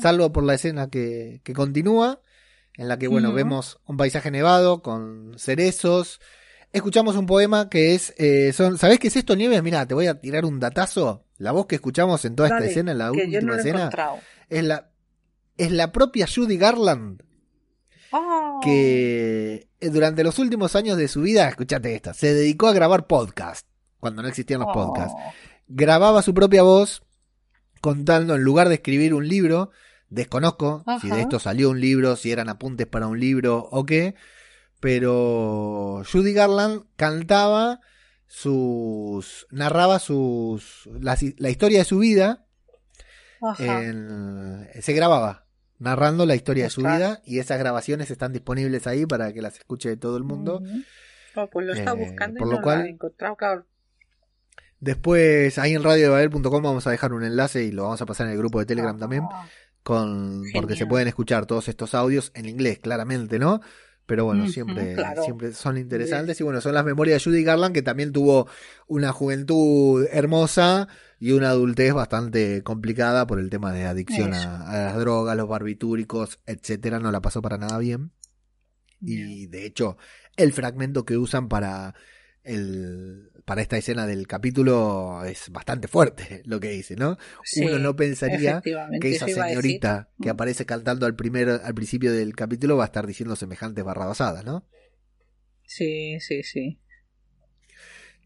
salvo 0.00 0.32
por 0.32 0.44
la 0.44 0.54
escena 0.54 0.88
que, 0.90 1.40
que 1.44 1.52
continúa, 1.52 2.20
en 2.74 2.88
la 2.88 2.98
que, 2.98 3.08
bueno, 3.08 3.32
vemos 3.32 3.80
un 3.86 3.96
paisaje 3.96 4.30
nevado 4.30 4.82
con 4.82 5.34
cerezos. 5.36 6.20
Escuchamos 6.72 7.16
un 7.16 7.26
poema 7.26 7.68
que 7.68 7.94
es, 7.94 8.14
eh, 8.18 8.52
son, 8.52 8.76
¿sabés 8.78 8.98
qué 8.98 9.08
es 9.08 9.16
esto, 9.16 9.36
Nieves? 9.36 9.62
Mira, 9.62 9.86
te 9.86 9.94
voy 9.94 10.06
a 10.06 10.20
tirar 10.20 10.44
un 10.44 10.60
datazo. 10.60 11.24
La 11.38 11.52
voz 11.52 11.66
que 11.66 11.76
escuchamos 11.76 12.24
en 12.24 12.36
toda 12.36 12.48
esta 12.48 12.64
escena, 12.64 12.92
en 12.92 12.98
la 12.98 13.12
última 13.12 13.56
escena, 13.56 13.90
es 14.48 14.64
la, 14.64 14.90
es 15.56 15.72
la 15.72 15.92
propia 15.92 16.26
Judy 16.26 16.56
Garland 16.58 17.22
Oh. 18.10 18.60
que 18.62 19.68
eh, 19.80 19.90
durante 19.90 20.24
los 20.24 20.38
últimos 20.38 20.74
años 20.76 20.96
de 20.96 21.08
su 21.08 21.22
vida, 21.22 21.48
escúchate 21.48 21.94
esto, 21.94 22.14
se 22.14 22.32
dedicó 22.32 22.68
a 22.68 22.72
grabar 22.72 23.06
podcast, 23.06 23.66
cuando 24.00 24.22
no 24.22 24.28
existían 24.28 24.60
los 24.60 24.72
podcasts. 24.72 25.14
Oh. 25.16 25.32
Grababa 25.68 26.22
su 26.22 26.32
propia 26.32 26.62
voz 26.62 27.02
contando, 27.80 28.34
en 28.34 28.42
lugar 28.42 28.68
de 28.68 28.76
escribir 28.76 29.14
un 29.14 29.28
libro, 29.28 29.70
desconozco 30.08 30.84
si 31.00 31.10
de 31.10 31.20
esto 31.20 31.38
salió 31.38 31.70
un 31.70 31.80
libro, 31.80 32.16
si 32.16 32.32
eran 32.32 32.48
apuntes 32.48 32.86
para 32.86 33.06
un 33.06 33.20
libro 33.20 33.68
o 33.70 33.84
qué, 33.84 34.14
pero 34.80 36.02
Judy 36.10 36.32
Garland 36.32 36.84
cantaba 36.96 37.80
sus, 38.26 39.46
narraba 39.50 39.98
sus, 39.98 40.88
la, 41.00 41.16
historia 41.50 41.80
de 41.80 41.84
su 41.84 41.98
vida, 41.98 42.46
se 43.58 44.92
grababa 44.94 45.47
narrando 45.78 46.26
la 46.26 46.34
historia 46.34 46.64
de 46.64 46.70
su 46.70 46.80
vida 46.80 47.20
y 47.24 47.38
esas 47.38 47.58
grabaciones 47.58 48.10
están 48.10 48.32
disponibles 48.32 48.86
ahí 48.86 49.06
para 49.06 49.32
que 49.32 49.42
las 49.42 49.58
escuche 49.58 49.96
todo 49.96 50.16
el 50.16 50.24
mundo. 50.24 50.62
Oh, 51.34 51.48
pues 51.48 51.66
lo 51.66 51.72
está 51.72 51.92
eh, 51.92 52.04
buscando 52.06 52.38
por 52.38 52.48
lo, 52.48 52.60
cual, 52.60 52.86
encontrado, 52.86 53.36
Después 54.80 55.58
ahí 55.58 55.74
en 55.74 55.82
radiobabel.com 55.82 56.62
vamos 56.62 56.86
a 56.86 56.90
dejar 56.90 57.12
un 57.12 57.24
enlace 57.24 57.64
y 57.64 57.72
lo 57.72 57.84
vamos 57.84 58.00
a 58.00 58.06
pasar 58.06 58.26
en 58.26 58.32
el 58.32 58.38
grupo 58.38 58.60
de 58.60 58.66
Telegram 58.66 58.94
ah, 58.96 58.98
también 58.98 59.24
con 59.82 60.44
porque 60.52 60.76
se 60.76 60.84
pueden 60.84 61.08
escuchar 61.08 61.46
todos 61.46 61.66
estos 61.68 61.94
audios 61.94 62.30
en 62.34 62.46
inglés, 62.46 62.78
claramente, 62.78 63.38
¿no? 63.38 63.62
Pero 64.08 64.24
bueno, 64.24 64.48
siempre, 64.48 64.96
siempre 65.22 65.52
son 65.52 65.76
interesantes. 65.76 66.40
Y 66.40 66.42
bueno, 66.42 66.62
son 66.62 66.72
las 66.72 66.82
memorias 66.82 67.22
de 67.22 67.30
Judy 67.30 67.44
Garland, 67.44 67.74
que 67.74 67.82
también 67.82 68.10
tuvo 68.10 68.48
una 68.86 69.12
juventud 69.12 70.06
hermosa 70.10 70.88
y 71.20 71.32
una 71.32 71.50
adultez 71.50 71.92
bastante 71.92 72.62
complicada 72.62 73.26
por 73.26 73.38
el 73.38 73.50
tema 73.50 73.70
de 73.70 73.84
adicción 73.84 74.32
a, 74.32 74.72
las 74.72 74.96
drogas, 74.96 75.36
los 75.36 75.46
barbitúricos, 75.46 76.40
etcétera. 76.46 77.00
No 77.00 77.12
la 77.12 77.20
pasó 77.20 77.42
para 77.42 77.58
nada 77.58 77.76
bien. 77.76 78.12
Y 79.02 79.46
de 79.48 79.66
hecho, 79.66 79.98
el 80.38 80.54
fragmento 80.54 81.04
que 81.04 81.18
usan 81.18 81.50
para 81.50 81.94
el, 82.44 83.30
para 83.48 83.62
esta 83.62 83.78
escena 83.78 84.06
del 84.06 84.26
capítulo 84.26 85.24
es 85.24 85.48
bastante 85.50 85.88
fuerte 85.88 86.42
lo 86.44 86.60
que 86.60 86.68
dice, 86.68 86.96
¿no? 86.96 87.16
Uno 87.56 87.78
no 87.78 87.96
pensaría 87.96 88.60
que 88.60 89.10
esa 89.10 89.26
señorita 89.26 90.10
que 90.20 90.28
aparece 90.28 90.66
cantando 90.66 91.06
al 91.06 91.16
primer, 91.16 91.48
al 91.64 91.74
principio 91.74 92.12
del 92.12 92.36
capítulo 92.36 92.76
va 92.76 92.84
a 92.84 92.88
estar 92.88 93.06
diciendo 93.06 93.36
semejantes 93.36 93.82
barrabasadas, 93.82 94.44
¿no? 94.44 94.68
Sí, 95.64 96.20
sí, 96.20 96.42
sí. 96.42 96.78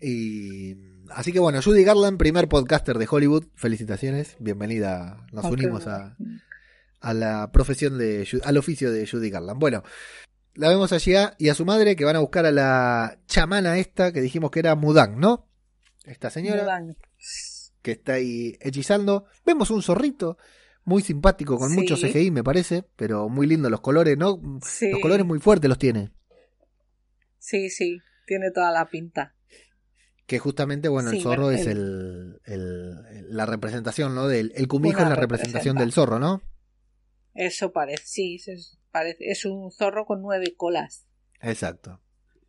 Y 0.01 0.77
así 1.11 1.33
que 1.33 1.39
bueno, 1.39 1.63
Judy 1.63 1.85
Garland, 1.85 2.19
primer 2.19 2.49
podcaster 2.49 2.99
de 2.99 3.07
Hollywood, 3.09 3.47
felicitaciones, 3.55 4.35
bienvenida, 4.41 5.25
nos 5.31 5.45
unimos 5.45 5.87
a, 5.87 6.17
a 6.99 7.15
la 7.15 7.53
profesión 7.53 7.97
de 7.97 8.27
al 8.43 8.57
oficio 8.57 8.91
de 8.91 9.07
Judy 9.07 9.31
Garland. 9.31 9.61
Bueno, 9.61 9.85
la 10.55 10.69
vemos 10.69 10.93
allá 10.93 11.35
y 11.39 11.49
a 11.49 11.55
su 11.55 11.65
madre 11.65 11.97
que 11.97 12.05
van 12.05 12.17
a 12.17 12.21
buscar 12.21 12.47
a 12.47 12.53
la 12.53 13.19
chamana 13.27 13.79
esta 13.79 14.13
que 14.13 14.21
dijimos 14.21 14.51
que 14.51 14.61
era 14.61 14.75
Mudang, 14.75 15.19
¿no? 15.19 15.49
Esta 16.05 16.31
señora 16.31 16.83
que 17.83 17.93
está 17.93 18.15
ahí 18.15 18.57
hechizando. 18.61 19.27
Vemos 19.45 19.71
un 19.71 19.83
zorrito 19.83 20.39
muy 20.85 21.03
simpático 21.03 21.59
con 21.59 21.75
mucho 21.75 21.97
CGI 21.97 22.31
me 22.31 22.45
parece, 22.45 22.85
pero 22.97 23.29
muy 23.29 23.47
lindo 23.47 23.71
los 23.71 23.81
colores, 23.81 24.17
¿no? 24.19 24.41
Los 24.43 25.01
colores 25.01 25.25
muy 25.25 25.39
fuertes 25.39 25.69
los 25.69 25.79
tiene. 25.79 26.11
Sí, 27.39 27.71
sí, 27.71 27.99
tiene 28.27 28.51
toda 28.51 28.71
la 28.71 28.89
pinta. 28.89 29.35
Que 30.27 30.39
justamente, 30.39 30.89
bueno, 30.89 31.11
el 31.11 31.21
zorro 31.21 31.51
es 31.51 31.67
el, 31.67 32.41
la 33.29 33.47
representación, 33.47 34.15
¿no? 34.15 34.29
Del, 34.29 34.53
el 34.55 34.69
cumijo 34.69 35.03
es 35.03 35.09
la 35.09 35.17
representación 35.17 35.77
del 35.77 35.93
zorro, 35.93 36.19
¿no? 36.19 36.43
Eso 37.35 37.73
parece, 37.73 38.05
sí, 38.05 38.41
es, 38.47 38.79
parece, 38.93 39.31
es 39.31 39.45
un 39.45 39.73
zorro 39.73 40.07
con 40.07 40.23
nueve 40.23 40.55
colas. 40.57 41.09
Exacto, 41.41 42.01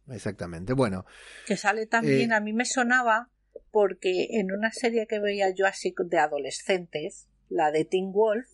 exactamente. 0.10 0.74
Bueno. 0.74 1.06
Que 1.48 1.58
sale 1.58 1.88
también, 1.88 2.32
eh, 2.32 2.36
a 2.36 2.40
mí 2.40 2.54
me 2.54 2.66
sonaba 2.66 3.30
porque 3.72 4.28
en 4.40 4.52
una 4.52 4.72
serie 4.72 5.08
que 5.08 5.20
veía 5.20 5.50
yo 5.50 5.66
así 5.66 5.96
de 5.98 6.20
adolescentes, 6.20 7.28
la 7.50 7.72
de 7.72 7.86
Teen 7.86 8.12
Wolf, 8.12 8.48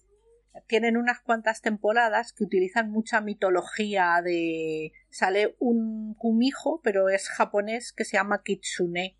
tienen 0.67 0.97
unas 0.97 1.19
cuantas 1.19 1.61
temporadas 1.61 2.33
que 2.33 2.43
utilizan 2.43 2.91
mucha 2.91 3.21
mitología 3.21 4.21
de 4.23 4.93
sale 5.09 5.55
un 5.59 6.15
kumijo 6.15 6.81
pero 6.83 7.09
es 7.09 7.29
japonés 7.29 7.93
que 7.93 8.05
se 8.05 8.17
llama 8.17 8.43
kitsune 8.43 9.17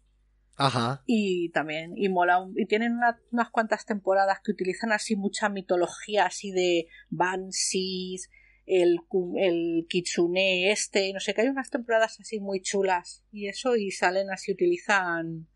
Ajá. 0.56 1.04
y 1.06 1.50
también 1.52 1.94
y 1.96 2.10
mola 2.10 2.46
y 2.56 2.66
tienen 2.66 3.00
unas 3.32 3.50
cuantas 3.52 3.86
temporadas 3.86 4.40
que 4.44 4.52
utilizan 4.52 4.92
así 4.92 5.16
mucha 5.16 5.50
mitología 5.50 6.26
así 6.26 6.52
de 6.52 6.88
banshees 7.10 8.30
el, 8.70 9.00
el 9.38 9.86
kitsune 9.90 10.72
este 10.72 11.12
no 11.14 11.20
sé 11.20 11.34
que 11.34 11.42
hay 11.42 11.48
unas 11.48 11.70
temporadas 11.70 12.20
así 12.20 12.40
muy 12.40 12.62
chulas 12.62 13.26
y 13.32 13.48
eso 13.48 13.76
y 13.76 13.92
salen 13.92 14.30
así 14.30 14.52
utilizan 14.52 15.48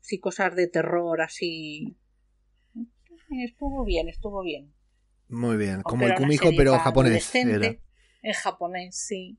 así 0.00 0.18
cosas 0.18 0.54
de 0.54 0.68
terror 0.68 1.20
así 1.20 1.96
estuvo 3.44 3.84
bien 3.84 4.08
estuvo 4.08 4.42
bien 4.42 4.72
muy 5.32 5.56
bien, 5.56 5.80
como 5.80 6.06
el 6.06 6.14
Kumijo, 6.14 6.50
pero 6.54 6.78
japonés. 6.78 7.34
Era. 7.34 7.74
En 8.22 8.32
japonés, 8.34 8.94
sí. 8.94 9.38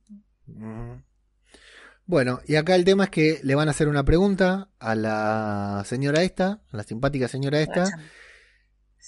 Bueno, 2.05 2.39
y 2.47 2.55
acá 2.55 2.73
el 2.75 2.83
tema 2.83 3.05
es 3.05 3.09
que 3.11 3.39
le 3.43 3.53
van 3.53 3.67
a 3.67 3.71
hacer 3.71 3.87
una 3.87 4.03
pregunta 4.03 4.71
a 4.79 4.95
la 4.95 5.83
señora 5.85 6.23
esta, 6.23 6.63
a 6.71 6.77
la 6.77 6.83
simpática 6.83 7.27
señora 7.27 7.61
esta, 7.61 7.85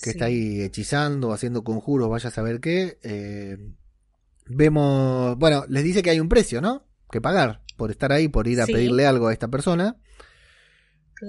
que 0.04 0.12
está 0.12 0.26
ahí 0.26 0.62
hechizando, 0.62 1.34
haciendo 1.34 1.64
conjuros, 1.64 2.08
vaya 2.08 2.30
a 2.30 2.32
saber 2.32 2.60
qué. 2.60 3.00
Eh, 3.02 3.58
vemos, 4.46 5.38
bueno, 5.38 5.66
les 5.70 5.84
dice 5.84 6.04
que 6.04 6.10
hay 6.10 6.20
un 6.20 6.30
precio, 6.30 6.62
¿no? 6.62 6.88
Que 7.12 7.22
pagar 7.22 7.62
por 7.78 7.92
estar 7.92 8.12
ahí, 8.12 8.28
por 8.28 8.48
ir 8.48 8.62
a 8.62 8.66
pedirle 8.66 9.06
algo 9.06 9.28
a 9.28 9.34
esta 9.34 9.48
persona. 9.48 9.98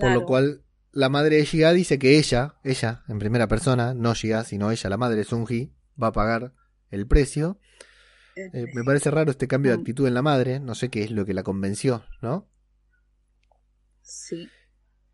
Por 0.01 0.11
lo 0.11 0.25
cual 0.25 0.63
la 0.93 1.09
madre 1.09 1.37
de 1.37 1.45
Shiga 1.45 1.73
dice 1.73 1.99
que 1.99 2.19
ella, 2.19 2.57
ella, 2.65 3.05
en 3.09 3.19
primera 3.19 3.47
persona, 3.47 3.95
no 3.95 4.15
Shiga, 4.15 4.45
sino 4.45 4.71
ella, 4.71 4.91
la 4.91 4.97
madre 4.97 5.19
de 5.19 5.25
Sunji, 5.25 5.73
va 6.01 6.09
a 6.09 6.13
pagar 6.13 6.53
el 6.91 7.07
precio. 7.07 7.61
Eh, 8.37 8.67
me 8.75 8.85
parece 8.85 9.11
raro 9.11 9.31
este 9.31 9.49
cambio 9.49 9.73
de 9.73 9.79
mm. 9.79 9.81
actitud 9.81 10.07
en 10.07 10.15
la 10.15 10.23
madre, 10.23 10.61
no 10.61 10.75
sé 10.75 10.91
qué 10.91 11.05
es 11.05 11.11
lo 11.11 11.25
que 11.25 11.35
la 11.35 11.43
convenció, 11.43 12.05
¿no? 12.21 12.49
Sí. 14.03 14.49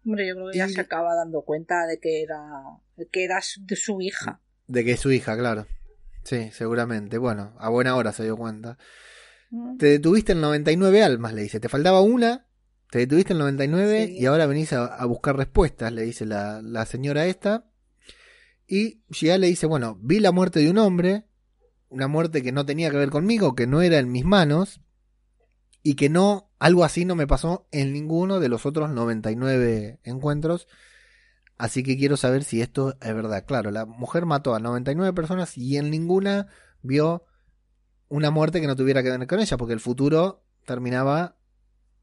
Hombre, 0.04 0.26
yo 0.26 0.34
creo 0.34 0.50
que 0.50 0.58
ella 0.58 0.68
se 0.68 0.80
acaba 0.80 1.14
dando 1.14 1.42
cuenta 1.42 1.86
de 1.86 2.00
que 2.00 2.22
era, 2.22 2.40
que 3.12 3.24
era 3.24 3.40
de 3.60 3.76
su 3.76 4.00
hija. 4.00 4.40
De 4.66 4.84
que 4.84 4.92
es 4.92 5.00
su 5.00 5.12
hija, 5.12 5.36
claro. 5.36 5.66
Sí, 6.24 6.50
seguramente. 6.52 7.18
Bueno, 7.18 7.54
a 7.58 7.68
buena 7.68 7.96
hora 7.96 8.12
se 8.12 8.24
dio 8.24 8.36
cuenta. 8.36 8.78
Mm. 9.50 9.76
Te 9.76 9.86
detuviste 9.86 10.32
en 10.32 10.40
99 10.40 11.02
almas, 11.02 11.32
le 11.34 11.42
dice. 11.42 11.60
Te 11.60 11.68
faltaba 11.68 12.00
una 12.00 12.46
te 12.92 12.98
detuviste 12.98 13.32
en 13.32 13.38
99 13.38 14.14
y 14.18 14.26
ahora 14.26 14.44
venís 14.44 14.74
a, 14.74 15.02
buscar 15.06 15.34
respuestas, 15.34 15.90
le 15.94 16.02
dice 16.02 16.26
la, 16.26 16.84
señora 16.84 17.24
esta. 17.24 17.64
Y 18.66 19.00
ya 19.08 19.38
le 19.38 19.46
dice, 19.46 19.64
bueno, 19.64 19.98
vi 20.02 20.20
la 20.20 20.30
muerte 20.30 20.60
de 20.60 20.68
un 20.68 20.76
hombre, 20.76 21.24
una 21.88 22.06
muerte 22.06 22.42
que 22.42 22.52
no 22.52 22.66
tenía 22.66 22.90
que 22.90 22.98
ver 22.98 23.08
conmigo, 23.08 23.54
que 23.54 23.66
no 23.66 23.80
era 23.80 23.98
en 23.98 24.12
mis 24.12 24.26
manos, 24.26 24.82
y 25.82 25.94
que 25.94 26.10
no, 26.10 26.50
algo 26.58 26.84
así 26.84 27.06
no 27.06 27.16
me 27.16 27.26
pasó 27.26 27.66
en 27.72 27.94
ninguno 27.94 28.40
de 28.40 28.50
los 28.50 28.66
otros 28.66 28.90
99 28.90 30.00
encuentros. 30.04 30.68
Así 31.62 31.84
que 31.84 31.96
quiero 31.96 32.16
saber 32.16 32.42
si 32.42 32.60
esto 32.60 32.96
es 33.00 33.14
verdad. 33.14 33.44
Claro, 33.46 33.70
la 33.70 33.86
mujer 33.86 34.26
mató 34.26 34.56
a 34.56 34.58
99 34.58 35.12
personas 35.12 35.56
y 35.56 35.76
en 35.76 35.92
ninguna 35.92 36.48
vio 36.82 37.24
una 38.08 38.32
muerte 38.32 38.60
que 38.60 38.66
no 38.66 38.74
tuviera 38.74 39.00
que 39.00 39.16
ver 39.16 39.24
con 39.28 39.38
ella, 39.38 39.56
porque 39.56 39.72
el 39.72 39.78
futuro 39.78 40.44
terminaba 40.66 41.36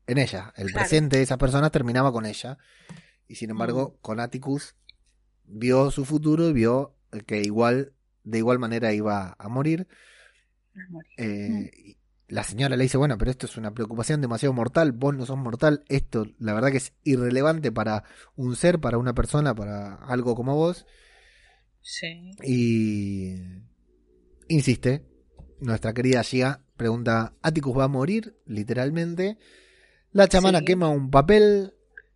en 0.07 0.18
ella. 0.18 0.53
El 0.56 0.72
presente 0.72 1.18
de 1.18 1.23
esa 1.23 1.38
persona 1.38 1.72
terminaba 1.72 2.14
con 2.14 2.26
ella. 2.26 2.57
Y 3.27 3.36
sin 3.36 3.49
embargo, 3.49 3.95
mm. 3.98 4.02
con 4.02 4.22
Atticus 4.22 4.77
vio 5.44 5.91
su 5.91 6.06
futuro 6.06 6.48
y 6.48 6.53
vio 6.53 6.95
que 7.27 7.41
igual, 7.41 7.91
de 8.23 8.38
igual 8.38 8.60
manera 8.60 8.94
iba 8.94 9.36
a 9.38 9.49
morir. 9.49 9.90
Eh, 11.18 11.69
mm. 11.76 11.99
La 12.30 12.43
señora 12.43 12.77
le 12.77 12.84
dice, 12.84 12.97
bueno, 12.97 13.18
pero 13.18 13.31
esto 13.31 13.47
es 13.47 13.57
una 13.57 13.73
preocupación 13.73 14.22
demasiado 14.22 14.53
mortal, 14.53 14.91
vos 14.91 15.15
no 15.15 15.26
sos 15.26 15.38
mortal, 15.38 15.84
esto 15.89 16.27
la 16.38 16.53
verdad 16.53 16.69
que 16.69 16.77
es 16.77 16.93
irrelevante 17.03 17.72
para 17.72 18.03
un 18.35 18.56
ser, 18.56 18.80
para 18.80 18.99
una 18.99 19.14
persona, 19.14 19.56
para 19.56 19.95
algo 19.95 20.35
como 20.35 20.56
vos. 20.56 20.85
Sí. 21.81 22.31
Y 22.43 23.35
insiste, 24.47 25.03
nuestra 25.60 25.93
querida 25.93 26.23
Gia 26.23 26.61
pregunta, 26.77 27.34
¿Atticus 27.41 27.77
va 27.77 27.85
a 27.85 27.89
morir? 27.89 28.38
Literalmente. 28.45 29.38
La 30.11 30.27
chamana 30.27 30.61
quema 30.61 30.89
un 30.89 31.11
papel, 31.11 31.73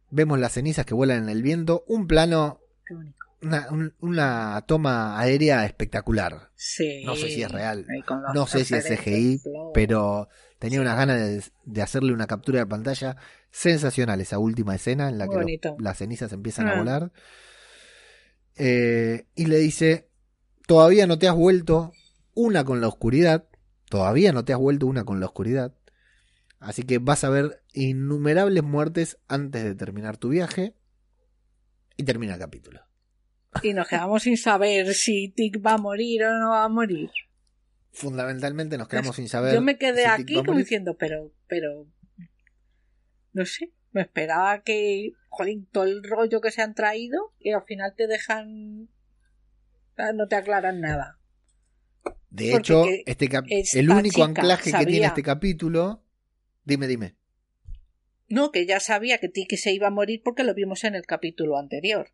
vemos 0.10 0.40
las 0.40 0.54
cenizas 0.54 0.86
que 0.86 0.94
vuelan 0.94 1.24
en 1.24 1.30
el 1.30 1.44
viento, 1.44 1.84
un 1.88 2.08
plano, 2.08 2.62
una, 4.00 4.64
toma 4.68 5.20
aérea 5.20 5.66
espectacular. 5.66 6.52
No 7.06 7.16
sé 7.16 7.30
si 7.30 7.44
es 7.44 7.52
real, 7.52 7.86
no 8.34 8.48
sé 8.48 8.66
si 8.66 8.76
es 8.76 8.86
CGI, 8.86 9.42
pero 9.74 10.30
tenía 10.60 10.82
unas 10.82 10.96
ganas 10.96 11.52
de, 11.64 11.82
hacerle 11.82 12.14
una 12.14 12.28
captura 12.28 12.60
de 12.60 12.66
pantalla 12.66 13.18
sensacional 13.52 14.22
esa 14.22 14.40
última 14.40 14.76
escena 14.76 15.10
en 15.10 15.18
la 15.18 15.28
que 15.28 15.60
las 15.78 15.98
cenizas 15.98 16.32
empiezan 16.34 16.68
a 16.68 16.74
ah. 16.74 16.78
volar. 16.78 17.12
Eh, 18.56 19.26
y 19.36 19.46
le 19.48 19.58
dice, 19.58 20.10
todavía 20.68 21.08
no 21.08 21.18
te 21.20 21.28
has 21.28 21.36
vuelto 21.36 21.92
una 22.34 22.64
con 22.64 22.82
la 22.82 22.88
oscuridad, 22.88 23.48
todavía 23.90 24.32
no 24.32 24.46
te 24.46 24.54
has 24.54 24.60
vuelto 24.60 24.88
una 24.88 25.04
con 25.04 25.20
la 25.20 25.28
oscuridad. 25.28 25.74
Así 26.60 26.84
que 26.84 26.98
vas 26.98 27.26
a 27.26 27.30
ver 27.30 27.62
innumerables 27.74 28.64
muertes 28.64 29.18
antes 29.28 29.64
de 29.64 29.76
terminar 29.76 30.18
tu 30.18 30.30
viaje. 30.30 30.76
Y 31.96 32.04
termina 32.04 32.34
el 32.34 32.40
capítulo. 32.40 32.82
Y 33.62 33.74
nos 33.74 33.88
quedamos 33.88 34.24
sin 34.24 34.38
saber 34.38 34.94
si 34.94 35.30
Tick 35.30 35.66
va 35.66 35.74
a 35.74 35.78
morir 35.78 36.24
o 36.24 36.40
no 36.40 36.50
va 36.52 36.64
a 36.64 36.70
morir. 36.70 37.10
Fundamentalmente 37.92 38.78
nos 38.78 38.88
quedamos 38.88 39.16
sin 39.16 39.30
saber. 39.30 39.54
Yo 39.54 39.62
me 39.62 39.78
quedé 39.78 40.08
aquí 40.08 40.34
como 40.34 40.58
diciendo, 40.58 40.98
pero, 40.98 41.32
pero. 41.48 41.88
No 43.34 43.46
sé. 43.46 43.72
Me 43.92 44.02
esperaba 44.02 44.64
que. 44.64 45.12
Jolín, 45.30 45.68
todo 45.72 45.86
el 45.86 46.04
rollo 46.04 46.42
que 46.42 46.52
se 46.52 46.62
han 46.62 46.76
traído 46.76 47.34
y 47.40 47.52
al 47.52 47.64
final 47.64 47.94
te 47.96 48.08
dejan. 48.08 48.90
No 50.16 50.28
te 50.28 50.36
aclaran 50.36 50.82
nada. 50.82 51.20
De 52.30 52.56
hecho, 52.56 52.86
este 53.06 53.30
el 53.74 53.92
único 53.92 54.24
anclaje 54.24 54.72
que 54.72 54.86
tiene 54.86 55.06
este 55.06 55.22
capítulo 55.22 56.04
Dime, 56.66 56.88
dime. 56.88 57.16
No, 58.30 58.52
que 58.52 58.66
ya 58.66 58.80
sabía 58.80 59.18
que 59.18 59.30
Tiki 59.30 59.58
se 59.58 59.74
iba 59.74 59.88
a 59.88 59.92
morir 59.92 60.22
porque 60.24 60.44
lo 60.44 60.54
vimos 60.54 60.84
en 60.84 60.96
el 60.96 61.06
capítulo 61.06 61.58
anterior. 61.58 62.12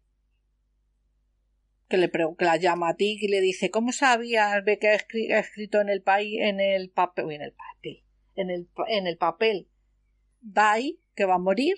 Que 1.89 1.97
le 1.97 2.11
la 2.39 2.57
llama 2.57 2.89
a 2.89 2.95
Tiki 2.95 3.25
y 3.25 3.29
le 3.29 3.41
dice, 3.41 3.71
¿cómo 3.71 3.91
sabías 3.91 4.63
ve 4.63 4.77
que 4.77 4.89
ha 4.89 5.39
escrito 5.39 5.81
en 5.81 5.89
el 5.89 6.03
país, 6.03 6.39
en 6.39 6.59
el 6.59 6.91
papel, 6.91 7.31
en 7.31 7.41
el 7.41 7.53
papel, 7.53 8.03
en 8.35 8.49
el, 8.51 8.69
en 8.87 9.07
el 9.07 9.17
papel, 9.17 9.67
Dai, 10.39 10.99
que 11.15 11.25
va 11.25 11.35
a 11.35 11.39
morir? 11.39 11.77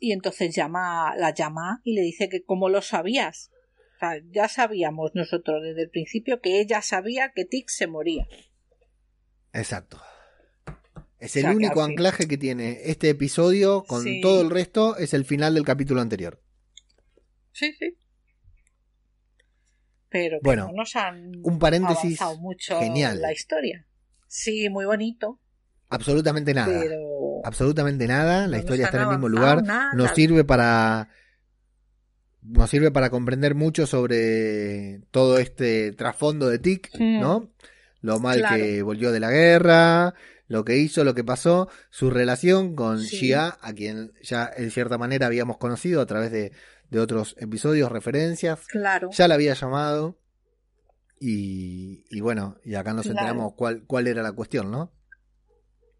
Y 0.00 0.12
entonces 0.12 0.54
llama, 0.54 1.14
la 1.16 1.34
llama 1.34 1.80
y 1.84 1.94
le 1.94 2.02
dice 2.02 2.28
que 2.28 2.44
cómo 2.44 2.70
lo 2.70 2.80
sabías. 2.80 3.50
O 3.96 3.98
sea, 3.98 4.22
ya 4.30 4.48
sabíamos 4.48 5.12
nosotros 5.14 5.62
desde 5.62 5.82
el 5.82 5.90
principio 5.90 6.40
que 6.40 6.60
ella 6.60 6.80
sabía 6.80 7.32
que 7.34 7.44
Tic 7.44 7.68
se 7.68 7.86
moría. 7.86 8.26
Exacto. 9.52 10.00
Es 11.18 11.36
el 11.36 11.46
único 11.46 11.82
anclaje 11.82 12.28
que 12.28 12.36
tiene 12.36 12.90
este 12.90 13.08
episodio 13.08 13.84
con 13.84 14.04
todo 14.20 14.42
el 14.42 14.50
resto, 14.50 14.96
es 14.96 15.14
el 15.14 15.24
final 15.24 15.54
del 15.54 15.64
capítulo 15.64 16.00
anterior. 16.00 16.42
Sí, 17.52 17.72
sí. 17.72 17.96
Pero 20.16 20.38
bueno, 20.42 20.70
nos 20.74 20.96
han 20.96 21.32
un 21.42 21.58
paréntesis 21.58 22.20
mucho 22.38 22.78
genial. 22.78 23.20
la 23.20 23.32
historia. 23.32 23.86
Sí, 24.26 24.68
muy 24.68 24.84
bonito. 24.84 25.40
Absolutamente 25.88 26.52
nada. 26.52 26.82
Absolutamente 27.44 28.06
nada. 28.06 28.46
La 28.48 28.58
historia 28.58 28.86
está 28.86 28.98
en 28.98 29.04
el 29.04 29.10
mismo 29.10 29.28
lugar. 29.28 29.62
Nos 29.94 30.10
sirve 30.12 30.44
para 30.44 31.08
nos 32.42 32.70
sirve 32.70 32.90
para 32.90 33.10
comprender 33.10 33.54
mucho 33.54 33.86
sobre 33.86 35.00
todo 35.10 35.38
este 35.38 35.92
trasfondo 35.92 36.48
de 36.48 36.58
Tic, 36.58 36.94
¿no? 36.98 37.50
Lo 38.00 38.20
mal 38.20 38.44
que 38.54 38.82
volvió 38.82 39.10
de 39.10 39.20
la 39.20 39.30
guerra, 39.30 40.14
lo 40.48 40.64
que 40.64 40.76
hizo, 40.76 41.02
lo 41.02 41.14
que 41.14 41.24
pasó, 41.24 41.68
su 41.90 42.10
relación 42.10 42.76
con 42.76 43.00
Xia, 43.00 43.58
a 43.60 43.72
quien 43.72 44.12
ya 44.22 44.48
en 44.56 44.70
cierta 44.70 44.96
manera 44.96 45.26
habíamos 45.26 45.58
conocido 45.58 46.00
a 46.00 46.06
través 46.06 46.30
de, 46.30 46.52
otros 46.92 47.36
episodios, 47.38 47.90
referencias. 47.90 48.66
Claro. 48.66 49.10
Ya 49.12 49.28
la 49.28 49.34
había 49.34 49.54
llamado. 49.54 50.18
Y, 51.18 52.04
y 52.10 52.20
bueno, 52.20 52.58
y 52.64 52.74
acá 52.74 52.92
nos 52.92 53.06
enteramos 53.06 53.54
cuál, 53.54 53.84
cuál 53.86 54.06
era 54.06 54.22
la 54.22 54.32
cuestión, 54.32 54.70
¿no? 54.70 54.92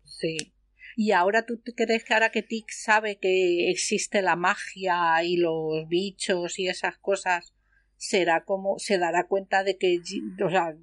Sí. 0.05 0.55
Y 0.97 1.13
ahora 1.13 1.45
tú 1.45 1.61
crees 1.75 2.05
que 2.05 2.15
ahora 2.15 2.31
que 2.31 2.43
Tic 2.43 2.71
sabe 2.71 3.19
que 3.19 3.71
existe 3.71 4.23
la 4.23 4.37
magia 4.37 5.23
y 5.23 5.37
los 5.37 5.87
bichos 5.89 6.59
y 6.59 6.69
esas 6.69 6.97
cosas, 6.99 7.55
será 7.97 8.45
como, 8.45 8.79
se 8.79 8.99
dará 8.99 9.27
cuenta 9.27 9.63
de 9.63 9.77
que, 9.77 10.01
o 10.45 10.51
sea, 10.51 10.75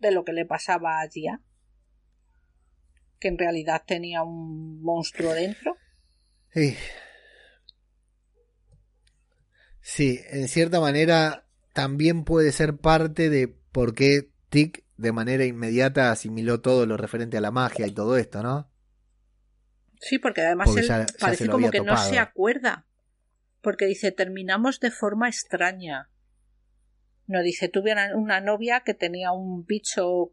de 0.00 0.10
lo 0.10 0.24
que 0.24 0.32
le 0.32 0.46
pasaba 0.46 1.00
a 1.00 1.08
Gia, 1.08 1.42
que 3.20 3.28
en 3.28 3.38
realidad 3.38 3.82
tenía 3.86 4.22
un 4.22 4.82
monstruo 4.82 5.34
dentro. 5.34 5.76
Sí. 6.52 6.74
Sí, 9.90 10.20
en 10.28 10.48
cierta 10.48 10.80
manera 10.80 11.46
también 11.72 12.24
puede 12.24 12.52
ser 12.52 12.76
parte 12.76 13.30
de 13.30 13.48
por 13.48 13.94
qué 13.94 14.28
Tick 14.50 14.84
de 14.98 15.12
manera 15.12 15.46
inmediata 15.46 16.12
asimiló 16.12 16.60
todo 16.60 16.84
lo 16.84 16.98
referente 16.98 17.38
a 17.38 17.40
la 17.40 17.50
magia 17.50 17.86
y 17.86 17.92
todo 17.92 18.18
esto, 18.18 18.42
¿no? 18.42 18.70
Sí, 19.98 20.18
porque 20.18 20.42
además 20.42 20.76
él 20.76 21.06
parece 21.18 21.48
como 21.48 21.70
que 21.70 21.80
no 21.80 21.96
se 21.96 22.18
acuerda. 22.18 22.84
Porque 23.62 23.86
dice, 23.86 24.12
terminamos 24.12 24.78
de 24.78 24.90
forma 24.90 25.26
extraña. 25.26 26.10
No 27.26 27.42
dice, 27.42 27.70
tuve 27.70 27.94
una 28.14 28.42
novia 28.42 28.82
que 28.84 28.92
tenía 28.92 29.32
un 29.32 29.64
bicho 29.64 30.32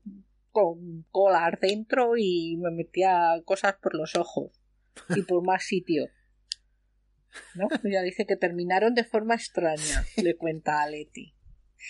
con 0.51 1.05
cola 1.11 1.49
dentro 1.61 2.17
y 2.17 2.57
me 2.57 2.71
metía 2.71 3.41
cosas 3.45 3.75
por 3.81 3.95
los 3.95 4.17
ojos 4.17 4.51
y 5.15 5.21
por 5.21 5.45
más 5.45 5.63
sitio. 5.63 6.09
¿No? 7.55 7.67
Ya 7.83 8.01
dice 8.01 8.25
que 8.25 8.35
terminaron 8.35 8.93
de 8.93 9.03
forma 9.03 9.35
extraña, 9.35 10.05
le 10.17 10.35
cuenta 10.35 10.81
a 10.81 10.89
Leti. 10.89 11.33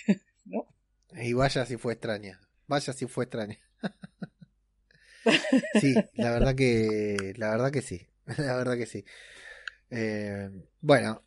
¿No? 0.45 0.67
Y 1.13 1.33
vaya 1.33 1.65
si 1.65 1.77
fue 1.77 1.93
extraña. 1.93 2.39
Vaya 2.67 2.93
si 2.93 3.07
fue 3.07 3.25
extraña. 3.25 3.59
sí, 5.81 5.95
la 6.13 6.31
verdad 6.31 6.55
que. 6.55 7.33
La 7.37 7.51
verdad 7.51 7.71
que 7.71 7.81
sí. 7.81 8.07
La 8.37 8.55
verdad 8.55 8.77
que 8.77 8.85
sí. 8.85 9.05
Eh, 9.89 10.49
bueno. 10.81 11.21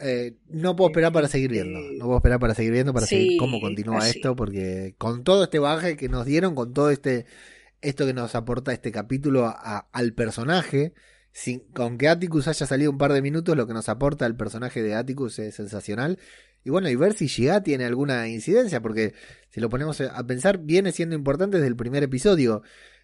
Eh, 0.00 0.36
no 0.46 0.76
puedo 0.76 0.90
esperar 0.90 1.12
para 1.12 1.26
seguir 1.26 1.50
viendo. 1.50 1.80
No 1.80 2.04
puedo 2.04 2.18
esperar 2.18 2.38
para 2.38 2.54
seguir 2.54 2.72
viendo, 2.72 2.94
para 2.94 3.06
seguir 3.06 3.36
cómo 3.36 3.60
continúa 3.60 4.08
esto, 4.08 4.36
porque 4.36 4.94
con 4.96 5.24
todo 5.24 5.42
este 5.42 5.58
baje 5.58 5.96
que 5.96 6.08
nos 6.08 6.24
dieron, 6.24 6.54
con 6.54 6.72
todo 6.72 6.90
este 6.90 7.26
esto 7.80 8.06
que 8.06 8.14
nos 8.14 8.34
aporta 8.34 8.72
este 8.72 8.92
capítulo 8.92 9.52
al 9.92 10.12
personaje, 10.12 10.94
sin, 11.32 11.60
con 11.72 11.98
que 11.98 12.08
Atticus 12.08 12.48
haya 12.48 12.66
salido 12.66 12.90
un 12.90 12.98
par 12.98 13.12
de 13.12 13.22
minutos, 13.22 13.56
lo 13.56 13.66
que 13.66 13.74
nos 13.74 13.88
aporta 13.88 14.26
el 14.26 14.36
personaje 14.36 14.82
de 14.82 14.94
Atticus 14.94 15.38
es 15.38 15.54
sensacional. 15.54 16.18
Y 16.64 16.70
bueno, 16.70 16.88
y 16.88 16.96
ver 16.96 17.14
si 17.14 17.26
Shiga 17.26 17.62
tiene 17.62 17.84
alguna 17.84 18.28
incidencia, 18.28 18.80
porque 18.80 19.14
si 19.50 19.60
lo 19.60 19.68
ponemos 19.68 20.00
a 20.00 20.26
pensar, 20.26 20.58
viene 20.58 20.92
siendo 20.92 21.14
importante 21.14 21.58
desde 21.58 21.68
el 21.68 21.76
primer 21.76 22.02
episodio. 22.02 22.62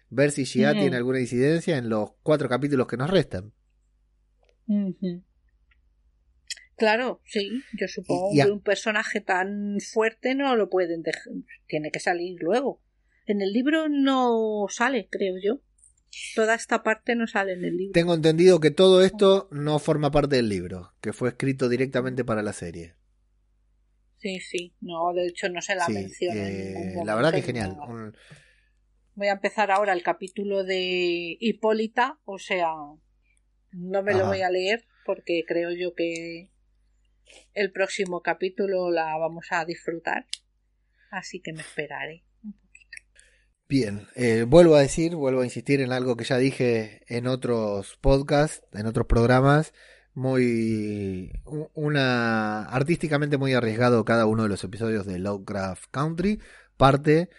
Ver 0.09 0.31
si 0.31 0.43
Shiga 0.43 0.73
tiene 0.73 0.97
alguna 0.97 1.19
incidencia 1.19 1.77
en 1.77 1.89
los 1.89 2.11
cuatro 2.21 2.47
capítulos 2.47 2.87
que 2.87 2.97
nos 2.97 3.09
restan. 3.09 3.53
Claro, 6.75 7.21
sí, 7.23 7.61
yo 7.79 7.87
supongo 7.87 8.31
que 8.33 8.51
un 8.51 8.61
personaje 8.61 9.21
tan 9.21 9.77
fuerte 9.79 10.35
no 10.35 10.55
lo 10.55 10.69
pueden 10.69 11.03
dejar, 11.03 11.33
tiene 11.67 11.89
que 11.89 11.99
salir 11.99 12.37
luego. 12.41 12.81
En 13.25 13.41
el 13.41 13.53
libro 13.53 13.87
no 13.89 14.65
sale, 14.69 15.07
creo 15.09 15.35
yo. 15.41 15.61
Toda 16.35 16.55
esta 16.55 16.83
parte 16.83 17.15
no 17.15 17.27
sale 17.27 17.53
en 17.53 17.65
el 17.65 17.77
libro. 17.77 17.93
Tengo 17.93 18.13
entendido 18.13 18.59
que 18.59 18.71
todo 18.71 19.03
esto 19.03 19.47
no 19.51 19.79
forma 19.79 20.11
parte 20.11 20.37
del 20.37 20.49
libro, 20.49 20.93
que 21.01 21.13
fue 21.13 21.29
escrito 21.29 21.69
directamente 21.69 22.23
para 22.23 22.41
la 22.41 22.53
serie. 22.53 22.95
Sí, 24.17 24.39
sí, 24.39 24.75
no, 24.81 25.13
de 25.13 25.27
hecho 25.27 25.49
no 25.49 25.61
se 25.61 25.75
la 25.75 25.87
menciona. 25.87 26.49
Eh, 26.49 26.95
la 27.03 27.15
verdad 27.15 27.31
que 27.31 27.39
es 27.39 27.45
genial. 27.45 27.77
Voy 29.13 29.27
a 29.27 29.33
empezar 29.33 29.71
ahora 29.71 29.93
el 29.93 30.03
capítulo 30.03 30.63
de 30.63 31.37
Hipólita, 31.39 32.19
o 32.25 32.37
sea, 32.37 32.73
no 33.71 34.03
me 34.03 34.13
lo 34.13 34.27
voy 34.27 34.41
a 34.41 34.49
leer 34.49 34.85
porque 35.05 35.43
creo 35.47 35.71
yo 35.71 35.93
que 35.93 36.49
el 37.53 37.71
próximo 37.71 38.21
capítulo 38.21 38.89
la 38.91 39.17
vamos 39.17 39.47
a 39.51 39.63
disfrutar. 39.65 40.25
Así 41.11 41.39
que 41.39 41.53
me 41.53 41.61
esperaré. 41.61 42.23
Bien, 43.67 44.07
eh, 44.15 44.45
vuelvo 44.47 44.75
a 44.75 44.81
decir, 44.81 45.15
vuelvo 45.15 45.41
a 45.41 45.45
insistir 45.45 45.81
en 45.81 45.91
algo 45.91 46.15
que 46.15 46.23
ya 46.23 46.37
dije 46.37 47.01
en 47.07 47.25
otros 47.25 47.97
podcasts, 47.99 48.61
en 48.73 48.85
otros 48.85 49.07
programas 49.07 49.73
muy 50.13 51.33
una 51.73 52.63
artísticamente 52.65 53.37
muy 53.37 53.53
arriesgado 53.53 54.05
cada 54.05 54.25
uno 54.25 54.43
de 54.43 54.49
los 54.49 54.63
episodios 54.63 55.05
de 55.05 55.19
Lovecraft 55.19 55.87
Country 55.91 56.39
parte 56.77 57.29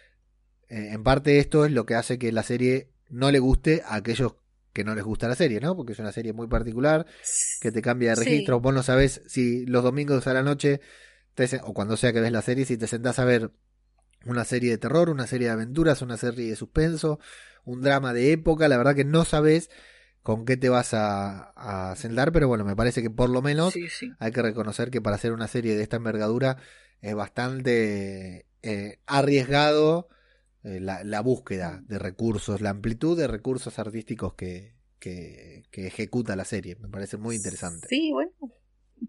eh, 0.68 0.90
en 0.92 1.02
parte 1.02 1.38
esto 1.38 1.64
es 1.64 1.72
lo 1.72 1.86
que 1.86 1.94
hace 1.94 2.18
que 2.18 2.32
la 2.32 2.42
serie 2.42 2.90
no 3.08 3.30
le 3.30 3.38
guste 3.38 3.82
a 3.86 3.96
aquellos 3.96 4.34
que 4.72 4.84
no 4.84 4.94
les 4.94 5.04
gusta 5.04 5.26
la 5.26 5.34
serie, 5.34 5.58
¿no? 5.58 5.74
Porque 5.74 5.94
es 5.94 5.98
una 6.00 6.12
serie 6.12 6.34
muy 6.34 6.48
particular, 6.48 7.06
que 7.62 7.72
te 7.72 7.80
cambia 7.80 8.10
de 8.10 8.16
registro. 8.16 8.60
Vos 8.60 8.74
no 8.74 8.82
sabés 8.82 9.22
si 9.26 9.64
los 9.64 9.82
domingos 9.82 10.26
a 10.26 10.34
la 10.34 10.42
noche, 10.42 10.82
o 11.62 11.72
cuando 11.72 11.96
sea 11.96 12.12
que 12.12 12.20
ves 12.20 12.30
la 12.30 12.42
serie, 12.42 12.66
si 12.66 12.76
te 12.76 12.86
sentás 12.86 13.18
a 13.18 13.24
ver 13.24 13.52
una 14.26 14.44
serie 14.44 14.70
de 14.70 14.78
terror, 14.78 15.10
una 15.10 15.26
serie 15.26 15.48
de 15.48 15.54
aventuras, 15.54 16.02
una 16.02 16.16
serie 16.16 16.50
de 16.50 16.56
suspenso, 16.56 17.18
un 17.64 17.82
drama 17.82 18.12
de 18.12 18.32
época, 18.32 18.68
la 18.68 18.76
verdad 18.76 18.94
que 18.94 19.04
no 19.04 19.24
sabés 19.24 19.70
con 20.22 20.44
qué 20.44 20.56
te 20.56 20.68
vas 20.68 20.92
a, 20.92 21.52
a 21.90 21.94
sentar, 21.96 22.32
pero 22.32 22.48
bueno, 22.48 22.64
me 22.64 22.74
parece 22.74 23.00
que 23.00 23.10
por 23.10 23.30
lo 23.30 23.42
menos 23.42 23.74
hay 24.18 24.32
que 24.32 24.42
reconocer 24.42 24.90
que 24.90 25.00
para 25.00 25.16
hacer 25.16 25.32
una 25.32 25.46
serie 25.46 25.76
de 25.76 25.82
esta 25.82 25.96
envergadura 25.96 26.56
es 27.00 27.14
bastante 27.14 28.46
eh, 28.62 28.98
arriesgado 29.06 30.08
eh, 30.64 30.80
la, 30.80 31.20
búsqueda 31.20 31.80
de 31.86 32.00
recursos, 32.00 32.60
la 32.60 32.70
amplitud 32.70 33.16
de 33.16 33.28
recursos 33.28 33.78
artísticos 33.78 34.34
que, 34.34 34.74
que, 34.98 35.62
ejecuta 35.72 36.34
la 36.34 36.44
serie. 36.44 36.74
Me 36.74 36.88
parece 36.88 37.16
muy 37.16 37.36
interesante. 37.36 37.86
Sí, 37.88 38.10
bueno, 38.10 38.32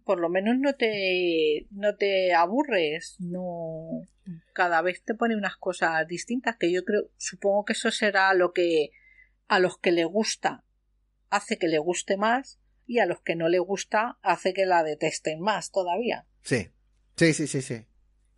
por 0.03 0.19
lo 0.19 0.29
menos 0.29 0.59
no 0.59 0.75
te, 0.75 1.65
no 1.71 1.95
te 1.95 2.35
aburres, 2.35 3.15
no 3.19 4.03
cada 4.57 4.81
vez 4.81 5.03
te 5.03 5.13
pone 5.13 5.35
unas 5.35 5.55
cosas 5.55 6.07
distintas 6.07 6.55
que 6.57 6.71
yo 6.71 6.83
creo, 6.83 7.11
supongo 7.15 7.63
que 7.63 7.73
eso 7.73 7.91
será 7.91 8.33
lo 8.33 8.53
que 8.53 8.89
a 9.47 9.59
los 9.59 9.77
que 9.77 9.91
le 9.91 10.03
gusta 10.03 10.63
hace 11.29 11.59
que 11.59 11.67
le 11.67 11.77
guste 11.77 12.17
más 12.17 12.59
y 12.87 12.97
a 12.97 13.05
los 13.05 13.21
que 13.21 13.35
no 13.35 13.49
le 13.49 13.59
gusta 13.59 14.17
hace 14.23 14.55
que 14.55 14.65
la 14.65 14.83
detesten 14.83 15.41
más 15.41 15.69
todavía. 15.69 16.25
Sí, 16.41 16.71
sí, 17.15 17.33
sí, 17.33 17.45
sí, 17.45 17.61
sí. 17.61 17.85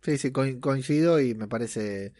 Sí, 0.02 0.18
sí, 0.18 0.30
coincido 0.30 1.20
y 1.20 1.34
me 1.34 1.48
parece... 1.48 2.12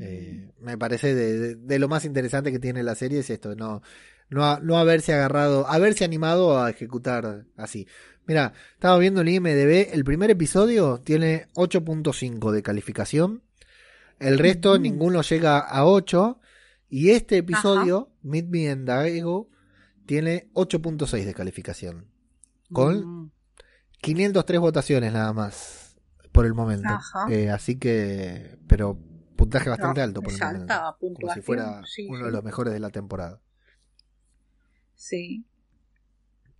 Eh, 0.00 0.50
me 0.58 0.76
parece 0.76 1.14
de, 1.14 1.78
lo 1.78 1.86
más 1.86 2.04
interesante 2.06 2.50
que 2.50 2.58
tiene 2.58 2.82
la 2.82 2.94
serie 2.94 3.20
es 3.20 3.28
esto, 3.28 3.54
no, 3.54 3.82
no, 4.30 4.58
no 4.60 4.78
haberse 4.78 5.12
agarrado, 5.12 5.68
haberse 5.68 6.04
animado 6.04 6.58
a 6.58 6.70
ejecutar 6.70 7.44
así. 7.56 7.86
Mira, 8.26 8.52
estaba 8.74 8.96
viendo 8.98 9.22
el 9.22 9.28
IMDB, 9.28 9.92
el 9.92 10.04
primer 10.04 10.30
episodio 10.30 11.00
tiene 11.02 11.48
8.5 11.54 12.52
de 12.52 12.62
calificación, 12.62 13.42
el 14.18 14.38
resto 14.38 14.78
ninguno 14.78 15.22
llega 15.22 15.58
a 15.58 15.84
8, 15.84 16.40
y 16.90 17.10
este 17.10 17.38
episodio, 17.38 18.10
Meet 18.22 18.46
Me 18.48 18.68
and 18.68 18.86
Daego, 18.86 19.48
tiene 20.06 20.50
8.6 20.54 21.24
de 21.24 21.34
calificación. 21.34 22.06
Con 22.72 23.32
503 24.00 24.58
mm. 24.58 24.62
votaciones 24.62 25.12
nada 25.12 25.32
más 25.32 25.96
por 26.32 26.46
el 26.46 26.54
momento. 26.54 26.88
Eh, 27.30 27.48
así 27.48 27.78
que, 27.78 28.58
pero 28.66 28.98
puntaje 29.36 29.70
bastante 29.70 30.02
alto 30.02 30.20
por 30.20 30.32
el 30.32 30.38
momento. 30.40 30.74
Como 30.98 31.32
si 31.32 31.40
fuera 31.42 31.82
uno 32.08 32.26
de 32.26 32.32
los 32.32 32.42
mejores 32.42 32.72
de 32.72 32.80
la 32.80 32.90
temporada. 32.90 33.40
Sí. 35.00 35.46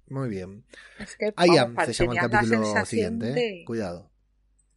Muy 0.09 0.31
bien. 0.31 0.65
Es 0.99 1.15
que, 1.15 1.27
I 1.27 1.59
Am 1.59 1.77
se 1.85 1.93
llama 1.93 2.15
el 2.15 2.31
capítulo 2.31 2.87
siguiente. 2.87 3.61
¿eh? 3.61 3.65
Cuidado. 3.67 4.11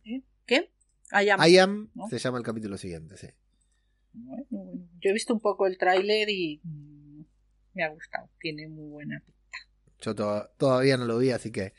¿Eh? 0.03 0.21
¿Qué? 0.45 0.69
I 1.13 1.29
Am. 1.29 1.47
I 1.47 1.57
am 1.59 1.89
se 2.09 2.19
llama 2.19 2.39
el 2.39 2.43
capítulo 2.43 2.77
siguiente, 2.77 3.15
sí. 3.15 3.27
Bueno, 4.11 4.45
Yo 4.99 5.09
he 5.09 5.13
visto 5.13 5.33
un 5.33 5.39
poco 5.39 5.65
el 5.65 5.77
tráiler 5.77 6.29
y 6.29 6.61
me 7.73 7.85
ha 7.85 7.89
gustado, 7.89 8.29
tiene 8.41 8.67
muy 8.67 8.89
buena 8.89 9.21
pinta. 9.25 9.57
Yo 10.01 10.13
todavía 10.57 10.97
no 10.97 11.05
lo 11.05 11.17
vi, 11.17 11.31
así 11.31 11.49
que 11.49 11.73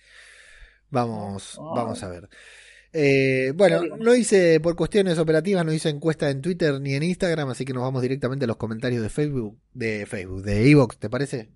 vamos, 0.89 1.59
oh. 1.59 1.74
vamos 1.74 2.02
a 2.02 2.09
ver. 2.09 2.31
Eh, 2.94 3.52
bueno, 3.55 3.82
no 3.98 4.15
hice, 4.15 4.59
por 4.59 4.74
cuestiones 4.74 5.19
operativas, 5.19 5.66
no 5.66 5.73
hice 5.73 5.90
encuesta 5.90 6.31
en 6.31 6.40
Twitter 6.40 6.81
ni 6.81 6.94
en 6.94 7.02
Instagram, 7.02 7.51
así 7.51 7.66
que 7.66 7.74
nos 7.74 7.82
vamos 7.82 8.01
directamente 8.01 8.47
a 8.47 8.48
los 8.48 8.56
comentarios 8.56 9.02
de 9.02 9.11
Facebook, 9.11 9.61
de 9.74 10.06
Facebook, 10.06 10.43
de 10.43 10.70
Evox, 10.70 10.97
¿te 10.97 11.11
parece? 11.11 11.51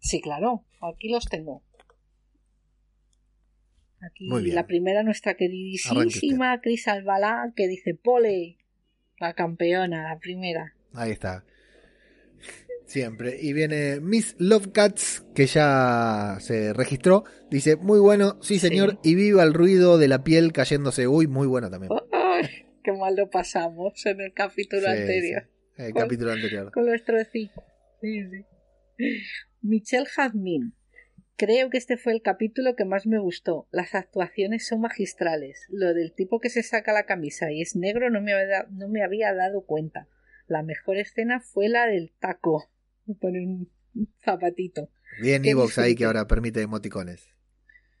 Sí, 0.00 0.20
claro, 0.20 0.64
aquí 0.80 1.08
los 1.08 1.26
tengo. 1.26 1.62
Aquí 4.02 4.28
la 4.50 4.66
primera, 4.66 5.02
nuestra 5.02 5.34
queridísima 5.34 6.60
Cris 6.62 6.88
Albalá, 6.88 7.52
que 7.54 7.68
dice 7.68 7.94
Pole, 7.94 8.56
la 9.18 9.34
campeona, 9.34 10.08
la 10.08 10.18
primera. 10.18 10.74
Ahí 10.94 11.12
está. 11.12 11.44
Siempre. 12.86 13.36
Y 13.40 13.52
viene 13.52 14.00
Miss 14.00 14.34
Love 14.38 14.72
Cats, 14.72 15.24
que 15.34 15.46
ya 15.46 16.38
se 16.40 16.72
registró. 16.72 17.24
Dice, 17.50 17.76
muy 17.76 18.00
bueno, 18.00 18.38
sí 18.40 18.58
señor, 18.58 18.98
y 19.04 19.14
viva 19.14 19.42
el 19.42 19.52
ruido 19.52 19.98
de 19.98 20.08
la 20.08 20.24
piel 20.24 20.52
cayéndose. 20.52 21.06
Uy, 21.06 21.26
muy 21.26 21.46
bueno 21.46 21.70
también. 21.70 21.92
qué 22.82 22.92
mal 22.92 23.14
lo 23.14 23.28
pasamos 23.28 24.04
en 24.06 24.22
el 24.22 24.32
capítulo 24.32 24.88
anterior. 24.88 25.46
El 25.76 25.92
capítulo 25.92 26.32
anterior. 26.32 26.72
Con 26.72 26.86
nuestro 26.86 27.16
sí. 27.30 27.50
sí, 28.00 28.24
Michelle 29.62 30.06
Jazmín. 30.06 30.74
Creo 31.36 31.70
que 31.70 31.78
este 31.78 31.96
fue 31.96 32.12
el 32.12 32.20
capítulo 32.20 32.76
que 32.76 32.84
más 32.84 33.06
me 33.06 33.18
gustó. 33.18 33.66
Las 33.70 33.94
actuaciones 33.94 34.66
son 34.66 34.82
magistrales. 34.82 35.66
Lo 35.70 35.94
del 35.94 36.12
tipo 36.12 36.38
que 36.38 36.50
se 36.50 36.62
saca 36.62 36.92
la 36.92 37.06
camisa 37.06 37.50
y 37.50 37.62
es 37.62 37.76
negro 37.76 38.10
no 38.10 38.20
me 38.20 38.34
había, 38.34 38.66
no 38.70 38.88
me 38.88 39.02
había 39.02 39.32
dado 39.32 39.64
cuenta. 39.64 40.06
La 40.46 40.62
mejor 40.62 40.98
escena 40.98 41.40
fue 41.40 41.68
la 41.68 41.86
del 41.86 42.12
taco. 42.18 42.70
Me 43.06 43.14
pone 43.14 43.40
un 43.40 43.70
zapatito. 44.22 44.90
Bien 45.22 45.44
Evox 45.44 45.78
ahí 45.78 45.94
que 45.94 46.04
ahora 46.04 46.26
permite 46.26 46.60
emoticones. 46.60 47.28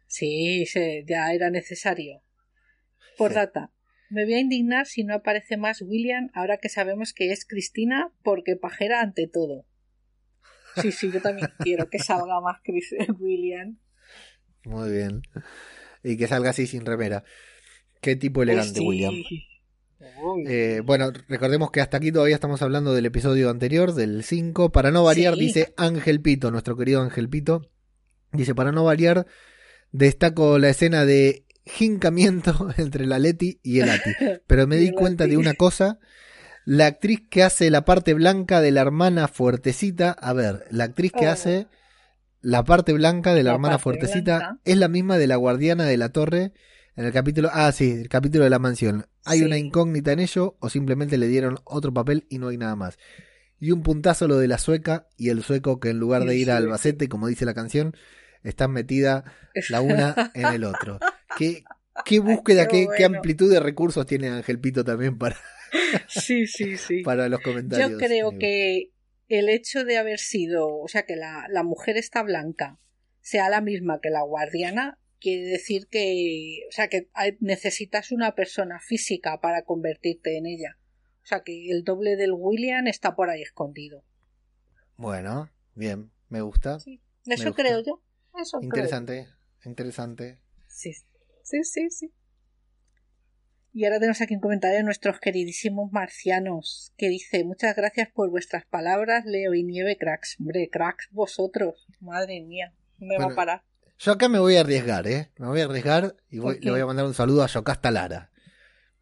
Sí, 0.06 0.66
sí, 0.66 1.04
ya 1.06 1.32
era 1.32 1.50
necesario. 1.50 2.22
Por 3.16 3.32
data, 3.32 3.72
me 4.10 4.24
voy 4.24 4.34
a 4.34 4.40
indignar 4.40 4.86
si 4.86 5.04
no 5.04 5.14
aparece 5.14 5.56
más 5.56 5.82
William 5.82 6.30
ahora 6.34 6.58
que 6.58 6.68
sabemos 6.68 7.12
que 7.12 7.30
es 7.30 7.46
Cristina 7.46 8.12
porque 8.22 8.56
pajera 8.56 9.00
ante 9.00 9.28
todo. 9.28 9.66
Sí, 10.80 10.92
sí, 10.92 11.10
yo 11.10 11.20
también 11.20 11.48
quiero 11.58 11.88
que 11.88 11.98
salga 11.98 12.40
más 12.40 12.58
Chris 12.62 12.94
William. 13.18 13.78
Muy 14.64 14.90
bien. 14.90 15.22
Y 16.02 16.16
que 16.16 16.26
salga 16.26 16.50
así 16.50 16.66
sin 16.66 16.84
remera. 16.84 17.24
Qué 18.00 18.16
tipo 18.16 18.42
elegante, 18.42 18.80
William. 18.80 19.14
Eh, 20.46 20.80
bueno, 20.84 21.12
recordemos 21.28 21.70
que 21.70 21.80
hasta 21.80 21.98
aquí 21.98 22.10
todavía 22.10 22.34
estamos 22.34 22.62
hablando 22.62 22.94
del 22.94 23.06
episodio 23.06 23.50
anterior, 23.50 23.94
del 23.94 24.24
5. 24.24 24.72
Para 24.72 24.90
no 24.90 25.04
variar, 25.04 25.36
dice 25.36 25.74
Ángel 25.76 26.20
Pito, 26.20 26.50
nuestro 26.50 26.76
querido 26.76 27.02
Ángel 27.02 27.28
Pito. 27.28 27.70
Dice, 28.32 28.54
para 28.54 28.72
no 28.72 28.84
variar, 28.84 29.26
destaco 29.92 30.58
la 30.58 30.70
escena 30.70 31.04
de 31.04 31.44
jincamiento 31.66 32.68
entre 32.78 33.06
la 33.06 33.18
Leti 33.18 33.60
y 33.62 33.80
el 33.80 33.90
Ati. 33.90 34.10
Pero 34.46 34.66
me 34.66 34.76
di 34.76 34.92
cuenta 34.92 35.26
de 35.26 35.36
una 35.36 35.54
cosa 35.54 35.98
la 36.70 36.86
actriz 36.86 37.24
que 37.28 37.42
hace 37.42 37.68
la 37.68 37.84
parte 37.84 38.14
blanca 38.14 38.60
de 38.60 38.70
la 38.70 38.82
hermana 38.82 39.26
fuertecita, 39.26 40.12
a 40.12 40.32
ver, 40.32 40.66
la 40.70 40.84
actriz 40.84 41.10
que 41.10 41.26
oh. 41.26 41.32
hace 41.32 41.66
la 42.42 42.62
parte 42.62 42.92
blanca 42.92 43.34
de 43.34 43.42
la, 43.42 43.54
hermana 43.54 43.80
fuertecita 43.80 44.60
es 44.64 44.76
la 44.76 44.86
misma 44.86 45.18
de 45.18 45.26
la 45.26 45.34
guardiana 45.34 45.82
de 45.82 45.96
la 45.96 46.10
torre 46.10 46.52
en 46.94 47.06
el 47.06 47.12
capítulo, 47.12 47.50
ah 47.52 47.72
sí, 47.72 47.90
el 47.90 48.08
capítulo 48.08 48.44
de 48.44 48.50
la 48.50 48.60
mansión. 48.60 49.08
¿Hay 49.24 49.42
una 49.42 49.58
incógnita 49.58 50.12
en 50.12 50.20
ello 50.20 50.58
o 50.60 50.70
simplemente 50.70 51.18
le 51.18 51.26
dieron 51.26 51.58
otro 51.64 51.92
papel 51.92 52.24
y 52.30 52.38
no 52.38 52.46
hay 52.46 52.56
nada 52.56 52.76
más? 52.76 52.98
Y 53.58 53.72
un 53.72 53.82
puntazo 53.82 54.28
lo 54.28 54.38
de 54.38 54.46
la 54.46 54.58
sueca 54.58 55.08
y 55.16 55.30
el 55.30 55.42
sueco 55.42 55.80
que 55.80 55.90
en 55.90 55.98
lugar 55.98 56.24
de 56.24 56.36
ir 56.36 56.52
a 56.52 56.56
Albacete, 56.56 57.08
como 57.08 57.26
dice 57.26 57.46
la 57.46 57.54
canción, 57.54 57.96
están 58.44 58.70
metida 58.70 59.24
la 59.70 59.80
una 59.80 60.14
en 60.34 60.46
el 60.46 60.62
otro. 60.62 61.00
¿Qué, 61.36 61.64
qué 62.04 62.20
búsqueda, 62.20 62.68
qué, 62.68 62.86
qué 62.96 63.06
amplitud 63.06 63.50
de 63.50 63.58
recursos 63.58 64.06
tiene 64.06 64.28
Ángel 64.28 64.60
Pito 64.60 64.84
también 64.84 65.18
para, 65.18 65.36
sí, 66.08 66.46
sí, 66.46 66.76
sí. 66.76 67.02
Para 67.02 67.28
los 67.28 67.40
comentarios. 67.40 67.90
Yo 67.90 67.98
creo 67.98 68.38
que 68.38 68.90
el 69.28 69.48
hecho 69.48 69.84
de 69.84 69.98
haber 69.98 70.18
sido, 70.18 70.68
o 70.68 70.88
sea, 70.88 71.04
que 71.04 71.16
la, 71.16 71.46
la 71.48 71.62
mujer 71.62 71.96
está 71.96 72.22
blanca 72.22 72.78
sea 73.20 73.48
la 73.48 73.60
misma 73.60 74.00
que 74.00 74.10
la 74.10 74.22
guardiana, 74.22 74.98
quiere 75.20 75.44
decir 75.44 75.86
que, 75.88 76.60
o 76.68 76.72
sea, 76.72 76.88
que 76.88 77.08
necesitas 77.40 78.10
una 78.10 78.34
persona 78.34 78.80
física 78.80 79.40
para 79.40 79.62
convertirte 79.62 80.36
en 80.36 80.46
ella. 80.46 80.78
O 81.22 81.26
sea, 81.26 81.42
que 81.42 81.70
el 81.70 81.84
doble 81.84 82.16
del 82.16 82.32
William 82.32 82.86
está 82.86 83.14
por 83.14 83.30
ahí 83.30 83.42
escondido. 83.42 84.04
Bueno, 84.96 85.50
bien, 85.74 86.10
me 86.28 86.40
gusta. 86.40 86.78
eso 87.24 87.54
creo 87.54 87.82
yo. 87.84 88.02
interesante, 88.62 89.28
interesante. 89.64 90.40
Sí, 90.66 90.92
sí, 91.42 91.62
sí, 91.62 91.90
sí. 91.90 92.12
Y 93.72 93.84
ahora 93.84 93.98
tenemos 93.98 94.20
aquí 94.20 94.34
un 94.34 94.40
comentario 94.40 94.78
de 94.78 94.82
nuestros 94.82 95.20
queridísimos 95.20 95.92
marcianos 95.92 96.92
que 96.96 97.08
dice 97.08 97.44
muchas 97.44 97.76
gracias 97.76 98.08
por 98.12 98.28
vuestras 98.28 98.64
palabras, 98.66 99.24
Leo 99.26 99.54
y 99.54 99.62
Nieve, 99.62 99.96
cracks. 99.96 100.36
Hombre, 100.40 100.68
cracks 100.70 101.08
vosotros. 101.12 101.86
Madre 102.00 102.40
mía, 102.40 102.74
me 102.98 103.16
va 103.16 103.26
a 103.26 103.34
parar. 103.34 103.62
Yo 103.98 104.12
acá 104.12 104.28
me 104.28 104.38
voy 104.38 104.56
a 104.56 104.60
arriesgar, 104.60 105.06
¿eh? 105.06 105.28
Me 105.36 105.46
voy 105.46 105.60
a 105.60 105.64
arriesgar 105.66 106.16
y 106.30 106.38
le 106.38 106.70
voy 106.70 106.80
a 106.80 106.86
mandar 106.86 107.04
un 107.04 107.14
saludo 107.14 107.44
a 107.44 107.46
Yocasta 107.46 107.90
Lara. 107.90 108.29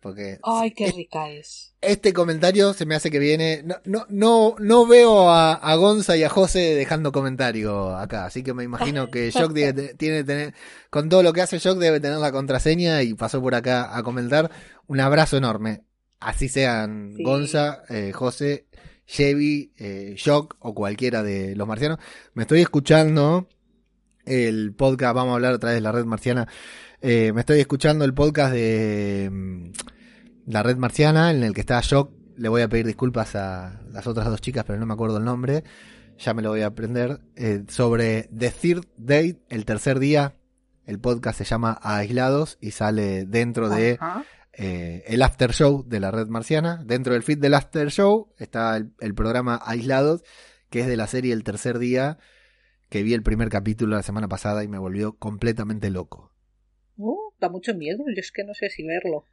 Porque 0.01 0.39
Ay, 0.45 0.71
qué 0.73 0.93
rica 0.93 1.29
es. 1.29 1.75
Este 1.81 2.13
comentario 2.13 2.73
se 2.73 2.87
me 2.87 2.95
hace 2.95 3.11
que 3.11 3.19
viene. 3.19 3.63
No, 3.65 3.77
no, 3.85 4.07
no, 4.09 4.55
no 4.61 4.87
veo 4.87 5.29
a, 5.29 5.55
a, 5.55 5.75
Gonza 5.75 6.17
y 6.17 6.23
a 6.23 6.29
José 6.29 6.75
dejando 6.77 7.11
comentario 7.11 7.97
acá. 7.97 8.27
Así 8.27 8.43
que 8.43 8.55
me 8.55 8.63
imagino 8.63 9.11
que 9.11 9.31
Shock 9.31 9.53
tiene 9.97 10.25
tener. 10.25 10.55
Con 10.91 11.09
todo 11.09 11.23
lo 11.23 11.33
que 11.33 11.43
hace 11.43 11.59
Shock 11.59 11.79
debe 11.79 12.01
tener 12.01 12.19
la 12.19 12.31
contraseña 12.31 13.03
y 13.03 13.15
pasó 13.15 13.41
por 13.41 13.55
acá 13.55 13.97
a 13.97 14.03
comentar. 14.05 14.51
Un 14.87 15.01
abrazo 15.01 15.37
enorme. 15.37 15.83
Así 16.21 16.49
sean 16.49 17.15
Gonza, 17.23 17.83
eh, 17.89 18.13
José, 18.13 18.67
Chevy, 19.07 19.73
eh, 19.79 20.15
Shock 20.17 20.57
o 20.61 20.75
cualquiera 20.75 21.23
de 21.23 21.57
los 21.57 21.67
marcianos. 21.67 21.99
Me 22.35 22.43
estoy 22.43 22.61
escuchando 22.61 23.49
el 24.27 24.75
podcast. 24.75 25.15
Vamos 25.15 25.33
a 25.33 25.35
hablar 25.37 25.55
otra 25.55 25.71
vez 25.71 25.77
de 25.77 25.81
la 25.83 25.93
red 25.93 26.05
marciana 26.05 26.49
eh, 27.01 27.33
me 27.33 27.41
estoy 27.41 27.61
escuchando 27.61 28.05
el 28.05 28.15
podcast 28.15 28.53
de 28.53 29.29
mm, 29.31 29.71
La 30.47 30.63
Red 30.63 30.77
Marciana, 30.77 31.31
en 31.31 31.43
el 31.43 31.55
que 31.55 31.61
está 31.61 31.81
Shock. 31.81 32.13
Le 32.37 32.49
voy 32.49 32.63
a 32.63 32.69
pedir 32.69 32.87
disculpas 32.87 33.37
a 33.37 33.81
las 33.91 34.07
otras 34.07 34.27
dos 34.27 34.41
chicas, 34.41 34.65
pero 34.67 34.79
no 34.79 34.87
me 34.87 34.95
acuerdo 34.95 35.19
el 35.19 35.25
nombre. 35.25 35.65
Ya 36.19 36.35
me 36.35 36.43
lo 36.43 36.51
voy 36.51 36.63
a 36.63 36.67
aprender. 36.67 37.21
Eh, 37.37 37.65
sobre 37.69 38.29
The 38.37 38.51
Third 38.51 38.87
Date, 38.97 39.41
el 39.49 39.65
tercer 39.65 39.99
día. 39.99 40.35
El 40.87 40.99
podcast 40.99 41.39
se 41.39 41.45
llama 41.45 41.79
Aislados 41.83 42.57
y 42.61 42.71
sale 42.71 43.27
dentro 43.27 43.69
de 43.69 43.99
eh, 44.55 45.05
el 45.07 45.23
After 45.23 45.53
Show 45.53 45.85
de 45.87 46.01
la 46.01 46.11
Red 46.11 46.29
Marciana. 46.29 46.83
Dentro 46.85 47.13
del 47.13 47.23
feed 47.23 47.39
del 47.39 47.55
After 47.55 47.91
Show 47.91 48.33
está 48.39 48.77
el, 48.77 48.93
el 49.01 49.15
programa 49.15 49.61
Aislados, 49.65 50.25
que 50.71 50.81
es 50.81 50.87
de 50.87 50.97
la 50.97 51.07
serie 51.07 51.35
El 51.35 51.45
tercer 51.45 51.79
día 51.79 52.19
que 52.89 53.03
vi 53.03 53.13
el 53.13 53.23
primer 53.23 53.51
capítulo 53.51 53.97
la 53.97 54.03
semana 54.03 54.29
pasada 54.29 54.65
y 54.65 54.69
me 54.69 54.79
volvió 54.79 55.13
completamente 55.19 55.91
loco. 55.91 56.33
Uh, 56.99 57.33
da 57.41 57.49
mucho 57.49 57.75
miedo, 57.75 58.05
yo 58.07 58.21
es 58.21 58.33
que 58.33 58.45
no 58.45 58.55
sé 58.55 58.69
si 58.71 58.85
verlo. 58.85 59.25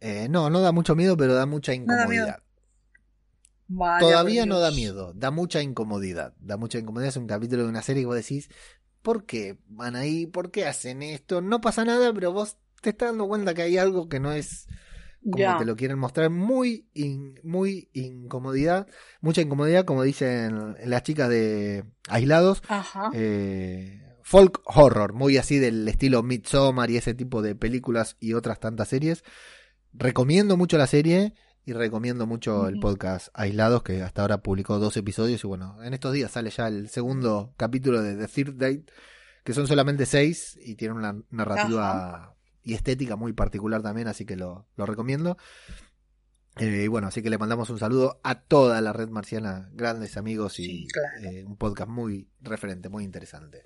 Eh, 0.00 0.28
no, 0.28 0.50
no 0.50 0.60
da 0.60 0.72
mucho 0.72 0.94
miedo, 0.94 1.16
pero 1.16 1.34
da 1.34 1.46
mucha 1.46 1.72
incomodidad. 1.72 2.42
Todavía 4.00 4.44
no 4.44 4.58
da 4.58 4.70
miedo, 4.70 5.14
da 5.14 5.30
mucha 5.30 5.62
incomodidad. 5.62 6.34
Da 6.40 6.56
mucha 6.56 6.78
incomodidad. 6.78 7.08
Es 7.08 7.16
un 7.16 7.26
capítulo 7.26 7.62
de 7.62 7.68
una 7.68 7.82
serie 7.82 8.02
que 8.02 8.06
vos 8.06 8.16
decís, 8.16 8.50
¿por 9.00 9.24
qué 9.24 9.58
van 9.66 9.96
ahí? 9.96 10.26
¿Por 10.26 10.50
qué 10.50 10.66
hacen 10.66 11.02
esto? 11.02 11.40
No 11.40 11.60
pasa 11.60 11.84
nada, 11.84 12.12
pero 12.12 12.32
vos 12.32 12.58
te 12.82 12.90
estás 12.90 13.10
dando 13.10 13.28
cuenta 13.28 13.54
que 13.54 13.62
hay 13.62 13.78
algo 13.78 14.08
que 14.08 14.20
no 14.20 14.32
es 14.32 14.66
como 15.30 15.56
te 15.58 15.64
lo 15.64 15.76
quieren 15.76 15.98
mostrar. 15.98 16.30
Muy, 16.30 16.88
muy 17.42 17.88
incomodidad, 17.92 18.86
mucha 19.20 19.40
incomodidad, 19.40 19.84
como 19.84 20.02
dicen 20.02 20.76
las 20.84 21.02
chicas 21.02 21.28
de 21.28 21.84
Aislados. 22.08 22.62
Ajá. 22.68 23.10
Eh, 23.14 24.03
folk 24.24 24.62
horror, 24.64 25.12
muy 25.12 25.36
así 25.36 25.58
del 25.58 25.86
estilo 25.86 26.22
Midsommar 26.22 26.90
y 26.90 26.96
ese 26.96 27.12
tipo 27.12 27.42
de 27.42 27.54
películas 27.54 28.16
y 28.20 28.32
otras 28.32 28.58
tantas 28.58 28.88
series. 28.88 29.22
Recomiendo 29.92 30.56
mucho 30.56 30.78
la 30.78 30.86
serie 30.86 31.34
y 31.66 31.74
recomiendo 31.74 32.26
mucho 32.26 32.66
el 32.66 32.80
podcast 32.80 33.28
Aislados, 33.34 33.82
que 33.82 34.02
hasta 34.02 34.22
ahora 34.22 34.38
publicó 34.38 34.78
dos 34.78 34.96
episodios 34.96 35.44
y 35.44 35.46
bueno, 35.46 35.76
en 35.82 35.92
estos 35.92 36.14
días 36.14 36.30
sale 36.30 36.48
ya 36.48 36.68
el 36.68 36.88
segundo 36.88 37.52
capítulo 37.58 38.02
de 38.02 38.16
The 38.16 38.26
Third 38.26 38.54
Date, 38.54 38.86
que 39.44 39.52
son 39.52 39.66
solamente 39.66 40.06
seis 40.06 40.58
y 40.64 40.76
tiene 40.76 40.94
una 40.94 41.20
narrativa 41.30 42.34
y 42.62 42.72
estética 42.72 43.16
muy 43.16 43.34
particular 43.34 43.82
también, 43.82 44.08
así 44.08 44.24
que 44.24 44.36
lo, 44.36 44.66
recomiendo. 44.78 45.36
Eh, 46.56 46.84
y 46.84 46.88
bueno, 46.88 47.08
así 47.08 47.20
que 47.20 47.28
le 47.28 47.36
mandamos 47.36 47.68
un 47.68 47.78
saludo 47.78 48.20
a 48.24 48.40
toda 48.40 48.80
la 48.80 48.94
red 48.94 49.10
marciana, 49.10 49.68
grandes 49.74 50.16
amigos 50.16 50.58
y 50.60 50.86
eh, 51.22 51.44
un 51.44 51.58
podcast 51.58 51.90
muy 51.90 52.30
referente, 52.40 52.88
muy 52.88 53.04
interesante. 53.04 53.64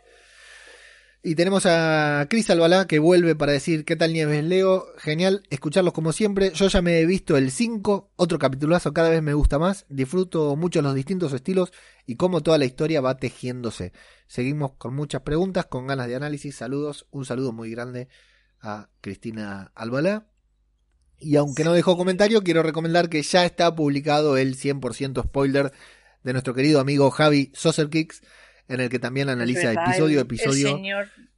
Y 1.20 1.34
tenemos 1.34 1.66
a 1.66 2.26
Cris 2.30 2.48
Albalá 2.48 2.86
que 2.86 3.00
vuelve 3.00 3.34
para 3.34 3.50
decir 3.50 3.84
qué 3.84 3.96
tal 3.96 4.12
Nieves 4.12 4.44
Leo. 4.44 4.86
Genial 4.98 5.42
escucharlos 5.50 5.92
como 5.92 6.12
siempre. 6.12 6.52
Yo 6.54 6.68
ya 6.68 6.80
me 6.80 7.00
he 7.00 7.06
visto 7.06 7.36
el 7.36 7.50
5, 7.50 8.12
otro 8.14 8.38
capitulazo, 8.38 8.92
cada 8.92 9.10
vez 9.10 9.20
me 9.20 9.34
gusta 9.34 9.58
más. 9.58 9.84
Disfruto 9.88 10.54
mucho 10.54 10.80
los 10.80 10.94
distintos 10.94 11.32
estilos 11.32 11.72
y 12.06 12.14
cómo 12.14 12.40
toda 12.40 12.56
la 12.56 12.66
historia 12.66 13.00
va 13.00 13.16
tejiéndose. 13.16 13.92
Seguimos 14.28 14.74
con 14.78 14.94
muchas 14.94 15.22
preguntas, 15.22 15.66
con 15.66 15.88
ganas 15.88 16.06
de 16.06 16.14
análisis. 16.14 16.54
Saludos, 16.54 17.08
un 17.10 17.24
saludo 17.24 17.52
muy 17.52 17.72
grande 17.72 18.08
a 18.60 18.88
Cristina 19.00 19.72
Albalá. 19.74 20.28
Y 21.18 21.34
aunque 21.34 21.64
no 21.64 21.72
dejó 21.72 21.96
comentario, 21.96 22.44
quiero 22.44 22.62
recomendar 22.62 23.08
que 23.08 23.22
ya 23.22 23.44
está 23.44 23.74
publicado 23.74 24.36
el 24.36 24.56
100% 24.56 25.24
spoiler 25.24 25.72
de 26.22 26.32
nuestro 26.32 26.54
querido 26.54 26.78
amigo 26.78 27.10
Javi 27.10 27.50
Soserkicks 27.54 28.22
en 28.68 28.80
el 28.80 28.88
que 28.88 28.98
también 28.98 29.28
analiza 29.28 29.72
episodio 29.72 30.18
a 30.18 30.22
episodio 30.22 30.80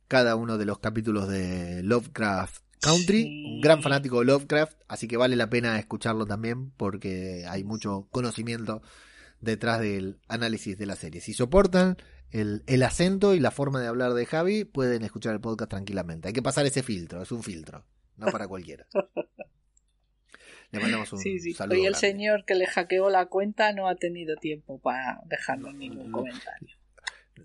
cada 0.08 0.34
uno 0.34 0.58
de 0.58 0.64
los 0.64 0.80
capítulos 0.80 1.28
de 1.28 1.82
Lovecraft 1.84 2.62
Country. 2.80 3.44
Un 3.46 3.60
gran 3.60 3.82
fanático 3.82 4.18
de 4.18 4.26
Lovecraft, 4.26 4.80
así 4.88 5.06
que 5.06 5.16
vale 5.16 5.36
la 5.36 5.48
pena 5.48 5.78
escucharlo 5.78 6.26
también 6.26 6.70
porque 6.72 7.44
hay 7.48 7.62
mucho 7.62 8.08
conocimiento 8.10 8.82
detrás 9.40 9.80
del 9.80 10.18
análisis 10.28 10.76
de 10.76 10.86
la 10.86 10.96
serie. 10.96 11.20
Si 11.20 11.32
soportan 11.32 11.96
el, 12.30 12.64
el, 12.66 12.82
acento 12.82 13.34
y 13.34 13.40
la 13.40 13.50
forma 13.50 13.80
de 13.80 13.86
hablar 13.86 14.14
de 14.14 14.26
Javi, 14.26 14.64
pueden 14.64 15.04
escuchar 15.04 15.34
el 15.34 15.40
podcast 15.40 15.70
tranquilamente. 15.70 16.28
Hay 16.28 16.34
que 16.34 16.42
pasar 16.42 16.66
ese 16.66 16.82
filtro, 16.82 17.22
es 17.22 17.32
un 17.32 17.42
filtro, 17.42 17.84
no 18.16 18.26
para 18.26 18.48
cualquiera. 18.48 18.86
Le 20.72 20.80
mandamos 20.80 21.12
un 21.12 21.20
saludo. 21.54 21.76
Y 21.76 21.86
el 21.86 21.94
señor 21.94 22.44
que 22.44 22.54
le 22.54 22.66
hackeó 22.66 23.10
la 23.10 23.26
cuenta 23.26 23.72
no 23.72 23.88
ha 23.88 23.96
tenido 23.96 24.36
tiempo 24.36 24.80
para 24.80 25.20
dejarnos 25.26 25.74
ningún 25.74 26.12
comentario. 26.12 26.79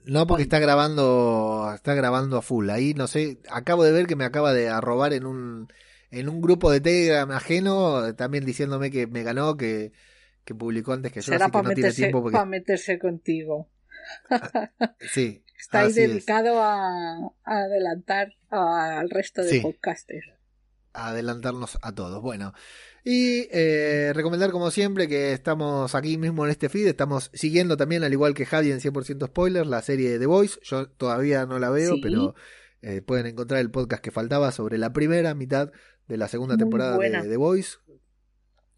No, 0.03 0.27
porque 0.27 0.43
está 0.43 0.59
grabando, 0.59 1.71
está 1.73 1.93
grabando 1.93 2.37
a 2.37 2.41
full. 2.41 2.69
Ahí 2.69 2.93
no 2.93 3.07
sé, 3.07 3.39
acabo 3.49 3.83
de 3.83 3.91
ver 3.91 4.07
que 4.07 4.15
me 4.15 4.25
acaba 4.25 4.53
de 4.53 4.69
arrobar 4.69 5.13
en 5.13 5.25
un, 5.25 5.67
en 6.11 6.29
un 6.29 6.41
grupo 6.41 6.71
de 6.71 6.81
Telegram 6.81 7.31
ajeno, 7.31 8.13
también 8.15 8.45
diciéndome 8.45 8.91
que 8.91 9.07
me 9.07 9.23
ganó, 9.23 9.57
que, 9.57 9.91
que 10.43 10.55
publicó 10.55 10.93
antes 10.93 11.11
que 11.11 11.21
yo, 11.21 11.31
Será 11.33 11.49
para, 11.49 11.69
meterse, 11.69 12.11
para 12.11 12.45
meterse 12.45 12.99
contigo. 12.99 13.69
sí. 14.99 15.41
Estáis 15.57 15.95
dedicado 15.95 16.61
a, 16.61 17.31
adelantar 17.43 18.33
al 18.49 19.09
resto 19.09 19.41
de 19.41 19.61
podcasters. 19.61 20.33
A 20.93 21.09
adelantarnos 21.09 21.77
a 21.81 21.93
todos. 21.93 22.21
Bueno, 22.21 22.53
y 23.07 23.47
eh, 23.51 24.13
recomendar 24.15 24.49
como 24.49 24.71
siempre 24.71 25.07
que 25.07 25.31
estamos 25.31 25.93
aquí 25.93 26.17
mismo 26.17 26.43
en 26.43 26.49
este 26.49 26.69
feed, 26.69 26.87
estamos 26.87 27.29
siguiendo 27.35 27.77
también, 27.77 28.03
al 28.03 28.11
igual 28.11 28.33
que 28.33 28.47
Javi 28.47 28.71
en 28.71 28.79
100% 28.79 29.27
Spoilers, 29.27 29.67
la 29.67 29.83
serie 29.83 30.09
de 30.09 30.17
The 30.17 30.25
Voice. 30.25 30.59
Yo 30.63 30.89
todavía 30.89 31.45
no 31.45 31.59
la 31.59 31.69
veo, 31.69 31.97
pero 32.01 32.33
eh, 32.81 33.03
pueden 33.03 33.27
encontrar 33.27 33.61
el 33.61 33.69
podcast 33.69 34.03
que 34.03 34.09
faltaba 34.09 34.51
sobre 34.51 34.79
la 34.79 34.91
primera 34.91 35.35
mitad 35.35 35.71
de 36.07 36.17
la 36.17 36.27
segunda 36.27 36.57
temporada 36.57 36.97
de 36.97 37.29
The 37.29 37.37
Voice. 37.37 37.77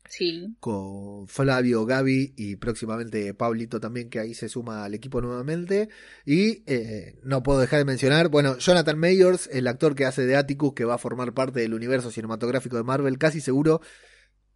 Sí. 0.10 0.58
Con 0.60 1.30
Flavio, 1.30 1.86
Gaby 1.86 2.34
y 2.36 2.58
próximamente 2.58 3.34
Pablito 3.34 3.80
también, 3.80 4.10
que 4.10 4.20
ahí 4.20 4.34
se 4.34 4.50
suma 4.50 4.84
al 4.84 4.94
equipo 4.94 5.22
nuevamente. 5.22 5.88
Y 6.26 6.64
eh, 6.68 7.18
no 7.24 7.44
puedo 7.44 7.62
dejar 7.62 7.80
de 7.80 7.86
mencionar, 7.86 8.28
bueno, 8.28 8.58
Jonathan 8.58 9.00
Mayors, 9.00 9.50
el 9.54 9.68
actor 9.68 9.96
que 9.96 10.06
hace 10.06 10.26
de 10.26 10.36
Atticus, 10.36 10.74
que 10.74 10.84
va 10.84 10.96
a 10.96 10.98
formar 10.98 11.34
parte 11.34 11.62
del 11.62 11.74
universo 11.74 12.12
cinematográfico 12.12 12.76
de 12.76 12.84
Marvel, 12.84 13.18
casi 13.18 13.40
seguro 13.40 13.80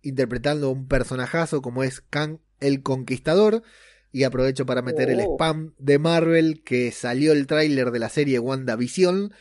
interpretando 0.02 0.70
un 0.70 0.88
personajazo 0.88 1.62
como 1.62 1.84
es 1.84 2.02
Kang 2.02 2.40
el 2.60 2.82
Conquistador. 2.82 3.64
Y 4.14 4.24
aprovecho 4.24 4.66
para 4.66 4.82
meter 4.82 5.10
el 5.10 5.22
oh. 5.22 5.36
spam 5.36 5.74
de 5.78 5.98
Marvel 5.98 6.64
que 6.66 6.92
salió 6.92 7.32
el 7.32 7.48
tráiler 7.48 7.92
de 7.92 8.00
la 8.00 8.10
serie 8.10 8.40
WandaVision 8.40 9.32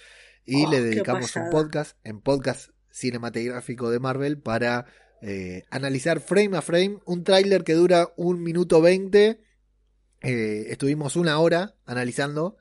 y 0.45 0.67
le 0.67 0.79
oh, 0.79 0.83
dedicamos 0.83 1.35
un 1.35 1.51
podcast 1.51 1.97
en 2.05 2.21
podcast 2.21 2.71
cinematográfico 2.91 3.91
de 3.91 3.99
Marvel 3.99 4.39
para 4.39 4.87
eh, 5.23 5.65
analizar 5.71 6.21
frame 6.21 6.57
a 6.57 6.63
frame 6.63 6.99
un 7.05 7.25
tráiler 7.25 7.65
que 7.65 7.75
dura 7.75 8.13
un 8.17 8.43
minuto 8.43 8.81
veinte. 8.81 9.41
Eh, 10.23 10.67
estuvimos 10.69 11.17
una 11.17 11.39
hora 11.39 11.75
analizando 11.85 12.57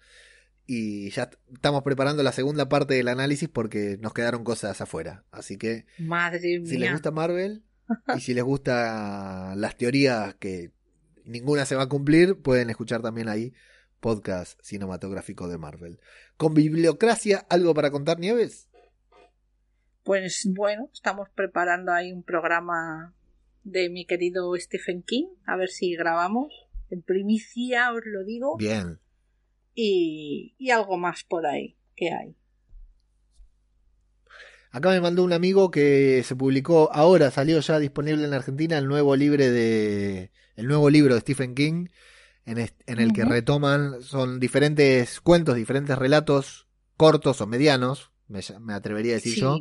y 0.65 1.09
ya 1.09 1.29
estamos 1.53 1.83
preparando 1.83 2.21
la 2.21 2.31
segunda 2.31 2.69
parte 2.69 2.93
del 2.93 3.07
análisis 3.07 3.49
porque 3.49 3.97
nos 3.99 4.13
quedaron 4.13 4.43
cosas 4.43 4.79
afuera. 4.81 5.25
Así 5.31 5.57
que 5.57 5.85
Madre 5.97 6.61
si 6.65 6.77
les 6.77 6.91
gusta 6.91 7.11
Marvel, 7.11 7.63
y 8.15 8.19
si 8.19 8.33
les 8.33 8.43
gusta 8.43 9.55
las 9.55 9.75
teorías 9.77 10.35
que 10.35 10.71
ninguna 11.25 11.65
se 11.65 11.75
va 11.75 11.83
a 11.83 11.89
cumplir, 11.89 12.41
pueden 12.41 12.69
escuchar 12.69 13.01
también 13.01 13.29
ahí 13.29 13.53
podcast 13.99 14.59
cinematográfico 14.63 15.47
de 15.47 15.57
Marvel. 15.57 15.99
Con 16.37 16.53
Bibliocracia, 16.53 17.45
¿algo 17.49 17.73
para 17.73 17.91
contar, 17.91 18.19
Nieves? 18.19 18.69
Pues 20.03 20.47
bueno, 20.55 20.89
estamos 20.93 21.29
preparando 21.35 21.91
ahí 21.91 22.11
un 22.11 22.23
programa 22.23 23.13
de 23.63 23.89
mi 23.89 24.05
querido 24.05 24.55
Stephen 24.55 25.03
King, 25.03 25.27
a 25.45 25.55
ver 25.57 25.69
si 25.69 25.95
grabamos. 25.95 26.53
En 26.89 27.03
primicia 27.03 27.93
os 27.93 28.01
lo 28.05 28.23
digo. 28.23 28.57
Bien. 28.57 28.99
Y, 29.75 30.55
y 30.57 30.71
algo 30.71 30.97
más 30.97 31.23
por 31.23 31.45
ahí 31.45 31.77
que 31.95 32.11
hay. 32.11 32.35
Acá 34.71 34.89
me 34.89 35.01
mandó 35.01 35.23
un 35.23 35.33
amigo 35.33 35.71
que 35.71 36.23
se 36.23 36.35
publicó 36.35 36.91
ahora, 36.93 37.31
salió 37.31 37.59
ya 37.59 37.79
disponible 37.79 38.25
en 38.25 38.33
Argentina 38.33 38.77
el 38.77 38.87
nuevo 38.87 39.15
libro 39.15 39.43
de 39.43 40.31
el 40.55 40.67
nuevo 40.67 40.89
libro 40.89 41.15
de 41.15 41.21
Stephen 41.21 41.55
King 41.55 41.87
en, 42.45 42.99
el 42.99 43.13
que 43.13 43.25
retoman 43.25 44.01
son 44.01 44.39
diferentes 44.39 45.21
cuentos, 45.21 45.55
diferentes 45.55 45.97
relatos 45.97 46.67
cortos 46.97 47.41
o 47.41 47.47
medianos, 47.47 48.11
me, 48.27 48.41
atrevería 48.73 49.13
a 49.13 49.15
decir 49.15 49.35
yo. 49.35 49.59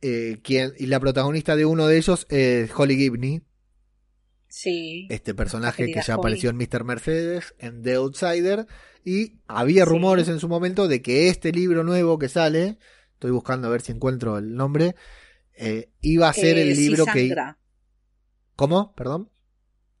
Eh, 0.00 0.40
y 0.78 0.86
la 0.86 1.00
protagonista 1.00 1.56
de 1.56 1.64
uno 1.64 1.86
de 1.86 1.96
ellos 1.96 2.26
es 2.28 2.70
Holly 2.74 2.96
Gibney. 2.96 3.42
Sí. 4.48 5.06
Este 5.10 5.34
personaje 5.34 5.86
que 5.86 6.02
ya 6.06 6.14
apareció 6.14 6.50
en 6.50 6.56
Mr. 6.56 6.84
Mercedes, 6.84 7.54
en 7.58 7.82
The 7.82 7.94
Outsider. 7.94 8.66
Y 9.04 9.38
había 9.46 9.84
rumores 9.84 10.28
en 10.28 10.38
su 10.38 10.48
momento 10.48 10.86
de 10.88 11.02
que 11.02 11.28
este 11.28 11.52
libro 11.52 11.84
nuevo 11.84 12.18
que 12.18 12.28
sale 12.28 12.78
estoy 13.22 13.30
buscando 13.30 13.68
a 13.68 13.70
ver 13.70 13.82
si 13.82 13.92
encuentro 13.92 14.36
el 14.36 14.56
nombre, 14.56 14.96
eh, 15.54 15.90
iba 16.00 16.28
a 16.28 16.32
ser 16.32 16.58
el 16.58 16.72
eh, 16.72 16.74
libro 16.74 17.06
que... 17.06 17.32
¿Cómo? 18.56 18.92
Perdón. 18.96 19.30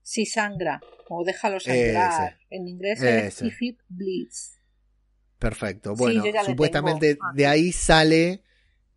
Si 0.02 0.26
sangra, 0.26 0.80
o 1.08 1.24
déjalo 1.24 1.60
sangrar. 1.60 2.38
En 2.50 2.66
inglés 2.66 3.00
es 3.00 3.40
If 3.42 3.62
It 3.62 3.78
Bleeds. 3.88 4.58
Perfecto. 5.38 5.94
Bueno, 5.94 6.24
supuestamente 6.44 7.16
de 7.34 7.46
ahí 7.46 7.70
sale 7.70 8.42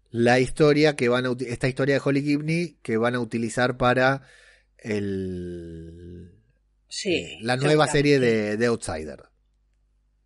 la 0.10 0.39
historia 0.39 0.95
que 0.95 1.07
van 1.07 1.27
a 1.27 1.35
esta 1.47 1.68
historia 1.68 1.95
de 1.95 2.02
Holly 2.03 2.23
Gibney 2.23 2.80
que 2.81 2.97
van 2.97 3.14
a 3.14 3.19
utilizar 3.19 3.77
para 3.77 4.23
el 4.80 6.31
sí, 6.88 7.38
la 7.41 7.57
nueva 7.57 7.88
serie 7.88 8.19
de, 8.19 8.57
de 8.57 8.65
Outsider. 8.65 9.34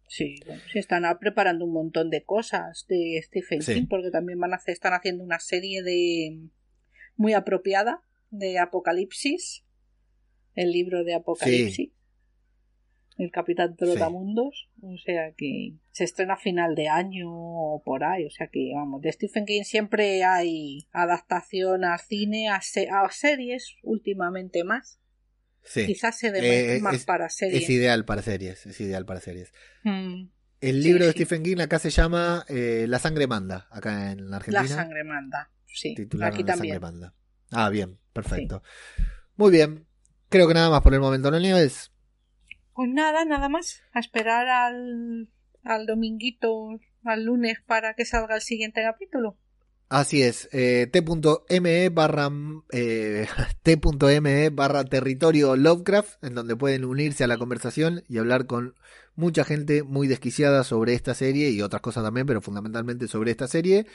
Sí, 0.10 0.40
se 0.74 0.80
están 0.80 1.04
preparando 1.20 1.66
un 1.66 1.72
montón 1.72 2.10
de 2.10 2.24
cosas 2.24 2.88
de 2.90 3.22
Stephen 3.24 3.60
King 3.60 3.86
porque 3.88 4.10
también 4.10 4.40
van 4.40 4.54
a 4.54 4.56
hacer, 4.56 4.74
están 4.74 4.94
haciendo 4.94 5.24
una 5.24 5.40
serie 5.40 5.84
de 5.84 6.50
muy 7.16 7.34
apropiada 7.34 8.02
de 8.32 8.58
Apocalipsis, 8.58 9.64
el 10.56 10.72
libro 10.72 11.04
de 11.04 11.14
Apocalipsis, 11.14 11.92
el 13.20 13.30
Capitán 13.30 13.76
Trotamundos, 13.76 14.72
o 14.82 14.98
sea 14.98 15.32
que 15.38 15.76
se 15.92 16.06
estrena 16.06 16.34
a 16.34 16.38
final 16.38 16.74
de 16.74 16.88
año 16.88 17.28
o 17.30 17.84
por 17.86 18.04
ahí, 18.04 18.26
o 18.26 18.32
sea 18.32 18.48
que 18.48 18.72
vamos, 18.74 19.02
de 19.02 19.12
Stephen 19.12 19.46
King 19.46 19.62
siempre 19.64 20.24
hay 20.24 20.88
adaptación 20.92 21.86
a 21.86 22.00
cine, 22.00 22.50
a, 22.50 22.56
a 22.56 23.12
series, 23.12 23.76
últimamente 23.84 24.64
más. 24.64 25.00
Quizás 25.74 26.18
se 26.18 26.32
dé 26.32 26.76
eh, 26.76 26.82
más 26.82 27.06
para 27.06 27.30
series. 27.30 27.64
Es 27.64 27.70
ideal 27.70 28.06
para 28.06 28.22
series, 28.22 28.66
es 28.66 28.80
ideal 28.82 29.06
para 29.06 29.20
series. 29.20 29.54
Mm. 29.84 30.30
El 30.62 30.84
libro 30.84 31.06
de 31.06 31.12
Stephen 31.12 31.44
King 31.44 31.60
acá 31.60 31.80
se 31.80 31.90
llama 31.90 32.46
eh, 32.50 32.86
La 32.88 33.00
sangre 33.00 33.28
manda, 33.28 33.68
acá 33.72 34.12
en 34.12 34.34
Argentina. 34.34 34.64
La 34.64 34.68
sangre 34.68 35.04
manda, 35.04 35.52
sí. 35.66 35.96
Aquí 36.22 36.44
también. 36.44 36.82
manda. 36.82 37.14
Ah, 37.52 37.70
bien, 37.70 37.98
perfecto. 38.14 38.62
Muy 39.36 39.52
bien. 39.52 39.86
Creo 40.30 40.48
que 40.48 40.54
nada 40.54 40.70
más 40.70 40.82
por 40.82 40.94
el 40.94 41.00
momento, 41.00 41.32
¿no, 41.32 41.40
Nieves? 41.40 41.92
Pues 42.74 42.90
nada, 42.90 43.26
nada 43.26 43.50
más. 43.50 43.82
A 43.94 44.00
esperar 44.00 44.48
al, 44.48 45.30
al 45.64 45.86
dominguito, 45.86 46.80
al 47.04 47.26
lunes, 47.26 47.60
para 47.66 47.94
que 47.94 48.06
salga 48.06 48.36
el 48.36 48.42
siguiente 48.42 48.82
capítulo. 48.84 49.38
Así 49.90 50.22
es, 50.22 50.48
eh, 50.52 50.88
t.me 50.92 51.90
barra 51.90 52.30
eh, 52.72 53.28
t.me 53.64 54.50
barra 54.52 54.86
territorio 54.86 55.56
Lovecraft, 55.56 56.24
en 56.24 56.36
donde 56.36 56.56
pueden 56.56 56.86
unirse 56.86 57.24
a 57.24 57.28
la 57.28 57.40
conversación 57.40 58.04
y 58.08 58.20
hablar 58.20 58.46
con 58.46 58.76
mucha 59.16 59.44
gente 59.44 59.82
muy 59.82 60.08
desquiciada 60.08 60.64
sobre 60.64 60.94
esta 60.94 61.16
serie 61.16 61.50
y 61.50 61.64
otras 61.64 61.82
cosas 61.82 62.04
también, 62.04 62.28
pero 62.28 62.40
fundamentalmente 62.40 63.08
sobre 63.08 63.32
esta 63.32 63.48
serie. 63.48 63.88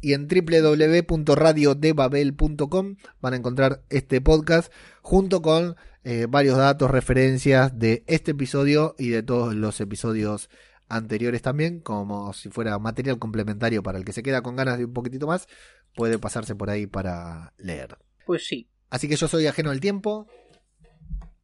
Y 0.00 0.14
en 0.14 0.26
www.radiodebabel.com 0.26 2.96
van 3.20 3.32
a 3.32 3.36
encontrar 3.36 3.84
este 3.90 4.20
podcast 4.20 4.72
junto 5.02 5.40
con 5.40 5.76
eh, 6.02 6.26
varios 6.28 6.58
datos, 6.58 6.90
referencias 6.90 7.78
de 7.78 8.02
este 8.08 8.32
episodio 8.32 8.96
y 8.98 9.10
de 9.10 9.22
todos 9.22 9.54
los 9.54 9.80
episodios 9.80 10.50
anteriores 10.88 11.42
también, 11.42 11.80
como 11.80 12.32
si 12.32 12.48
fuera 12.48 12.78
material 12.78 13.18
complementario 13.18 13.82
para 13.82 13.98
el 13.98 14.04
que 14.04 14.12
se 14.12 14.22
queda 14.22 14.42
con 14.42 14.56
ganas 14.56 14.78
de 14.78 14.84
un 14.84 14.92
poquitito 14.92 15.26
más, 15.26 15.48
puede 15.94 16.18
pasarse 16.18 16.54
por 16.54 16.70
ahí 16.70 16.86
para 16.86 17.52
leer. 17.58 17.98
Pues 18.26 18.46
sí. 18.46 18.68
Así 18.90 19.08
que 19.08 19.16
yo 19.16 19.28
soy 19.28 19.46
ajeno 19.46 19.70
al 19.70 19.80
tiempo. 19.80 20.26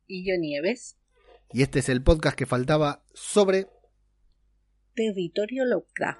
Y 0.07 0.27
yo 0.27 0.39
Nieves. 0.39 0.97
Y 1.53 1.63
este 1.63 1.79
es 1.81 1.89
el 1.89 2.03
podcast 2.03 2.37
que 2.37 2.47
faltaba 2.47 3.05
sobre 3.13 3.69
Territorio 4.95 5.65
Lovecraft. 5.65 6.19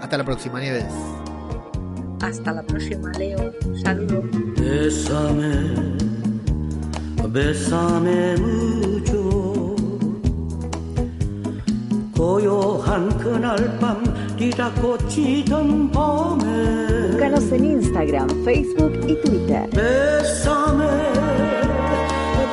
Hasta 0.00 0.16
la 0.16 0.24
próxima, 0.24 0.60
Nieves. 0.60 0.92
Hasta 2.20 2.52
la 2.52 2.62
próxima, 2.62 3.10
Leo. 3.12 3.52
Saludos. 3.82 4.24
고요한 12.18 13.16
그날 13.16 13.78
밤 13.78 14.02
네가 14.36 14.74
꽂히던 14.74 15.88
밤에 15.92 16.48
Búscanos 17.12 17.52
en 17.52 17.64
Instagram, 17.64 18.28
Facebook 18.42 18.98
y 19.06 19.14
Twitter. 19.22 19.70
Bésame, 19.70 20.82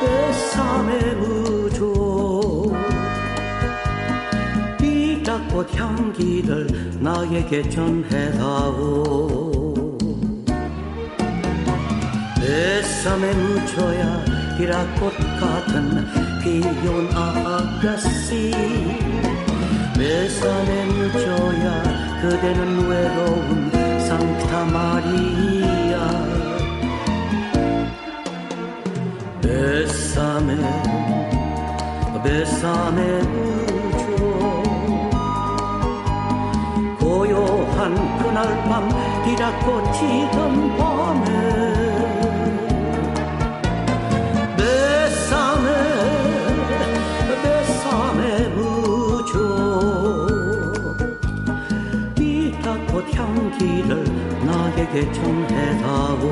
bésame 0.00 1.16
mucho 1.18 2.72
네가 4.80 5.48
꽃 5.48 5.74
향기를 5.74 6.68
나에게 7.00 7.68
전해다오 7.68 9.18
Bésame 12.40 13.30
mucho야 13.30 14.24
비라꽃 14.56 15.12
같은 15.40 16.06
귀여운 16.44 17.08
아가씨 17.12 18.52
베산에 19.96 20.84
묻혀야 20.86 22.20
그대는 22.20 22.86
외로운 22.86 23.70
상타 24.06 24.64
마리아. 24.66 25.96
베삼에 29.40 30.56
베삼에 32.22 33.22
묻혀 33.22 34.06
고요한 36.98 38.18
그날 38.18 38.64
밤 38.64 38.88
디라꽃이 39.24 40.30
던 40.32 40.76
밤에 40.76 41.75
개청해다오. 54.96 56.26